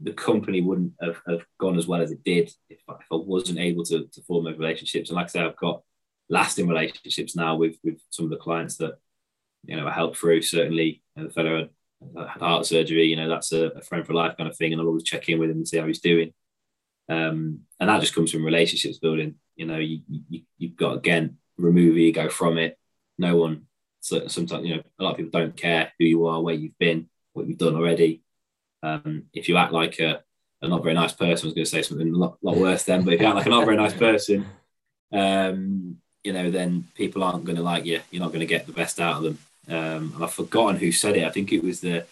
the 0.00 0.12
company 0.12 0.60
wouldn't 0.60 0.92
have, 1.02 1.20
have 1.26 1.44
gone 1.58 1.76
as 1.76 1.88
well 1.88 2.00
as 2.00 2.12
it 2.12 2.22
did 2.22 2.50
if 2.70 2.78
I, 2.88 2.92
if 2.92 3.06
I 3.10 3.16
wasn't 3.16 3.58
able 3.58 3.84
to, 3.86 4.06
to 4.06 4.22
form 4.22 4.44
those 4.44 4.56
relationships. 4.58 5.10
And 5.10 5.16
like 5.16 5.24
I 5.24 5.28
said, 5.28 5.44
I've 5.44 5.56
got 5.56 5.82
lasting 6.30 6.68
relationships 6.68 7.34
now 7.34 7.56
with 7.56 7.76
with 7.82 8.00
some 8.10 8.26
of 8.26 8.30
the 8.30 8.36
clients 8.36 8.76
that 8.76 8.94
you 9.64 9.76
know 9.76 9.86
I 9.86 9.92
helped 9.92 10.16
through. 10.16 10.42
Certainly, 10.42 11.02
you 11.16 11.22
know, 11.22 11.28
the 11.28 11.34
fellow 11.34 11.68
had, 12.16 12.40
heart 12.40 12.66
surgery. 12.66 13.06
You 13.06 13.16
know, 13.16 13.28
that's 13.28 13.52
a, 13.52 13.66
a, 13.66 13.82
friend 13.82 14.06
for 14.06 14.14
life 14.14 14.36
kind 14.36 14.48
of 14.48 14.56
thing, 14.56 14.72
and 14.72 14.80
I'll 14.80 14.88
always 14.88 15.02
check 15.02 15.28
in 15.28 15.38
with 15.38 15.50
him 15.50 15.58
and 15.58 15.68
see 15.68 15.78
how 15.78 15.86
he's 15.86 16.00
doing. 16.00 16.32
Um, 17.08 17.60
and 17.80 17.88
that 17.88 18.00
just 18.00 18.14
comes 18.14 18.30
from 18.30 18.44
relationships 18.44 18.98
building. 18.98 19.36
You 19.56 19.66
know, 19.66 19.78
you, 19.78 20.00
you 20.08 20.42
you've 20.58 20.76
got 20.76 20.96
again 20.96 21.38
remove 21.56 21.96
ego 21.96 22.28
from 22.28 22.58
it. 22.58 22.78
No 23.18 23.36
one. 23.36 23.66
So 24.00 24.28
sometimes 24.28 24.66
you 24.66 24.76
know 24.76 24.82
a 24.98 25.02
lot 25.02 25.12
of 25.12 25.16
people 25.16 25.38
don't 25.38 25.56
care 25.56 25.92
who 25.98 26.04
you 26.04 26.26
are, 26.26 26.40
where 26.40 26.54
you've 26.54 26.78
been, 26.78 27.08
what 27.32 27.46
you've 27.46 27.58
done 27.58 27.76
already. 27.76 28.22
Um, 28.82 29.24
if 29.32 29.48
you 29.48 29.56
act 29.56 29.72
like 29.72 29.98
a, 29.98 30.22
a 30.62 30.68
not 30.68 30.82
very 30.82 30.94
nice 30.94 31.12
person, 31.12 31.46
I 31.46 31.48
was 31.48 31.54
going 31.54 31.64
to 31.64 31.66
say 31.66 31.82
something 31.82 32.14
a 32.14 32.16
lot, 32.16 32.38
lot 32.42 32.56
worse 32.56 32.84
then, 32.84 33.04
but 33.04 33.14
if 33.14 33.20
you 33.20 33.26
act 33.26 33.36
like 33.36 33.46
a 33.46 33.50
not 33.50 33.64
very 33.64 33.76
nice 33.76 33.92
person, 33.92 34.46
um, 35.12 35.96
you 36.22 36.32
know, 36.32 36.50
then 36.50 36.86
people 36.94 37.24
aren't 37.24 37.44
going 37.44 37.56
to 37.56 37.62
like 37.62 37.84
you. 37.86 38.00
You're 38.10 38.22
not 38.22 38.28
going 38.28 38.40
to 38.40 38.46
get 38.46 38.66
the 38.66 38.72
best 38.72 39.00
out 39.00 39.16
of 39.16 39.22
them. 39.22 39.38
Um, 39.68 40.12
and 40.14 40.24
I've 40.24 40.32
forgotten 40.32 40.76
who 40.76 40.92
said 40.92 41.16
it. 41.16 41.24
I 41.24 41.30
think 41.30 41.52
it 41.52 41.62
was 41.62 41.80
the, 41.80 42.06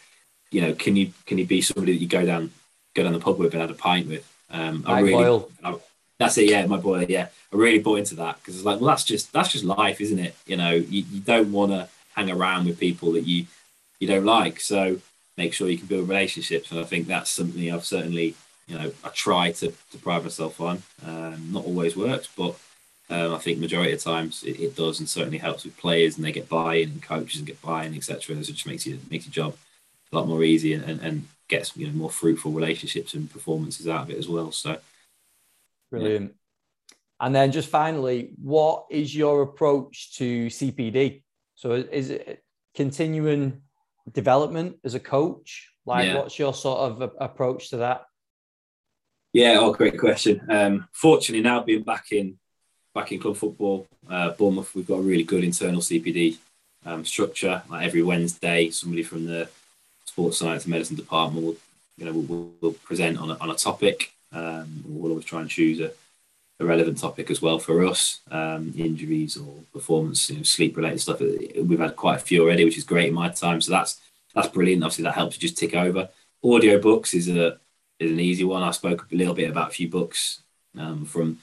you 0.50 0.60
know, 0.60 0.74
can 0.74 0.96
you 0.96 1.12
can 1.26 1.38
you 1.38 1.46
be 1.46 1.62
somebody 1.62 1.92
that 1.92 2.02
you 2.02 2.08
go 2.08 2.24
down 2.24 2.52
go 2.94 3.02
down 3.02 3.12
the 3.12 3.18
pub 3.18 3.38
with 3.38 3.52
and 3.52 3.60
have 3.60 3.70
a 3.70 3.74
pint 3.74 4.08
with? 4.08 4.30
Um, 4.50 4.84
I 4.86 5.00
really, 5.00 5.12
Boyle. 5.12 5.50
I, 5.64 5.76
that's 6.18 6.38
it. 6.38 6.50
Yeah, 6.50 6.66
my 6.66 6.76
boy. 6.76 7.06
Yeah, 7.08 7.28
I 7.52 7.56
really 7.56 7.78
bought 7.78 7.98
into 7.98 8.16
that 8.16 8.38
because 8.38 8.56
it's 8.56 8.64
like, 8.64 8.80
well, 8.80 8.88
that's 8.88 9.04
just 9.04 9.32
that's 9.32 9.52
just 9.52 9.64
life, 9.64 10.00
isn't 10.00 10.18
it? 10.18 10.34
You 10.46 10.56
know, 10.56 10.72
you, 10.72 11.04
you 11.10 11.20
don't 11.20 11.52
want 11.52 11.72
to 11.72 11.88
hang 12.14 12.30
around 12.30 12.66
with 12.66 12.78
people 12.78 13.12
that 13.12 13.26
you 13.26 13.46
you 13.98 14.06
don't 14.06 14.24
like. 14.24 14.60
So 14.60 14.98
make 15.36 15.52
sure 15.52 15.68
you 15.68 15.78
can 15.78 15.86
build 15.86 16.08
relationships. 16.08 16.70
And 16.70 16.80
I 16.80 16.84
think 16.84 17.06
that's 17.06 17.30
something 17.30 17.70
I've 17.70 17.84
certainly, 17.84 18.34
you 18.66 18.78
know, 18.78 18.92
I 19.04 19.08
try 19.08 19.52
to, 19.52 19.72
to 19.92 19.98
pride 19.98 20.22
myself 20.22 20.60
on. 20.60 20.82
Um, 21.06 21.52
not 21.52 21.64
always 21.64 21.96
works, 21.96 22.28
but 22.34 22.56
um, 23.08 23.34
I 23.34 23.38
think 23.38 23.58
majority 23.58 23.92
of 23.92 24.02
times 24.02 24.42
it, 24.42 24.58
it, 24.58 24.76
does, 24.76 24.98
and 24.98 25.08
certainly 25.08 25.38
helps 25.38 25.64
with 25.64 25.76
players 25.76 26.16
and 26.16 26.24
they 26.24 26.32
get 26.32 26.48
buy-in, 26.48 26.90
and 26.90 27.02
coaches 27.02 27.38
and 27.38 27.46
get 27.46 27.62
buy-in, 27.62 27.94
etc. 27.94 28.34
And 28.34 28.42
it 28.42 28.52
just 28.52 28.66
makes 28.66 28.86
you 28.86 28.98
makes 29.10 29.26
your 29.26 29.32
job 29.32 29.56
a 30.12 30.16
lot 30.16 30.28
more 30.28 30.42
easy 30.42 30.72
and, 30.72 30.84
and, 30.84 31.00
and, 31.00 31.28
gets 31.48 31.76
you 31.76 31.86
know 31.86 31.92
more 31.92 32.10
fruitful 32.10 32.50
relationships 32.50 33.14
and 33.14 33.30
performances 33.30 33.86
out 33.86 34.02
of 34.02 34.10
it 34.10 34.18
as 34.18 34.28
well. 34.28 34.50
So 34.50 34.78
brilliant. 35.92 36.30
Yeah. 36.32 36.96
And 37.20 37.32
then 37.32 37.52
just 37.52 37.68
finally, 37.68 38.32
what 38.42 38.86
is 38.90 39.14
your 39.14 39.42
approach 39.42 40.16
to 40.16 40.46
CPD? 40.48 41.22
So 41.54 41.72
is 41.72 42.10
it 42.10 42.42
continuing 42.74 43.62
development 44.10 44.78
as 44.82 44.94
a 44.94 45.00
coach? 45.00 45.70
Like, 45.86 46.06
yeah. 46.06 46.16
what's 46.16 46.36
your 46.36 46.52
sort 46.52 46.80
of 46.80 47.12
approach 47.20 47.70
to 47.70 47.76
that? 47.76 48.06
Yeah, 49.32 49.58
oh, 49.60 49.72
great 49.72 49.98
question. 49.98 50.40
Um, 50.48 50.88
fortunately, 50.92 51.42
now 51.42 51.62
being 51.62 51.84
back 51.84 52.06
in 52.10 52.38
back 52.96 53.12
in 53.12 53.20
club 53.20 53.36
football, 53.36 53.86
uh, 54.08 54.30
Bournemouth, 54.30 54.74
we've 54.74 54.88
got 54.88 55.00
a 55.00 55.02
really 55.02 55.22
good 55.22 55.44
internal 55.44 55.82
CPD 55.82 56.38
um, 56.86 57.04
structure. 57.04 57.62
Like 57.68 57.86
every 57.86 58.02
Wednesday, 58.02 58.70
somebody 58.70 59.02
from 59.02 59.26
the 59.26 59.48
sports 60.06 60.38
science 60.38 60.64
and 60.64 60.72
medicine 60.72 60.96
department 60.96 61.44
will, 61.44 61.56
you 61.98 62.06
know, 62.06 62.12
will, 62.12 62.50
will 62.62 62.72
present 62.72 63.18
on 63.18 63.30
a, 63.30 63.34
on 63.34 63.50
a 63.50 63.54
topic. 63.54 64.12
Um, 64.32 64.82
we'll 64.88 65.10
always 65.10 65.26
try 65.26 65.42
and 65.42 65.50
choose 65.50 65.78
a, 65.78 65.92
a 66.58 66.64
relevant 66.64 66.98
topic 66.98 67.30
as 67.30 67.42
well 67.42 67.58
for 67.58 67.84
us, 67.84 68.20
um, 68.30 68.72
injuries 68.78 69.36
or 69.36 69.52
performance, 69.74 70.30
you 70.30 70.38
know, 70.38 70.42
sleep 70.42 70.74
related 70.74 71.00
stuff. 71.02 71.20
We've 71.20 71.78
had 71.78 71.96
quite 71.96 72.16
a 72.16 72.24
few 72.24 72.42
already, 72.42 72.64
which 72.64 72.78
is 72.78 72.84
great 72.84 73.08
in 73.08 73.14
my 73.14 73.28
time. 73.28 73.60
So 73.60 73.72
that's 73.72 74.00
that's 74.34 74.48
brilliant. 74.48 74.82
Obviously, 74.82 75.04
that 75.04 75.14
helps 75.14 75.36
you 75.36 75.40
just 75.40 75.58
tick 75.58 75.74
over. 75.74 76.08
Audio 76.42 76.80
books 76.80 77.12
is 77.12 77.28
a 77.28 77.58
is 77.98 78.10
an 78.10 78.20
easy 78.20 78.44
one. 78.44 78.62
I 78.62 78.70
spoke 78.70 79.06
a 79.12 79.14
little 79.14 79.34
bit 79.34 79.50
about 79.50 79.68
a 79.68 79.74
few 79.74 79.88
books 79.88 80.40
um, 80.78 81.04
from 81.04 81.38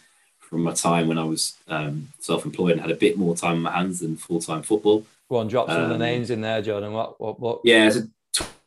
from 0.53 0.61
my 0.61 0.71
time 0.71 1.07
when 1.07 1.17
I 1.17 1.23
was 1.23 1.57
um, 1.67 2.09
self-employed 2.19 2.73
and 2.73 2.81
had 2.81 2.91
a 2.91 2.95
bit 2.95 3.17
more 3.17 3.35
time 3.35 3.53
on 3.55 3.61
my 3.63 3.71
hands 3.71 4.01
than 4.01 4.15
full-time 4.15 4.61
football. 4.61 5.03
Go 5.27 5.37
on, 5.37 5.47
drop 5.47 5.67
some 5.67 5.77
um, 5.77 5.83
of 5.83 5.89
the 5.89 5.95
um, 5.95 6.01
names 6.01 6.29
in 6.29 6.41
there, 6.41 6.61
Jordan. 6.61 6.93
What, 6.93 7.19
what, 7.19 7.39
what? 7.39 7.61
Yeah, 7.63 7.89
so 7.89 8.01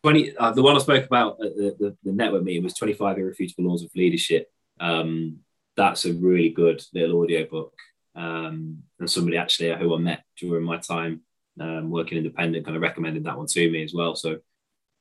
20, 0.03 0.37
uh, 0.37 0.51
the 0.51 0.65
one 0.65 0.75
I 0.75 0.81
spoke 0.81 1.07
about 1.07 1.41
at 1.41 1.55
the, 1.55 1.77
the, 1.79 1.97
the, 2.03 2.13
network 2.13 2.43
meeting 2.43 2.65
was 2.65 2.75
25 2.75 3.19
Irrefutable 3.19 3.71
Laws 3.71 3.85
of 3.85 3.95
Leadership. 3.95 4.51
Um, 4.81 5.39
that's 5.77 6.07
a 6.07 6.13
really 6.13 6.49
good 6.49 6.83
little 6.93 7.23
audio 7.23 7.47
book. 7.47 7.73
Um, 8.17 8.83
and 8.99 9.09
somebody 9.09 9.37
actually 9.37 9.73
who 9.77 9.95
I 9.95 9.99
met 9.99 10.25
during 10.37 10.65
my 10.65 10.79
time 10.79 11.21
um, 11.61 11.91
working 11.91 12.19
independent 12.19 12.65
kind 12.65 12.77
of 12.77 12.83
recommended 12.83 13.23
that 13.25 13.39
one 13.39 13.47
to 13.47 13.71
me 13.71 13.85
as 13.85 13.95
well. 13.95 14.17
So 14.17 14.41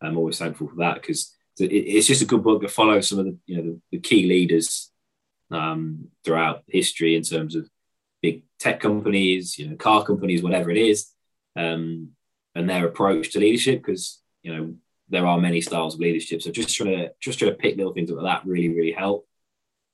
I'm 0.01 0.17
always 0.17 0.38
thankful 0.38 0.67
for 0.67 0.75
that 0.75 1.01
because 1.01 1.36
it's 1.57 2.05
just 2.05 2.21
a 2.21 2.25
good 2.25 2.43
book 2.43 2.61
to 2.61 2.67
follow 2.67 3.01
some 3.01 3.17
of 3.17 3.25
the 3.25 3.38
you 3.47 3.57
know 3.57 3.63
the, 3.63 3.81
the 3.93 3.99
key 3.99 4.27
leaders 4.27 4.91
um, 5.51 6.07
throughout 6.23 6.63
history 6.67 7.15
in 7.15 7.21
terms 7.21 7.55
of 7.55 7.69
big 8.21 8.43
tech 8.59 8.79
companies, 8.79 9.57
you 9.57 9.69
know, 9.69 9.75
car 9.75 10.03
companies, 10.03 10.43
whatever 10.43 10.71
it 10.71 10.77
is, 10.77 11.11
um, 11.55 12.09
and 12.55 12.69
their 12.69 12.85
approach 12.85 13.31
to 13.31 13.39
leadership. 13.39 13.81
Because 13.81 14.21
you 14.41 14.55
know 14.55 14.75
there 15.09 15.27
are 15.27 15.39
many 15.39 15.61
styles 15.61 15.95
of 15.95 15.99
leadership, 15.99 16.41
so 16.41 16.51
just 16.51 16.75
trying 16.75 16.97
to 16.97 17.11
just 17.19 17.39
trying 17.39 17.51
to 17.51 17.57
pick 17.57 17.77
little 17.77 17.93
things 17.93 18.09
like 18.09 18.23
that 18.25 18.47
really 18.49 18.69
really 18.69 18.91
help. 18.91 19.27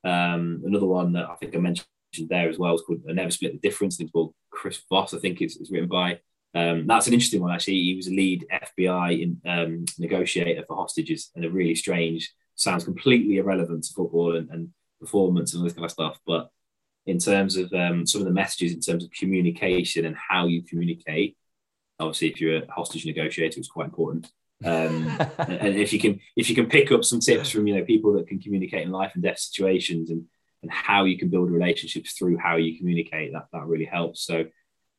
Um, 0.03 0.63
another 0.65 0.87
one 0.87 1.13
that 1.13 1.29
I 1.29 1.35
think 1.35 1.55
I 1.55 1.59
mentioned 1.59 1.87
there 2.29 2.49
as 2.49 2.57
well 2.57 2.75
is 2.75 2.81
called 2.81 3.01
"I 3.09 3.13
Never 3.13 3.31
Split 3.31 3.53
the 3.53 3.67
Difference." 3.67 3.99
It's 3.99 4.11
called 4.11 4.33
Chris 4.49 4.81
Voss, 4.89 5.13
I 5.13 5.19
think 5.19 5.41
it's, 5.41 5.57
it's 5.57 5.71
written 5.71 5.89
by. 5.89 6.19
Um, 6.53 6.85
that's 6.85 7.07
an 7.07 7.13
interesting 7.13 7.41
one 7.41 7.51
actually. 7.51 7.81
He 7.81 7.95
was 7.95 8.07
a 8.07 8.11
lead 8.11 8.45
FBI 8.51 9.21
in, 9.21 9.41
um, 9.49 9.85
negotiator 9.97 10.63
for 10.67 10.75
hostages, 10.75 11.31
and 11.35 11.45
a 11.45 11.49
really 11.49 11.75
strange, 11.75 12.31
sounds 12.55 12.83
completely 12.83 13.37
irrelevant 13.37 13.85
to 13.85 13.93
football 13.93 14.35
and, 14.35 14.49
and 14.49 14.69
performance 15.01 15.53
and 15.53 15.59
all 15.59 15.65
this 15.65 15.73
kind 15.73 15.85
of 15.85 15.91
stuff. 15.91 16.19
But 16.25 16.49
in 17.05 17.17
terms 17.17 17.57
of 17.57 17.73
um, 17.73 18.05
some 18.05 18.21
of 18.21 18.27
the 18.27 18.33
messages, 18.33 18.73
in 18.73 18.79
terms 18.79 19.03
of 19.03 19.11
communication 19.11 20.05
and 20.05 20.15
how 20.15 20.47
you 20.47 20.61
communicate, 20.63 21.35
obviously, 21.99 22.29
if 22.29 22.39
you're 22.39 22.63
a 22.63 22.71
hostage 22.71 23.05
negotiator, 23.05 23.59
it's 23.59 23.67
quite 23.67 23.85
important. 23.85 24.31
Um, 24.63 25.07
and 25.37 25.75
if 25.75 25.91
you 25.91 25.99
can, 25.99 26.19
if 26.37 26.49
you 26.49 26.55
can 26.55 26.67
pick 26.67 26.91
up 26.91 27.03
some 27.03 27.19
tips 27.19 27.49
from 27.49 27.67
you 27.67 27.75
know 27.75 27.83
people 27.83 28.13
that 28.13 28.27
can 28.27 28.39
communicate 28.39 28.83
in 28.83 28.91
life 28.91 29.11
and 29.15 29.23
death 29.23 29.39
situations 29.39 30.09
and 30.09 30.25
and 30.61 30.71
how 30.71 31.05
you 31.05 31.17
can 31.17 31.29
build 31.29 31.49
relationships 31.49 32.13
through 32.13 32.37
how 32.37 32.55
you 32.55 32.77
communicate, 32.77 33.33
that 33.33 33.47
that 33.51 33.65
really 33.65 33.85
helps. 33.85 34.25
So. 34.25 34.45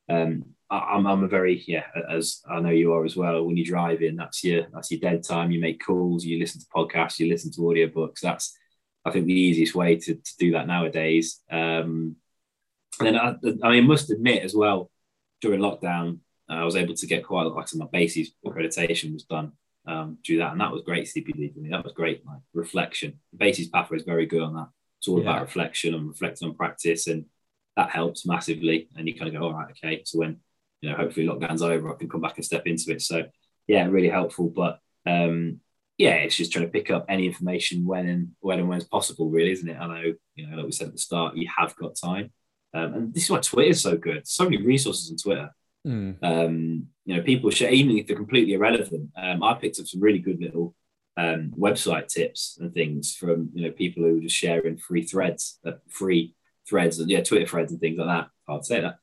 Um, 0.09 0.45
I'm, 0.69 1.07
I'm 1.07 1.23
a 1.23 1.29
very 1.29 1.63
yeah 1.67 1.85
as 2.11 2.41
I 2.51 2.61
know 2.61 2.71
you 2.71 2.93
are 2.95 3.05
as 3.05 3.15
well 3.15 3.45
when 3.45 3.57
you 3.57 3.65
drive 3.65 4.03
in 4.03 4.17
that's 4.17 4.43
your 4.43 4.67
that's 4.73 4.91
your 4.91 5.01
dead 5.01 5.23
time 5.23 5.51
you 5.51 5.61
make 5.61 5.85
calls 5.85 6.25
you 6.25 6.39
listen 6.39 6.61
to 6.61 6.67
podcasts 6.75 7.19
you 7.19 7.29
listen 7.29 7.53
to 7.53 7.61
audiobooks 7.61 8.21
that's 8.21 8.57
I 9.05 9.11
think 9.11 9.27
the 9.27 9.33
easiest 9.35 9.75
way 9.75 9.97
to, 9.97 10.15
to 10.15 10.37
do 10.39 10.53
that 10.53 10.67
nowadays. 10.67 11.41
Um, 11.51 12.17
and 13.01 13.09
then 13.09 13.17
I, 13.17 13.35
I 13.65 13.71
mean, 13.73 13.87
must 13.87 14.11
admit 14.11 14.45
as 14.45 14.55
well, 14.55 14.91
during 15.41 15.61
lockdown, 15.61 16.19
uh, 16.49 16.55
I 16.55 16.65
was 16.65 16.77
able 16.77 16.95
to 16.95 17.07
get 17.07 17.25
quite 17.25 17.47
a 17.47 17.49
lot. 17.49 17.73
of 17.73 17.79
my 17.79 17.87
BASES 17.93 18.33
accreditation 18.47 19.13
was 19.13 19.25
done 19.25 19.53
um, 19.87 20.19
through 20.25 20.39
that, 20.39 20.53
and 20.53 20.61
that 20.61 20.71
was 20.71 20.83
great 20.83 21.07
CPD 21.07 21.53
for 21.53 21.61
me. 21.61 21.71
That 21.71 21.85
was 21.85 21.93
great, 21.93 22.25
like 22.27 22.41
reflection. 22.55 23.19
The 23.33 23.39
BASES 23.39 23.69
pathway 23.69 23.97
is 23.97 24.05
very 24.05 24.27
good 24.27 24.43
on 24.43 24.55
that. 24.55 24.69
It's 24.99 25.09
all 25.09 25.23
yeah. 25.23 25.31
about 25.31 25.43
reflection 25.43 25.95
and 25.95 26.09
reflecting 26.09 26.49
on 26.49 26.55
practice, 26.55 27.07
and 27.07 27.25
that 27.77 27.91
helps 27.91 28.27
massively. 28.27 28.89
And 28.97 29.09
you 29.09 29.15
kind 29.15 29.35
of 29.35 29.41
go, 29.41 29.47
all 29.47 29.55
right, 29.55 29.71
okay. 29.71 30.03
So 30.05 30.21
when 30.21 30.39
you 30.81 30.91
know, 30.91 30.97
hopefully 30.97 31.27
lockdown's 31.27 31.63
over, 31.63 31.93
I 31.93 31.97
can 31.97 32.09
come 32.09 32.21
back 32.21 32.37
and 32.37 32.45
step 32.45 32.67
into 32.67 32.93
it. 32.93 33.03
So 33.03 33.25
yeah, 33.67 33.87
really 33.87 34.09
helpful. 34.09 34.49
But 34.49 34.79
um, 35.07 35.61
yeah, 36.03 36.15
it's 36.15 36.37
just 36.37 36.51
trying 36.51 36.65
to 36.65 36.71
pick 36.71 36.91
up 36.91 37.07
any 37.09 37.27
information 37.27 37.87
when 37.87 38.09
and 38.09 38.29
when 38.41 38.59
and 38.59 38.69
when 38.69 38.79
it's 38.79 38.89
possible, 38.89 39.31
really, 39.31 39.53
isn't 39.53 39.69
it? 39.69 39.79
I 39.79 39.87
know, 39.87 40.13
you 40.35 40.47
know, 40.49 40.57
like 40.57 40.67
we 40.67 40.73
said 40.73 40.89
at 40.89 40.95
the 40.95 40.99
start, 40.99 41.37
you 41.37 41.49
have 41.57 41.77
got 41.77 41.95
time. 41.95 42.33
Um, 42.75 42.95
and 42.95 43.15
this 43.15 43.25
is 43.25 43.31
why 43.31 43.39
Twitter 43.39 43.71
is 43.71 43.83
so 43.83 43.97
good. 43.97 44.27
So 44.27 44.45
many 44.45 44.57
resources 44.57 45.13
on 45.13 45.17
Twitter. 45.17 45.51
Mm. 45.87 46.17
Um, 46.21 46.87
you 47.05 47.15
know, 47.15 47.23
people 47.23 47.51
share, 47.51 47.71
even 47.71 47.97
if 47.97 48.09
they're 48.09 48.17
completely 48.17 48.55
irrelevant. 48.55 49.11
Um, 49.17 49.45
I 49.45 49.55
picked 49.55 49.79
up 49.79 49.87
some 49.87 50.01
really 50.01 50.19
good 50.19 50.41
little 50.41 50.75
um, 51.17 51.53
website 51.57 52.09
tips 52.09 52.59
and 52.61 52.75
things 52.75 53.15
from 53.15 53.51
you 53.55 53.67
know 53.67 53.71
people 53.71 54.03
who 54.03 54.19
are 54.19 54.23
just 54.23 54.35
sharing 54.35 54.79
free 54.79 55.05
threads, 55.05 55.61
uh, 55.65 55.73
free 55.89 56.35
threads, 56.69 56.99
and 56.99 57.09
yeah, 57.09 57.23
Twitter 57.23 57.47
threads 57.47 57.71
and 57.71 57.81
things 57.81 57.99
like 57.99 58.09
that. 58.09 58.29
Hard 58.49 58.63
to 58.63 58.67
say 58.67 58.81
that. 58.81 58.97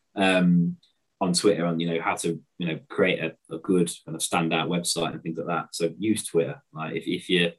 On 1.21 1.33
Twitter 1.33 1.65
on 1.65 1.79
you 1.81 1.89
know 1.89 2.01
how 2.01 2.15
to 2.15 2.39
you 2.57 2.67
know 2.67 2.79
create 2.87 3.19
a, 3.19 3.35
a 3.53 3.57
good 3.57 3.91
kind 4.05 4.15
of 4.15 4.21
standout 4.21 4.69
website 4.69 5.11
and 5.11 5.21
things 5.21 5.37
like 5.37 5.47
that. 5.47 5.67
So 5.73 5.93
use 5.97 6.25
Twitter. 6.25 6.61
Like 6.73 6.95
if, 6.95 7.07
if 7.07 7.29
you 7.29 7.51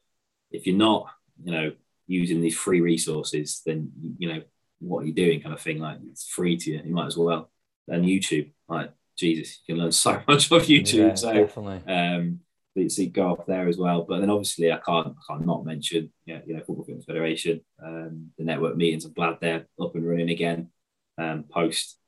if 0.50 0.66
you're 0.66 0.76
not 0.76 1.10
you 1.44 1.52
know 1.52 1.72
using 2.06 2.40
these 2.40 2.56
free 2.56 2.80
resources, 2.80 3.60
then 3.66 3.92
you 4.18 4.32
know 4.32 4.42
what 4.80 5.02
are 5.02 5.06
you 5.06 5.12
doing 5.12 5.40
kind 5.40 5.54
of 5.54 5.60
thing. 5.60 5.78
Like 5.78 5.98
it's 6.10 6.26
free 6.26 6.56
to 6.56 6.70
you. 6.70 6.80
You 6.84 6.94
might 6.94 7.06
as 7.06 7.16
well. 7.16 7.50
And 7.86 8.04
YouTube, 8.04 8.50
like 8.68 8.92
Jesus, 9.18 9.60
you 9.66 9.74
can 9.74 9.82
learn 9.82 9.92
so 9.92 10.22
much 10.28 10.50
off 10.50 10.62
YouTube. 10.62 11.08
Yeah, 11.08 11.14
so 11.14 11.32
definitely. 11.32 11.92
um 11.92 12.40
so 12.88 13.06
go 13.06 13.32
off 13.32 13.46
there 13.46 13.68
as 13.68 13.76
well. 13.76 14.06
But 14.08 14.20
then 14.20 14.30
obviously 14.30 14.72
I 14.72 14.78
can't 14.78 15.08
I 15.08 15.32
can't 15.32 15.46
not 15.46 15.64
mention 15.64 16.12
yeah, 16.24 16.40
you 16.46 16.54
know 16.54 16.60
Football 16.60 16.84
Fitness 16.84 17.04
Federation, 17.04 17.60
um, 17.84 18.30
the 18.38 18.44
network 18.44 18.76
meetings. 18.76 19.04
I'm 19.04 19.12
glad 19.12 19.38
they're 19.40 19.66
up 19.80 19.94
and 19.94 20.08
running 20.08 20.30
again. 20.30 20.70
Um, 21.18 21.44
post 21.50 21.98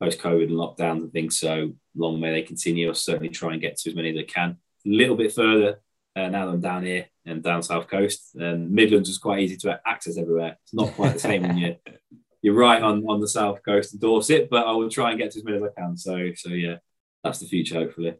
post 0.00 0.18
COVID 0.20 0.44
and 0.44 0.52
lockdowns 0.52 1.02
and 1.02 1.12
things. 1.12 1.38
So 1.38 1.72
long 1.94 2.20
may 2.20 2.32
they 2.32 2.42
continue. 2.42 2.88
I'll 2.88 2.94
certainly 2.94 3.28
try 3.28 3.52
and 3.52 3.60
get 3.60 3.76
to 3.78 3.90
as 3.90 3.96
many 3.96 4.10
as 4.10 4.18
I 4.18 4.22
can. 4.22 4.56
A 4.86 4.88
little 4.88 5.16
bit 5.16 5.32
further 5.32 5.80
uh, 6.16 6.28
now 6.28 6.46
that 6.46 6.52
I'm 6.52 6.60
down 6.60 6.84
here 6.84 7.06
and 7.26 7.42
down 7.42 7.62
south 7.62 7.88
coast. 7.88 8.34
And 8.34 8.70
Midlands 8.70 9.08
was 9.08 9.18
quite 9.18 9.40
easy 9.40 9.56
to 9.58 9.80
access 9.86 10.16
everywhere. 10.16 10.56
It's 10.62 10.74
not 10.74 10.92
quite 10.94 11.14
the 11.14 11.18
same 11.20 11.42
when 11.42 11.58
you're 11.58 11.76
you're 12.42 12.54
right 12.54 12.82
on, 12.82 13.04
on 13.06 13.20
the 13.20 13.28
south 13.28 13.62
coast 13.62 13.92
of 13.92 14.00
Dorset, 14.00 14.48
but 14.50 14.66
I 14.66 14.72
will 14.72 14.88
try 14.88 15.10
and 15.10 15.18
get 15.18 15.30
to 15.32 15.38
as 15.38 15.44
many 15.44 15.58
as 15.58 15.62
I 15.62 15.80
can. 15.80 15.96
So 15.96 16.30
so 16.34 16.48
yeah, 16.50 16.76
that's 17.22 17.38
the 17.38 17.46
future 17.46 17.74
hopefully. 17.74 18.14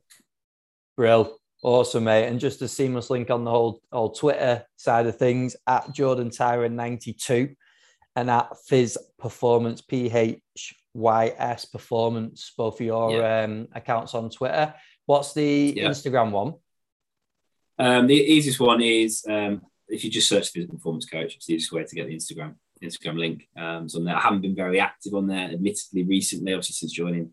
Brill. 0.96 1.36
Awesome, 1.62 2.04
mate. 2.04 2.26
And 2.26 2.40
just 2.40 2.62
a 2.62 2.68
seamless 2.68 3.10
link 3.10 3.30
on 3.30 3.44
the 3.44 3.50
whole, 3.50 3.82
whole 3.92 4.12
Twitter 4.12 4.64
side 4.76 5.06
of 5.06 5.18
things 5.18 5.56
at 5.66 5.92
Jordan 5.92 6.30
Tyrer 6.30 6.72
92 6.72 7.54
and 8.16 8.30
at 8.30 8.50
Phys 8.70 8.96
Performance, 9.18 9.82
P 9.82 10.10
H 10.10 10.74
YS 10.94 11.66
Performance, 11.66 12.52
both 12.56 12.80
of 12.80 12.86
your 12.86 13.12
yeah. 13.12 13.44
um, 13.44 13.68
accounts 13.74 14.14
on 14.14 14.30
Twitter. 14.30 14.74
What's 15.06 15.34
the 15.34 15.74
yeah. 15.76 15.88
Instagram 15.88 16.30
one? 16.30 16.54
Um, 17.78 18.06
the 18.06 18.14
easiest 18.14 18.60
one 18.60 18.82
is 18.82 19.24
um, 19.28 19.62
if 19.88 20.04
you 20.04 20.10
just 20.10 20.28
search 20.28 20.50
for 20.50 20.66
performance 20.66 21.06
coach, 21.06 21.36
it's 21.36 21.46
the 21.46 21.54
easiest 21.54 21.72
way 21.72 21.84
to 21.84 21.94
get 21.94 22.06
the 22.06 22.14
Instagram 22.14 22.54
Instagram 22.82 23.18
link. 23.18 23.48
Um, 23.56 23.88
so 23.88 24.06
I 24.06 24.20
haven't 24.20 24.40
been 24.40 24.54
very 24.54 24.80
active 24.80 25.14
on 25.14 25.26
there, 25.26 25.50
admittedly, 25.50 26.04
recently, 26.04 26.52
obviously 26.52 26.74
since 26.74 26.92
joining 26.92 27.32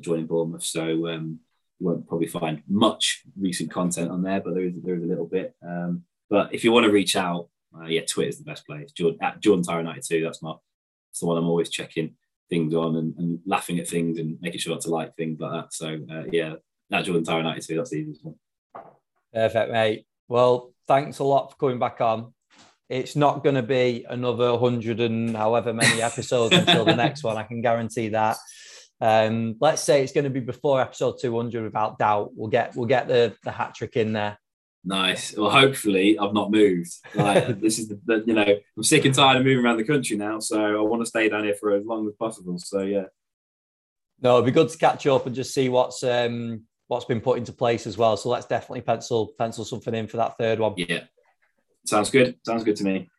joining 0.00 0.26
Bournemouth. 0.26 0.64
So 0.64 1.08
um, 1.08 1.40
you 1.78 1.86
won't 1.86 2.06
probably 2.06 2.26
find 2.26 2.62
much 2.68 3.22
recent 3.38 3.70
content 3.70 4.10
on 4.10 4.22
there, 4.22 4.40
but 4.40 4.54
there 4.54 4.64
is 4.64 4.74
there 4.82 4.96
is 4.96 5.02
a 5.02 5.06
little 5.06 5.26
bit. 5.26 5.54
Um, 5.66 6.02
but 6.28 6.54
if 6.54 6.64
you 6.64 6.72
want 6.72 6.86
to 6.86 6.92
reach 6.92 7.16
out, 7.16 7.48
uh, 7.78 7.86
yeah, 7.86 8.02
Twitter's 8.06 8.38
the 8.38 8.44
best 8.44 8.66
place. 8.66 8.92
Jordan 8.92 9.18
at 9.22 9.40
Jordan 9.40 9.64
Tyrer 9.64 9.84
92. 9.84 10.22
That's 10.22 10.42
my 10.42 10.54
that's 11.10 11.20
the 11.20 11.26
one 11.26 11.38
I'm 11.38 11.48
always 11.48 11.70
checking 11.70 12.14
things 12.48 12.74
on 12.74 12.96
and, 12.96 13.14
and, 13.18 13.40
laughing 13.44 13.78
at 13.78 13.88
things 13.88 14.18
and 14.18 14.38
making 14.40 14.60
sure 14.60 14.72
not 14.74 14.82
to 14.82 14.90
like 14.90 15.16
things 15.16 15.40
like 15.40 15.52
that. 15.52 15.72
So 15.72 15.98
uh, 16.10 16.24
yeah, 16.30 16.54
that 16.90 17.04
Jordan 17.04 17.24
Tyrer 17.24 17.42
92, 17.42 17.76
that's 17.76 17.90
the 17.90 17.96
easiest 17.96 18.24
one. 18.24 18.34
Perfect, 19.32 19.72
mate. 19.72 20.06
Well, 20.28 20.72
thanks 20.86 21.18
a 21.18 21.24
lot 21.24 21.50
for 21.50 21.56
coming 21.56 21.78
back 21.78 22.00
on. 22.00 22.32
It's 22.88 23.16
not 23.16 23.42
going 23.42 23.56
to 23.56 23.62
be 23.62 24.06
another 24.08 24.56
hundred 24.56 25.00
and 25.00 25.36
however 25.36 25.72
many 25.72 26.00
episodes 26.02 26.54
until 26.54 26.84
the 26.84 26.94
next 26.94 27.24
one. 27.24 27.36
I 27.36 27.42
can 27.42 27.60
guarantee 27.60 28.10
that. 28.10 28.36
Um, 29.00 29.56
let's 29.60 29.82
say 29.82 30.02
it's 30.02 30.12
going 30.12 30.24
to 30.24 30.30
be 30.30 30.40
before 30.40 30.80
episode 30.80 31.16
200 31.20 31.64
without 31.64 31.98
doubt. 31.98 32.30
We'll 32.34 32.48
get 32.48 32.76
we'll 32.76 32.86
get 32.86 33.08
the 33.08 33.34
the 33.42 33.50
hat 33.50 33.74
trick 33.74 33.96
in 33.96 34.12
there. 34.12 34.38
Nice. 34.86 35.36
Well, 35.36 35.50
hopefully 35.50 36.16
I've 36.16 36.32
not 36.32 36.52
moved. 36.52 36.92
Like 37.12 37.60
this 37.60 37.80
is 37.80 37.88
the, 37.88 38.00
the, 38.04 38.24
you 38.24 38.34
know 38.34 38.46
I'm 38.76 38.82
sick 38.84 39.04
and 39.04 39.14
tired 39.14 39.38
of 39.38 39.44
moving 39.44 39.64
around 39.64 39.78
the 39.78 39.84
country 39.84 40.16
now, 40.16 40.38
so 40.38 40.62
I 40.62 40.80
want 40.80 41.02
to 41.02 41.06
stay 41.06 41.28
down 41.28 41.42
here 41.42 41.56
for 41.58 41.72
as 41.72 41.84
long 41.84 42.06
as 42.06 42.14
possible. 42.14 42.56
So 42.58 42.82
yeah. 42.82 43.06
No, 44.22 44.36
it'd 44.36 44.46
be 44.46 44.52
good 44.52 44.68
to 44.68 44.78
catch 44.78 45.06
up 45.08 45.26
and 45.26 45.34
just 45.34 45.52
see 45.52 45.68
what's 45.68 46.04
um 46.04 46.62
what's 46.86 47.04
been 47.04 47.20
put 47.20 47.36
into 47.36 47.52
place 47.52 47.86
as 47.88 47.98
well. 47.98 48.16
So 48.16 48.28
let's 48.28 48.46
definitely 48.46 48.82
pencil 48.82 49.34
pencil 49.36 49.64
something 49.64 49.92
in 49.92 50.06
for 50.06 50.18
that 50.18 50.38
third 50.38 50.60
one. 50.60 50.74
Yeah. 50.76 51.02
Sounds 51.84 52.10
good. 52.10 52.36
Sounds 52.46 52.62
good 52.62 52.76
to 52.76 52.84
me. 52.84 53.10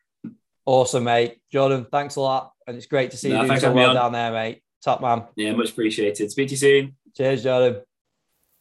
Awesome, 0.64 1.04
mate. 1.04 1.38
Jordan, 1.52 1.86
thanks 1.90 2.16
a 2.16 2.20
lot. 2.20 2.52
And 2.66 2.76
it's 2.76 2.86
great 2.86 3.10
to 3.10 3.18
see 3.18 3.28
no, 3.28 3.42
you 3.42 3.46
doing 3.46 3.60
so 3.60 3.72
well 3.72 3.94
down 3.94 4.12
there, 4.12 4.32
mate. 4.32 4.62
Top 4.82 5.02
man. 5.02 5.24
Yeah, 5.36 5.52
much 5.52 5.70
appreciated. 5.70 6.30
Speak 6.30 6.48
to 6.48 6.52
you 6.52 6.58
soon. 6.58 6.96
Cheers, 7.14 7.42
Jordan. 7.42 7.82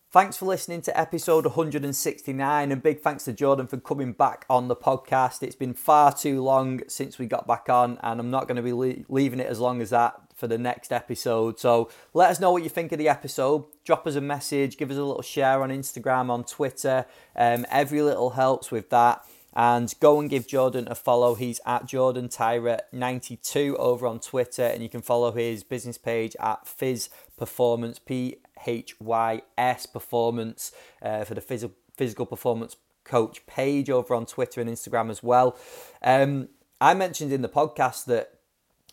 Thanks 0.09 0.37
for 0.37 0.45
listening 0.45 0.81
to 0.83 0.97
episode 0.97 1.45
169, 1.45 2.71
and 2.71 2.81
big 2.81 3.01
thanks 3.01 3.25
to 3.25 3.33
Jordan 3.33 3.67
for 3.67 3.75
coming 3.75 4.13
back 4.13 4.45
on 4.49 4.69
the 4.69 4.75
podcast. 4.75 5.43
It's 5.43 5.53
been 5.53 5.73
far 5.73 6.13
too 6.13 6.41
long 6.41 6.79
since 6.87 7.19
we 7.19 7.25
got 7.25 7.45
back 7.45 7.67
on, 7.67 7.99
and 8.01 8.21
I'm 8.21 8.31
not 8.31 8.47
going 8.47 8.55
to 8.55 8.61
be 8.61 8.71
le- 8.71 9.03
leaving 9.09 9.41
it 9.41 9.47
as 9.47 9.59
long 9.59 9.81
as 9.81 9.89
that 9.89 10.15
for 10.33 10.47
the 10.47 10.57
next 10.57 10.93
episode. 10.93 11.59
So 11.59 11.89
let 12.13 12.31
us 12.31 12.39
know 12.39 12.53
what 12.53 12.63
you 12.63 12.69
think 12.69 12.93
of 12.93 12.99
the 12.99 13.09
episode. 13.09 13.65
Drop 13.83 14.07
us 14.07 14.15
a 14.15 14.21
message, 14.21 14.77
give 14.77 14.91
us 14.91 14.97
a 14.97 15.03
little 15.03 15.21
share 15.21 15.61
on 15.61 15.71
Instagram, 15.71 16.29
on 16.29 16.45
Twitter. 16.45 17.05
Um, 17.35 17.65
every 17.69 18.01
little 18.01 18.29
helps 18.29 18.71
with 18.71 18.89
that. 18.91 19.25
And 19.53 19.93
go 19.99 20.21
and 20.21 20.29
give 20.29 20.47
Jordan 20.47 20.87
a 20.89 20.95
follow. 20.95 21.35
He's 21.35 21.59
at 21.65 21.85
Jordan 21.85 22.29
Tyrer92 22.29 23.75
over 23.75 24.07
on 24.07 24.21
Twitter, 24.21 24.63
and 24.63 24.81
you 24.81 24.87
can 24.87 25.01
follow 25.01 25.33
his 25.33 25.65
business 25.65 25.97
page 25.97 26.33
at 26.39 26.63
Phys 26.63 27.09
Performance, 27.35 27.99
P 27.99 28.37
H 28.65 28.99
Y 28.99 29.41
S 29.57 29.85
Performance, 29.85 30.71
uh, 31.01 31.23
for 31.23 31.35
the 31.35 31.41
phys- 31.41 31.71
physical 31.95 32.25
performance 32.25 32.75
coach 33.03 33.45
page 33.45 33.89
over 33.89 34.13
on 34.13 34.25
Twitter 34.25 34.61
and 34.61 34.69
Instagram 34.69 35.09
as 35.09 35.23
well. 35.23 35.57
Um, 36.01 36.49
I 36.79 36.93
mentioned 36.93 37.31
in 37.31 37.41
the 37.41 37.49
podcast 37.49 38.05
that 38.05 38.33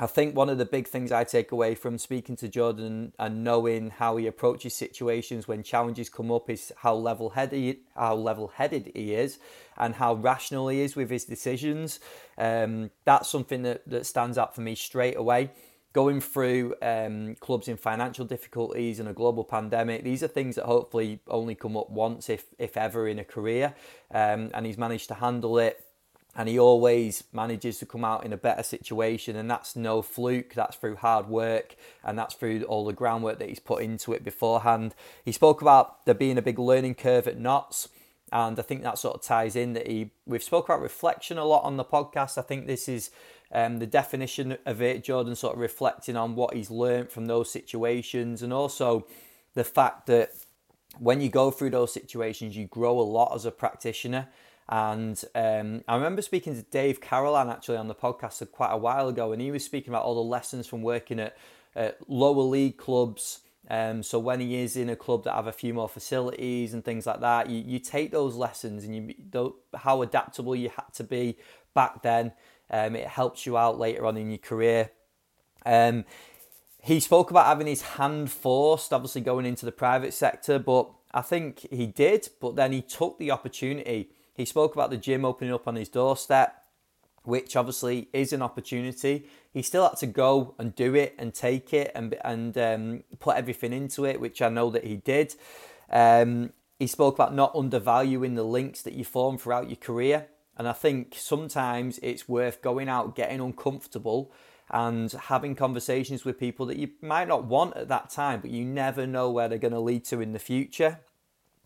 I 0.00 0.06
think 0.06 0.34
one 0.34 0.48
of 0.48 0.58
the 0.58 0.64
big 0.64 0.88
things 0.88 1.12
I 1.12 1.22
take 1.22 1.52
away 1.52 1.76
from 1.76 1.98
speaking 1.98 2.34
to 2.36 2.48
Jordan 2.48 3.12
and 3.16 3.44
knowing 3.44 3.90
how 3.90 4.16
he 4.16 4.26
approaches 4.26 4.74
situations 4.74 5.46
when 5.46 5.62
challenges 5.62 6.08
come 6.08 6.32
up 6.32 6.50
is 6.50 6.72
how 6.78 6.94
level-headed 6.94 7.76
how 7.94 8.16
level-headed 8.16 8.90
he 8.92 9.14
is 9.14 9.38
and 9.76 9.94
how 9.94 10.14
rational 10.14 10.66
he 10.68 10.80
is 10.80 10.96
with 10.96 11.10
his 11.10 11.24
decisions. 11.24 12.00
Um, 12.36 12.90
that's 13.04 13.28
something 13.28 13.62
that, 13.62 13.88
that 13.88 14.04
stands 14.04 14.36
out 14.36 14.54
for 14.54 14.62
me 14.62 14.74
straight 14.74 15.16
away. 15.16 15.50
Going 15.95 16.20
through 16.20 16.74
um, 16.82 17.36
clubs 17.36 17.68
in 17.68 17.78
financial 17.78 18.26
difficulties 18.26 19.01
and 19.01 19.09
a 19.09 19.14
global 19.14 19.45
pandemic, 19.45 20.05
these 20.05 20.22
are 20.22 20.28
things 20.28 20.57
that 20.57 20.66
hopefully 20.66 21.20
only 21.28 21.55
come 21.55 21.76
up 21.76 21.88
once, 21.88 22.28
if 22.28 22.45
if 22.59 22.76
ever, 22.76 23.09
in 23.09 23.18
a 23.18 23.24
career. 23.24 23.74
Um, 24.11 24.51
and 24.53 24.66
he's 24.66 24.76
managed 24.76 25.09
to 25.09 25.14
handle 25.14 25.59
it 25.59 25.84
and 26.36 26.49
he 26.49 26.59
always 26.59 27.24
manages 27.32 27.78
to 27.78 27.86
come 27.86 28.05
out 28.05 28.24
in 28.24 28.32
a 28.32 28.36
better 28.36 28.62
situation 28.62 29.36
and 29.36 29.51
that's 29.51 29.76
no 29.76 30.03
fluke. 30.03 30.55
That's 30.55 30.76
through 30.76 30.97
hard 30.97 31.28
work 31.28 31.76
and 32.03 32.18
that's 32.18 32.34
through 32.34 32.62
all 32.64 32.84
the 32.84 32.92
groundwork 32.92 33.38
that 33.38 33.49
he's 33.49 33.61
put 33.61 33.82
into 33.82 34.12
it 34.12 34.24
beforehand. 34.24 34.95
He 35.24 35.32
spoke 35.32 35.62
about 35.62 36.05
there 36.07 36.14
being 36.14 36.38
a 36.38 36.42
big 36.42 36.59
learning 36.59 36.97
curve 36.97 37.28
at 37.28 37.38
Notts, 37.38 37.88
and 38.32 38.59
I 38.59 38.62
think 38.62 38.82
that 38.82 38.99
sort 38.99 39.14
of 39.14 39.22
ties 39.22 39.55
in 39.55 39.74
that 39.74 39.86
he 39.86 40.11
we've 40.26 40.42
spoke 40.42 40.64
about 40.64 40.82
reflection 40.82 41.38
a 41.38 41.45
lot 41.45 41.62
on 41.62 41.76
the 41.76 41.84
podcast. 41.84 42.36
I 42.36 42.42
think 42.42 42.66
this 42.66 42.88
is 42.88 43.11
um, 43.53 43.78
the 43.78 43.86
definition 43.86 44.57
of 44.66 44.82
it 44.82 45.05
Jordan 45.05 45.34
sort 45.34 45.55
of 45.55 45.61
reflecting 45.61 46.16
on 46.16 46.34
what 46.34 46.55
he's 46.55 46.70
learned 46.70 47.11
from 47.11 47.26
those 47.26 47.51
situations 47.51 48.42
and 48.42 48.53
also 48.53 49.07
the 49.55 49.64
fact 49.64 50.07
that 50.07 50.30
when 50.99 51.20
you 51.20 51.28
go 51.28 51.51
through 51.51 51.70
those 51.70 51.92
situations 51.92 52.57
you 52.57 52.66
grow 52.66 52.99
a 52.99 53.03
lot 53.03 53.34
as 53.34 53.45
a 53.45 53.51
practitioner 53.51 54.28
and 54.68 55.22
um, 55.34 55.84
I 55.86 55.95
remember 55.95 56.22
speaking 56.22 56.55
to 56.55 56.62
Dave 56.62 57.01
Carolan 57.01 57.51
actually 57.51 57.76
on 57.76 57.88
the 57.88 57.95
podcast 57.95 58.51
quite 58.51 58.72
a 58.72 58.78
while 58.78 59.09
ago, 59.09 59.32
and 59.32 59.40
he 59.40 59.51
was 59.51 59.64
speaking 59.64 59.90
about 59.90 60.05
all 60.05 60.14
the 60.14 60.22
lessons 60.22 60.66
from 60.66 60.82
working 60.82 61.20
at, 61.20 61.36
at 61.76 61.99
lower 62.09 62.42
league 62.42 62.78
clubs. 62.78 63.40
Um, 63.68 64.03
so 64.03 64.18
when 64.18 64.40
he 64.40 64.57
is 64.57 64.76
in 64.76 64.90
a 64.90 64.97
club 64.97 65.24
that 65.24 65.34
have 65.34 65.47
a 65.47 65.53
few 65.53 65.72
more 65.74 65.88
facilities 65.88 66.74
and 66.74 66.84
things 66.84 67.07
like 67.07 67.20
that, 67.20 67.49
you, 67.51 67.62
you 67.66 67.78
take 67.78 68.11
those 68.11 68.36
lessons 68.36 68.84
and 68.84 68.95
you 68.95 69.55
how 69.74 70.03
adaptable 70.03 70.57
you 70.57 70.70
had 70.70 70.92
to 70.95 71.05
be 71.05 71.36
back 71.74 72.03
then. 72.03 72.32
Um, 72.70 72.96
it 72.96 73.06
helps 73.06 73.46
you 73.46 73.56
out 73.56 73.78
later 73.78 74.06
on 74.06 74.16
in 74.16 74.30
your 74.30 74.38
career. 74.38 74.90
Um, 75.64 76.04
he 76.82 77.00
spoke 77.00 77.30
about 77.30 77.46
having 77.46 77.66
his 77.66 77.82
hand 77.82 78.30
forced, 78.30 78.92
obviously 78.92 79.20
going 79.20 79.46
into 79.46 79.64
the 79.64 79.72
private 79.72 80.12
sector, 80.12 80.58
but 80.58 80.90
I 81.12 81.22
think 81.22 81.66
he 81.70 81.86
did. 81.86 82.28
But 82.40 82.56
then 82.56 82.72
he 82.72 82.82
took 82.82 83.18
the 83.18 83.30
opportunity 83.30 84.10
he 84.34 84.44
spoke 84.44 84.74
about 84.74 84.90
the 84.90 84.96
gym 84.96 85.24
opening 85.24 85.54
up 85.54 85.68
on 85.68 85.76
his 85.76 85.88
doorstep, 85.88 86.60
which 87.22 87.56
obviously 87.56 88.08
is 88.12 88.32
an 88.32 88.42
opportunity. 88.42 89.26
He 89.52 89.62
still 89.62 89.88
had 89.88 89.96
to 89.98 90.06
go 90.06 90.54
and 90.58 90.74
do 90.74 90.94
it 90.94 91.14
and 91.18 91.32
take 91.32 91.72
it 91.72 91.92
and 91.94 92.16
and 92.24 92.58
um, 92.58 93.04
put 93.20 93.36
everything 93.36 93.72
into 93.72 94.04
it, 94.04 94.20
which 94.20 94.42
I 94.42 94.48
know 94.48 94.70
that 94.70 94.84
he 94.84 94.96
did. 94.96 95.34
Um, 95.90 96.52
he 96.78 96.88
spoke 96.88 97.14
about 97.14 97.32
not 97.34 97.54
undervaluing 97.54 98.34
the 98.34 98.42
links 98.42 98.82
that 98.82 98.94
you 98.94 99.04
form 99.04 99.38
throughout 99.38 99.70
your 99.70 99.76
career. 99.76 100.26
And 100.57 100.68
I 100.68 100.72
think 100.72 101.14
sometimes 101.16 101.98
it's 102.02 102.28
worth 102.28 102.62
going 102.62 102.88
out, 102.88 103.16
getting 103.16 103.40
uncomfortable, 103.40 104.32
and 104.70 105.12
having 105.12 105.55
conversations 105.55 106.24
with 106.24 106.38
people 106.38 106.66
that 106.66 106.78
you 106.78 106.90
might 107.02 107.28
not 107.28 107.44
want 107.44 107.76
at 107.76 107.88
that 107.88 108.11
time, 108.11 108.40
but 108.40 108.50
you 108.50 108.64
never 108.64 109.07
know 109.07 109.30
where 109.30 109.48
they're 109.48 109.59
going 109.59 109.74
to 109.74 109.80
lead 109.80 110.05
to 110.07 110.20
in 110.20 110.32
the 110.32 110.38
future. 110.38 111.00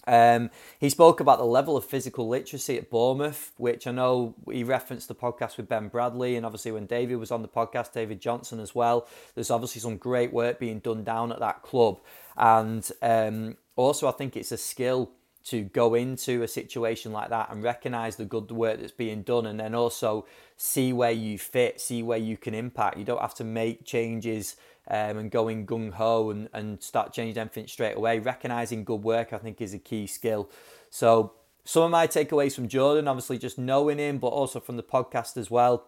Um, 0.06 0.50
he 0.80 0.88
spoke 0.88 1.20
about 1.20 1.38
the 1.38 1.44
level 1.44 1.76
of 1.76 1.84
physical 1.84 2.28
literacy 2.28 2.78
at 2.78 2.88
Bournemouth, 2.88 3.52
which 3.58 3.86
I 3.86 3.92
know 3.92 4.34
he 4.50 4.64
referenced 4.64 5.06
the 5.08 5.14
podcast 5.14 5.58
with 5.58 5.68
Ben 5.68 5.88
Bradley, 5.88 6.34
and 6.34 6.46
obviously 6.46 6.72
when 6.72 6.86
David 6.86 7.16
was 7.16 7.30
on 7.30 7.42
the 7.42 7.48
podcast, 7.48 7.92
David 7.92 8.20
Johnson 8.20 8.58
as 8.58 8.74
well. 8.74 9.06
There's 9.34 9.50
obviously 9.50 9.82
some 9.82 9.98
great 9.98 10.32
work 10.32 10.58
being 10.58 10.78
done 10.78 11.04
down 11.04 11.30
at 11.30 11.40
that 11.40 11.62
club, 11.62 12.00
and 12.38 12.90
um, 13.02 13.58
also 13.76 14.08
I 14.08 14.12
think 14.12 14.34
it's 14.34 14.50
a 14.50 14.56
skill 14.56 15.10
to 15.50 15.62
go 15.62 15.94
into 15.94 16.42
a 16.42 16.48
situation 16.48 17.12
like 17.12 17.30
that 17.30 17.50
and 17.50 17.62
recognize 17.62 18.16
the 18.16 18.24
good 18.24 18.50
work 18.50 18.80
that's 18.80 18.92
being 18.92 19.22
done, 19.22 19.46
and 19.46 19.58
then 19.58 19.74
also 19.74 20.26
see 20.56 20.92
where 20.92 21.12
you 21.12 21.38
fit, 21.38 21.80
see 21.80 22.02
where 22.02 22.18
you 22.18 22.36
can 22.36 22.54
impact. 22.54 22.98
You 22.98 23.04
don't 23.04 23.20
have 23.20 23.34
to 23.36 23.44
make 23.44 23.84
changes 23.84 24.56
um, 24.88 25.18
and 25.18 25.30
going 25.30 25.66
gung 25.66 25.92
ho 25.92 26.30
and, 26.30 26.48
and 26.52 26.82
start 26.82 27.12
changing 27.12 27.40
everything 27.40 27.66
straight 27.66 27.96
away. 27.96 28.18
Recognizing 28.18 28.84
good 28.84 29.02
work, 29.02 29.32
I 29.32 29.38
think, 29.38 29.60
is 29.60 29.74
a 29.74 29.78
key 29.78 30.06
skill. 30.06 30.50
So, 30.90 31.32
some 31.64 31.82
of 31.82 31.90
my 31.90 32.06
takeaways 32.06 32.54
from 32.54 32.68
Jordan, 32.68 33.08
obviously, 33.08 33.36
just 33.36 33.58
knowing 33.58 33.98
him, 33.98 34.18
but 34.18 34.28
also 34.28 34.58
from 34.58 34.76
the 34.76 34.82
podcast 34.82 35.36
as 35.36 35.50
well. 35.50 35.86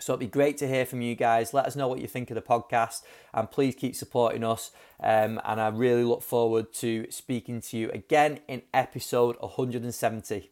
So 0.00 0.12
it'd 0.12 0.20
be 0.20 0.26
great 0.26 0.56
to 0.58 0.68
hear 0.68 0.86
from 0.86 1.02
you 1.02 1.14
guys. 1.14 1.54
Let 1.54 1.66
us 1.66 1.76
know 1.76 1.88
what 1.88 2.00
you 2.00 2.06
think 2.06 2.30
of 2.30 2.34
the 2.34 2.42
podcast 2.42 3.02
and 3.32 3.50
please 3.50 3.74
keep 3.74 3.94
supporting 3.94 4.44
us. 4.44 4.70
Um, 5.02 5.40
and 5.44 5.60
I 5.60 5.68
really 5.68 6.04
look 6.04 6.22
forward 6.22 6.72
to 6.74 7.10
speaking 7.10 7.60
to 7.62 7.76
you 7.76 7.90
again 7.90 8.40
in 8.48 8.62
episode 8.72 9.36
170. 9.40 10.50